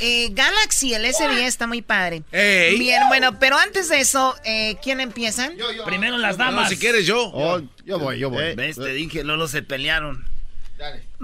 eh, 0.00 0.30
Galaxy, 0.32 0.94
el 0.94 1.04
S10 1.04 1.42
está 1.42 1.66
muy 1.66 1.82
padre. 1.82 2.22
Ey. 2.32 2.78
Bien, 2.78 3.02
bueno, 3.08 3.38
pero 3.38 3.58
antes 3.58 3.90
de 3.90 4.00
eso, 4.00 4.34
eh, 4.44 4.76
¿quién 4.82 5.00
empieza? 5.00 5.50
Primero 5.84 6.16
las 6.16 6.38
No, 6.38 6.46
damas. 6.46 6.70
si 6.70 6.78
quieres 6.78 7.06
yo. 7.06 7.30
Oh, 7.32 7.60
yo 7.84 7.98
voy, 7.98 8.18
yo 8.18 8.30
voy. 8.30 8.54
¿Ves? 8.56 8.76
Te 8.76 8.88
dije, 8.94 9.22
Lolo 9.22 9.46
se 9.46 9.62
pelearon. 9.62 10.24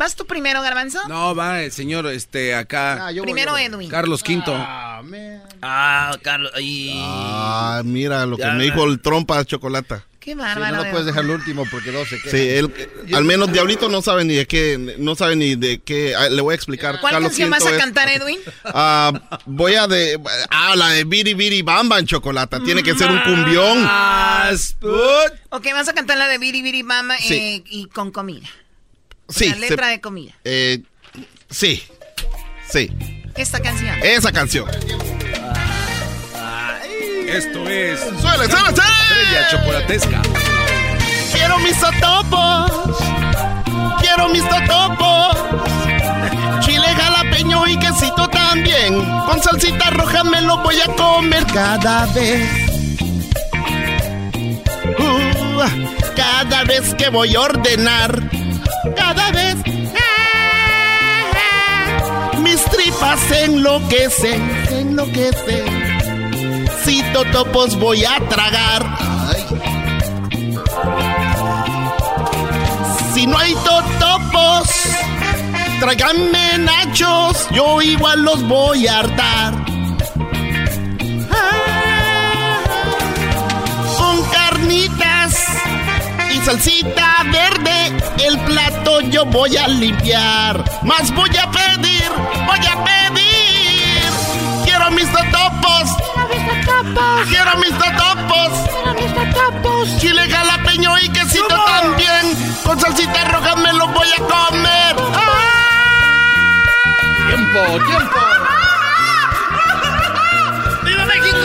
¿Vas 0.00 0.16
tú 0.16 0.24
primero, 0.24 0.62
Garbanzo? 0.62 0.98
No, 1.08 1.34
va 1.34 1.62
el 1.62 1.72
señor, 1.72 2.06
este, 2.06 2.54
acá. 2.54 3.08
Ah, 3.08 3.12
yo 3.12 3.22
voy, 3.22 3.32
primero 3.34 3.50
yo 3.50 3.52
voy. 3.56 3.64
Edwin. 3.64 3.90
Carlos 3.90 4.22
V. 4.26 4.42
Ah, 4.46 5.02
man. 5.04 5.42
Ah, 5.60 6.16
Carlos. 6.22 6.50
Y... 6.58 6.98
Ah, 7.04 7.82
mira 7.84 8.24
lo 8.24 8.38
que 8.38 8.42
Ya, 8.44 8.52
me 8.54 8.64
dijo 8.64 8.82
el 8.86 8.98
trompa 8.98 9.44
chocolata. 9.44 10.06
Qué 10.18 10.32
Sí, 10.32 10.38
bárbaro. 10.38 10.70
no 10.76 10.76
lo 10.78 10.84
de 10.84 10.90
puedes 10.90 11.06
dejar 11.06 11.24
el 11.24 11.30
último 11.30 11.66
porque 11.70 11.92
no 11.92 12.02
se 12.06 12.18
queda. 12.18 12.30
Sí, 12.30 12.38
él, 12.48 12.72
al 13.14 13.24
menos 13.24 13.52
Diablito 13.52 13.90
no 13.90 14.00
sabe 14.00 14.24
ni 14.24 14.34
de 14.36 14.46
qué, 14.46 14.96
no 14.98 15.14
sabe 15.16 15.36
ni 15.36 15.54
de 15.54 15.80
qué. 15.80 16.14
ah, 16.16 16.30
Le 16.30 16.40
voy 16.40 16.52
a 16.52 16.56
explicar. 16.56 16.98
¿Cuál 17.00 17.12
Carlos 17.12 17.28
canción 17.32 17.50
vas 17.50 17.58
Quinto 17.60 17.74
a 17.74 17.76
es- 17.76 17.82
cantar, 17.84 18.08
Edwin? 18.08 18.38
Ah, 18.64 19.12
voy 19.44 19.74
a 19.74 19.86
de. 19.86 20.18
Ah, 20.50 20.76
la 20.76 20.88
de 20.90 21.04
Biri 21.04 21.34
Biri 21.34 21.60
Bamba 21.60 21.98
en 21.98 22.06
chocolate. 22.06 22.58
Tiene 22.60 22.82
que 22.82 22.94
ser 22.94 23.10
un 23.10 23.20
cumbión. 23.20 23.84
Ok, 25.50 25.66
vas 25.74 25.88
a 25.88 25.92
cantar 25.94 26.16
la 26.16 26.26
de 26.28 26.38
Biri 26.38 26.62
Biri 26.62 26.84
Sí. 27.20 27.34
eh, 27.34 27.62
y 27.66 27.86
con 27.86 28.10
comida. 28.10 28.48
Sí, 29.30 29.50
se- 29.50 29.56
letra 29.56 29.88
de 29.88 30.00
comida. 30.00 30.32
Eh, 30.44 30.80
sí. 31.50 31.82
Sí. 32.70 32.90
Esta 33.36 33.60
canción. 33.60 33.96
Esa 34.02 34.32
canción. 34.32 34.68
Esto 37.26 37.68
es. 37.68 38.00
¡Suele, 38.00 38.20
suele, 38.20 38.48
suele! 38.48 38.68
Estrella 38.68 39.48
chocolatesca. 39.50 40.22
Quiero 41.32 41.58
mis 41.60 41.78
totopos. 41.78 42.72
Quiero 44.00 44.28
mis 44.30 44.48
totopos. 44.48 45.36
Chile 46.64 46.86
jalapeño 46.96 47.66
y 47.68 47.78
quesito 47.78 48.28
también. 48.28 48.94
Con 49.26 49.40
salsita 49.42 49.90
roja 49.90 50.24
me 50.24 50.40
lo 50.42 50.58
voy 50.58 50.76
a 50.80 50.86
comer 50.96 51.44
cada 51.46 52.06
vez. 52.06 52.48
Uh, 54.98 55.62
cada 56.16 56.64
vez 56.64 56.94
que 56.96 57.08
voy 57.10 57.34
a 57.36 57.40
ordenar. 57.40 58.20
Cada 58.96 59.30
vez. 59.32 59.56
Mis 62.38 62.64
tripas 62.64 63.20
se 63.20 63.44
enloquecen, 63.44 64.66
se 64.68 64.80
enloquecen. 64.80 66.68
Si 66.84 67.02
totopos 67.12 67.78
voy 67.78 68.04
a 68.04 68.18
tragar. 68.28 68.86
Si 73.12 73.26
no 73.26 73.36
hay 73.36 73.54
totopos, 73.54 74.68
tráiganme 75.78 76.58
nachos, 76.58 77.48
yo 77.50 77.82
igual 77.82 78.22
los 78.22 78.42
voy 78.48 78.86
a 78.86 79.00
hartar. 79.00 79.54
Con 83.98 84.22
carnitas 84.30 85.34
mi 86.40 86.46
salsita 86.46 87.22
verde, 87.30 87.92
el 88.24 88.38
plato 88.40 89.00
yo 89.02 89.24
voy 89.26 89.56
a 89.56 89.68
limpiar. 89.68 90.64
Más 90.82 91.14
voy 91.14 91.30
a 91.36 91.48
pedir, 91.50 92.10
voy 92.46 92.66
a 92.66 92.84
pedir. 92.84 94.10
Quiero 94.64 94.90
mis 94.90 95.06
totopos. 95.12 95.90
Quiero 97.28 97.56
mis 97.56 97.78
totopos. 97.78 98.50
Quiero 98.72 98.94
mis 98.94 99.14
totopos. 99.14 99.98
Chile 100.00 100.28
jalapeño 100.30 100.98
y 101.00 101.08
quesito 101.10 101.62
también. 101.66 102.34
Con 102.64 102.80
salsita 102.80 103.24
roja 103.24 103.56
me 103.56 103.72
lo 103.74 103.88
voy 103.88 104.08
a 104.12 104.16
comer. 104.18 104.96
Tiempo, 107.28 107.60
tiempo. 107.86 108.16
¡Viva 110.84 111.04
México! 111.04 111.36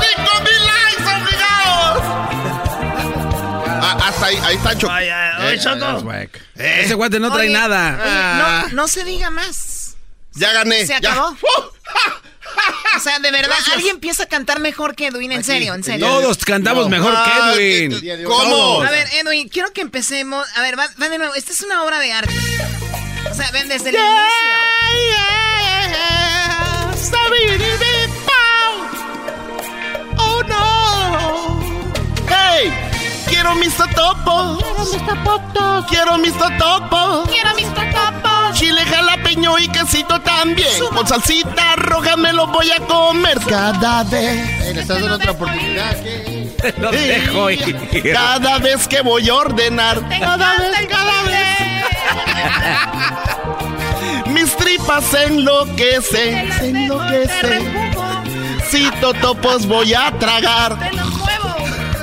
¡Cinco 0.00 0.32
Ah, 4.20 4.26
ahí, 4.26 4.36
ahí 4.42 4.56
está 4.56 4.76
Choco. 4.76 4.92
Eh, 4.98 5.58
Choco. 5.62 6.12
Ese 6.56 6.94
guante 6.94 7.18
no 7.20 7.32
trae 7.32 7.46
Oye, 7.48 7.52
nada. 7.54 7.98
oye, 8.02 8.70
no, 8.74 8.82
no 8.82 8.88
se 8.88 9.04
diga 9.04 9.30
más. 9.30 9.96
Ya 10.34 10.52
gané. 10.52 10.86
Se 10.86 10.98
ya. 11.00 11.12
acabó. 11.12 11.36
O 12.96 13.00
sea, 13.00 13.20
de 13.20 13.30
verdad, 13.30 13.56
alguien 13.72 13.94
empieza 13.94 14.24
a 14.24 14.26
cantar 14.26 14.58
mejor 14.58 14.96
que 14.96 15.06
Edwin, 15.06 15.30
en 15.30 15.44
serio, 15.44 15.72
en 15.72 15.84
serio. 15.84 16.04
Todos 16.06 16.38
cantamos 16.44 16.88
mejor 16.88 17.14
Ah, 17.16 17.52
que 17.54 17.84
Edwin. 17.84 18.24
¿Cómo? 18.24 18.82
A 18.82 18.90
ver, 18.90 19.06
Edwin, 19.14 19.48
quiero 19.48 19.72
que 19.72 19.80
empecemos. 19.80 20.46
A 20.56 20.60
ver, 20.62 20.76
va, 20.76 20.88
va 21.00 21.08
de 21.08 21.18
nuevo. 21.18 21.34
Esta 21.36 21.52
es 21.52 21.62
una 21.62 21.84
obra 21.84 22.00
de 22.00 22.12
arte. 22.12 22.34
O 23.30 23.34
sea, 23.34 23.50
ven 23.52 23.68
desde 23.68 23.90
el 23.90 23.96
Oh 30.16 30.42
no. 30.48 31.60
Hey, 32.28 32.72
quiero 33.40 33.54
mis 33.54 33.74
totopos. 33.74 34.58
Quiero 34.60 34.78
mis 34.78 35.02
totopos. 35.06 35.86
Quiero 35.88 36.18
mis 36.18 36.34
totopos. 36.34 37.28
Quiero 37.28 37.54
mis 37.54 37.68
totopos. 37.68 38.54
Chile 38.54 38.82
jalapeño 38.84 39.58
y 39.58 39.68
quesito 39.68 40.20
también. 40.20 40.68
Con 40.94 41.06
salsita 41.06 41.76
roja 41.76 42.16
me 42.16 42.32
lo 42.32 42.48
voy 42.48 42.70
a 42.70 42.80
comer 42.86 43.38
cada 43.48 44.04
vez. 44.04 44.60
Eh, 44.62 44.74
le 44.74 44.80
estás 44.82 45.00
dando 45.00 45.16
otra 45.16 45.30
oportunidad. 45.32 45.96
¿qué? 46.02 46.50
Lo 46.78 46.90
dejo 46.90 47.50
ir. 47.50 48.02
Cada 48.12 48.58
vez 48.58 48.86
que 48.86 49.00
voy 49.00 49.28
a 49.28 49.34
ordenar. 49.34 50.06
Cada 50.08 50.58
vez, 50.58 50.86
cada 50.88 51.22
vez. 51.22 51.40
Mis 54.26 54.54
tripas 54.56 55.04
se 55.04 55.24
enloquecen. 55.24 56.52
Se 56.52 56.68
enloquecen. 56.68 57.90
Si 58.70 58.90
totopos 59.00 59.66
voy 59.66 59.94
a 59.94 60.12
tragar. 60.18 60.76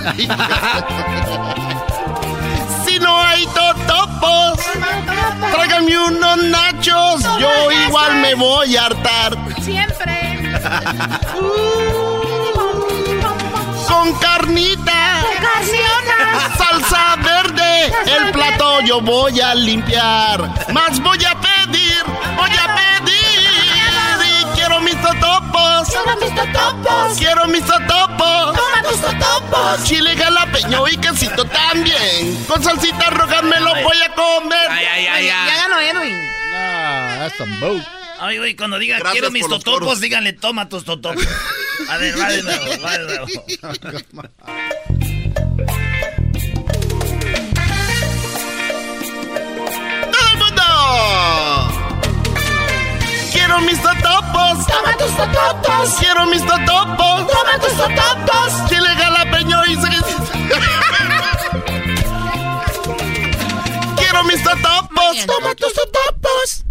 Si 2.85 2.99
no 2.99 3.21
hay 3.21 3.45
totopos, 3.47 4.59
tráiganme 5.51 5.97
unos 5.97 6.38
nachos. 6.43 7.23
Yo 7.39 7.71
igual 7.71 8.15
me 8.21 8.35
voy 8.35 8.77
a 8.77 8.85
hartar. 8.85 9.35
Siempre. 9.61 10.61
Con 13.88 14.13
carnita, 14.19 15.21
salsa 16.57 17.15
verde, 17.17 17.91
el 18.05 18.31
plato 18.31 18.81
yo 18.81 19.01
voy 19.01 19.39
a 19.41 19.53
limpiar. 19.55 20.49
Más 20.71 20.99
voy 21.01 21.23
a 21.25 21.34
pedir, 21.39 22.03
voy 22.38 22.51
a 22.51 22.75
pedir. 22.75 22.96
Mis 24.97 25.09
totopos. 25.09 25.87
Quiero 25.89 26.15
mis 26.17 26.35
totopos. 26.35 27.17
Quiero 27.17 27.45
mis 27.47 27.63
totopos. 27.65 28.55
Toma 28.55 28.83
tus 28.89 29.01
totopos. 29.01 29.83
Chile 29.83 30.15
jalapeño 30.17 30.87
y 30.87 30.97
quesito 30.97 31.45
también. 31.45 32.45
Con 32.47 32.63
salsita 32.63 33.09
roja 33.11 33.41
me 33.43 33.59
lo 33.59 33.73
voy 33.83 33.97
a 34.05 34.13
comer. 34.15 34.67
Ay, 34.69 34.85
ay, 34.85 35.07
ay, 35.07 35.23
Oye, 35.25 35.31
ay. 35.31 35.47
ya 35.49 35.55
ganó 35.55 35.79
Edwin. 35.79 36.15
Ah, 36.55 37.15
that's 37.19 37.37
some 37.37 37.59
boat. 37.59 37.83
Ay, 38.19 38.37
güey, 38.39 38.55
cuando 38.55 38.79
diga 38.79 38.95
Gracias 38.97 39.13
quiero 39.13 39.31
mis 39.31 39.47
totopos, 39.47 39.79
coros. 39.81 40.01
díganle 40.01 40.33
toma 40.33 40.67
tus 40.67 40.83
totopos. 40.83 41.23
A 41.89 41.97
ver, 41.97 42.19
va 42.19 42.29
de 42.29 42.41
nuevo, 42.43 42.65
va 42.83 42.97
de 42.97 43.05
nuevo. 43.05 43.27
totopos. 54.65 54.67
Toma 54.67 54.97
tus 54.97 55.17
totopos. 55.17 55.95
Quiero 55.99 56.25
mis 56.27 56.41
totopos. 56.45 57.27
Toma 57.27 57.59
tus 57.59 57.73
totopos. 57.77 58.69
Chile 58.69 58.89
jalapeño 58.89 59.65
y 59.65 59.75
se... 59.75 59.88
Quiero 63.97 64.23
mis 64.23 64.43
totopos. 64.43 65.25
Toma 65.25 65.55
tus 65.55 65.73
totopos. 65.73 66.63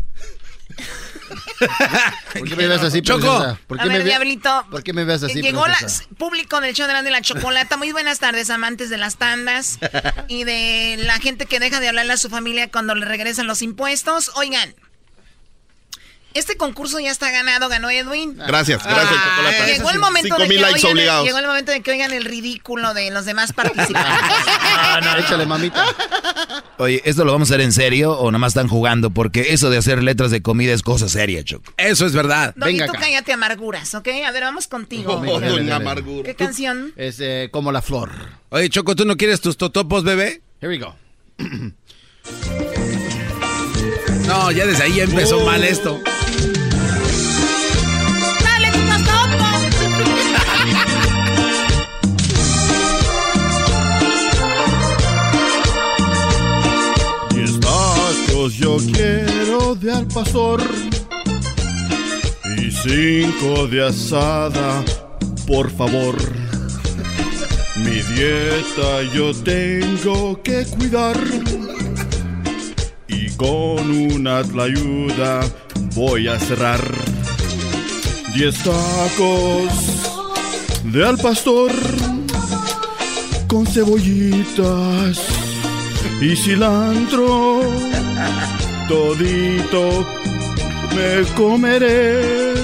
¿Por 2.34 2.48
qué 2.48 2.56
me 2.56 2.68
ves 2.68 2.82
así, 2.82 3.00
Choco. 3.02 3.20
princesa? 3.20 3.58
¿Por 3.66 3.80
A 3.80 3.84
ver, 3.86 3.98
ve- 3.98 4.04
Diablito. 4.04 4.66
¿Por 4.70 4.82
qué 4.82 4.92
me 4.92 5.04
ves 5.04 5.22
así, 5.22 5.40
Llegó 5.40 5.66
la 5.66 5.78
público 6.18 6.60
del 6.60 6.74
show 6.74 6.86
de 6.86 7.10
la 7.10 7.20
Chocolata. 7.22 7.76
Muy 7.76 7.92
buenas 7.92 8.18
tardes, 8.18 8.50
amantes 8.50 8.90
de 8.90 8.98
las 8.98 9.16
tandas 9.16 9.78
y 10.28 10.44
de 10.44 10.96
la 10.98 11.18
gente 11.18 11.46
que 11.46 11.60
deja 11.60 11.80
de 11.80 11.88
hablarle 11.88 12.12
a 12.12 12.16
su 12.18 12.28
familia 12.28 12.70
cuando 12.70 12.94
le 12.94 13.06
regresan 13.06 13.46
los 13.46 13.62
impuestos. 13.62 14.30
Oigan, 14.34 14.74
este 16.38 16.56
concurso 16.56 16.98
ya 17.00 17.10
está 17.10 17.30
ganado, 17.30 17.68
ganó 17.68 17.90
Edwin. 17.90 18.36
Gracias, 18.36 18.82
gracias, 18.84 19.14
Ah. 19.18 19.66
Llegó 19.66 19.90
el 19.90 19.98
momento 19.98 20.36
de 20.36 20.48
mil 20.48 20.56
que 20.58 20.62
likes 20.62 20.86
oigan 20.86 21.24
llegó 21.24 21.38
el 21.38 21.46
momento 21.46 21.72
de 21.72 21.80
que 21.82 21.90
oigan 21.90 22.12
el 22.12 22.24
ridículo 22.24 22.94
de 22.94 23.10
los 23.10 23.24
demás 23.24 23.52
participantes. 23.52 24.36
Échale, 25.18 25.46
mamita. 25.46 25.84
Oye, 26.78 27.00
¿esto 27.04 27.24
lo 27.24 27.32
vamos 27.32 27.50
a 27.50 27.54
hacer 27.54 27.60
en 27.62 27.72
serio 27.72 28.12
o 28.12 28.30
nomás 28.30 28.50
están 28.50 28.68
jugando? 28.68 29.10
Porque 29.10 29.52
eso 29.54 29.70
de 29.70 29.78
hacer 29.78 30.02
letras 30.02 30.30
de 30.30 30.42
comida 30.42 30.72
es 30.72 30.82
cosa 30.82 31.08
seria, 31.08 31.42
Choco. 31.44 31.72
Eso 31.76 32.06
es 32.06 32.12
verdad. 32.12 32.52
Doggy, 32.56 32.72
Venga 32.72 32.86
tú 32.86 32.92
acá. 32.92 33.00
cállate 33.00 33.32
amarguras, 33.32 33.94
¿ok? 33.94 34.08
A 34.26 34.30
ver, 34.30 34.42
vamos 34.44 34.68
contigo. 34.68 35.14
Oh, 35.26 35.40
dale. 35.40 35.72
amargura. 35.72 36.24
¿Qué 36.24 36.34
canción? 36.34 36.92
Es 36.96 37.18
eh, 37.20 37.48
como 37.50 37.72
la 37.72 37.82
flor. 37.82 38.10
Oye, 38.50 38.68
Choco, 38.68 38.94
¿tú 38.96 39.04
no 39.04 39.16
quieres 39.16 39.40
tus 39.40 39.56
totopos, 39.56 40.04
bebé? 40.04 40.42
Here 40.60 40.68
we 40.68 40.78
go. 40.78 40.94
No, 44.26 44.50
ya 44.50 44.66
desde 44.66 44.82
ahí 44.84 44.94
ya 44.96 45.04
empezó 45.04 45.38
Oh. 45.38 45.46
mal 45.46 45.62
esto. 45.64 46.00
yo 58.55 58.77
quiero 58.93 59.74
de 59.74 59.93
al 59.93 60.06
pastor 60.06 60.62
y 62.56 62.70
cinco 62.70 63.66
de 63.66 63.86
asada, 63.86 64.85
por 65.47 65.70
favor. 65.70 66.16
Mi 67.77 68.02
dieta 68.14 69.02
yo 69.14 69.35
tengo 69.35 70.40
que 70.43 70.64
cuidar 70.66 71.16
y 73.09 73.31
con 73.31 73.90
una 73.90 74.44
tlayuda 74.44 75.40
voy 75.94 76.28
a 76.28 76.39
cerrar. 76.39 76.81
Diez 78.35 78.56
tacos 78.59 79.73
de 80.85 81.05
al 81.05 81.18
pastor 81.18 81.73
con 83.48 83.66
cebollitas 83.66 85.20
y 86.20 86.36
cilantro. 86.36 87.95
Todito 88.88 90.06
me 90.94 91.22
comeré 91.34 92.54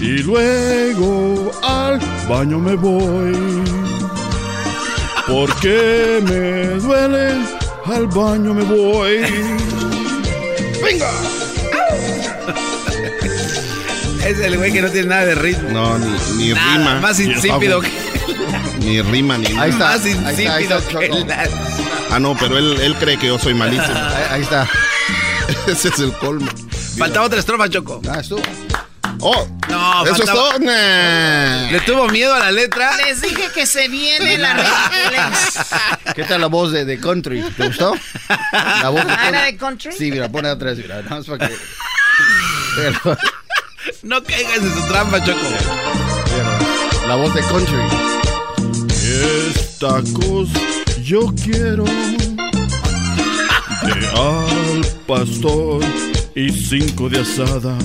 y 0.00 0.18
luego 0.22 1.50
al 1.62 2.00
baño 2.28 2.58
me 2.58 2.74
voy. 2.76 3.36
Porque 5.26 6.20
me 6.24 6.78
duele, 6.80 7.32
al 7.86 8.06
baño 8.06 8.54
me 8.54 8.62
voy. 8.64 9.18
¡Venga! 10.82 11.10
Es 14.26 14.38
el 14.38 14.56
güey 14.56 14.72
que 14.72 14.82
no 14.82 14.88
tiene 14.90 15.08
nada 15.08 15.24
de 15.26 15.34
ritmo. 15.34 15.68
No, 15.70 15.98
ni, 15.98 16.06
ni 16.36 16.52
Nada, 16.52 16.76
rima. 16.78 17.00
más 17.00 17.18
insípido 17.20 17.80
que- 17.80 17.90
Ni 18.80 19.02
rima 19.02 19.36
ni 19.38 19.48
nada. 19.48 19.62
Ahí 19.64 19.70
está. 19.70 19.84
Más 19.90 20.04
ahí 20.04 20.12
está, 20.12 20.28
ahí 20.28 20.64
insípido 20.64 20.78
está, 20.78 20.98
que 21.00 21.08
Choco. 21.08 21.69
Ah, 22.10 22.18
no, 22.18 22.36
pero 22.36 22.58
él, 22.58 22.78
él 22.80 22.94
cree 22.96 23.16
que 23.18 23.28
yo 23.28 23.38
soy 23.38 23.54
malísimo. 23.54 23.94
Ahí, 23.94 24.24
ahí 24.30 24.42
está. 24.42 24.68
Ese 25.66 25.88
es 25.88 25.98
el 26.00 26.12
colmo. 26.14 26.50
Faltaba 26.98 27.26
otra 27.26 27.38
estrofa, 27.40 27.68
Choco. 27.68 28.00
Ah, 28.08 28.18
estuvo. 28.20 28.42
Oh, 29.22 29.46
No, 29.68 30.04
eso 30.06 30.22
es 30.22 30.30
todo. 30.30 30.58
Nah. 30.60 31.70
Le 31.70 31.80
tuvo 31.80 32.08
miedo 32.08 32.32
a 32.34 32.38
la 32.38 32.52
letra. 32.52 32.96
Les 33.04 33.20
dije 33.20 33.48
que 33.54 33.66
se 33.66 33.88
viene 33.88 34.38
la 34.38 34.54
ridiculez. 34.54 35.58
¿Qué 36.14 36.24
tal 36.24 36.40
la 36.40 36.46
voz 36.46 36.72
de, 36.72 36.84
de 36.86 36.98
country? 36.98 37.42
¿Te 37.56 37.66
gustó? 37.66 37.94
La 38.82 38.88
voz 38.88 39.02
Ah, 39.08 39.28
¿era 39.28 39.42
de 39.44 39.56
country? 39.56 39.92
Sí, 39.92 40.10
mira, 40.10 40.28
pone 40.30 40.48
otra 40.50 40.70
vez. 40.70 40.78
Mira, 40.78 41.02
nada 41.02 41.16
más 41.16 41.26
para 41.26 41.48
que... 41.48 41.54
Pero- 42.76 43.18
No 44.02 44.22
caigas 44.22 44.56
en 44.58 44.74
su 44.74 44.88
trampa, 44.88 45.22
Choco. 45.24 45.38
La 47.06 47.16
voz 47.16 47.34
de 47.34 47.40
country. 47.42 47.76
Diez 48.86 49.78
tacos 49.78 50.48
yo 51.02 51.20
quiero 51.42 51.84
de 51.84 52.38
al 54.16 54.86
pastor 55.06 55.82
y 56.34 56.50
cinco 56.50 57.08
de 57.08 57.20
asada. 57.20 57.76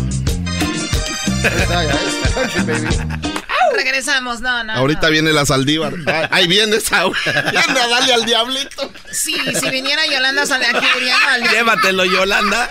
Regresamos, 3.76 4.40
no, 4.42 4.64
no. 4.64 4.74
Ahorita 4.74 5.10
viene 5.10 5.32
la 5.34 5.46
Saldívar. 5.46 5.94
Ah, 6.08 6.28
Ahí 6.32 6.48
viene 6.48 6.78
esa. 6.78 7.02
Anda 7.68 7.84
a 7.84 7.88
darle 7.88 8.14
al 8.14 8.26
diablito. 8.26 8.92
Sí, 9.12 9.36
si 9.60 9.70
viniera 9.70 10.06
Yolanda 10.08 10.46
Sal- 10.46 10.64
aquí 10.64 10.86
diría, 10.96 11.16
no, 11.20 11.30
al- 11.30 11.50
Llévatelo, 11.50 12.06
Yolanda. 12.06 12.70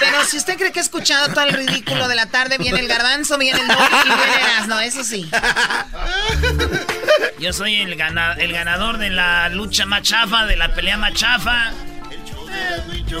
Pero 0.00 0.24
si 0.24 0.36
usted 0.36 0.56
cree 0.56 0.72
que 0.72 0.80
ha 0.80 0.82
escuchado 0.82 1.28
todo 1.32 1.44
el 1.44 1.52
ridículo 1.54 2.08
de 2.08 2.16
la 2.16 2.26
tarde, 2.26 2.58
viene 2.58 2.80
el 2.80 2.88
garbanzo, 2.88 3.38
viene 3.38 3.60
el 3.60 3.66
y 3.66 3.68
viene 4.04 4.52
Erasmo, 4.54 4.80
eso 4.80 5.04
sí. 5.04 5.30
Yo 7.38 7.52
soy 7.52 7.80
el, 7.82 7.96
gana- 7.96 8.34
el 8.38 8.52
ganador 8.52 8.98
de 8.98 9.10
la 9.10 9.48
lucha 9.48 9.86
más 9.86 10.02
chafa, 10.02 10.46
de 10.46 10.56
la 10.56 10.74
pelea 10.74 10.96
más 10.96 11.12
chafa. 11.14 11.72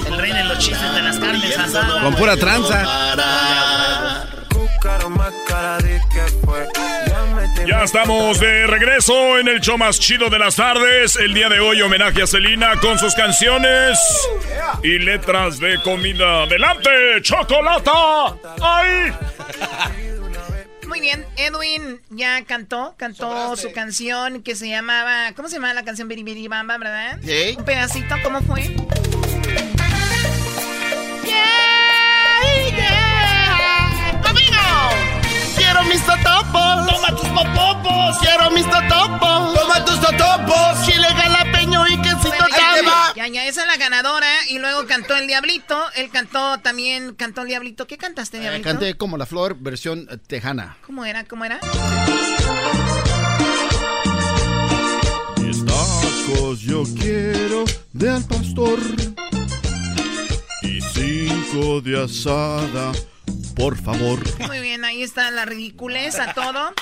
El 0.06 0.18
rey 0.18 0.32
de 0.32 0.44
los 0.44 0.58
chistes 0.58 0.94
de 0.94 1.02
las 1.02 1.18
carnes 1.18 1.58
asadas. 1.58 2.02
Con 2.02 2.14
pura 2.14 2.36
tranza. 2.36 2.84
Ya 7.66 7.82
estamos 7.82 8.38
de 8.40 8.66
regreso 8.66 9.38
en 9.38 9.48
el 9.48 9.60
show 9.60 9.78
más 9.78 9.98
chido 9.98 10.28
de 10.30 10.38
las 10.38 10.56
tardes. 10.56 11.16
El 11.16 11.32
día 11.34 11.48
de 11.48 11.60
hoy 11.60 11.80
homenaje 11.82 12.22
a 12.22 12.26
Celina 12.26 12.76
con 12.80 12.98
sus 12.98 13.14
canciones 13.14 13.98
y 14.82 14.98
letras 14.98 15.58
de 15.58 15.80
comida. 15.82 16.42
¡Adelante, 16.44 16.90
chocolata! 17.22 18.36
¡Ay! 18.60 19.12
Muy 20.88 21.00
bien, 21.00 21.24
Edwin 21.36 22.00
ya 22.10 22.44
cantó, 22.44 22.94
cantó 22.96 23.56
su 23.56 23.72
canción 23.72 24.42
que 24.42 24.54
se 24.54 24.68
llamaba, 24.68 25.32
¿cómo 25.34 25.48
se 25.48 25.56
llamaba 25.56 25.74
la 25.74 25.84
canción 25.84 26.08
Biri 26.08 26.48
Bamba, 26.48 26.78
verdad? 26.78 27.18
Sí. 27.24 27.54
Un 27.58 27.64
pedacito, 27.64 28.14
¿cómo 28.22 28.40
fue? 28.42 28.62
¡Amigo! 34.24 34.56
Quiero 35.56 35.82
mis 35.84 36.04
totopos. 36.04 36.86
¡Toma 36.86 37.08
tus 37.08 37.28
popopos! 37.28 38.18
Quiero 38.20 38.50
mis 38.50 38.68
totopos. 38.68 39.54
¡Toma 39.54 39.84
tus 39.84 40.00
totopos! 40.00 40.86
Chile 40.86 41.06
jalapeño 41.08 41.86
y 41.88 42.00
también. 42.30 42.84
ya, 43.16 43.28
ya, 43.28 43.46
esa 43.46 43.62
es 43.62 43.66
la 43.66 43.76
ganadora 43.76 44.28
y 44.48 44.58
luego 44.58 44.86
cantó 44.86 45.16
El 45.16 45.26
Diablito, 45.26 45.80
él 45.94 46.10
cantó 46.10 46.58
también, 46.60 47.14
cantó 47.14 47.42
El 47.42 47.48
Diablito. 47.48 47.86
¿Qué 47.86 47.96
cantaste, 47.98 48.38
Eh, 48.38 48.40
Diablito? 48.40 48.68
canté 48.68 48.96
como 48.96 49.16
la 49.16 49.26
flor, 49.26 49.56
versión 49.58 50.06
eh, 50.10 50.16
tejana. 50.16 50.76
¿Cómo 50.86 51.04
era? 51.04 51.24
¿Cómo 51.24 51.44
era? 51.44 51.60
Mis 55.40 55.64
tacos 55.64 56.60
yo 56.60 56.84
quiero 56.98 57.64
de 57.92 58.10
al 58.10 58.24
pastor 58.24 58.78
y 60.62 60.80
cinco 60.80 61.80
de 61.80 62.02
asada, 62.02 62.92
por 63.54 63.80
favor. 63.80 64.18
Muy 64.46 64.60
bien, 64.60 64.84
ahí 64.84 65.02
está 65.02 65.30
la 65.30 65.44
ridiculez 65.44 66.18
a 66.18 66.32
todo. 66.34 66.72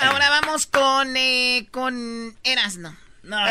Ahora 0.00 0.30
vamos 0.30 0.66
con, 0.66 1.16
eh, 1.16 1.66
con 1.70 2.36
Erasno. 2.44 2.94
No. 3.22 3.36
No 3.38 3.42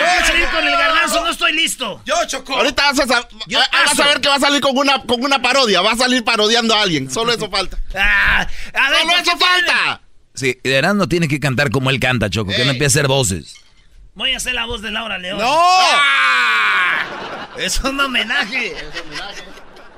voy 0.00 0.18
a 0.20 0.26
salir 0.26 0.46
con 0.48 0.66
el 0.66 0.70
garbanzo, 0.72 1.24
no 1.24 1.30
estoy 1.30 1.52
listo. 1.52 2.00
Yo, 2.04 2.14
Choco. 2.26 2.54
Ahorita 2.56 2.92
vas 2.92 3.10
a, 3.10 3.28
Yo 3.46 3.58
ah, 3.60 3.66
vas 3.72 3.90
paso. 3.90 4.02
a 4.02 4.06
ver 4.06 4.20
que 4.20 4.28
va 4.28 4.36
a 4.36 4.40
salir 4.40 4.60
con 4.60 4.76
una, 4.76 5.02
con 5.02 5.22
una 5.24 5.42
parodia. 5.42 5.80
Va 5.82 5.92
a 5.92 5.96
salir 5.96 6.22
parodiando 6.24 6.74
a 6.74 6.82
alguien. 6.82 7.10
Solo 7.10 7.32
eso 7.32 7.50
falta. 7.50 7.78
Ah, 7.96 8.46
a 8.74 8.90
ver, 8.90 9.00
¡Solo 9.00 9.12
¿por 9.12 9.20
eso 9.20 9.38
falta! 9.38 10.00
Sí, 10.34 10.58
Erasmo 10.64 11.08
tiene 11.08 11.28
que 11.28 11.38
cantar 11.38 11.70
como 11.70 11.90
él 11.90 12.00
canta, 12.00 12.28
Choco, 12.28 12.50
que 12.50 12.64
no 12.64 12.72
empiece 12.72 12.98
a 12.98 13.02
hacer 13.02 13.08
voces. 13.08 13.54
Voy 14.14 14.32
a 14.32 14.36
hacer 14.36 14.54
la 14.54 14.66
voz 14.66 14.82
de 14.82 14.90
Laura 14.90 15.18
León. 15.18 15.38
¡No! 15.38 15.58
Es 17.56 17.80
un 17.80 17.98
homenaje. 18.00 18.74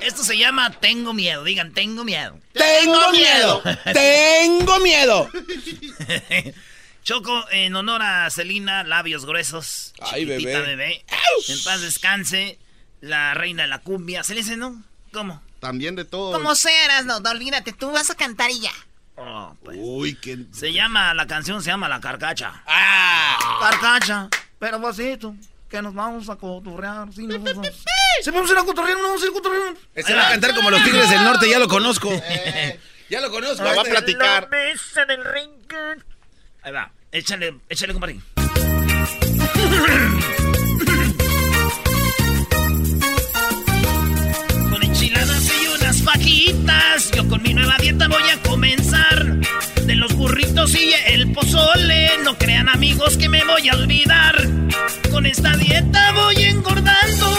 Esto 0.01 0.23
se 0.23 0.36
llama 0.36 0.70
Tengo 0.73 1.12
miedo. 1.15 1.43
Digan, 1.44 1.73
tengo 1.73 2.05
miedo. 2.05 2.39
¡Tengo 2.53 3.12
miedo! 3.12 3.62
¡Tengo 3.93 4.78
miedo! 4.81 5.31
Choco, 7.07 7.47
en 7.53 7.77
honor 7.77 8.03
a 8.03 8.28
Celina, 8.31 8.83
labios 8.83 9.27
gruesos. 9.27 9.95
Ay, 10.01 10.27
chiquitita 10.27 10.59
bebé. 10.59 11.05
En 11.47 11.62
paz 11.62 11.81
descanse. 11.81 12.59
La 13.01 13.33
reina 13.33 13.62
de 13.62 13.69
la 13.69 13.78
cumbia. 13.78 14.24
¿Se 14.24 14.35
le 14.35 14.41
dice, 14.41 14.57
no? 14.57 14.83
¿Cómo? 15.12 15.41
También 15.61 15.95
de 15.95 16.05
todo. 16.05 16.33
Como 16.33 16.57
sea, 16.57 16.85
Erasno, 16.85 17.20
no, 17.20 17.31
olvídate, 17.31 17.73
tú 17.73 17.93
vas 17.93 18.11
a 18.11 18.16
cantar 18.16 18.51
y 18.51 18.59
ya. 18.59 18.73
Oh, 19.15 19.57
pues. 19.62 19.78
Uy, 19.81 20.16
qué. 20.16 20.47
Se 20.51 20.73
llama, 20.73 21.15
la 21.15 21.28
canción 21.28 21.62
se 21.62 21.70
llama 21.70 21.89
La 21.89 22.01
Carcacha. 22.01 22.65
¡Ah! 22.66 23.39
Carcacha. 23.61 24.28
Pero 24.59 24.81
vosito, 24.81 25.37
que 25.70 25.81
nos 25.83 25.95
vamos 25.95 26.28
a 26.28 26.35
cotorrear. 26.35 27.12
Sí, 27.12 27.24
nos 27.24 27.41
vamos. 27.41 27.69
¿Se 28.20 28.31
vamos 28.33 28.51
a 28.51 28.53
ir 28.53 28.59
a 28.59 28.65
cotorrear? 28.65 28.99
¿No 28.99 29.05
vamos 29.05 29.23
a 29.23 29.27
ir 29.27 29.31
a 29.31 29.35
cotorrear? 29.35 29.74
Este 29.95 30.12
va 30.12 30.27
a 30.27 30.31
cantar 30.31 30.57
como 30.57 30.73
los 30.73 30.83
Tigres 30.83 31.09
del 31.09 31.23
Norte, 31.23 31.49
ya 31.49 31.61
lo 31.61 31.69
conozco. 31.69 32.11
Ya 33.09 33.20
lo 33.20 33.31
conozco. 33.31 33.62
Me 33.62 33.69
va 33.69 33.77
a 33.77 33.77
este. 33.77 33.91
platicar. 33.93 34.43
La 34.43 34.49
mesa 34.49 35.05
del 35.05 35.24
rincón. 35.24 36.05
Ahí 36.62 36.73
va. 36.73 36.91
Échale, 37.17 37.55
échale, 37.71 37.95
compadre. 37.95 38.19
Con 44.71 44.83
enchiladas 44.83 45.51
y 45.51 45.67
unas 45.81 46.03
fajitas. 46.03 47.11
Yo 47.13 47.27
con 47.27 47.43
mi 47.43 47.55
nueva 47.55 47.79
dieta 47.81 48.07
voy 48.09 48.23
a 48.23 48.43
comenzar. 48.43 49.41
De 49.87 49.95
los 49.95 50.13
burritos 50.13 50.75
y 50.75 50.93
el 51.07 51.33
pozole. 51.33 52.11
No 52.23 52.37
crean 52.37 52.69
amigos 52.69 53.17
que 53.17 53.31
me 53.31 53.43
voy 53.45 53.67
a 53.67 53.77
olvidar. 53.77 54.37
Con 55.11 55.25
esta 55.25 55.57
dieta 55.57 56.13
voy 56.13 56.43
engordando. 56.43 57.31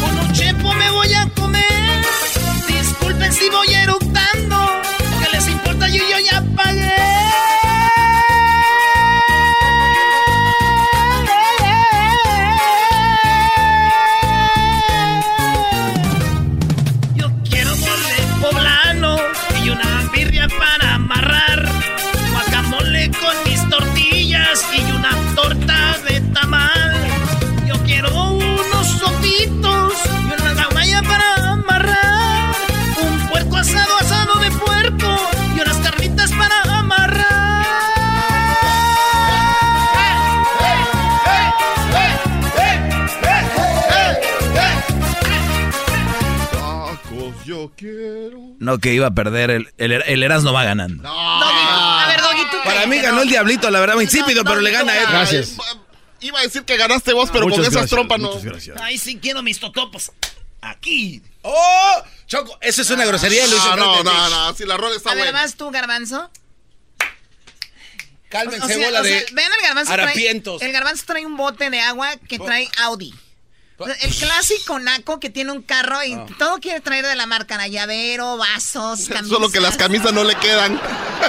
Con 0.00 0.18
un 0.18 0.32
chepo 0.32 0.72
me 0.72 0.90
voy 0.92 1.12
a 1.12 1.28
comer. 1.34 2.04
Disculpen 2.68 3.30
si 3.34 3.50
voy 3.50 3.68
eructando. 3.68 4.29
Quiero. 47.76 48.38
No, 48.58 48.78
que 48.78 48.92
iba 48.92 49.06
a 49.06 49.10
perder, 49.12 49.50
el, 49.50 49.72
el, 49.78 49.92
el 49.92 50.22
Erasmo 50.22 50.52
va 50.52 50.64
ganando. 50.64 51.02
Doggy, 51.02 51.14
a 51.14 52.04
ver, 52.08 52.20
Doggy, 52.20 52.42
tú 52.50 52.56
Para 52.64 52.86
mí 52.86 52.98
ganó 52.98 53.22
el. 53.22 53.28
Diablito, 53.28 53.70
la 53.70 53.80
verdad, 53.80 53.94
muy 53.94 54.04
insípido, 54.04 54.44
pero 54.44 54.60
le 54.60 54.70
gana 54.70 54.92
a 54.92 54.96
Edwin. 54.96 55.10
Gracias. 55.10 55.56
Iba 56.20 56.40
a 56.40 56.42
decir 56.42 56.64
que 56.64 56.76
ganaste 56.76 57.12
vos, 57.14 57.30
pero 57.32 57.44
con 57.48 57.52
esas 57.54 57.70
gracias, 57.72 57.90
trompas 57.90 58.18
no. 58.18 58.28
muchas 58.28 58.44
gracias. 58.44 58.76
Ay, 58.82 58.98
sí 58.98 59.18
quiero 59.20 59.42
mis 59.42 59.58
totopos. 59.58 60.12
Aquí. 60.60 61.22
¡Oh! 61.42 62.02
Choco, 62.26 62.58
eso 62.60 62.82
es 62.82 62.90
una 62.90 63.06
grosería, 63.06 63.46
lo 63.46 63.56
hizo 63.56 63.76
No, 63.76 64.02
no, 64.02 64.04
no, 64.04 64.28
no. 64.28 64.54
Si 64.54 64.66
la 64.66 64.76
rola 64.76 64.94
está 64.96 65.12
A 65.12 65.14
ver, 65.14 65.24
buena. 65.24 65.40
vas 65.40 65.54
tú, 65.54 65.70
Garbanzo. 65.70 66.30
Cálmense, 68.28 68.64
O 68.64 68.68
sea, 68.68 68.76
bola 68.76 69.00
o 69.00 69.04
sea, 69.04 69.16
de 69.18 69.26
vean 69.32 69.50
el 69.58 69.62
garbanzo. 69.66 69.92
trae- 69.92 70.58
el 70.66 70.72
garbanzo 70.72 71.04
trae 71.06 71.26
un 71.26 71.36
bote 71.36 71.68
de 71.70 71.80
agua 71.80 72.10
que 72.28 72.38
trae 72.38 72.68
Audi. 72.82 73.12
Sea, 73.86 73.94
El 74.00 74.14
clásico 74.14 74.78
naco 74.78 75.20
que 75.20 75.30
tiene 75.30 75.52
un 75.52 75.62
carro 75.62 76.02
y 76.04 76.16
todo 76.38 76.58
quiere 76.58 76.80
traer 76.80 77.06
de 77.06 77.16
la 77.16 77.26
marca 77.26 77.66
Llavero, 77.66 78.36
vasos, 78.36 79.08
camisas. 79.08 79.28
Solo 79.28 79.50
que 79.50 79.60
las 79.60 79.76
camisas 79.76 80.12
no 80.12 80.24
le 80.24 80.34
quedan. 80.36 80.80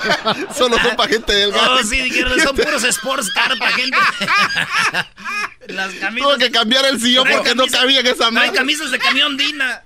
Solo 0.58 0.78
son 0.80 0.96
para 0.96 1.10
gente 1.10 1.34
delgada. 1.34 1.76
Oh, 1.76 1.84
sí, 1.84 2.02
dijeron, 2.02 2.40
son 2.40 2.56
puros 2.56 2.84
sports 2.84 3.32
car 3.34 3.58
para 3.58 3.72
gente. 3.72 3.98
Las 5.68 5.94
camisas. 5.94 6.28
Tuvo 6.30 6.38
que 6.38 6.52
cambiar 6.52 6.86
el 6.86 7.00
sillón 7.00 7.28
porque 7.32 7.54
no 7.56 7.68
cabía 7.68 8.00
en 8.00 8.08
esa 8.08 8.16
Trae 8.18 8.32
madre. 8.32 8.52
camisas 8.54 8.92
de 8.92 9.00
camión 9.00 9.38
Dina. 9.38 9.84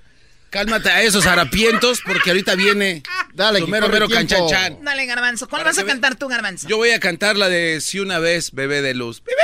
Cálmate 0.48 0.88
a 0.90 1.02
esos 1.02 1.26
harapientos, 1.26 2.00
porque 2.06 2.30
ahorita 2.30 2.54
viene 2.54 3.02
Dale, 3.34 3.60
tu 3.60 3.66
mero, 3.68 3.88
mero 3.88 4.08
canchanchan. 4.08 4.82
Dale, 4.82 5.04
Garbanzo. 5.04 5.48
¿Cuál 5.48 5.60
Para 5.62 5.70
vas 5.72 5.78
a 5.78 5.84
cantar 5.84 6.14
tú, 6.14 6.28
Garbanzo? 6.28 6.66
Yo 6.66 6.78
voy 6.78 6.92
a 6.92 7.00
cantar 7.00 7.36
la 7.36 7.48
de 7.48 7.80
Si 7.82 7.98
una 7.98 8.18
vez, 8.20 8.52
bebé 8.52 8.80
de 8.80 8.94
luz. 8.94 9.22
¡Bebé! 9.22 9.42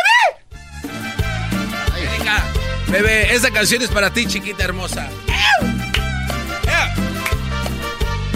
Bebé, 2.92 3.34
esa 3.34 3.50
canción 3.50 3.80
es 3.80 3.88
para 3.88 4.10
ti, 4.10 4.26
chiquita 4.26 4.64
hermosa. 4.64 5.08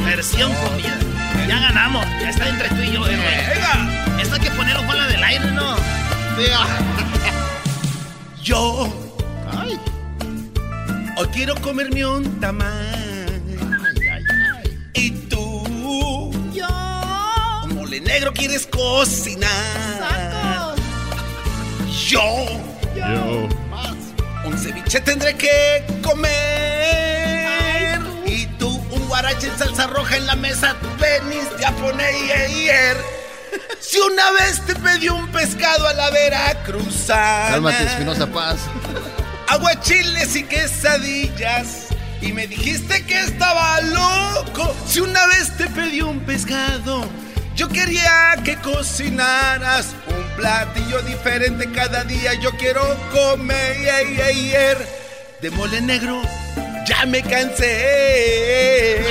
Versión 0.02 0.50
comida. 0.54 0.98
Ya 1.46 1.60
ganamos. 1.60 2.06
Ya 2.22 2.30
está 2.30 2.48
entre 2.48 2.70
tú 2.70 2.76
y 2.76 2.90
yo, 2.90 3.06
eh, 3.06 3.16
güey. 3.16 3.54
Venga. 3.54 4.22
Esto 4.22 4.36
hay 4.36 4.40
que 4.40 4.50
ponerlo 4.52 4.86
con 4.86 4.96
la 4.96 5.08
del 5.08 5.22
aire, 5.22 5.50
¿no? 5.50 5.76
Yo. 8.42 8.90
Hoy 11.18 11.28
quiero 11.34 11.54
comerme 11.56 12.06
un 12.06 12.40
tamal. 12.40 13.42
Y 14.94 15.10
tú. 15.28 16.30
Yo. 16.54 16.66
Un 17.64 17.74
mole 17.74 18.00
negro 18.00 18.32
quieres 18.32 18.66
cocinar. 18.66 19.50
Yo. 22.08 22.22
Yo. 22.94 23.55
Ceviche 24.58 25.00
tendré 25.00 25.34
que 25.34 25.84
comer. 26.02 26.30
Y 28.26 28.46
tú 28.58 28.68
un 28.90 29.08
guarache 29.08 29.48
en 29.48 29.58
salsa 29.58 29.86
roja 29.86 30.16
en 30.16 30.26
la 30.26 30.36
mesa 30.36 30.76
veniste 30.98 31.64
a 31.64 31.72
poner 31.72 32.14
ayer. 32.32 32.96
Si 33.80 33.98
una 33.98 34.30
vez 34.32 34.60
te 34.66 34.74
pedí 34.74 35.08
un 35.08 35.28
pescado 35.28 35.86
a 35.86 35.92
la 35.92 36.10
veracruzana. 36.10 37.50
Cálmate, 37.50 37.84
Espinosa 37.84 38.26
Paz. 38.26 38.58
Aguachiles 39.48 40.36
y 40.36 40.44
quesadillas. 40.44 41.86
Y 42.20 42.32
me 42.32 42.46
dijiste 42.46 43.04
que 43.04 43.20
estaba 43.20 43.80
loco. 43.82 44.74
Si 44.86 45.00
una 45.00 45.26
vez 45.28 45.56
te 45.56 45.68
pedí 45.68 46.00
un 46.00 46.20
pescado, 46.20 47.06
yo 47.54 47.68
quería 47.68 48.36
que 48.44 48.56
cocinaras 48.56 49.94
platillo 50.36 51.00
diferente 51.02 51.68
cada 51.72 52.04
día. 52.04 52.34
Yo 52.34 52.50
quiero 52.52 52.82
comer 53.12 54.86
de 55.40 55.50
mole 55.50 55.80
negro. 55.80 56.22
Ya 56.86 57.04
me 57.06 57.20
cansé. 57.22 59.02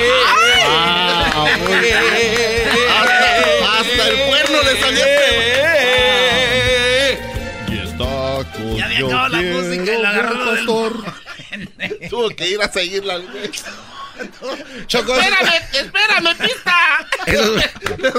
Ah, 0.65 1.47
muy 1.59 1.75
bien. 1.79 1.97
Hasta- 2.89 3.79
hasta 3.79 4.07
el 4.07 4.17
cuerno 4.29 4.61
le 4.63 4.79
salió 4.79 5.05
Y 7.67 7.79
está 7.79 8.05
con 8.53 8.75
Ya 8.77 8.85
había 8.85 8.99
acabado 8.99 9.27
la 9.29 9.41
música 9.41 9.93
y 9.93 9.97
la 10.01 10.09
agarró 10.09 10.53
del- 10.53 10.65
Tuvo 12.09 12.29
que 12.29 12.47
ir 12.49 12.61
a 12.61 12.71
seguirla. 12.71 13.19
Choco, 14.87 15.15
Espérame, 15.15 15.53
espérame, 15.73 16.35
pista. 16.37 17.07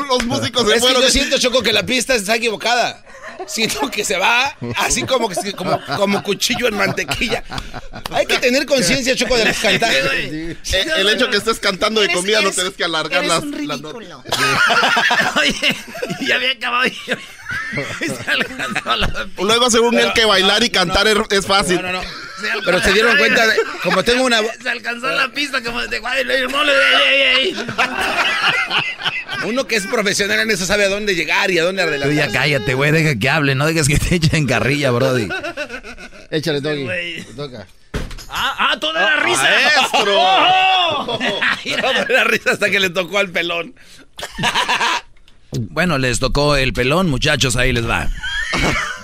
Los 0.09 0.24
músicos 0.24 0.68
se 0.68 0.77
es 0.77 0.85
que 0.85 0.93
yo 0.94 1.10
siento, 1.10 1.39
Choco, 1.39 1.62
que 1.62 1.73
la 1.73 1.85
pista 1.85 2.14
está 2.14 2.36
equivocada. 2.36 3.02
Siento 3.47 3.90
que 3.90 4.02
se 4.05 4.16
va 4.16 4.56
así 4.77 5.02
como, 5.02 5.28
que- 5.28 5.52
como, 5.52 5.78
como 5.97 6.23
cuchillo 6.23 6.68
en 6.68 6.77
mantequilla. 6.77 7.44
Hay 8.10 8.24
que 8.27 8.39
tener 8.39 8.64
conciencia, 8.66 9.14
Choco, 9.14 9.36
de 9.36 9.44
los 9.44 9.59
cantantes. 9.59 10.05
Eh, 10.14 10.56
El 10.97 11.09
hecho 11.10 11.28
que 11.31 11.36
estés 11.36 11.59
cantando 11.60 12.01
de 12.01 12.06
Eres- 12.06 12.16
comida 12.16 12.40
no 12.40 12.51
tienes 12.51 12.73
que 12.74 12.85
alargar 12.85 13.18
eres 13.24 13.28
las, 13.28 13.43
un 13.43 13.68
las. 13.68 13.81
Oye, 15.36 15.77
ya 16.27 16.35
había 16.36 16.52
acabado. 16.52 16.90
Luego, 19.39 19.70
según 19.70 19.98
él, 19.98 20.12
que 20.14 20.24
bailar 20.24 20.62
y 20.62 20.70
cantar 20.70 21.06
es- 21.06 21.18
es 21.31 21.47
fácil. 21.47 21.77
No, 21.82 21.93
no, 21.93 22.02
no. 22.02 22.25
Pero 22.64 22.80
se 22.80 22.92
dieron 22.92 23.16
cuenta 23.16 23.46
de. 23.46 23.56
Como 23.82 24.02
tengo 24.02 24.24
una. 24.24 24.40
Se 24.62 24.68
alcanzó 24.68 25.08
la 25.08 25.28
pista 25.28 25.62
como 25.62 25.80
de. 25.82 26.00
Uno 29.44 29.66
que 29.66 29.76
es 29.76 29.86
profesional 29.86 30.40
en 30.40 30.50
eso 30.50 30.66
sabe 30.66 30.84
a 30.84 30.88
dónde 30.88 31.14
llegar 31.14 31.50
y 31.50 31.58
a 31.58 31.64
dónde 31.64 31.82
Tú 31.82 31.88
adelantar. 31.88 32.16
ya 32.16 32.32
cállate, 32.32 32.74
güey, 32.74 32.90
deja 32.90 33.18
que 33.18 33.28
hable, 33.30 33.54
no 33.54 33.66
dejes 33.66 33.88
que 33.88 33.98
te 33.98 34.16
echen 34.16 34.46
carrilla, 34.46 34.90
brody. 34.90 35.28
Échale, 36.30 36.60
Doggy. 36.60 36.84
güey. 36.84 37.22
Te 37.22 37.32
toca. 37.34 37.66
Ah, 38.28 38.70
ah, 38.72 38.80
toda 38.80 39.00
la 39.00 39.16
risa. 39.16 39.42
¡Maestro! 39.42 40.14
¡Oh! 40.18 41.18
No, 41.18 42.04
la 42.14 42.24
risa 42.24 42.52
hasta 42.52 42.70
que 42.70 42.80
le 42.80 42.90
tocó 42.90 43.18
al 43.18 43.30
pelón. 43.30 43.74
Bueno, 45.52 45.96
les 45.98 46.18
tocó 46.18 46.56
el 46.56 46.72
pelón, 46.72 47.08
muchachos, 47.08 47.56
ahí 47.56 47.72
les 47.72 47.88
va. 47.88 48.08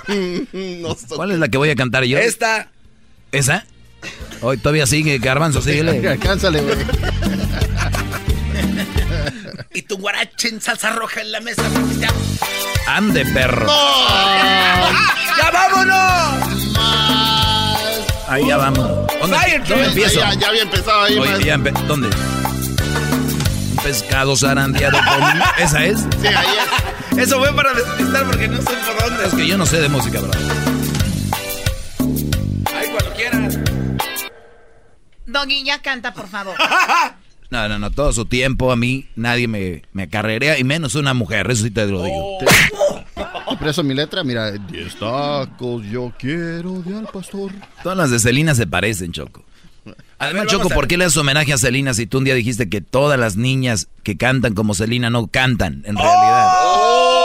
¿Cuál 1.09 1.31
es 1.31 1.39
la 1.39 1.49
que 1.49 1.59
voy 1.59 1.71
a 1.71 1.77
cantar 1.77 2.05
yo? 2.05 2.19
Esta. 2.19 2.71
¿Esa? 3.33 3.65
Hoy 4.41 4.59
todavía 4.59 4.87
sigue, 4.87 5.19
Garbanzo, 5.19 5.61
síguele. 5.63 6.07
Alcánzale, 6.09 6.61
güey. 6.61 6.77
Y 9.75 9.81
tu 9.83 9.97
guarache 9.97 10.49
en 10.49 10.61
salsa 10.61 10.91
roja 10.91 11.23
en 11.23 11.33
la 11.33 11.41
mesa. 11.41 11.63
Ya, 11.99 12.11
Ande, 12.87 13.25
perro. 13.25 13.67
¡Ya 15.39 15.51
vámonos! 15.51 16.79
Ahí 18.29 18.47
ya 18.49 18.59
vamos. 18.59 19.07
¿Dónde, 19.19 19.37
¿dónde 19.67 19.87
empiezo? 19.87 20.21
Ya, 20.21 20.35
ya 20.35 20.49
había 20.49 20.63
empezado 20.63 21.03
ahí, 21.05 21.19
Oye, 21.19 21.45
ya 21.45 21.55
empe- 21.57 21.73
¿Dónde? 21.87 22.09
Un 22.09 23.77
pescado 23.83 24.37
zarandeado 24.37 24.99
con... 24.99 25.43
¿Esa 25.65 25.85
es? 25.87 26.01
Sí, 26.21 26.27
ahí 26.27 26.47
es. 27.17 27.19
Eso 27.29 27.39
fue 27.39 27.51
para 27.55 27.73
despistar 27.73 28.25
porque 28.27 28.49
no 28.49 28.59
sé 28.59 28.73
por 28.87 29.09
dónde. 29.09 29.27
Es 29.27 29.33
que 29.35 29.47
yo 29.47 29.57
no 29.57 29.65
sé 29.65 29.81
de 29.81 29.89
música, 29.89 30.21
bro. 30.21 30.31
Doggy, 35.33 35.65
ya 35.65 35.81
canta, 35.81 36.13
por 36.15 36.29
favor. 36.29 36.55
No, 37.51 37.69
no, 37.69 37.79
no, 37.79 37.91
todo 37.91 38.15
su 38.15 38.25
tiempo 38.25 38.73
a 38.73 38.77
mí 38.77 39.09
nadie 39.15 39.47
me, 39.47 39.83
me 39.93 40.05
acarrerea 40.05 40.59
y 40.59 40.65
menos 40.65 40.95
una 40.95 41.13
mujer, 41.13 41.51
eso 41.51 41.65
sí 41.65 41.71
te 41.71 41.85
lo 41.85 42.03
digo. 42.03 42.39
Por 43.59 43.69
eso 43.69 43.85
mi 43.85 43.93
letra, 43.93 44.25
mira, 44.25 44.53
10 44.53 44.97
tacos 44.97 45.85
yo 45.85 46.15
quiero 46.19 46.81
de 46.81 46.97
al 46.97 47.09
pastor. 47.09 47.53
Todas 47.83 47.99
las 47.99 48.11
de 48.11 48.21
Celina 48.21 48.55
se 48.55 48.67
parecen, 48.67 49.13
Choco. 49.13 49.45
Además, 50.19 50.47
Choco, 50.47 50.71
¿por 50.71 50.89
qué 50.89 50.97
le 50.97 51.05
haces 51.05 51.19
homenaje 51.19 51.53
a 51.53 51.59
Celina 51.59 51.93
si 51.93 52.07
tú 52.07 52.19
un 52.19 52.25
día 52.25 52.35
dijiste 52.35 52.71
que 52.71 52.81
todas 52.81 53.21
las 53.21 53.37
niñas 53.37 53.89
que 54.03 54.17
cantan 54.17 54.55
como 54.55 54.73
Celina 54.73 55.11
no 55.11 55.27
cantan 55.27 55.83
en 55.85 55.97
realidad? 55.97 56.49
¡Oh! 56.63 57.22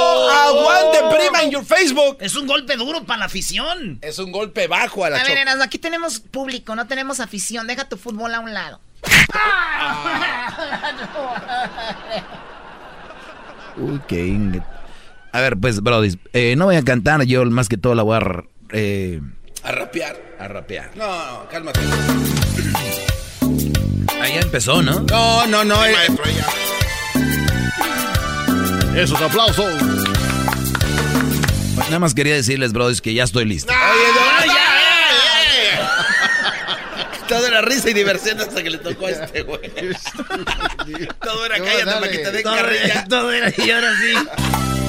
¡Aguante, 0.95 1.15
prima, 1.17 1.43
en 1.43 1.51
your 1.51 1.65
Facebook! 1.65 2.17
Es 2.19 2.35
un 2.35 2.47
golpe 2.47 2.75
duro 2.75 3.03
para 3.03 3.19
la 3.19 3.25
afición. 3.25 3.99
Es 4.01 4.19
un 4.19 4.31
golpe 4.31 4.67
bajo 4.67 5.03
a 5.05 5.09
la 5.09 5.17
A 5.19 5.23
ver. 5.23 5.37
Erasmo, 5.37 5.63
aquí 5.63 5.77
tenemos 5.77 6.19
público, 6.19 6.75
no 6.75 6.87
tenemos 6.87 7.19
afición. 7.19 7.67
Deja 7.67 7.87
tu 7.89 7.97
fútbol 7.97 8.33
a 8.33 8.39
un 8.39 8.53
lado. 8.53 8.79
Uy, 13.77 14.01
qué 14.07 14.61
A 15.31 15.41
ver, 15.41 15.57
pues, 15.57 15.81
Brody, 15.81 16.17
eh, 16.33 16.55
no 16.57 16.65
voy 16.65 16.75
a 16.75 16.83
cantar, 16.83 17.23
yo 17.23 17.45
más 17.45 17.69
que 17.69 17.77
todo 17.77 17.93
la 17.95 18.03
voy 18.03 18.17
a... 18.17 18.43
eh, 18.73 19.21
A 19.63 19.71
rapear. 19.71 20.17
a 20.39 20.47
rapear. 20.47 20.91
No, 20.95 21.05
no, 21.43 21.47
cálmate. 21.49 21.79
Ahí 24.21 24.33
ya 24.33 24.39
empezó, 24.41 24.81
¿no? 24.81 25.01
No, 25.01 25.45
no, 25.47 25.63
no. 25.63 25.75
Sí, 25.83 25.89
eh, 25.89 25.93
maestro, 25.93 26.25
ahí 26.25 26.35
ya. 26.35 26.47
Esos 29.01 29.21
aplausos. 29.21 29.73
Nada 31.87 31.99
más 31.99 32.13
quería 32.13 32.35
decirles, 32.35 32.73
Brody, 32.73 32.99
que 32.99 33.13
ya 33.13 33.23
estoy 33.23 33.45
listo. 33.45 33.71
Oye, 33.71 34.11
no, 34.13 34.45
ya, 34.53 35.87
Todo 37.27 37.47
era 37.47 37.61
risa 37.61 37.89
y 37.89 37.93
diversión 37.93 38.39
hasta 38.39 38.63
que 38.63 38.69
le 38.69 38.77
tocó 38.77 39.07
a 39.07 39.11
este 39.11 39.41
güey. 39.43 39.59
Todo 41.21 41.45
era 41.45 41.57
cállate 41.57 41.85
para 41.85 42.09
que 42.11 42.17
te 42.19 42.31
den 42.31 42.43
Todo, 42.43 42.55
carrilla. 42.55 43.05
todo 43.09 43.31
era 43.31 43.53
y 43.57 43.69
ahora 43.71 43.91
sí. 43.99 44.13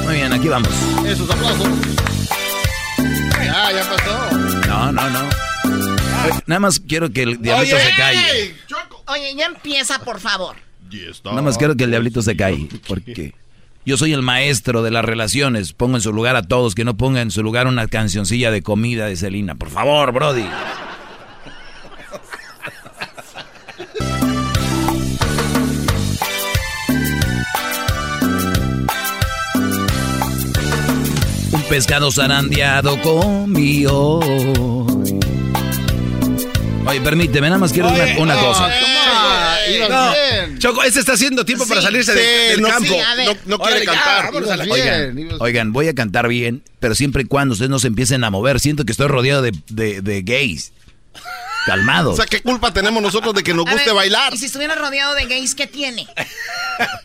Muy 0.05 0.15
bien, 0.15 0.33
aquí 0.33 0.49
vamos. 0.49 0.71
Esos 1.07 1.29
aplausos. 1.31 1.69
Ya, 3.45 3.73
ya 3.73 3.91
pasó. 3.91 4.31
No, 4.67 4.93
no, 4.93 5.11
no. 5.11 5.29
Nada 6.47 6.61
más 6.61 6.81
quiero 6.81 7.11
que 7.13 7.23
el 7.23 7.41
diablito 7.43 7.77
Oye, 7.77 7.85
se 7.91 7.97
calle. 7.97 8.55
Choco. 8.67 9.03
Oye, 9.09 9.35
ya 9.37 9.47
empieza, 9.47 9.99
por 10.01 10.21
favor. 10.21 10.57
10 10.89 11.25
Nada 11.25 11.43
más 11.43 11.59
quiero 11.59 11.77
que 11.77 11.85
el 11.85 11.91
diablito 11.91 12.23
se 12.23 12.37
calle. 12.37 12.69
Porque 12.87 13.35
yo 13.89 13.97
soy 13.97 14.13
el 14.13 14.21
maestro 14.21 14.83
de 14.83 14.91
las 14.91 15.03
relaciones. 15.03 15.73
Pongo 15.73 15.97
en 15.97 16.03
su 16.03 16.13
lugar 16.13 16.37
a 16.37 16.43
todos. 16.43 16.75
Que 16.75 16.85
no 16.85 16.99
ponga 16.99 17.23
en 17.23 17.31
su 17.31 17.43
lugar 17.43 17.67
una 17.67 17.89
cancioncilla 17.89 18.51
de 18.51 18.63
comida 18.63 19.07
de 19.07 19.17
Celina. 19.17 19.55
Por 19.55 19.71
favor, 19.71 20.13
Brody. 20.13 20.45
Un 31.53 31.63
pescado 31.71 32.13
zarandeado 32.13 33.01
comí 33.01 33.87
hoy. 33.87 35.19
Oye, 36.87 37.01
permíteme, 37.01 37.49
nada 37.49 37.59
más 37.59 37.73
quiero 37.73 37.89
una, 37.89 38.05
Oye, 38.05 38.17
una 38.21 38.35
cosa. 38.37 38.69
Ah, 38.71 39.48
ibas 39.77 39.91
No, 39.91 40.13
bien. 40.13 40.59
Choco, 40.59 40.83
ese 40.83 41.01
está 41.01 41.13
haciendo 41.13 41.45
tiempo 41.45 41.67
para 41.67 41.83
salirse 41.83 42.13
sí, 42.13 42.19
de- 42.19 42.49
del 42.51 42.61
no, 42.63 42.69
campo. 42.69 42.89
sí, 42.89 42.97
no, 43.25 43.37
no 43.47 43.59
quiere 43.59 43.85
cantar. 43.85 44.31
Oigan, 44.35 45.15
bien, 45.15 45.19
ibas- 45.19 45.37
oigan, 45.41 45.73
voy 45.73 45.89
a 45.89 45.95
cantar 45.95 46.29
bien, 46.29 46.63
pero 46.81 46.95
siempre 46.95 47.23
y 47.23 47.27
cuando 47.27 47.53
ustedes 47.53 47.71
no 47.71 47.79
se 47.79 47.87
empiecen 47.89 48.25
a 48.25 48.31
mover. 48.31 48.61
Siento 48.61 48.85
que 48.85 48.93
estoy 48.93 49.09
rodeado 49.09 49.43
de, 49.43 49.53
de- 49.69 50.01
de 50.01 50.23
gays. 50.23 50.73
Calmados. 51.67 52.15
O 52.15 52.17
sea, 52.17 52.25
¿qué 52.25 52.41
culpa 52.41 52.73
tenemos 52.73 53.03
nosotros 53.03 53.35
de 53.35 53.43
que 53.43 53.53
nos 53.53 53.67
guste 53.67 53.85
ver, 53.87 53.95
bailar? 53.95 54.33
Y 54.33 54.39
si 54.39 54.47
estuviera 54.47 54.75
rodeado 54.75 55.15
de 55.15 55.27
gays, 55.27 55.55
¿qué 55.55 55.67
tiene? 55.67 56.07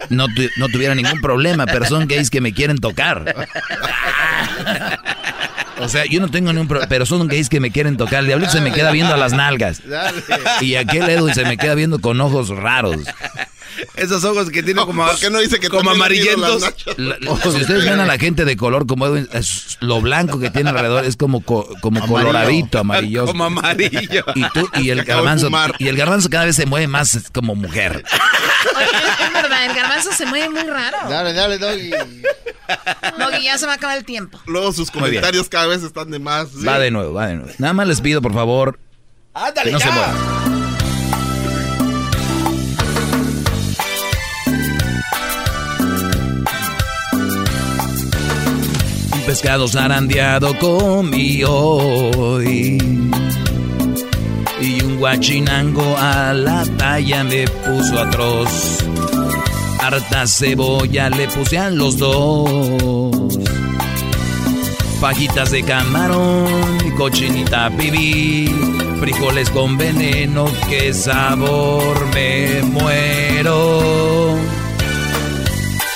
No, 0.10 0.27
tu- 0.27 0.49
no 0.56 0.69
tuviera 0.69 0.95
ningún 0.95 1.19
problema, 1.19 1.65
pero 1.65 1.85
son 1.85 2.07
gays 2.07 2.30
que 2.30 2.40
me 2.40 2.53
quieren 2.53 2.77
tocar. 2.77 3.35
O 5.80 5.90
sea, 5.90 6.06
yo 6.06 6.20
no 6.20 6.30
tengo 6.30 6.52
ningún 6.54 6.68
problema, 6.68 6.88
pero 6.88 7.06
son 7.06 7.28
gays 7.28 7.50
que 7.50 7.60
me 7.60 7.72
quieren 7.72 7.98
tocar. 7.98 8.20
El 8.22 8.28
diablito 8.28 8.52
se 8.52 8.62
me 8.62 8.72
queda 8.72 8.91
viendo 8.91 9.14
a 9.14 9.18
las 9.18 9.34
nalgas. 9.34 9.82
Y 10.62 10.76
aquel 10.76 11.10
Edwin 11.10 11.34
se 11.34 11.45
me 11.45 11.58
queda 11.58 11.76
viendo 11.76 12.00
con 12.00 12.20
ojos 12.22 12.50
raros. 12.50 12.98
Esos 13.95 14.24
ojos 14.24 14.50
que 14.50 14.64
tiene 14.64 14.82
como, 14.86 15.06
¿Por 15.06 15.20
qué 15.20 15.30
no 15.30 15.40
dice 15.40 15.60
que 15.60 15.70
como 15.70 15.91
amarillentos. 15.91 16.62
las 16.62 16.62
nachas? 16.62 16.98
La- 16.98 17.18
la- 17.20 17.38
si 17.41 17.48
ustedes 17.50 17.86
ven 17.86 18.00
a 18.00 18.06
la 18.06 18.18
gente 18.18 18.45
de 18.45 18.56
color 18.58 18.86
como 18.88 19.08
Edwin, 19.08 19.28
es- 19.34 19.78
lo 19.82 20.02
blanco 20.02 20.40
que 20.40 20.50
tiene 20.50 20.70
alrededor 20.70 21.06
es 21.06 21.16
como, 21.18 21.41
co- 21.41 21.68
como 21.82 22.00
Amarillo. 22.00 22.18
coloradito, 22.20 22.80
amarilloso. 22.80 23.28
Como 23.32 23.45
amarillo. 23.45 24.26
Y, 24.36 24.44
tú, 24.50 24.70
y 24.80 24.90
el 24.90 25.04
garbanzo 25.06 25.50
y 25.80 25.88
el 25.88 25.98
garbanzo 25.98 26.30
cada 26.30 26.45
vez 26.45 26.56
se 26.56 26.66
mueve 26.66 26.88
más 26.88 27.30
como 27.34 27.56
mujer. 27.56 28.04
Oye, 28.76 28.86
es, 29.28 29.34
verdad, 29.34 29.66
el 29.66 29.74
garbanzo 29.76 30.12
se 30.14 30.26
mueve 30.26 30.50
muy 30.50 30.64
raro. 30.64 30.98
Dale, 31.10 31.34
dale, 31.34 31.58
Doggy. 31.58 31.91
Doggy, 33.18 33.44
ya 33.44 33.58
se 33.58 33.66
va 33.66 33.74
a 33.74 33.76
acabar 33.76 33.98
el 33.98 34.06
tiempo. 34.06 34.40
Luego 34.45 34.72
sus 34.72 34.90
comentarios 34.90 35.50
cada 35.50 35.68
vez 35.68 35.84
están 35.84 36.10
de 36.12 36.20
más. 36.20 36.50
sí. 36.50 36.64
Va 36.66 36.80
de 36.80 36.91
nuevo, 36.91 37.14
va 37.14 37.28
de 37.28 37.36
nuevo. 37.36 37.52
Nada 37.58 37.74
más 37.74 37.88
les 37.88 38.02
pido, 38.02 38.22
por 38.22 38.34
favor, 38.34 38.80
Ándale, 39.34 39.66
que 39.70 39.72
no 39.72 39.80
se 39.80 39.91
muevan. 39.91 40.43
Pescado 49.34 49.68
zarandeado 49.68 50.55
comí 50.60 51.43
hoy. 51.43 52.77
Y 54.61 54.84
un 54.84 54.99
guachinango 54.99 55.97
a 55.97 56.34
la 56.34 56.64
talla 56.77 57.23
me 57.23 57.47
puso 57.47 57.99
atroz. 57.99 58.77
Harta 59.80 60.27
cebolla 60.27 61.10
le 61.10 61.27
puse 61.30 61.57
a 61.57 61.72
los 61.72 61.97
dos. 61.97 63.39
Fajitas 65.01 65.49
de 65.49 65.64
camarón 65.64 66.77
y 66.85 66.91
cochinita 66.91 67.72
pibil. 67.76 68.53
Frijoles 68.99 69.49
con 69.49 69.80
veneno, 69.80 70.45
qué 70.69 70.93
sabor 70.93 72.05
me 72.14 72.61
muero. 72.61 74.38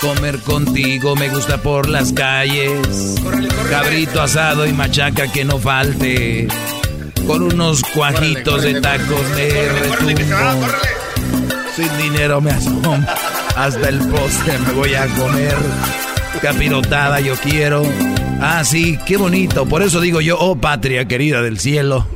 Comer 0.07 0.39
contigo 0.39 1.17
me 1.17 1.27
gusta 1.27 1.57
por 1.57 1.89
las 1.89 2.13
calles. 2.13 3.15
Cabrito 3.69 4.21
asado 4.21 4.65
y 4.65 4.71
machaca 4.71 5.29
que 5.29 5.43
no 5.43 5.59
falte. 5.59 6.47
Con 7.27 7.43
unos 7.43 7.81
cuajitos 7.93 8.63
de 8.63 8.79
tacos 8.79 9.21
me 9.35 9.49
retumbo. 9.49 10.65
Sin 11.75 11.97
dinero 11.97 12.39
me 12.39 12.51
asomo. 12.51 13.05
Hasta 13.57 13.89
el 13.89 13.99
postre 14.07 14.57
me 14.59 14.71
voy 14.71 14.93
a 14.93 15.07
comer. 15.07 15.57
Capirotada 16.41 17.19
yo 17.19 17.35
quiero. 17.35 17.83
Ah, 18.39 18.63
sí, 18.63 18.97
qué 19.05 19.17
bonito. 19.17 19.65
Por 19.65 19.81
eso 19.81 19.99
digo 19.99 20.21
yo, 20.21 20.39
oh 20.39 20.55
patria 20.55 21.05
querida 21.05 21.41
del 21.41 21.59
cielo. 21.59 22.07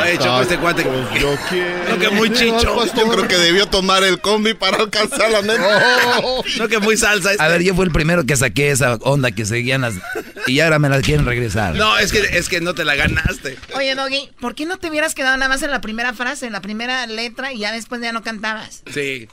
Oye, 0.00 0.18
Choco, 0.18 0.42
este 0.42 0.58
cuate. 0.58 0.84
Yo 1.20 1.36
quiero. 1.48 1.88
No, 1.88 1.98
que 1.98 2.10
muy 2.10 2.30
chicho. 2.32 2.84
Yo 2.94 3.08
creo 3.08 3.28
que 3.28 3.36
debió 3.36 3.66
tomar 3.66 4.04
el 4.04 4.20
combi 4.20 4.54
para 4.54 4.78
alcanzar 4.78 5.30
la 5.30 5.42
meta. 5.42 6.22
No, 6.58 6.68
que 6.68 6.78
muy 6.78 6.96
salsa. 6.96 7.32
Este. 7.32 7.42
A 7.42 7.48
ver, 7.48 7.62
yo 7.62 7.74
fui 7.74 7.84
el 7.84 7.92
primero 7.92 8.24
que 8.24 8.36
saqué 8.36 8.70
esa 8.70 8.94
onda 8.96 9.30
que 9.30 9.44
seguían 9.44 9.82
las... 9.82 9.94
Y 10.46 10.60
ahora 10.60 10.78
me 10.78 10.88
las 10.88 11.02
quieren 11.02 11.26
regresar. 11.26 11.74
No, 11.74 11.98
es 11.98 12.12
que, 12.12 12.18
es 12.18 12.48
que 12.48 12.60
no 12.60 12.74
te 12.74 12.84
la 12.84 12.94
ganaste. 12.94 13.56
Oye, 13.74 13.94
Doggy, 13.94 14.30
¿por 14.40 14.54
qué 14.54 14.66
no 14.66 14.78
te 14.78 14.90
hubieras 14.90 15.14
quedado 15.14 15.36
nada 15.36 15.48
más 15.48 15.62
en 15.62 15.70
la 15.70 15.80
primera 15.80 16.14
frase, 16.14 16.46
en 16.46 16.52
la 16.52 16.60
primera 16.60 17.06
letra 17.06 17.52
y 17.52 17.58
ya 17.58 17.72
después 17.72 18.00
ya 18.00 18.12
no 18.12 18.22
cantabas? 18.22 18.82
Sí. 18.92 19.28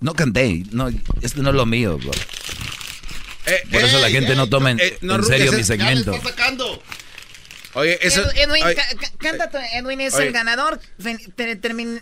No 0.00 0.14
canté. 0.14 0.64
No, 0.72 0.88
esto 1.22 1.42
no 1.42 1.50
es 1.50 1.56
lo 1.56 1.66
mío, 1.66 1.98
bro. 1.98 2.10
Por 3.70 3.82
eso 3.82 3.98
la 3.98 4.10
gente 4.10 4.36
no 4.36 4.48
toma 4.48 4.70
en, 4.70 4.80
eh, 4.80 4.98
no 5.00 5.16
en 5.16 5.24
serio 5.24 5.52
mi 5.52 5.60
eh. 5.60 5.64
segmento. 5.64 6.12
Oye, 7.74 7.98
eso. 8.06 8.20
Edwin, 8.34 8.50
oye, 8.64 8.74
ca- 8.74 8.82
ca- 9.00 9.38
canta 9.38 9.66
Edwin 9.74 10.00
es 10.02 10.14
Oye. 10.14 10.26
el 10.26 10.32
ganador. 10.32 10.78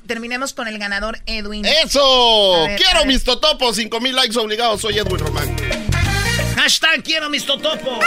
Terminemos 0.06 0.52
con 0.52 0.66
el 0.66 0.78
ganador, 0.78 1.18
Edwin. 1.26 1.64
¡Eso! 1.64 2.64
Ver, 2.66 2.76
¡Quiero 2.76 3.04
mis 3.04 3.22
totopos! 3.22 3.76
5000 3.76 4.14
likes 4.16 4.36
obligados. 4.38 4.80
Soy 4.80 4.98
Edwin 4.98 5.18
Román. 5.20 5.56
Hashtag 6.56 7.02
quiero 7.04 7.30
mis 7.30 7.46
totopos. 7.46 8.04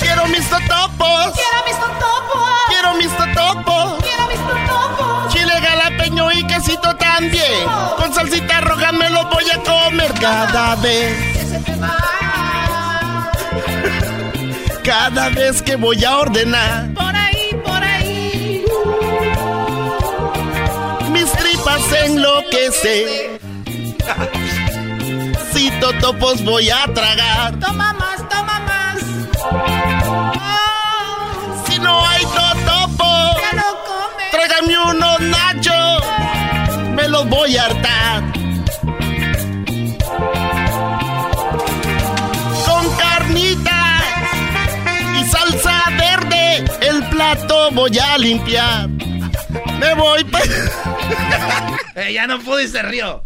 Quiero 0.00 0.26
mis 0.28 0.48
totopos. 0.48 1.34
Quiero 1.34 1.64
mis 1.66 1.76
totopos. 1.78 2.64
Quiero 2.68 2.94
mis 2.94 3.16
totopos. 3.16 4.02
Quiero 4.02 4.26
mis 4.28 4.38
totopos. 4.38 5.32
Chile 5.32 5.52
jalapeño 5.60 6.32
y 6.32 6.46
quesito 6.46 6.96
también. 6.96 7.64
Con 7.98 8.12
salsita 8.14 8.60
roja 8.62 8.92
me 8.92 9.10
lo 9.10 9.26
voy 9.28 9.44
a 9.50 9.58
comer 9.62 10.12
cada 10.20 10.74
vez. 10.76 11.16
Cada 14.84 15.28
vez 15.30 15.62
que 15.62 15.76
voy 15.76 16.02
a 16.04 16.18
ordenar. 16.18 16.92
Por 16.94 17.14
ahí, 17.14 17.50
por 17.64 17.82
ahí. 17.82 18.64
Mis 21.10 21.30
tripas 21.32 21.80
enloquecen. 22.04 23.38
Si 25.52 25.68
totopos 25.72 26.42
voy 26.44 26.70
a 26.70 26.86
tragar. 26.94 27.58
Toma 27.58 27.92
más, 27.92 28.26
toma 28.28 28.60
más. 28.60 28.98
Si 31.66 31.78
no 31.80 32.06
hay 32.06 32.22
totopo, 32.22 33.04
Ya 33.04 33.52
no 33.56 33.64
comes. 33.84 34.30
tráigame 34.30 34.78
unos 34.78 35.20
nachos. 35.20 36.02
Me 36.94 37.08
los 37.08 37.28
voy 37.28 37.56
a 37.58 37.66
hartar. 37.66 38.29
Voy 47.72 47.98
a 47.98 48.18
limpiar. 48.18 48.88
Me 48.88 49.94
voy 49.94 50.24
pa- 50.24 50.40
Eh, 51.96 52.12
ya 52.14 52.26
no 52.26 52.38
pude 52.40 52.64
y 52.64 52.68
se 52.68 52.82
rió. 52.82 53.22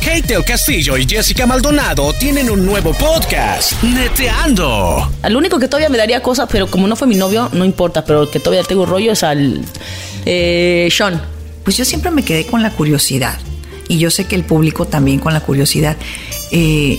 Kate 0.00 0.22
del 0.22 0.44
Castillo 0.44 0.96
y 0.96 1.06
Jessica 1.06 1.44
Maldonado 1.46 2.12
tienen 2.14 2.48
un 2.50 2.64
nuevo 2.64 2.92
podcast, 2.94 3.74
Neteando. 3.82 5.10
Al 5.22 5.36
único 5.36 5.58
que 5.58 5.66
todavía 5.68 5.88
me 5.90 5.98
daría 5.98 6.22
cosas, 6.22 6.48
pero 6.50 6.66
como 6.68 6.86
no 6.86 6.96
fue 6.96 7.06
mi 7.08 7.16
novio, 7.16 7.50
no 7.52 7.64
importa, 7.64 8.04
pero 8.04 8.22
el 8.22 8.30
que 8.30 8.40
todavía 8.40 8.64
tengo 8.64 8.86
rollo 8.86 9.12
es 9.12 9.22
al 9.22 9.60
eh, 10.24 10.88
Sean. 10.90 11.20
Pues 11.64 11.76
yo 11.76 11.84
siempre 11.84 12.10
me 12.10 12.24
quedé 12.24 12.46
con 12.46 12.62
la 12.62 12.70
curiosidad. 12.70 13.38
Y 13.88 13.98
yo 13.98 14.10
sé 14.10 14.24
que 14.26 14.34
el 14.36 14.44
público 14.44 14.86
también 14.86 15.18
con 15.18 15.34
la 15.34 15.40
curiosidad. 15.40 15.96
Eh, 16.52 16.98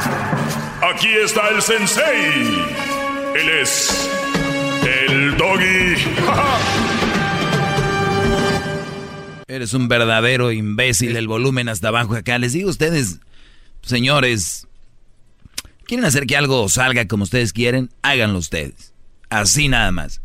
Aquí 0.93 1.07
está 1.23 1.47
el 1.49 1.61
sensei. 1.61 2.65
Él 3.33 3.49
es. 3.61 4.09
El 4.85 5.37
doggy. 5.37 5.95
Eres 9.47 9.73
un 9.73 9.87
verdadero 9.87 10.51
imbécil, 10.51 11.15
el 11.15 11.29
volumen 11.29 11.69
hasta 11.69 11.87
abajo 11.87 12.15
acá. 12.15 12.37
Les 12.39 12.51
digo 12.53 12.67
a 12.67 12.71
ustedes, 12.71 13.19
señores, 13.81 14.67
quieren 15.85 16.05
hacer 16.05 16.25
que 16.25 16.35
algo 16.35 16.67
salga 16.67 17.07
como 17.07 17.23
ustedes 17.23 17.53
quieren, 17.53 17.89
háganlo 18.01 18.39
ustedes. 18.39 18.93
Así 19.29 19.69
nada 19.69 19.91
más. 19.91 20.21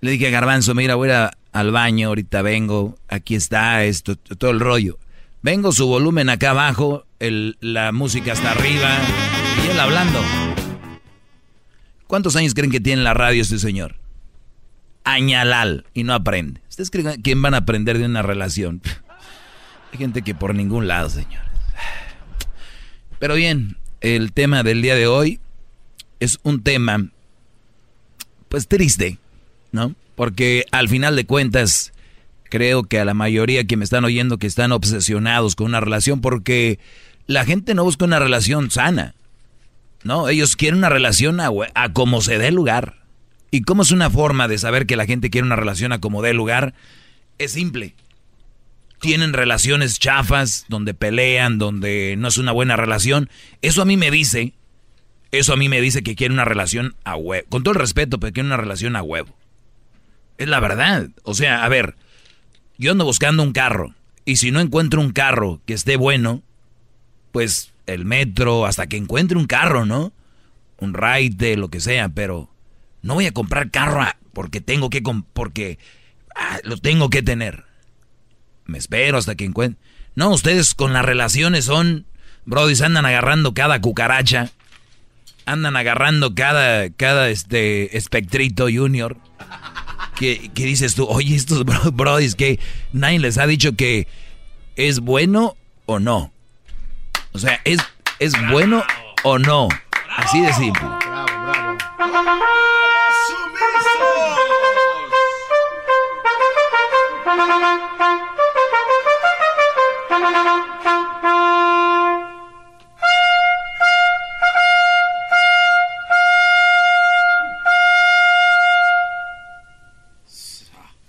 Le 0.00 0.12
dije 0.12 0.28
a 0.28 0.30
Garbanzo, 0.30 0.74
mira, 0.74 0.94
voy 0.94 1.10
a 1.10 1.32
al 1.52 1.72
baño, 1.72 2.08
ahorita 2.08 2.42
vengo, 2.42 2.96
aquí 3.08 3.34
está 3.34 3.84
esto, 3.84 4.16
todo 4.16 4.50
el 4.52 4.60
rollo. 4.60 4.98
Vengo 5.42 5.72
su 5.72 5.86
volumen 5.86 6.28
acá 6.28 6.50
abajo, 6.50 7.06
la 7.18 7.92
música 7.92 8.32
está 8.32 8.52
arriba 8.52 8.98
y 9.62 9.70
él 9.70 9.78
hablando. 9.78 10.20
¿Cuántos 12.06 12.36
años 12.36 12.54
creen 12.54 12.70
que 12.70 12.80
tiene 12.80 13.02
la 13.02 13.14
radio 13.14 13.42
este 13.42 13.58
señor? 13.58 13.96
Añalal 15.04 15.84
y 15.94 16.04
no 16.04 16.14
aprende. 16.14 16.60
¿Ustedes 16.68 16.90
creen 16.90 17.20
quién 17.22 17.42
van 17.42 17.54
a 17.54 17.58
aprender 17.58 17.98
de 17.98 18.06
una 18.06 18.22
relación? 18.22 18.80
Hay 19.92 19.98
gente 19.98 20.22
que 20.22 20.34
por 20.34 20.54
ningún 20.54 20.88
lado, 20.88 21.08
señores. 21.10 21.48
Pero 23.18 23.34
bien, 23.34 23.76
el 24.00 24.32
tema 24.32 24.62
del 24.62 24.82
día 24.82 24.94
de 24.94 25.06
hoy 25.06 25.40
es 26.20 26.38
un 26.42 26.62
tema, 26.62 27.06
pues 28.48 28.68
triste, 28.68 29.18
¿no? 29.72 29.94
Porque 30.14 30.64
al 30.72 30.88
final 30.88 31.16
de 31.16 31.26
cuentas, 31.26 31.92
creo 32.44 32.84
que 32.84 33.00
a 33.00 33.04
la 33.04 33.14
mayoría 33.14 33.64
que 33.64 33.76
me 33.76 33.84
están 33.84 34.04
oyendo 34.04 34.38
que 34.38 34.46
están 34.46 34.72
obsesionados 34.72 35.56
con 35.56 35.66
una 35.66 35.80
relación 35.80 36.20
porque 36.20 36.78
la 37.26 37.44
gente 37.44 37.74
no 37.74 37.84
busca 37.84 38.04
una 38.04 38.18
relación 38.18 38.70
sana. 38.70 39.14
No, 40.04 40.28
ellos 40.28 40.54
quieren 40.56 40.78
una 40.78 40.90
relación 40.90 41.40
a, 41.40 41.50
a 41.74 41.92
como 41.92 42.20
se 42.20 42.38
dé 42.38 42.52
lugar. 42.52 43.02
¿Y 43.50 43.62
cómo 43.62 43.82
es 43.82 43.90
una 43.90 44.10
forma 44.10 44.48
de 44.48 44.58
saber 44.58 44.86
que 44.86 44.96
la 44.96 45.06
gente 45.06 45.30
quiere 45.30 45.46
una 45.46 45.56
relación 45.56 45.92
a 45.92 46.00
como 46.00 46.22
dé 46.22 46.34
lugar? 46.34 46.74
Es 47.38 47.52
simple. 47.52 47.94
Tienen 49.00 49.32
relaciones 49.32 49.98
chafas, 49.98 50.66
donde 50.68 50.94
pelean, 50.94 51.58
donde 51.58 52.16
no 52.18 52.28
es 52.28 52.36
una 52.36 52.52
buena 52.52 52.76
relación. 52.76 53.30
Eso 53.62 53.82
a 53.82 53.84
mí 53.84 53.96
me 53.96 54.10
dice, 54.10 54.54
eso 55.30 55.52
a 55.52 55.56
mí 55.56 55.68
me 55.68 55.80
dice 55.80 56.02
que 56.02 56.14
quiere 56.14 56.34
una 56.34 56.44
relación 56.44 56.96
a 57.04 57.16
huevo. 57.16 57.46
Con 57.48 57.62
todo 57.62 57.74
el 57.74 57.80
respeto, 57.80 58.18
pero 58.18 58.32
quiere 58.32 58.46
una 58.46 58.56
relación 58.56 58.96
a 58.96 59.02
huevo. 59.02 59.34
Es 60.38 60.48
la 60.48 60.60
verdad. 60.60 61.08
O 61.22 61.34
sea, 61.34 61.64
a 61.64 61.68
ver, 61.68 61.96
yo 62.78 62.92
ando 62.92 63.04
buscando 63.04 63.42
un 63.42 63.52
carro. 63.52 63.94
Y 64.24 64.36
si 64.36 64.50
no 64.50 64.60
encuentro 64.60 65.00
un 65.00 65.12
carro 65.12 65.60
que 65.66 65.74
esté 65.74 65.96
bueno, 65.96 66.42
pues 67.30 67.73
el 67.86 68.04
metro, 68.04 68.66
hasta 68.66 68.86
que 68.86 68.96
encuentre 68.96 69.38
un 69.38 69.46
carro, 69.46 69.84
¿no? 69.84 70.12
Un 70.78 70.94
ride, 70.94 71.56
lo 71.56 71.68
que 71.68 71.80
sea, 71.80 72.08
pero 72.08 72.50
no 73.02 73.14
voy 73.14 73.26
a 73.26 73.32
comprar 73.32 73.70
carro 73.70 74.02
porque 74.32 74.60
tengo 74.60 74.90
que, 74.90 75.02
porque 75.32 75.78
ah, 76.34 76.58
lo 76.64 76.76
tengo 76.76 77.10
que 77.10 77.22
tener. 77.22 77.64
Me 78.64 78.78
espero 78.78 79.18
hasta 79.18 79.34
que 79.34 79.44
encuentre. 79.44 79.80
No, 80.14 80.30
ustedes 80.30 80.74
con 80.74 80.92
las 80.92 81.04
relaciones 81.04 81.66
son, 81.66 82.06
brodis, 82.44 82.82
andan 82.82 83.06
agarrando 83.06 83.54
cada 83.54 83.80
cucaracha, 83.80 84.50
andan 85.44 85.76
agarrando 85.76 86.34
cada, 86.34 86.90
cada 86.90 87.28
este 87.28 87.96
espectrito 87.96 88.66
junior. 88.72 89.16
¿Qué 90.16 90.50
dices 90.54 90.94
tú, 90.94 91.06
oye, 91.06 91.34
estos 91.34 91.64
brodis 91.92 92.34
que 92.34 92.60
nadie 92.92 93.18
les 93.18 93.38
ha 93.38 93.46
dicho 93.46 93.74
que 93.76 94.06
es 94.76 95.00
bueno 95.00 95.56
o 95.86 95.98
no. 95.98 96.33
O 97.34 97.38
sea, 97.40 97.60
¿es, 97.64 97.80
es 98.20 98.32
bueno 98.52 98.84
o 99.24 99.38
no? 99.40 99.68
Así 100.16 100.40
de 100.40 100.52
simple. 100.52 100.88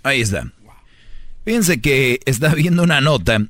Ahí 0.02 0.22
está. 0.22 0.50
Fíjense 1.44 1.80
que 1.80 2.18
está 2.26 2.52
viendo 2.52 2.82
una 2.82 3.00
nota 3.00 3.46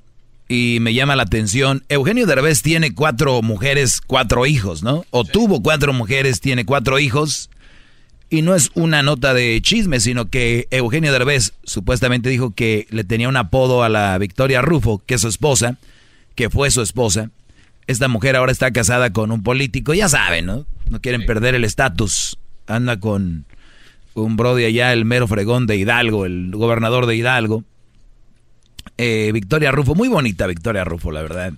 y 0.48 0.78
me 0.81 0.94
llama 0.94 1.16
la 1.16 1.24
atención. 1.24 1.85
Eugenio 1.89 2.27
Derbez 2.27 2.62
tiene 2.62 2.94
cuatro 2.94 3.43
mujeres, 3.43 4.01
cuatro 4.01 4.47
hijos, 4.47 4.82
¿no? 4.82 5.05
O 5.10 5.24
tuvo 5.24 5.62
cuatro 5.62 5.93
mujeres, 5.93 6.40
tiene 6.40 6.64
cuatro 6.64 6.98
hijos. 6.98 7.51
Y 8.28 8.43
no 8.43 8.55
es 8.55 8.70
una 8.74 9.02
nota 9.02 9.35
de 9.35 9.60
chisme, 9.62 10.01
sino 10.01 10.28
que 10.31 10.66
Eugenio 10.70 11.12
Derbez 11.12 11.52
supuestamente 11.64 12.28
dijo 12.28 12.55
que 12.55 12.86
le 12.90 13.05
tenía 13.05 13.28
un 13.28 13.36
apodo 13.36 13.82
a 13.82 13.89
la 13.89 14.18
Victoria 14.18 14.62
Rufo, 14.62 15.01
que 15.05 15.14
es 15.14 15.20
su 15.20 15.28
esposa, 15.28 15.78
que 16.35 16.51
fue 16.51 16.70
su 16.70 16.82
esposa. 16.82 17.31
Esta 17.86 18.09
mujer 18.09 18.35
ahora 18.35 18.51
está 18.51 18.73
casada 18.73 19.12
con 19.12 19.31
un 19.31 19.44
político, 19.44 19.94
ya 19.94 20.09
saben, 20.09 20.47
¿no? 20.47 20.66
No 20.90 21.01
quieren 21.01 21.24
perder 21.24 21.55
el 21.55 21.64
estatus. 21.64 22.36
Anda 22.66 22.98
con 22.98 23.47
un 24.14 24.36
brody 24.36 24.64
allá, 24.64 24.93
el 24.93 25.05
mero 25.05 25.28
fregón 25.28 25.68
de 25.68 25.77
Hidalgo, 25.77 26.27
el 26.27 26.51
gobernador 26.52 27.06
de 27.06 27.14
Hidalgo. 27.14 27.62
Eh, 28.98 29.30
Victoria 29.32 29.70
Rufo, 29.70 29.94
muy 29.94 30.08
bonita 30.08 30.46
Victoria 30.46 30.84
Rufo, 30.84 31.12
la 31.12 31.22
verdad. 31.22 31.52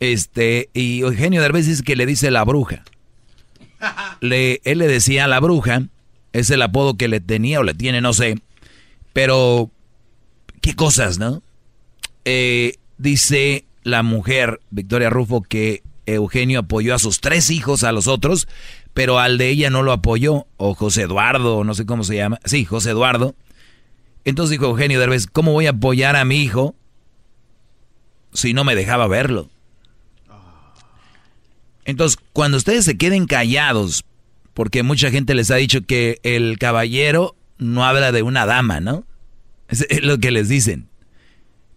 Este, 0.00 0.68
y 0.74 1.00
Eugenio 1.00 1.40
Derbez 1.40 1.66
dice 1.66 1.82
que 1.82 1.96
le 1.96 2.06
dice 2.06 2.30
la 2.30 2.44
bruja. 2.44 2.84
Le, 4.20 4.60
él 4.64 4.78
le 4.78 4.88
decía 4.88 5.26
la 5.26 5.40
bruja, 5.40 5.82
es 6.32 6.50
el 6.50 6.62
apodo 6.62 6.96
que 6.96 7.08
le 7.08 7.20
tenía 7.20 7.60
o 7.60 7.62
le 7.62 7.74
tiene, 7.74 8.00
no 8.00 8.12
sé. 8.12 8.36
Pero, 9.12 9.70
qué 10.60 10.74
cosas, 10.74 11.18
¿no? 11.18 11.42
Eh, 12.24 12.74
dice 12.98 13.64
la 13.82 14.02
mujer, 14.02 14.60
Victoria 14.70 15.10
Rufo, 15.10 15.42
que 15.42 15.82
Eugenio 16.06 16.60
apoyó 16.60 16.94
a 16.94 16.98
sus 16.98 17.20
tres 17.20 17.50
hijos, 17.50 17.84
a 17.84 17.92
los 17.92 18.06
otros, 18.06 18.48
pero 18.94 19.18
al 19.18 19.38
de 19.38 19.48
ella 19.48 19.70
no 19.70 19.82
lo 19.82 19.92
apoyó, 19.92 20.46
o 20.56 20.74
José 20.74 21.02
Eduardo, 21.02 21.64
no 21.64 21.74
sé 21.74 21.86
cómo 21.86 22.04
se 22.04 22.16
llama. 22.16 22.40
Sí, 22.44 22.64
José 22.64 22.90
Eduardo. 22.90 23.34
Entonces 24.26 24.50
dijo 24.50 24.66
Eugenio 24.66 24.98
Derbez, 24.98 25.28
¿cómo 25.28 25.52
voy 25.52 25.66
a 25.66 25.70
apoyar 25.70 26.16
a 26.16 26.24
mi 26.24 26.42
hijo 26.42 26.74
si 28.32 28.54
no 28.54 28.64
me 28.64 28.74
dejaba 28.74 29.06
verlo? 29.06 29.48
Entonces, 31.84 32.18
cuando 32.32 32.56
ustedes 32.56 32.84
se 32.84 32.98
queden 32.98 33.26
callados, 33.26 34.04
porque 34.52 34.82
mucha 34.82 35.12
gente 35.12 35.36
les 35.36 35.52
ha 35.52 35.56
dicho 35.56 35.86
que 35.86 36.18
el 36.24 36.58
caballero 36.58 37.36
no 37.58 37.84
habla 37.84 38.10
de 38.10 38.22
una 38.22 38.46
dama, 38.46 38.80
¿no? 38.80 39.06
Es, 39.68 39.86
lo 40.02 40.18
que 40.18 40.32
les 40.32 40.48
dicen. 40.48 40.88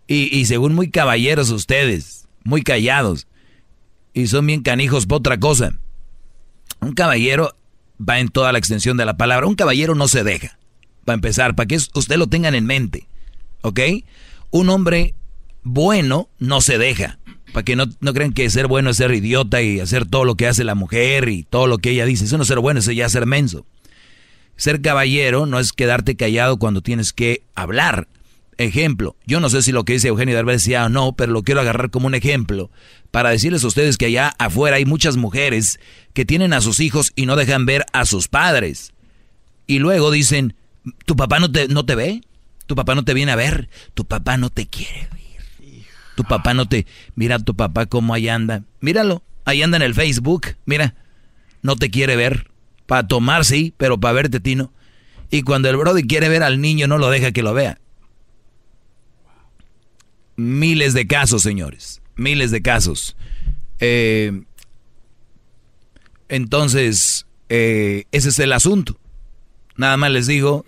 Y, 0.08 0.36
y, 0.36 0.46
según 0.46 0.74
muy 0.74 0.90
caballeros 0.90 1.52
ustedes, 1.52 2.28
muy 2.44 2.64
callados, 2.64 3.28
y 4.12 4.26
son 4.26 4.48
bien 4.48 4.64
canijos 4.64 5.06
por 5.06 5.20
otra 5.20 5.40
cosa. 5.40 5.78
Un 6.82 6.94
caballero 6.94 7.56
va 8.02 8.20
en 8.20 8.30
toda 8.30 8.52
la 8.52 8.58
extensión 8.58 8.98
de 8.98 9.06
la 9.06 9.18
palabra. 9.18 9.46
Un 9.46 9.54
caballero 9.54 9.94
no 9.94 10.08
se 10.08 10.24
deja 10.24 10.59
para 11.06 11.16
empezar, 11.16 11.56
para 11.56 11.68
que 11.68 11.76
usted 11.76 12.18
lo 12.18 12.28
tengan 12.28 12.56
en 12.56 12.66
mente, 12.66 13.08
¿ok? 13.62 13.80
Un 14.52 14.70
hombre 14.70 15.16
bueno 15.64 16.30
no 16.40 16.62
se 16.62 16.78
deja, 16.78 17.20
para 17.54 17.64
que 17.64 17.76
no, 17.76 17.86
no 18.00 18.14
crean 18.14 18.34
que 18.34 18.50
ser 18.50 18.68
bueno 18.68 18.90
es 18.90 18.98
ser 18.98 19.14
idiota 19.14 19.62
y 19.62 19.80
hacer 19.80 20.06
todo 20.06 20.26
lo 20.26 20.36
que 20.36 20.48
hace 20.48 20.64
la 20.64 20.76
mujer 20.76 21.30
y 21.30 21.44
todo 21.44 21.68
lo 21.68 21.78
que 21.78 21.92
ella 21.92 22.06
dice. 22.06 22.26
Eso 22.26 22.38
no 22.38 22.46
ser 22.46 22.60
bueno, 22.60 22.80
eso 22.80 22.92
ya 22.92 23.10
ser 23.10 23.26
menso. 23.26 23.66
Ser 24.56 24.82
caballero 24.82 25.46
no 25.46 25.60
es 25.60 25.72
quedarte 25.72 26.16
callado 26.16 26.58
cuando 26.58 26.82
tienes 26.82 27.14
que 27.14 27.44
hablar. 27.56 28.08
Ejemplo, 28.58 29.16
yo 29.26 29.40
no 29.40 29.50
sé 29.50 29.62
si 29.62 29.72
lo 29.72 29.86
que 29.86 29.94
dice 29.94 30.10
Eugenio 30.10 30.36
Derbez 30.36 30.64
sea 30.64 30.88
o 30.88 30.90
no, 30.90 31.14
pero 31.14 31.32
lo 31.32 31.44
quiero 31.44 31.62
agarrar 31.62 31.92
como 31.92 32.08
un 32.08 32.14
ejemplo 32.14 32.70
para 33.10 33.30
decirles 33.30 33.64
a 33.64 33.68
ustedes 33.68 33.98
que 33.98 34.08
allá 34.08 34.34
afuera 34.38 34.76
hay 34.76 34.84
muchas 34.84 35.16
mujeres 35.16 35.80
que 36.14 36.26
tienen 36.26 36.52
a 36.52 36.60
sus 36.60 36.82
hijos 36.82 37.14
y 37.16 37.26
no 37.26 37.38
dejan 37.38 37.66
ver 37.66 37.86
a 37.94 38.06
sus 38.06 38.28
padres. 38.28 38.92
Y 39.66 39.80
luego 39.80 40.12
dicen, 40.12 40.56
¿Tu 41.06 41.16
papá 41.16 41.40
no 41.40 41.52
te, 41.52 41.68
no 41.68 41.86
te 41.86 41.96
ve? 41.96 42.22
¿Tu 42.66 42.76
papá 42.76 42.96
no 42.96 43.04
te 43.04 43.14
viene 43.14 43.32
a 43.32 43.36
ver? 43.36 43.70
¿Tu 43.94 44.06
papá 44.06 44.38
no 44.38 44.50
te 44.50 44.68
quiere 44.68 45.08
ver? 45.12 45.20
¿Tu 46.16 46.24
papá 46.24 46.54
no 46.54 46.68
te... 46.68 46.86
Mira 47.16 47.40
tu 47.40 47.56
papá 47.56 47.86
cómo 47.86 48.14
ahí 48.14 48.30
anda. 48.30 48.64
Míralo, 48.82 49.24
ahí 49.46 49.64
anda 49.64 49.78
en 49.78 49.84
el 49.84 49.96
Facebook. 49.96 50.56
Mira, 50.66 50.96
no 51.62 51.76
te 51.76 51.90
quiere 51.90 52.16
ver. 52.16 52.52
Para 52.86 53.08
tomar, 53.08 53.46
sí, 53.46 53.74
pero 53.78 54.00
para 54.00 54.14
verte, 54.14 54.40
Tino. 54.40 54.74
Y 55.32 55.44
cuando 55.44 55.70
el 55.70 55.78
brody 55.78 56.04
quiere 56.04 56.28
ver 56.28 56.44
al 56.44 56.60
niño, 56.60 56.88
no 56.88 56.98
lo 56.98 57.10
deja 57.10 57.32
que 57.32 57.44
lo 57.44 57.54
vea. 57.54 57.80
Miles 60.36 60.94
de 60.94 61.08
casos, 61.08 61.42
señores. 61.42 62.02
Miles 62.16 62.52
de 62.52 62.62
casos. 62.62 63.16
Eh, 63.80 64.44
entonces, 66.30 67.26
eh, 67.50 68.06
ese 68.12 68.30
es 68.30 68.40
el 68.40 68.54
asunto. 68.54 69.00
Nada 69.76 69.98
más 69.98 70.12
les 70.12 70.28
digo, 70.28 70.66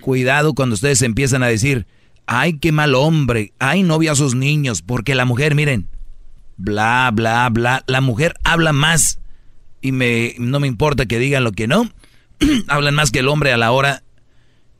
cuidado 0.00 0.54
cuando 0.54 0.74
ustedes 0.74 1.02
empiezan 1.02 1.42
a 1.42 1.48
decir, 1.48 1.86
ay, 2.26 2.58
qué 2.58 2.72
mal 2.72 2.94
hombre, 2.94 3.52
ay, 3.58 3.82
no 3.82 3.98
a 4.00 4.14
sus 4.14 4.34
niños, 4.34 4.82
porque 4.82 5.14
la 5.14 5.24
mujer, 5.24 5.54
miren, 5.54 5.88
bla, 6.56 7.10
bla, 7.12 7.48
bla, 7.50 7.84
la 7.86 8.00
mujer 8.00 8.34
habla 8.44 8.72
más 8.72 9.18
y 9.80 9.92
me, 9.92 10.34
no 10.38 10.60
me 10.60 10.68
importa 10.68 11.06
que 11.06 11.18
digan 11.18 11.44
lo 11.44 11.52
que 11.52 11.66
no, 11.66 11.90
hablan 12.68 12.94
más 12.94 13.10
que 13.10 13.20
el 13.20 13.28
hombre 13.28 13.52
a 13.52 13.56
la 13.56 13.72
hora 13.72 14.02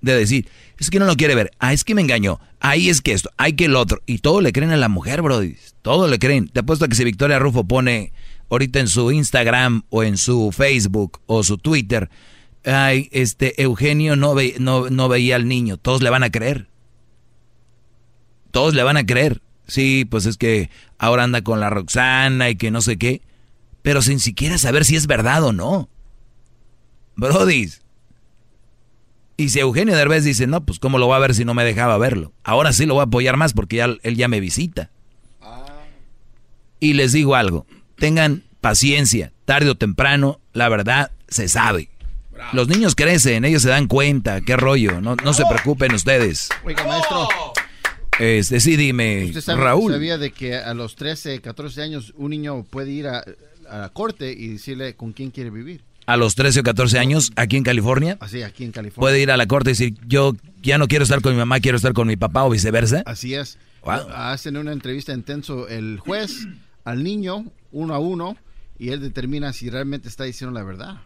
de 0.00 0.16
decir, 0.16 0.48
es 0.78 0.90
que 0.90 0.98
no 0.98 1.06
lo 1.06 1.16
quiere 1.16 1.34
ver, 1.34 1.50
ah, 1.58 1.72
es 1.72 1.84
que 1.84 1.94
me 1.94 2.02
engañó, 2.02 2.40
ahí 2.60 2.88
es 2.88 3.00
que 3.00 3.12
esto, 3.12 3.30
hay 3.36 3.52
que 3.54 3.66
el 3.66 3.76
otro, 3.76 4.02
y 4.06 4.18
todo 4.18 4.40
le 4.40 4.52
creen 4.52 4.72
a 4.72 4.76
la 4.76 4.88
mujer, 4.88 5.22
brody, 5.22 5.56
todo 5.82 6.08
le 6.08 6.18
creen. 6.18 6.48
Te 6.48 6.60
apuesto 6.60 6.84
a 6.84 6.88
que 6.88 6.94
si 6.94 7.04
Victoria 7.04 7.38
Rufo 7.38 7.64
pone 7.64 8.12
ahorita 8.50 8.80
en 8.80 8.88
su 8.88 9.10
Instagram 9.10 9.82
o 9.90 10.02
en 10.02 10.16
su 10.16 10.52
Facebook 10.52 11.20
o 11.26 11.42
su 11.42 11.58
Twitter, 11.58 12.08
ay, 12.64 13.08
este, 13.12 13.60
Eugenio 13.62 14.16
no, 14.16 14.34
no, 14.58 14.90
no 14.90 15.08
veía 15.08 15.36
al 15.36 15.48
niño, 15.48 15.76
todos 15.76 16.02
le 16.02 16.10
van 16.10 16.22
a 16.22 16.30
creer. 16.30 16.68
Todos 18.50 18.74
le 18.74 18.82
van 18.82 18.96
a 18.96 19.06
creer. 19.06 19.42
Sí, 19.66 20.04
pues 20.04 20.26
es 20.26 20.36
que 20.36 20.70
ahora 20.98 21.24
anda 21.24 21.42
con 21.42 21.60
la 21.60 21.70
Roxana 21.70 22.50
y 22.50 22.56
que 22.56 22.70
no 22.70 22.82
sé 22.82 22.98
qué. 22.98 23.22
Pero 23.82 24.02
sin 24.02 24.20
siquiera 24.20 24.58
saber 24.58 24.84
si 24.84 24.96
es 24.96 25.06
verdad 25.06 25.42
o 25.42 25.52
no. 25.52 25.88
Brodis. 27.16 27.82
Y 29.36 29.48
si 29.48 29.60
Eugenio 29.60 29.96
Derbez 29.96 30.24
dice, 30.24 30.46
no, 30.46 30.64
pues 30.64 30.78
cómo 30.78 30.98
lo 30.98 31.08
va 31.08 31.16
a 31.16 31.20
ver 31.20 31.34
si 31.34 31.44
no 31.44 31.54
me 31.54 31.64
dejaba 31.64 31.98
verlo. 31.98 32.32
Ahora 32.44 32.72
sí 32.72 32.86
lo 32.86 32.94
voy 32.94 33.00
a 33.00 33.04
apoyar 33.04 33.36
más 33.36 33.54
porque 33.54 33.76
ya, 33.76 33.86
él 34.02 34.16
ya 34.16 34.28
me 34.28 34.40
visita. 34.40 34.90
Y 36.78 36.94
les 36.94 37.12
digo 37.12 37.34
algo. 37.34 37.66
tengan 37.96 38.42
paciencia, 38.60 39.32
tarde 39.44 39.70
o 39.70 39.76
temprano, 39.76 40.40
la 40.52 40.68
verdad 40.68 41.12
se 41.28 41.48
sabe. 41.48 41.88
Los 42.52 42.68
niños 42.68 42.94
crecen, 42.94 43.44
ellos 43.44 43.62
se 43.62 43.68
dan 43.68 43.86
cuenta, 43.86 44.40
qué 44.40 44.56
rollo, 44.56 45.00
no, 45.00 45.16
no 45.16 45.32
se 45.34 45.44
preocupen 45.46 45.94
ustedes. 45.94 46.48
Oiga, 46.64 46.84
maestro. 46.86 47.28
Este, 48.18 48.60
sí, 48.60 48.76
dime, 48.76 49.24
¿Usted 49.26 49.40
sabe- 49.40 49.60
Raúl. 49.62 49.92
sabía 49.92 50.18
de 50.18 50.30
que 50.32 50.56
a 50.56 50.74
los 50.74 50.96
13, 50.96 51.40
14 51.40 51.82
años 51.82 52.12
un 52.16 52.30
niño 52.30 52.62
puede 52.64 52.90
ir 52.90 53.08
a, 53.08 53.24
a 53.68 53.78
la 53.78 53.88
corte 53.88 54.32
y 54.32 54.48
decirle 54.48 54.94
con 54.94 55.12
quién 55.12 55.30
quiere 55.30 55.50
vivir? 55.50 55.82
A 56.04 56.16
los 56.16 56.34
13 56.34 56.60
o 56.60 56.62
14 56.62 56.98
años, 56.98 57.32
aquí 57.36 57.56
en 57.56 57.62
California, 57.62 58.18
Así, 58.20 58.42
aquí 58.42 58.64
en 58.64 58.72
California. 58.72 59.00
puede 59.00 59.20
ir 59.22 59.30
a 59.30 59.36
la 59.36 59.46
corte 59.46 59.70
y 59.70 59.72
decir, 59.72 59.94
yo 60.06 60.34
ya 60.60 60.76
no 60.76 60.88
quiero 60.88 61.04
estar 61.04 61.22
con 61.22 61.32
mi 61.32 61.38
mamá, 61.38 61.60
quiero 61.60 61.76
estar 61.76 61.92
con 61.94 62.06
mi 62.08 62.16
papá 62.16 62.44
o 62.44 62.50
viceversa. 62.50 63.02
Así 63.06 63.34
es. 63.34 63.56
Wow. 63.84 64.08
Hacen 64.14 64.56
una 64.56 64.72
entrevista 64.72 65.12
intenso 65.12 65.66
el 65.68 65.98
juez 65.98 66.46
al 66.84 67.02
niño, 67.02 67.46
uno 67.72 67.94
a 67.94 67.98
uno, 67.98 68.36
y 68.78 68.90
él 68.90 69.00
determina 69.00 69.52
si 69.52 69.70
realmente 69.70 70.08
está 70.08 70.24
diciendo 70.24 70.52
la 70.58 70.64
verdad. 70.64 71.00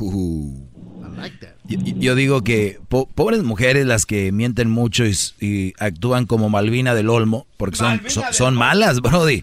Uh. 0.00 0.68
I 1.04 1.16
like 1.20 1.38
that. 1.40 1.54
Yo, 1.64 1.78
yo 1.80 2.14
digo 2.14 2.42
que 2.42 2.80
po- 2.88 3.08
pobres 3.08 3.42
mujeres 3.42 3.86
las 3.86 4.06
que 4.06 4.32
mienten 4.32 4.70
mucho 4.70 5.04
y, 5.40 5.74
actúan 5.78 6.26
como 6.26 6.48
Malvina 6.48 6.94
del 6.94 7.08
Olmo, 7.08 7.46
porque 7.56 7.76
son, 7.76 8.00
son, 8.08 8.24
son 8.32 8.54
malas, 8.54 9.00
Brody. 9.00 9.40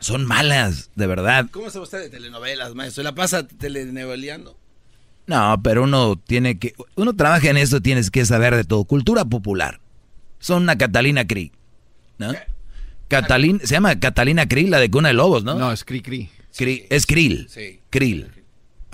Son 0.00 0.24
malas, 0.26 0.90
de 0.94 1.06
verdad. 1.06 1.46
¿Cómo 1.50 1.70
sabe 1.70 1.84
usted 1.84 2.00
de 2.02 2.10
telenovelas, 2.10 2.74
maestro? 2.74 3.02
¿La 3.02 3.14
pasa 3.14 3.46
telenoveleando? 3.46 4.56
No, 5.26 5.60
pero 5.62 5.84
uno 5.84 6.16
tiene 6.16 6.58
que, 6.58 6.74
uno 6.94 7.14
trabaja 7.14 7.50
en 7.50 7.56
esto, 7.56 7.80
tienes 7.80 8.10
que 8.10 8.24
saber 8.24 8.54
de 8.54 8.64
todo. 8.64 8.84
Cultura 8.84 9.24
popular. 9.24 9.80
Son 10.38 10.62
una 10.62 10.78
Catalina 10.78 11.26
Krieg, 11.26 11.52
¿no? 12.18 12.32
Catalina, 13.08 13.60
se 13.60 13.74
llama 13.74 13.98
Catalina 13.98 14.46
Krieg, 14.46 14.68
la 14.68 14.78
de 14.78 14.90
Cuna 14.90 15.08
de 15.08 15.14
Lobos, 15.14 15.44
¿no? 15.44 15.54
No, 15.54 15.72
es 15.72 15.84
Cri 15.84 16.00
Cri. 16.02 16.30
Krill, 16.56 16.86
es 16.90 17.06
Krill. 17.06 17.48
Sí. 17.48 17.80
Krill. 17.90 18.28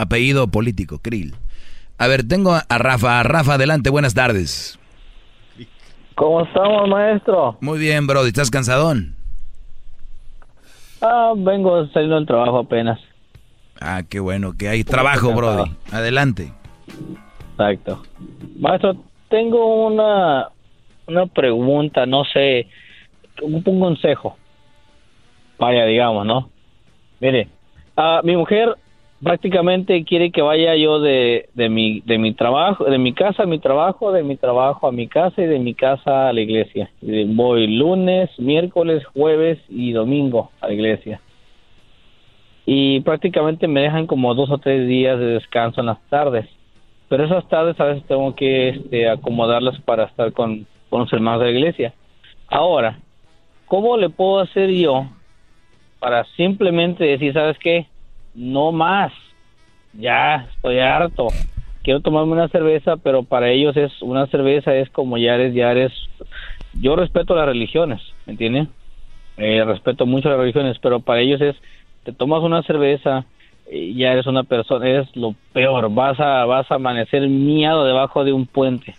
Apellido 0.03 0.49
político, 0.49 0.99
Krill. 0.99 1.35
A 1.97 2.09
ver, 2.09 2.27
tengo 2.27 2.55
a 2.55 2.79
Rafa. 2.79 3.23
Rafa, 3.23 3.55
adelante, 3.55 3.89
buenas 3.89 4.15
tardes. 4.15 4.79
¿Cómo 6.17 6.43
estamos, 6.43 6.89
maestro? 6.89 7.57
Muy 7.61 7.79
bien, 7.79 8.07
Brody, 8.07 8.29
¿estás 8.29 8.51
cansadón? 8.51 9.15
Ah, 11.01 11.33
vengo 11.37 11.87
saliendo 11.89 12.17
del 12.17 12.27
trabajo 12.27 12.59
apenas. 12.59 12.99
Ah, 13.81 14.03
qué 14.09 14.19
bueno, 14.21 14.57
que 14.57 14.69
hay 14.69 14.83
trabajo, 14.85 15.33
Brody. 15.33 15.71
Adelante. 15.93 16.53
Exacto. 17.53 18.03
Maestro, 18.59 18.97
tengo 19.29 19.87
una, 19.87 20.49
una 21.07 21.27
pregunta, 21.27 22.07
no 22.07 22.25
sé, 22.25 22.67
un, 23.41 23.63
un 23.65 23.81
consejo. 23.81 24.37
Vaya, 25.59 25.85
digamos, 25.85 26.27
¿no? 26.27 26.51
Mire, 27.21 27.49
ah, 27.97 28.21
mi 28.25 28.37
mujer 28.37 28.77
prácticamente 29.23 30.05
quiere 30.05 30.31
que 30.31 30.43
vaya 30.43 30.75
yo 30.77 31.01
de, 31.01 31.49
de 31.55 31.69
mi 31.69 32.01
de 32.01 32.19
mi 32.19 32.35
trabajo, 32.35 32.85
de 32.85 32.99
mi 32.99 33.13
casa 33.13 33.45
a 33.45 33.47
mi 33.47 33.59
trabajo, 33.59 34.13
de 34.13 34.23
mi 34.23 34.37
trabajo 34.37 34.89
a 34.89 34.93
mi 34.93 35.09
casa 35.09 35.43
y 35.43 35.47
de 35.47 35.59
mi 35.59 35.75
casa 35.75 36.29
a 36.29 36.33
la 36.33 36.41
iglesia. 36.41 36.91
Voy 37.01 37.67
lunes, 37.67 38.31
miércoles, 38.39 39.05
jueves 39.07 39.59
y 39.69 39.93
domingo 39.93 40.51
a 40.61 40.69
la 40.69 40.75
iglesia. 40.75 41.21
Y 42.65 43.01
prácticamente 43.01 43.67
me 43.69 43.83
dejan 43.83 44.07
como 44.07 44.35
dos 44.35 44.51
o 44.51 44.59
tres 44.59 44.87
días 44.87 45.19
de 45.19 45.27
descanso 45.27 45.81
en 45.81 45.87
las 45.87 46.01
tardes 46.09 46.49
pero 47.13 47.27
esas 47.27 47.47
tardes 47.47 47.79
a 47.79 47.85
veces 47.85 48.05
tengo 48.07 48.35
que 48.35 48.71
este, 48.71 49.07
acomodarlas 49.07 49.79
para 49.83 50.05
estar 50.05 50.33
con, 50.33 50.67
con 50.89 51.01
los 51.01 51.13
hermanos 51.13 51.41
de 51.41 51.53
la 51.53 51.59
iglesia. 51.59 51.93
Ahora, 52.49 53.01
¿cómo 53.67 53.99
le 53.99 54.09
puedo 54.09 54.41
hacer 54.41 54.71
yo 54.71 55.05
para 55.99 56.25
simplemente 56.37 57.05
decir, 57.05 57.35
sabes 57.35 57.59
qué? 57.59 57.87
No 58.35 58.73
más, 58.73 59.13
ya 59.93 60.49
estoy 60.55 60.79
harto, 60.79 61.29
quiero 61.83 62.01
tomarme 62.01 62.33
una 62.33 62.49
cerveza, 62.49 62.97
pero 62.97 63.23
para 63.25 63.51
ellos 63.51 63.77
es 63.77 63.93
una 64.01 64.27
cerveza 64.29 64.75
es 64.75 64.89
como 64.91 65.19
ya 65.19 65.35
eres, 65.35 65.55
ya 65.55 65.71
eres, 65.71 65.93
yo 66.81 66.97
respeto 66.97 67.35
las 67.35 67.47
religiones, 67.47 68.01
¿me 68.27 68.33
entiendes? 68.33 68.69
Eh, 69.37 69.63
respeto 69.65 70.07
mucho 70.07 70.29
las 70.31 70.39
religiones, 70.39 70.79
pero 70.83 71.01
para 71.01 71.21
ellos 71.21 71.41
es, 71.41 71.57
te 72.05 72.13
tomas 72.13 72.43
una 72.43 72.63
cerveza, 72.63 73.27
y 73.71 73.95
ya 73.97 74.13
eres 74.13 74.27
una 74.27 74.45
persona, 74.45 74.89
eres 74.89 75.09
lo 75.15 75.35
peor, 75.53 75.93
vas 75.95 76.19
a 76.21 76.45
vas 76.47 76.71
a 76.71 76.75
amanecer 76.77 77.27
miado 77.29 77.85
debajo 77.85 78.25
de 78.25 78.33
un 78.33 78.47
puente. 78.47 78.95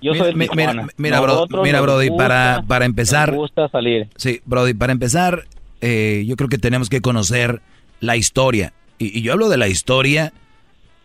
Yo 0.00 0.14
soy 0.14 0.34
mira, 0.34 0.52
mira, 0.98 1.20
bro- 1.20 1.46
mira, 1.62 1.78
nos 1.78 1.86
Brody, 1.86 2.08
gusta- 2.08 2.22
para, 2.28 2.62
para 2.68 2.84
empezar. 2.84 3.30
nos 3.30 3.38
gusta 3.38 3.68
salir. 3.68 4.08
Sí, 4.16 4.40
Brody, 4.44 4.74
para 4.74 4.92
empezar, 4.92 5.44
eh, 5.80 6.24
yo 6.26 6.36
creo 6.36 6.48
que 6.48 6.58
tenemos 6.58 6.88
que 6.90 7.00
conocer 7.00 7.60
la 8.00 8.16
historia. 8.16 8.72
Y, 8.98 9.18
y 9.18 9.22
yo 9.22 9.32
hablo 9.32 9.48
de 9.48 9.56
la 9.56 9.68
historia. 9.68 10.32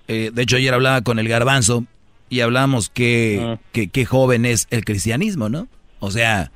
eh, 0.08 0.32
de 0.34 0.42
hecho, 0.42 0.56
ayer 0.58 0.74
hablaba 0.74 1.02
con 1.02 1.20
el 1.20 1.28
Garbanzo 1.28 1.86
y 2.30 2.40
hablábamos 2.42 2.90
que, 2.90 3.58
que, 3.72 3.88
qué 3.90 4.06
joven 4.06 4.46
es 4.46 4.68
el 4.72 4.84
cristianismo, 4.86 5.50
¿no? 5.50 5.68
O 6.00 6.12
sea, 6.12 6.52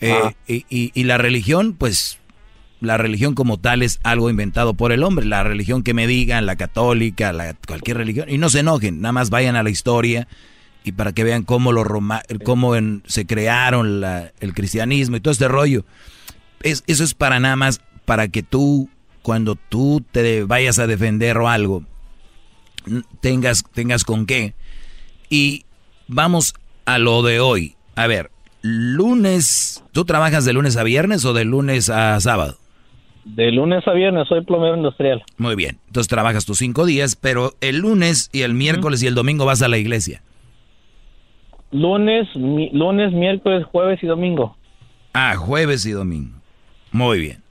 eh, 0.00 0.12
Ah. 0.12 0.34
y, 0.46 0.64
y- 0.70 0.92
y 0.94 1.04
la 1.04 1.18
religión, 1.18 1.74
pues, 1.74 2.18
la 2.80 2.98
religión 2.98 3.34
como 3.34 3.58
tal 3.58 3.82
es 3.82 3.98
algo 4.02 4.28
inventado 4.30 4.74
por 4.74 4.92
el 4.92 5.02
hombre. 5.02 5.24
La 5.26 5.42
religión 5.42 5.82
que 5.82 5.94
me 5.94 6.06
digan, 6.06 6.44
la 6.46 6.56
católica, 6.56 7.32
la, 7.32 7.54
cualquier 7.66 7.96
religión. 7.98 8.28
Y 8.30 8.38
no 8.38 8.48
se 8.50 8.60
enojen, 8.60 9.00
nada 9.00 9.12
más 9.12 9.30
vayan 9.30 9.56
a 9.56 9.62
la 9.62 9.70
historia 9.70 10.28
y 10.84 10.92
para 10.92 11.12
que 11.12 11.24
vean 11.24 11.42
cómo, 11.42 11.72
lo 11.72 11.82
Roma- 11.84 12.22
cómo 12.44 12.76
en- 12.76 13.02
se 13.06 13.26
crearon 13.26 14.00
la- 14.02 14.32
el 14.40 14.52
cristianismo 14.54 15.16
y 15.16 15.20
todo 15.20 15.32
este 15.32 15.48
rollo. 15.48 15.84
Es, 16.62 16.84
eso 16.86 17.02
es 17.04 17.14
para 17.14 17.40
nada 17.40 17.56
más, 17.56 17.80
para 18.04 18.28
que 18.28 18.42
tú, 18.42 18.88
cuando 19.26 19.56
tú 19.56 20.04
te 20.12 20.44
vayas 20.44 20.78
a 20.78 20.86
defender 20.86 21.36
o 21.38 21.48
algo, 21.48 21.82
tengas, 23.20 23.64
tengas 23.74 24.04
con 24.04 24.24
qué. 24.24 24.54
Y 25.28 25.64
vamos 26.06 26.54
a 26.84 26.98
lo 26.98 27.24
de 27.24 27.40
hoy. 27.40 27.74
A 27.96 28.06
ver, 28.06 28.30
lunes, 28.62 29.82
¿tú 29.90 30.04
trabajas 30.04 30.44
de 30.44 30.52
lunes 30.52 30.76
a 30.76 30.84
viernes 30.84 31.24
o 31.24 31.32
de 31.34 31.44
lunes 31.44 31.90
a 31.90 32.20
sábado? 32.20 32.56
De 33.24 33.50
lunes 33.50 33.82
a 33.88 33.92
viernes 33.94 34.28
soy 34.28 34.44
plomero 34.44 34.76
industrial. 34.76 35.24
Muy 35.38 35.56
bien, 35.56 35.80
entonces 35.88 36.06
trabajas 36.06 36.44
tus 36.46 36.58
cinco 36.58 36.86
días, 36.86 37.16
pero 37.16 37.54
el 37.60 37.78
lunes 37.78 38.30
y 38.32 38.42
el 38.42 38.54
miércoles 38.54 39.02
y 39.02 39.08
el 39.08 39.16
domingo 39.16 39.44
vas 39.44 39.60
a 39.60 39.66
la 39.66 39.78
iglesia. 39.78 40.22
Lunes, 41.72 42.28
mi- 42.36 42.70
lunes, 42.70 43.12
miércoles, 43.12 43.66
jueves 43.72 43.98
y 44.04 44.06
domingo. 44.06 44.56
Ah, 45.14 45.34
jueves 45.34 45.84
y 45.84 45.90
domingo. 45.90 46.38
Muy 46.92 47.18
bien. 47.18 47.42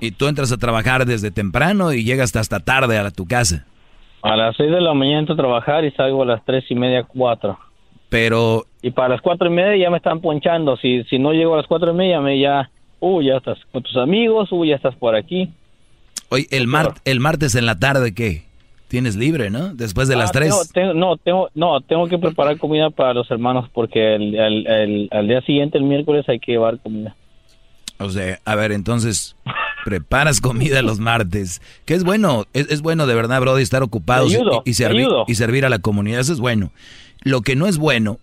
Y 0.00 0.10
tú 0.12 0.26
entras 0.28 0.50
a 0.52 0.56
trabajar 0.56 1.06
desde 1.06 1.30
temprano 1.30 1.92
y 1.92 2.04
llegas 2.04 2.34
hasta 2.36 2.60
tarde 2.60 2.98
a 2.98 3.10
tu 3.10 3.26
casa. 3.26 3.66
A 4.22 4.36
las 4.36 4.56
seis 4.56 4.70
de 4.70 4.80
la 4.80 4.94
mañana 4.94 5.20
entro 5.20 5.34
a 5.34 5.38
trabajar 5.38 5.84
y 5.84 5.90
salgo 5.92 6.22
a 6.22 6.26
las 6.26 6.44
tres 6.44 6.64
y 6.70 6.74
media, 6.74 7.04
cuatro. 7.04 7.58
Pero... 8.08 8.66
Y 8.82 8.90
para 8.90 9.10
las 9.10 9.20
cuatro 9.20 9.48
y 9.48 9.50
media 9.50 9.76
ya 9.76 9.90
me 9.90 9.96
están 9.98 10.20
ponchando. 10.20 10.76
Si, 10.76 11.02
si 11.04 11.18
no 11.18 11.32
llego 11.32 11.54
a 11.54 11.58
las 11.58 11.66
cuatro 11.66 11.92
y 11.92 11.94
media, 11.94 12.20
me 12.20 12.38
ya... 12.38 12.70
Uh, 13.00 13.20
ya 13.20 13.36
estás 13.38 13.58
con 13.72 13.82
tus 13.82 13.96
amigos, 13.96 14.52
uh, 14.52 14.64
ya 14.64 14.76
estás 14.76 14.94
por 14.94 15.16
aquí. 15.16 15.50
Oye, 16.28 16.46
el, 16.50 16.66
mar- 16.68 16.94
el 17.04 17.18
martes 17.20 17.54
en 17.56 17.66
la 17.66 17.78
tarde, 17.78 18.14
¿qué? 18.14 18.44
Tienes 18.86 19.16
libre, 19.16 19.50
¿no? 19.50 19.74
Después 19.74 20.06
de 20.06 20.14
las 20.16 20.30
Ah, 20.30 20.32
tres. 20.32 20.70
tengo- 20.72 20.92
tengo- 20.92 20.94
no, 20.94 21.16
tengo, 21.16 21.48
no, 21.54 21.80
tengo 21.80 22.06
que 22.06 22.18
preparar 22.18 22.58
comida 22.58 22.90
para 22.90 23.14
los 23.14 23.28
hermanos 23.30 23.68
porque 23.72 24.14
el, 24.14 24.34
el- 24.36 24.66
el- 24.68 25.08
al 25.10 25.26
día 25.26 25.40
siguiente, 25.40 25.78
el 25.78 25.84
miércoles, 25.84 26.28
hay 26.28 26.38
que 26.38 26.52
llevar 26.52 26.78
comida. 26.78 27.16
O 28.04 28.10
sea, 28.10 28.40
a 28.44 28.54
ver, 28.54 28.72
entonces, 28.72 29.36
preparas 29.84 30.40
comida 30.40 30.82
los 30.82 30.98
martes. 30.98 31.60
Que 31.84 31.94
es 31.94 32.04
bueno, 32.04 32.46
es, 32.52 32.68
es 32.70 32.80
bueno 32.82 33.06
de 33.06 33.14
verdad, 33.14 33.40
Brody, 33.40 33.62
estar 33.62 33.82
ocupados 33.82 34.32
ayudo, 34.32 34.62
y, 34.64 34.70
y 34.70 34.74
y 35.26 35.34
servir 35.34 35.64
a 35.64 35.70
la 35.70 35.78
comunidad. 35.78 36.20
Eso 36.20 36.32
es 36.32 36.38
bueno. 36.40 36.72
Lo 37.22 37.42
que 37.42 37.56
no 37.56 37.66
es 37.66 37.78
bueno 37.78 38.18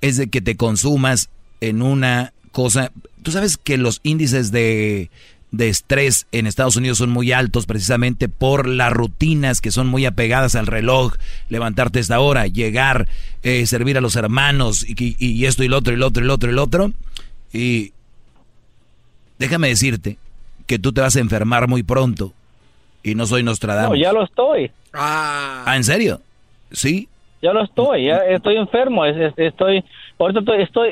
es 0.00 0.16
de 0.16 0.28
que 0.28 0.40
te 0.40 0.56
consumas 0.56 1.28
en 1.60 1.82
una 1.82 2.32
cosa. 2.52 2.92
Tú 3.22 3.30
sabes 3.30 3.56
que 3.56 3.78
los 3.78 4.00
índices 4.02 4.52
de, 4.52 5.10
de 5.50 5.68
estrés 5.68 6.26
en 6.30 6.46
Estados 6.46 6.76
Unidos 6.76 6.98
son 6.98 7.10
muy 7.10 7.32
altos 7.32 7.64
precisamente 7.66 8.28
por 8.28 8.68
las 8.68 8.92
rutinas 8.92 9.60
que 9.60 9.70
son 9.70 9.86
muy 9.86 10.04
apegadas 10.04 10.54
al 10.56 10.66
reloj, 10.66 11.14
levantarte 11.48 11.98
a 11.98 12.02
esta 12.02 12.20
hora, 12.20 12.46
llegar, 12.48 13.08
eh, 13.42 13.66
servir 13.66 13.96
a 13.96 14.00
los 14.02 14.16
hermanos 14.16 14.84
y, 14.86 14.94
y- 15.18 15.30
y 15.32 15.46
esto 15.46 15.64
y 15.64 15.68
lo 15.68 15.78
otro 15.78 15.94
y 15.94 15.96
lo 15.96 16.06
otro 16.08 16.22
y 16.22 16.26
lo 16.26 16.34
otro 16.34 16.50
y 16.50 16.54
lo 16.54 16.62
otro. 16.64 16.92
Y 17.52 17.92
déjame 19.38 19.68
decirte 19.68 20.16
que 20.66 20.78
tú 20.78 20.92
te 20.92 21.00
vas 21.00 21.16
a 21.16 21.20
enfermar 21.20 21.68
muy 21.68 21.82
pronto 21.82 22.32
y 23.02 23.14
no 23.14 23.26
soy 23.26 23.42
Nostradamus. 23.42 23.96
No, 23.98 24.02
ya 24.02 24.12
lo 24.12 24.24
estoy. 24.24 24.70
Ah, 24.92 25.72
¿en 25.76 25.84
serio? 25.84 26.20
¿Sí? 26.70 27.08
Ya 27.42 27.52
lo 27.52 27.62
estoy, 27.62 28.06
ya 28.06 28.16
estoy 28.24 28.56
enfermo, 28.56 29.04
es- 29.04 29.16
es- 29.16 29.34
estoy, 29.36 29.84
ahorita 30.18 30.40
estoy, 30.40 30.62
estoy, 30.62 30.88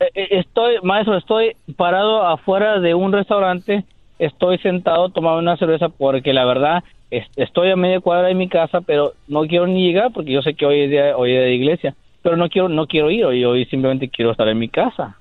eh, 0.00 0.10
eh, 0.14 0.28
estoy, 0.32 0.76
maestro, 0.82 1.16
estoy 1.16 1.56
parado 1.76 2.26
afuera 2.26 2.78
de 2.80 2.94
un 2.94 3.12
restaurante, 3.12 3.84
estoy 4.18 4.58
sentado 4.58 5.08
tomando 5.08 5.38
una 5.38 5.56
cerveza 5.56 5.88
porque 5.88 6.32
la 6.34 6.44
verdad 6.44 6.84
es- 7.10 7.26
estoy 7.36 7.70
a 7.70 7.76
media 7.76 8.00
cuadra 8.00 8.28
de 8.28 8.34
mi 8.34 8.48
casa, 8.48 8.80
pero 8.82 9.14
no 9.28 9.42
quiero 9.46 9.66
ni 9.66 9.86
llegar 9.86 10.12
porque 10.12 10.32
yo 10.32 10.42
sé 10.42 10.54
que 10.54 10.66
hoy 10.66 10.80
es 10.82 10.90
día, 10.90 11.16
hoy 11.16 11.30
es 11.30 11.36
día 11.38 11.46
de 11.46 11.54
iglesia, 11.54 11.94
pero 12.22 12.36
no 12.36 12.48
quiero, 12.50 12.68
no 12.68 12.86
quiero 12.86 13.10
ir, 13.10 13.24
hoy, 13.24 13.44
hoy 13.44 13.64
simplemente 13.66 14.08
quiero 14.10 14.30
estar 14.32 14.48
en 14.48 14.58
mi 14.58 14.68
casa. 14.68 15.16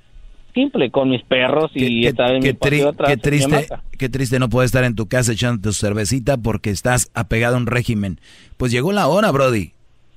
Simple, 0.53 0.91
con 0.91 1.09
mis 1.09 1.23
perros 1.23 1.71
y 1.73 2.05
estar 2.07 2.29
en 2.31 2.35
mi 2.39 2.41
Qué, 2.43 2.53
tri- 2.55 2.59
patio 2.83 2.89
atrás, 2.89 3.09
qué 3.09 3.15
mi 3.15 3.21
triste, 3.21 3.67
qué 3.97 4.09
triste 4.09 4.39
no 4.39 4.49
puedes 4.49 4.69
estar 4.69 4.83
en 4.83 4.95
tu 4.95 5.07
casa 5.07 5.31
echando 5.33 5.61
tu 5.61 5.73
cervecita 5.73 6.37
porque 6.37 6.69
estás 6.69 7.09
apegado 7.13 7.55
a 7.55 7.57
un 7.59 7.67
régimen. 7.67 8.19
Pues 8.57 8.71
llegó 8.71 8.91
la 8.91 9.07
hora, 9.07 9.31
Brody. 9.31 9.73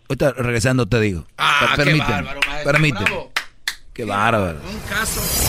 Ahorita 0.08 0.32
regresando 0.32 0.86
te 0.86 1.00
digo. 1.00 1.26
Ah, 1.38 1.60
Per- 1.60 1.70
qué 1.70 1.76
permíteme, 1.84 2.12
bárbaro, 2.22 2.40
permíteme. 2.64 3.04
bravo. 3.04 3.32
Qué 3.92 4.04
bárbaro. 4.04 4.58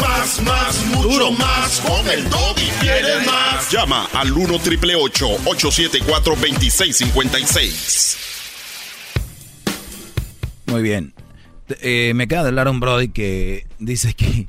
Más, 0.02 0.42
más, 0.42 0.86
mucho 0.96 1.32
más. 1.34 1.82
Con 1.82 2.10
el 2.10 2.30
Doggy 2.30 2.68
quieres 2.80 3.26
más. 3.26 3.70
Llama 3.72 4.08
al 4.14 4.32
1 4.32 4.54
888 4.56 5.28
874 5.46 6.36
2656. 6.36 8.18
Muy 10.68 10.82
bien. 10.82 11.14
Eh, 11.82 12.14
me 12.16 12.24
acaba 12.26 12.44
de 12.44 12.50
hablar 12.50 12.68
un 12.70 12.80
Brody 12.80 13.10
que 13.10 13.66
dice 13.80 14.14
que 14.14 14.48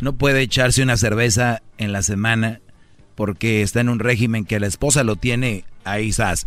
no 0.00 0.16
puede 0.16 0.42
echarse 0.42 0.82
una 0.82 0.96
cerveza 0.96 1.62
en 1.78 1.92
la 1.92 2.02
semana 2.02 2.60
porque 3.14 3.62
está 3.62 3.80
en 3.80 3.88
un 3.88 3.98
régimen 3.98 4.44
que 4.44 4.60
la 4.60 4.66
esposa 4.66 5.04
lo 5.04 5.16
tiene 5.16 5.64
ahí, 5.84 6.12
sas. 6.12 6.46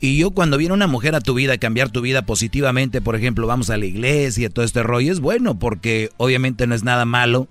Y 0.00 0.18
yo 0.18 0.32
cuando 0.32 0.56
viene 0.56 0.74
una 0.74 0.88
mujer 0.88 1.14
a 1.14 1.20
tu 1.20 1.32
vida, 1.34 1.54
a 1.54 1.58
cambiar 1.58 1.90
tu 1.90 2.00
vida 2.00 2.22
positivamente, 2.22 3.00
por 3.00 3.14
ejemplo, 3.14 3.46
vamos 3.46 3.70
a 3.70 3.76
la 3.76 3.86
iglesia, 3.86 4.50
todo 4.50 4.64
este 4.64 4.82
rollo, 4.82 5.12
es 5.12 5.20
bueno 5.20 5.58
porque 5.58 6.10
obviamente 6.16 6.66
no 6.66 6.74
es 6.74 6.82
nada 6.82 7.04
malo 7.04 7.48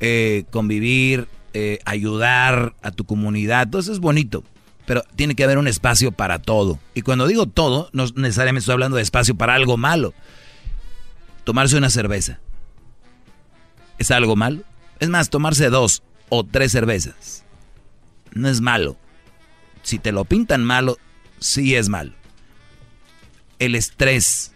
eh, 0.00 0.44
convivir, 0.50 1.26
eh, 1.54 1.80
ayudar 1.84 2.74
a 2.82 2.92
tu 2.92 3.04
comunidad, 3.04 3.64
entonces 3.64 3.94
es 3.94 3.98
bonito. 3.98 4.44
Pero 4.86 5.02
tiene 5.16 5.34
que 5.34 5.44
haber 5.44 5.58
un 5.58 5.68
espacio 5.68 6.12
para 6.12 6.38
todo. 6.38 6.78
Y 6.94 7.02
cuando 7.02 7.26
digo 7.26 7.46
todo, 7.46 7.90
no 7.92 8.06
necesariamente 8.14 8.60
estoy 8.60 8.74
hablando 8.74 8.96
de 8.96 9.02
espacio 9.02 9.34
para 9.34 9.54
algo 9.54 9.76
malo. 9.76 10.14
Tomarse 11.44 11.76
una 11.76 11.90
cerveza. 11.90 12.38
¿Es 13.98 14.10
algo 14.10 14.34
malo? 14.36 14.62
Es 15.00 15.08
más, 15.08 15.30
tomarse 15.30 15.70
dos 15.70 16.02
o 16.28 16.44
tres 16.44 16.72
cervezas. 16.72 17.44
No 18.32 18.48
es 18.48 18.60
malo. 18.60 18.96
Si 19.82 19.98
te 19.98 20.12
lo 20.12 20.24
pintan 20.24 20.64
malo, 20.64 20.98
sí 21.38 21.74
es 21.74 21.88
malo. 21.88 22.12
El 23.58 23.74
estrés 23.74 24.52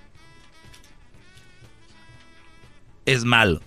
es 3.07 3.25
malo. 3.25 3.61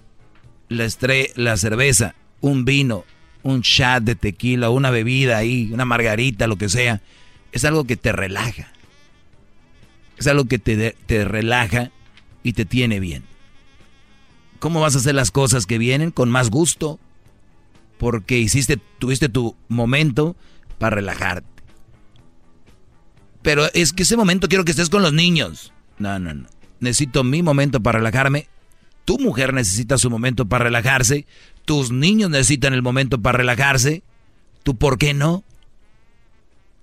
La, 0.70 0.88
la 1.36 1.58
cerveza, 1.58 2.16
un 2.42 2.66
vino, 2.66 3.06
un 3.44 3.62
shot 3.62 4.04
de 4.04 4.16
tequila, 4.16 4.70
una 4.70 4.90
bebida 4.90 5.38
ahí, 5.38 5.70
una 5.72 5.86
margarita, 5.86 6.48
lo 6.48 6.56
que 6.58 6.70
sea, 6.70 7.02
es 7.52 7.64
algo 7.66 7.86
que 7.86 7.96
te 7.96 8.12
relaja. 8.12 8.72
Es 10.18 10.28
algo 10.28 10.46
que 10.46 10.60
te, 10.60 10.96
te 11.06 11.26
relaja 11.26 11.92
y 12.44 12.54
te 12.54 12.66
tiene 12.66 13.00
bien. 13.00 13.24
¿Cómo 14.66 14.82
vas 14.82 14.96
a 14.96 14.98
hacer 14.98 15.14
las 15.14 15.30
cosas 15.30 15.68
que 15.68 15.78
vienen? 15.78 16.10
Con 16.10 16.32
más 16.32 16.50
gusto. 16.50 17.00
Porque 18.00 18.40
hiciste, 18.40 18.78
tuviste 18.98 19.30
tu 19.30 19.56
momento 19.68 20.36
para 20.80 20.96
relajarte. 20.96 21.48
Pero 23.44 23.68
es 23.76 23.94
que 23.94 24.02
ese 24.02 24.18
momento 24.18 24.48
quiero 24.48 24.66
que 24.66 24.72
estés 24.72 24.90
con 24.90 25.04
los 25.04 25.14
niños. 25.14 25.72
No, 26.00 26.18
no, 26.18 26.34
no. 26.34 26.48
Necesito 26.80 27.24
mi 27.24 27.44
momento 27.44 27.80
para 27.80 28.00
relajarme. 28.00 28.48
Tu 29.06 29.20
mujer 29.20 29.54
necesita 29.54 30.00
su 30.00 30.10
momento 30.10 30.48
para 30.48 30.64
relajarse. 30.64 31.28
Tus 31.66 31.92
niños 31.92 32.32
necesitan 32.32 32.74
el 32.74 32.82
momento 32.82 33.22
para 33.22 33.38
relajarse. 33.38 34.02
¿Tú 34.64 34.76
por 34.76 34.98
qué 34.98 35.14
no? 35.14 35.44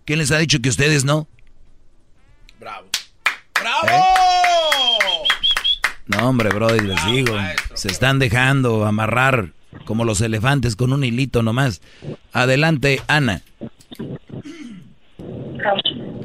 ¿Quién 0.04 0.20
les 0.20 0.30
ha 0.30 0.38
dicho 0.38 0.60
que 0.62 0.68
ustedes 0.68 1.04
no? 1.04 1.26
Bravo. 2.60 2.86
No, 6.18 6.28
hombre, 6.28 6.48
brother, 6.50 6.82
les 6.82 7.04
digo. 7.06 7.34
Se 7.74 7.88
están 7.88 8.18
dejando 8.18 8.84
amarrar 8.86 9.50
como 9.84 10.04
los 10.04 10.20
elefantes 10.20 10.76
con 10.76 10.92
un 10.92 11.04
hilito 11.04 11.42
nomás. 11.42 11.80
Adelante, 12.32 13.00
Ana. 13.08 13.42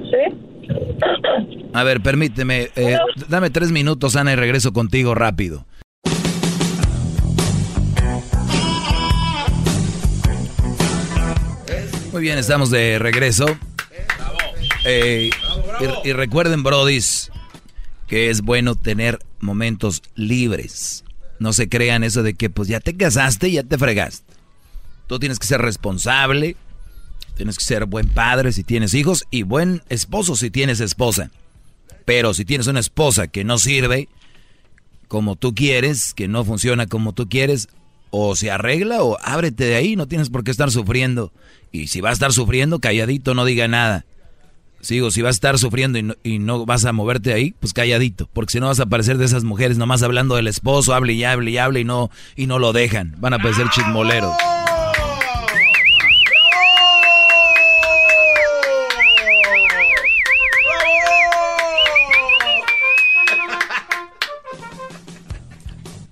¿Sí? 0.09 0.72
A 1.73 1.84
ver, 1.84 2.01
permíteme. 2.01 2.69
eh, 2.76 2.97
dame 3.30 3.49
tres 3.49 3.72
minutos, 3.72 4.15
Ana, 4.15 4.34
y 4.34 4.35
regreso 4.35 4.73
contigo 4.73 5.15
rápido. 5.15 5.65
Muy 12.11 12.22
bien, 12.22 12.38
estamos 12.38 12.69
de 12.72 12.97
regreso. 12.99 13.45
Eh, 14.85 15.30
y, 16.03 16.09
y 16.09 16.14
recuerden, 16.14 16.64
brodis, 16.64 17.30
que 18.07 18.29
es 18.29 18.41
bueno 18.41 18.75
tener 18.75 19.19
momentos 19.39 20.01
libres. 20.15 21.03
No 21.39 21.53
se 21.53 21.69
crean 21.69 22.03
eso 22.03 22.23
de 22.23 22.34
que 22.34 22.49
pues 22.49 22.67
ya 22.67 22.79
te 22.79 22.95
casaste 22.95 23.49
y 23.49 23.53
ya 23.53 23.63
te 23.63 23.77
fregaste. 23.77 24.34
Tú 25.07 25.19
tienes 25.19 25.39
que 25.39 25.47
ser 25.47 25.61
responsable, 25.61 26.55
tienes 27.35 27.57
que 27.57 27.63
ser 27.63 27.85
buen 27.85 28.07
padre 28.07 28.51
si 28.51 28.63
tienes 28.63 28.93
hijos 28.93 29.25
y 29.29 29.43
buen 29.43 29.84
esposo 29.89 30.35
si 30.35 30.49
tienes 30.49 30.79
esposa. 30.79 31.31
Pero 32.05 32.34
si 32.34 32.45
tienes 32.45 32.67
una 32.67 32.79
esposa 32.79 33.27
que 33.27 33.43
no 33.43 33.57
sirve 33.57 34.07
como 35.07 35.35
tú 35.35 35.53
quieres, 35.53 36.13
que 36.13 36.27
no 36.27 36.43
funciona 36.43 36.88
como 36.88 37.13
tú 37.13 37.29
quieres, 37.29 37.69
o 38.09 38.35
se 38.35 38.51
arregla 38.51 39.03
o 39.03 39.17
ábrete 39.21 39.65
de 39.65 39.75
ahí, 39.75 39.95
no 39.95 40.07
tienes 40.07 40.29
por 40.29 40.43
qué 40.43 40.51
estar 40.51 40.71
sufriendo. 40.71 41.31
Y 41.71 41.88
si 41.88 42.01
vas 42.01 42.11
a 42.11 42.13
estar 42.13 42.34
sufriendo, 42.34 42.79
calladito, 42.79 43.34
no 43.34 43.45
diga 43.45 43.67
nada. 43.67 44.05
Sigo, 44.80 45.12
si 45.12 45.22
vas 45.22 45.30
a 45.30 45.38
estar 45.38 45.58
sufriendo 45.58 45.98
y 45.98 46.04
no, 46.04 46.16
y 46.24 46.40
no 46.40 46.66
vas 46.66 46.86
a 46.86 46.94
moverte 46.94 47.34
ahí, 47.34 47.54
pues 47.60 47.74
calladito, 47.74 48.30
porque 48.32 48.52
si 48.54 48.60
no 48.60 48.68
vas 48.68 48.80
a 48.80 48.86
parecer 48.86 49.18
de 49.18 49.26
esas 49.26 49.44
mujeres 49.44 49.78
nomás 49.78 50.04
hablando 50.04 50.36
del 50.36 50.48
esposo, 50.48 50.94
hable 50.94 51.14
y 51.14 51.24
hable 51.24 51.52
y 51.52 51.58
hable 51.58 51.80
y 51.82 51.84
no, 51.84 52.12
y 52.36 52.48
no 52.48 52.60
lo 52.60 52.74
dejan. 52.74 53.16
Van 53.18 53.34
a 53.34 53.40
parecer 53.40 53.70
chismoleros. 53.70 54.36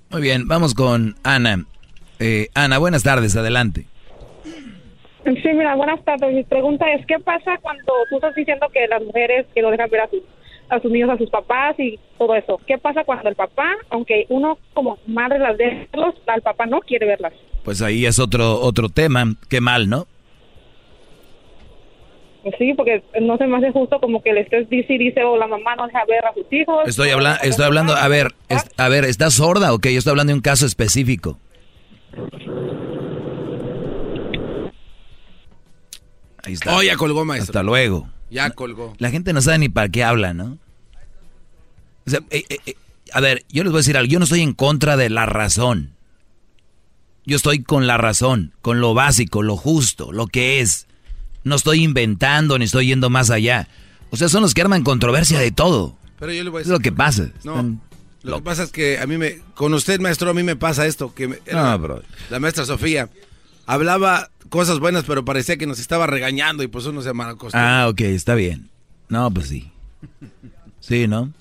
Muy 0.10 0.22
bien, 0.22 0.48
vamos 0.48 0.74
con 0.74 1.18
Ana. 1.24 1.66
Eh, 2.20 2.48
Ana, 2.54 2.78
buenas 2.78 3.04
tardes, 3.04 3.36
adelante. 3.36 3.86
Sí, 5.26 5.50
mira, 5.54 5.76
buenas 5.76 6.04
tardes. 6.06 6.34
Mi 6.34 6.44
pregunta 6.44 6.86
es, 6.94 7.06
¿qué 7.08 7.18
pasa 7.20 7.58
cuando 7.62 7.92
tú 8.10 8.16
estás 8.18 8.36
diciendo 8.36 8.68
que 8.72 8.88
las 8.88 9.04
mujeres 9.04 9.48
que 9.56 9.62
no 9.62 9.72
dejan 9.72 9.90
ver 9.90 10.02
a 10.02 10.10
sus, 10.10 10.22
a 10.70 10.80
sus 10.80 10.92
niños, 10.92 11.10
a 11.10 11.18
sus 11.18 11.30
papás 11.32 11.76
y 11.80 12.00
todo 12.18 12.36
eso? 12.36 12.60
¿Qué 12.68 12.78
pasa 12.78 13.04
cuando 13.04 13.30
el 13.30 13.36
papá, 13.36 13.72
aunque 13.90 14.26
uno 14.30 14.60
como 14.76 15.00
madre 15.08 15.40
las 15.40 15.58
deja 15.58 15.88
verlos, 15.92 16.16
al 16.28 16.42
papá 16.44 16.68
no 16.68 16.80
quiere 16.82 17.08
verlas? 17.08 17.34
Pues 17.64 17.82
ahí 17.82 18.06
es 18.06 18.20
otro 18.20 18.60
otro 18.62 18.90
tema. 18.90 19.24
Qué 19.50 19.62
mal, 19.62 19.90
¿no? 19.90 20.06
Pues 22.44 22.54
sí, 22.60 22.76
porque 22.76 23.02
no 23.20 23.38
se 23.38 23.48
me 23.48 23.58
hace 23.58 23.72
justo 23.72 24.00
como 24.00 24.22
que 24.22 24.32
le 24.32 24.42
estés 24.42 24.70
dice 24.70 24.94
y 24.94 24.98
dice, 25.00 25.24
o 25.24 25.36
la 25.38 25.48
mamá 25.48 25.76
no 25.76 25.88
deja 25.88 26.06
ver 26.06 26.24
a 26.24 26.34
sus 26.36 26.46
hijos. 26.54 26.88
Estoy 26.88 27.10
hablando, 27.10 27.40
estoy 27.42 27.66
hablando, 27.66 27.94
a 27.96 28.08
ver, 28.08 28.28
es- 28.50 28.70
a 28.78 28.90
ver, 28.90 29.06
¿estás 29.06 29.34
sorda 29.34 29.74
o 29.74 29.80
qué? 29.80 29.92
Yo 29.92 29.98
estoy 29.98 30.12
hablando 30.12 30.30
de 30.30 30.36
un 30.36 30.42
caso 30.44 30.68
específico. 30.68 31.40
Ahí 36.46 36.54
está. 36.54 36.76
Oh, 36.76 36.82
ya 36.84 36.96
colgó, 36.98 37.26
maestro. 37.26 37.52
Hasta 37.52 37.64
luego. 37.64 38.10
Ya 38.30 38.50
colgó. 38.52 38.94
La 39.00 39.10
gente 39.12 39.34
no 39.34 39.42
sabe 39.42 39.60
ni 39.60 39.70
para 39.70 39.90
qué 39.90 40.04
habla, 40.04 40.34
¿no? 40.34 40.58
O 42.06 42.10
sea, 42.10 42.20
eh, 42.30 42.44
eh, 42.50 42.58
eh, 42.66 42.76
a 43.14 43.20
ver, 43.22 43.46
yo 43.50 43.64
les 43.64 43.72
voy 43.72 43.80
a 43.80 43.82
decir 43.82 43.98
algo. 43.98 44.10
Yo 44.12 44.20
no 44.20 44.26
estoy 44.26 44.42
en 44.42 44.54
contra 44.54 44.98
de 44.98 45.10
la 45.10 45.26
razón. 45.26 45.92
Yo 47.26 47.36
estoy 47.38 47.64
con 47.64 47.88
la 47.88 47.98
razón, 47.98 48.54
con 48.62 48.80
lo 48.82 48.94
básico, 48.94 49.42
lo 49.42 49.58
justo, 49.58 50.12
lo 50.12 50.28
que 50.28 50.60
es. 50.62 50.86
No 51.44 51.56
estoy 51.56 51.84
inventando 51.84 52.58
ni 52.60 52.66
estoy 52.66 52.88
yendo 52.88 53.10
más 53.10 53.32
allá. 53.32 53.68
O 54.12 54.18
sea, 54.18 54.30
son 54.30 54.42
los 54.44 54.54
que 54.54 54.62
arman 54.62 54.84
controversia 54.84 55.40
de 55.40 55.52
todo. 55.52 55.98
Pero 56.20 56.32
yo 56.32 56.44
le 56.44 56.50
voy 56.52 56.60
a 56.60 56.62
Es 56.62 56.68
lo 56.68 56.80
que 56.80 56.92
pasa. 56.92 57.30
No, 57.44 57.52
Están 57.54 57.82
lo 58.24 58.38
que 58.38 58.44
pasa 58.44 58.64
es 58.64 58.72
que 58.72 59.00
a 59.00 59.06
mí 59.08 59.18
me, 59.18 59.40
con 59.56 59.74
usted, 59.74 60.00
maestro, 60.00 60.30
a 60.32 60.34
mí 60.34 60.42
me 60.44 60.56
pasa 60.56 60.86
esto, 60.88 61.14
que 61.14 61.28
me- 61.28 61.40
era 61.46 61.72
No, 61.72 61.80
bro. 61.80 62.02
la 62.32 62.40
maestra 62.40 62.66
Sofía 62.66 63.10
hablaba 63.66 64.30
cosas 64.50 64.80
buenas, 64.80 65.04
pero 65.06 65.26
parecía 65.26 65.58
que 65.58 65.68
nos 65.68 65.80
estaba 65.80 66.08
regañando 66.08 66.64
y 66.64 66.68
pues 66.68 66.86
uno 66.86 67.02
se 67.02 67.14
malacostumbró. 67.14 67.60
Ah, 67.60 67.88
ok, 67.90 68.02
está 68.02 68.36
bien. 68.36 68.70
No, 69.10 69.32
pues 69.32 69.48
sí. 69.48 69.72
Sí, 70.80 71.08
¿no? 71.08 71.32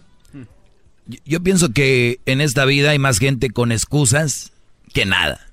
Yo, 1.07 1.19
yo 1.25 1.43
pienso 1.43 1.73
que 1.73 2.21
en 2.27 2.41
esta 2.41 2.65
vida 2.65 2.91
hay 2.91 2.99
más 2.99 3.19
gente 3.19 3.51
con 3.51 3.73
excusas 3.73 4.53
que 4.93 5.05
nada. 5.05 5.47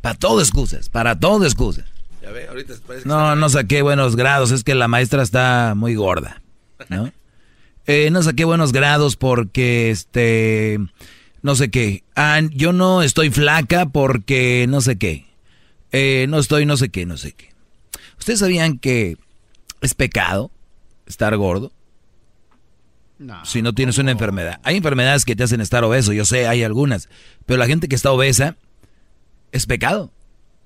Para 0.00 0.18
todo 0.18 0.40
excusas, 0.40 0.88
para 0.88 1.18
todo 1.18 1.44
excusas. 1.44 1.84
Ya 2.22 2.30
ve, 2.30 2.48
ahorita 2.48 2.74
parece 2.86 3.04
que 3.04 3.08
No, 3.08 3.36
no 3.36 3.48
saqué 3.48 3.82
buenos 3.82 4.16
grados, 4.16 4.50
es 4.50 4.64
que 4.64 4.74
la 4.74 4.88
maestra 4.88 5.22
está 5.22 5.74
muy 5.76 5.94
gorda, 5.94 6.42
¿no? 6.88 7.12
Eh, 7.88 8.10
no 8.10 8.20
saqué 8.20 8.44
buenos 8.44 8.72
grados 8.72 9.14
porque, 9.14 9.92
este, 9.92 10.80
no 11.42 11.54
sé 11.54 11.70
qué. 11.70 12.02
Ah, 12.16 12.40
yo 12.50 12.72
no 12.72 13.00
estoy 13.00 13.30
flaca 13.30 13.86
porque 13.86 14.66
no 14.68 14.80
sé 14.80 14.98
qué. 14.98 15.24
Eh, 15.98 16.26
no 16.28 16.38
estoy 16.38 16.66
no 16.66 16.76
sé 16.76 16.90
qué, 16.90 17.06
no 17.06 17.16
sé 17.16 17.32
qué. 17.32 17.54
¿Ustedes 18.18 18.40
sabían 18.40 18.78
que 18.78 19.16
es 19.80 19.94
pecado 19.94 20.50
estar 21.06 21.34
gordo? 21.38 21.72
si 23.44 23.62
no 23.62 23.72
tienes 23.72 23.96
una 23.96 24.10
enfermedad. 24.10 24.60
Hay 24.62 24.76
enfermedades 24.76 25.24
que 25.24 25.34
te 25.34 25.42
hacen 25.42 25.62
estar 25.62 25.82
obeso, 25.84 26.12
yo 26.12 26.26
sé, 26.26 26.46
hay 26.46 26.62
algunas. 26.62 27.08
Pero 27.46 27.56
la 27.56 27.66
gente 27.66 27.88
que 27.88 27.94
está 27.94 28.12
obesa 28.12 28.58
es 29.52 29.64
pecado. 29.64 30.12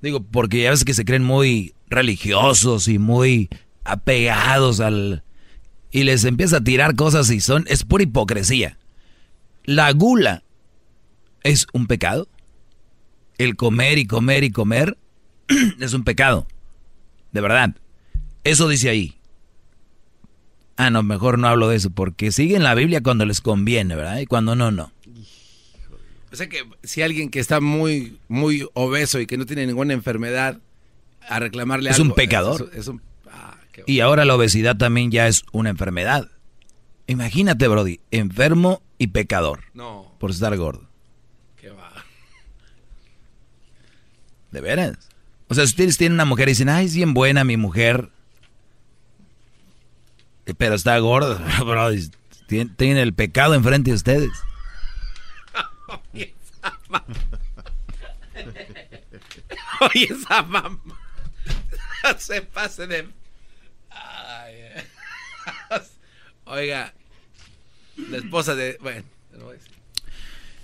Digo, 0.03 0.21
porque 0.21 0.63
ya 0.63 0.71
ves 0.71 0.85
que 0.85 0.95
se 0.95 1.05
creen 1.05 1.23
muy 1.23 1.75
religiosos 1.89 2.89
y 2.89 2.99
muy 2.99 3.49
apegados 3.85 4.81
al... 4.81 5.23
Y 5.93 6.03
les 6.03 6.25
empieza 6.25 6.57
a 6.57 6.65
tirar 6.65 6.97
cosas 6.97 7.31
y 7.31 7.39
son... 7.39 7.67
Es 7.69 7.85
pura 7.85 8.03
hipocresía. 8.03 8.79
La 9.63 9.93
gula 9.93 10.43
es 11.45 11.69
un 11.73 11.87
pecado. 11.87 12.27
El 13.39 13.55
comer 13.55 13.99
y 13.99 14.07
comer 14.07 14.43
y 14.43 14.51
comer 14.51 14.99
es 15.81 15.93
un 15.93 16.05
pecado. 16.05 16.47
De 17.33 17.41
verdad. 17.41 17.75
Eso 18.45 18.69
dice 18.69 18.89
ahí. 18.89 19.17
Ah, 20.77 20.89
no, 20.89 21.03
mejor 21.03 21.39
no 21.39 21.47
hablo 21.47 21.69
de 21.69 21.77
eso, 21.77 21.91
porque 21.91 22.33
siguen 22.33 22.63
la 22.63 22.75
Biblia 22.75 23.03
cuando 23.03 23.27
les 23.27 23.43
conviene, 23.43 23.95
¿verdad? 23.95 24.19
Y 24.19 24.27
cuando 24.27 24.57
no, 24.57 24.71
no. 24.71 24.93
O 26.33 26.37
sea 26.37 26.49
que 26.49 26.63
si 26.83 27.03
alguien 27.03 27.29
que 27.29 27.41
está 27.41 27.61
muy, 27.61 28.19
muy 28.29 28.67
obeso 28.75 29.21
y 29.21 29.27
que 29.27 29.37
no 29.37 29.47
tiene 29.47 29.67
ninguna 29.67 29.93
enfermedad, 29.93 30.59
a 31.29 31.39
reclamarle 31.39 31.91
es 31.91 31.97
algo. 31.97 32.11
Un 32.11 32.15
pecador. 32.15 32.71
Es, 32.73 32.89
un 32.89 33.03
ah, 33.31 33.57
y 33.87 34.01
ahora 34.01 34.25
la 34.25 34.35
obesidad 34.35 34.77
también 34.77 35.11
ya 35.11 35.29
es 35.29 35.45
una 35.53 35.71
enfermedad. 35.71 36.31
Imagínate, 37.07 37.67
Brody, 37.69 38.01
enfermo 38.11 38.83
y 38.97 39.09
pecador. 39.09 39.65
No. 39.75 40.15
Por 40.19 40.31
estar 40.31 40.57
gordo. 40.57 40.89
Qué 41.57 41.71
va. 41.71 41.93
¿De 44.53 44.61
veras? 44.61 45.11
O 45.51 45.55
sea, 45.55 45.67
si 45.67 45.73
ustedes 45.73 45.99
tienen 45.99 46.15
una 46.15 46.25
mujer 46.25 46.49
y 46.49 46.53
dicen, 46.53 46.69
ay, 46.69 46.87
es 46.87 46.95
bien 46.95 47.13
buena 47.13 47.43
mi 47.43 47.57
mujer, 47.57 48.09
pero 50.57 50.77
está 50.77 50.97
gordo, 50.99 51.41
Brody, 51.67 52.09
tienen 52.47 52.97
el 52.99 53.13
pecado 53.13 53.55
enfrente 53.55 53.91
de 53.91 53.97
ustedes. 53.97 54.31
Oye, 56.13 56.33
esa 56.41 56.79
mamá. 56.89 57.05
Oye, 59.81 60.05
esa 60.05 60.43
mamá. 60.43 60.81
Se 62.19 62.43
pase 62.43 62.87
de. 62.87 63.09
Ay, 63.91 64.55
Oiga, 66.45 66.95
la 67.97 68.19
esposa 68.19 68.55
de. 68.55 68.79
Bueno, 68.81 69.03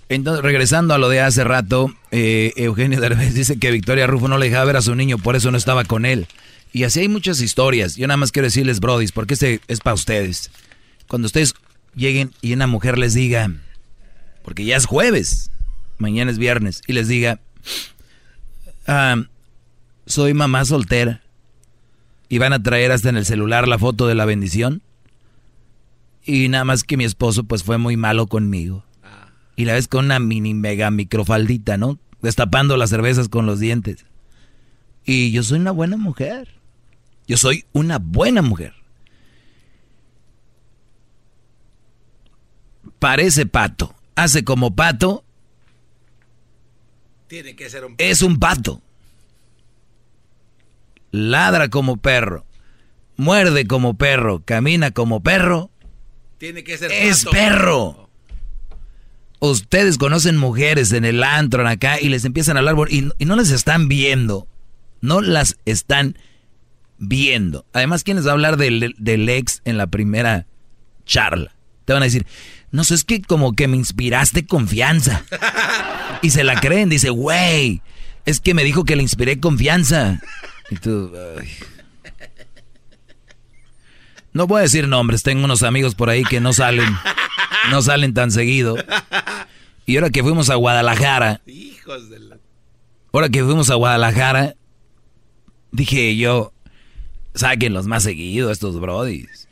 entonces, 0.09 0.43
regresando 0.43 0.95
a 0.95 0.99
lo 0.99 1.09
de 1.09 1.21
hace 1.21 1.43
rato, 1.43 1.93
eh, 2.13 2.53
Eugenio 2.57 3.01
Derbez 3.01 3.35
dice 3.35 3.59
que 3.59 3.71
Victoria 3.71 4.07
Rufo 4.07 4.29
no 4.29 4.39
le 4.39 4.47
dejaba 4.47 4.67
ver 4.67 4.77
a 4.77 4.83
su 4.83 4.95
niño, 4.95 5.19
por 5.19 5.35
eso 5.35 5.51
no 5.51 5.59
estaba 5.59 5.85
con 5.85 6.05
él. 6.05 6.29
Y 6.73 6.85
así 6.85 7.01
hay 7.01 7.09
muchas 7.09 7.41
historias. 7.41 7.97
Yo 7.97 8.07
nada 8.07 8.17
más 8.17 8.33
quiero 8.33 8.47
decirles, 8.47 8.81
Brody, 8.81 9.09
porque 9.09 9.35
este 9.35 9.61
es 9.67 9.81
para 9.81 9.95
ustedes. 9.95 10.51
Cuando 11.09 11.27
ustedes 11.27 11.55
lleguen 11.95 12.33
y 12.41 12.53
una 12.53 12.67
mujer 12.67 12.99
les 12.99 13.15
diga, 13.15 13.51
porque 14.45 14.65
ya 14.65 14.77
es 14.77 14.87
jueves, 14.87 15.51
mañana 15.99 16.31
es 16.31 16.39
viernes, 16.39 16.83
y 16.87 16.93
les 16.93 17.09
diga, 17.09 17.41
ah, 18.87 19.17
soy 20.07 20.35
mamá 20.35 20.65
soltera, 20.65 21.23
y 22.29 22.39
van 22.39 22.53
a 22.53 22.63
traer 22.63 22.93
hasta 22.93 23.09
en 23.09 23.17
el 23.17 23.25
celular 23.25 23.67
la 23.67 23.79
foto 23.79 24.07
de 24.07 24.15
la 24.15 24.25
bendición, 24.25 24.83
y 26.25 26.49
nada 26.49 26.65
más 26.65 26.85
que 26.85 26.97
mi 26.97 27.05
esposo 27.05 27.45
pues 27.45 27.63
fue 27.63 27.79
muy 27.79 27.97
malo 27.97 28.27
conmigo. 28.27 28.85
Y 29.57 29.65
la 29.65 29.73
ves 29.73 29.89
con 29.89 30.05
una 30.05 30.19
mini 30.19 30.55
mega 30.55 30.91
microfaldita, 30.91 31.79
¿no? 31.79 31.99
Destapando 32.21 32.77
las 32.77 32.91
cervezas 32.91 33.29
con 33.29 33.47
los 33.47 33.59
dientes. 33.59 34.05
Y 35.05 35.33
yo 35.33 35.43
soy 35.43 35.59
una 35.59 35.71
buena 35.71 35.97
mujer. 35.97 36.49
Yo 37.27 37.37
soy 37.37 37.65
una 37.73 37.99
buena 37.99 38.43
mujer. 38.43 38.75
Parece 42.99 43.47
pato. 43.47 43.95
Hace 44.15 44.45
como 44.45 44.75
pato. 44.75 45.25
Tiene 47.29 47.57
que 47.57 47.69
ser 47.71 47.85
un 47.85 47.95
Es 47.99 48.23
un 48.23 48.39
pato. 48.39 48.83
Ladra 51.11 51.69
como 51.69 51.97
perro. 51.97 52.45
Muerde 53.17 53.67
como 53.67 53.95
perro. 53.97 54.43
Camina 54.45 54.91
como 54.91 55.23
perro. 55.23 55.71
Tiene 56.39 56.65
que 56.65 56.77
ser 56.79 56.93
Es 56.93 57.25
perro. 57.25 58.06
Ustedes 59.51 59.99
conocen 59.99 60.37
mujeres 60.37 60.93
en 60.93 61.05
el 61.05 61.23
antro 61.23 61.67
acá 61.67 62.01
y 62.01 62.09
les 62.09 62.25
empiezan 62.25 62.57
a 62.57 62.61
hablar 62.61 62.77
y, 62.91 63.09
y 63.19 63.25
no 63.25 63.37
las 63.37 63.51
están 63.51 63.89
viendo. 63.89 64.49
No 65.01 65.21
las 65.21 65.57
están 65.65 66.17
viendo. 66.99 67.67
Además, 67.73 68.03
¿quién 68.05 68.17
les 68.17 68.27
va 68.27 68.31
a 68.31 68.35
hablar 68.35 68.57
del, 68.57 68.95
del, 68.99 69.29
ex 69.29 69.63
en 69.65 69.79
la 69.79 69.87
primera 69.87 70.47
charla? 71.05 71.55
Te 71.85 71.93
van 71.93 72.03
a 72.03 72.07
decir, 72.07 72.27
no 72.71 72.85
sé, 72.85 72.95
es 72.95 73.05
que 73.05 73.23
como 73.23 73.55
que 73.55 73.69
me 73.69 73.77
inspiraste 73.77 74.47
confianza. 74.47 75.25
y 76.23 76.31
se 76.31 76.45
la 76.45 76.61
creen, 76.61 76.89
dice, 76.89 77.11
güey, 77.11 77.83
es 78.25 78.41
que 78.41 78.55
me 78.55 78.65
dijo 78.65 78.85
que 78.85 78.97
le 78.97 79.03
inspiré 79.03 79.39
confianza. 79.39 80.21
Y 80.71 80.77
tú, 80.77 81.13
ay. 81.39 81.49
No 84.37 84.47
voy 84.47 84.59
a 84.59 84.63
decir 84.63 84.87
nombres, 84.87 85.23
tengo 85.23 85.47
unos 85.47 85.63
amigos 85.63 85.95
por 85.95 86.11
ahí 86.11 86.23
que 86.23 86.41
no 86.41 86.53
salen, 86.53 86.95
no 87.71 87.83
salen 87.83 88.15
tan 88.15 88.31
seguido. 88.31 88.77
Y 89.87 89.97
ahora 89.97 90.11
que 90.11 90.23
fuimos 90.23 90.51
a 90.51 90.57
Guadalajara, 90.57 91.41
Hijos 91.47 92.11
de 92.11 92.19
la... 92.19 92.39
ahora 93.13 93.29
que 93.29 93.45
fuimos 93.45 93.71
a 93.71 93.77
Guadalajara, 93.77 94.57
dije 95.71 96.17
yo, 96.17 96.53
saquen 97.35 97.73
los 97.73 97.87
más 97.87 98.03
seguidos 98.03 98.51
estos 98.53 98.81
brodis. 98.81 99.47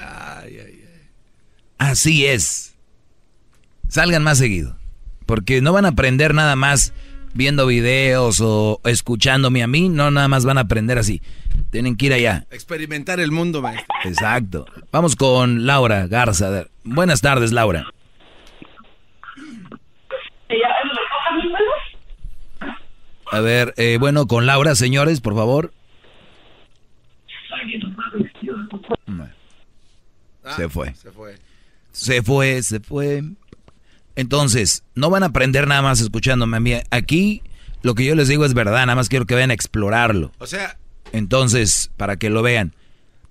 ay, 0.00 0.58
ay, 0.58 0.58
ay. 0.58 0.84
Así 1.78 2.26
es. 2.26 2.74
Salgan 3.88 4.22
más 4.22 4.38
seguido. 4.38 4.76
Porque 5.26 5.60
no 5.60 5.72
van 5.72 5.84
a 5.84 5.88
aprender 5.88 6.34
nada 6.34 6.56
más 6.56 6.92
viendo 7.34 7.66
videos 7.66 8.40
o 8.40 8.80
escuchándome 8.84 9.62
a 9.62 9.66
mí. 9.66 9.88
No, 9.88 10.10
nada 10.10 10.28
más 10.28 10.44
van 10.44 10.58
a 10.58 10.62
aprender 10.62 10.98
así. 10.98 11.22
Tienen 11.70 11.96
que 11.96 12.06
ir 12.06 12.12
allá. 12.12 12.46
Experimentar 12.50 13.20
el 13.20 13.30
mundo, 13.30 13.62
maestro. 13.62 13.86
Exacto. 14.04 14.66
Vamos 14.90 15.16
con 15.16 15.66
Laura 15.66 16.06
Garza. 16.06 16.66
Buenas 16.84 17.20
tardes, 17.20 17.52
Laura. 17.52 17.86
A 23.30 23.40
ver, 23.40 23.74
eh, 23.76 23.98
bueno, 24.00 24.26
con 24.26 24.46
Laura, 24.46 24.74
señores, 24.74 25.20
por 25.20 25.34
favor. 25.34 25.72
Se 30.56 30.68
fue. 30.68 30.94
Se 30.94 31.12
fue. 31.12 31.36
Se 31.92 32.22
fue, 32.22 32.62
se 32.62 32.80
fue. 32.80 33.22
Entonces, 34.16 34.84
no 34.94 35.10
van 35.10 35.22
a 35.22 35.26
aprender 35.26 35.66
nada 35.68 35.82
más 35.82 36.00
escuchándome 36.00 36.56
a 36.56 36.60
mí. 36.60 36.72
Aquí 36.90 37.42
lo 37.82 37.94
que 37.94 38.04
yo 38.04 38.14
les 38.14 38.28
digo 38.28 38.44
es 38.44 38.54
verdad, 38.54 38.86
nada 38.86 38.96
más 38.96 39.08
quiero 39.08 39.26
que 39.26 39.34
vayan 39.34 39.50
a 39.50 39.54
explorarlo. 39.54 40.32
O 40.38 40.46
sea... 40.46 40.76
Entonces, 41.12 41.90
para 41.96 42.16
que 42.16 42.30
lo 42.30 42.42
vean. 42.42 42.74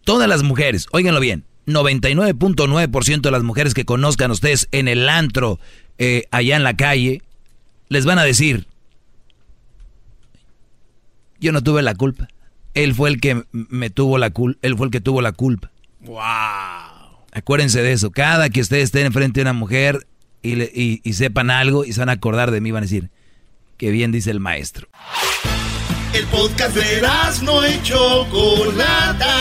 Todas 0.03 0.27
las 0.29 0.43
mujeres, 0.43 0.87
óiganlo 0.91 1.19
bien, 1.19 1.43
99.9% 1.67 3.21
de 3.21 3.31
las 3.31 3.43
mujeres 3.43 3.73
que 3.73 3.85
conozcan 3.85 4.31
ustedes 4.31 4.69
en 4.71 4.87
el 4.87 5.09
antro, 5.09 5.59
eh, 5.97 6.23
allá 6.31 6.55
en 6.55 6.63
la 6.63 6.75
calle, 6.77 7.21
les 7.89 8.05
van 8.05 8.19
a 8.19 8.23
decir, 8.23 8.67
yo 11.39 11.51
no 11.51 11.61
tuve 11.61 11.81
la 11.81 11.95
culpa. 11.95 12.27
Él 12.73 12.93
fue 12.93 13.09
el 13.09 13.19
que 13.19 13.43
me 13.51 13.89
tuvo 13.89 14.17
la 14.17 14.29
culpa. 14.29 14.59
Él 14.61 14.77
fue 14.77 14.87
el 14.87 14.91
que 14.91 15.01
tuvo 15.01 15.21
la 15.21 15.31
culpa. 15.31 15.71
Wow. 16.01 16.17
Acuérdense 17.31 17.81
de 17.81 17.91
eso. 17.91 18.11
Cada 18.11 18.49
que 18.49 18.61
ustedes 18.61 18.85
estén 18.85 19.05
enfrente 19.05 19.39
de 19.39 19.43
una 19.43 19.53
mujer 19.53 20.07
y, 20.41 20.55
le, 20.55 20.71
y, 20.73 21.01
y, 21.03 21.13
sepan 21.13 21.49
algo 21.49 21.85
y 21.85 21.93
se 21.93 21.99
van 21.99 22.09
a 22.09 22.13
acordar 22.13 22.51
de 22.51 22.61
mí, 22.61 22.71
van 22.71 22.83
a 22.83 22.85
decir, 22.85 23.09
que 23.77 23.91
bien 23.91 24.11
dice 24.11 24.31
el 24.31 24.39
maestro. 24.39 24.87
El 26.17 26.25
podcast 26.25 26.75
de 26.75 26.99
no 27.43 27.63
hecho 27.63 28.25
Chocolata. 28.25 29.35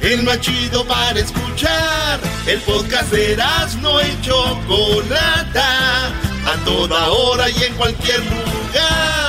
El 0.00 0.22
más 0.22 0.40
chido 0.40 0.84
para 0.86 1.18
escuchar. 1.18 2.20
El 2.46 2.60
podcast 2.60 3.10
de 3.10 3.36
no 3.80 3.98
hecho 3.98 4.56
Chocolata. 4.68 6.06
A 6.46 6.64
toda 6.64 7.08
hora 7.10 7.50
y 7.50 7.60
en 7.60 7.74
cualquier 7.74 8.20
lugar. 8.20 9.21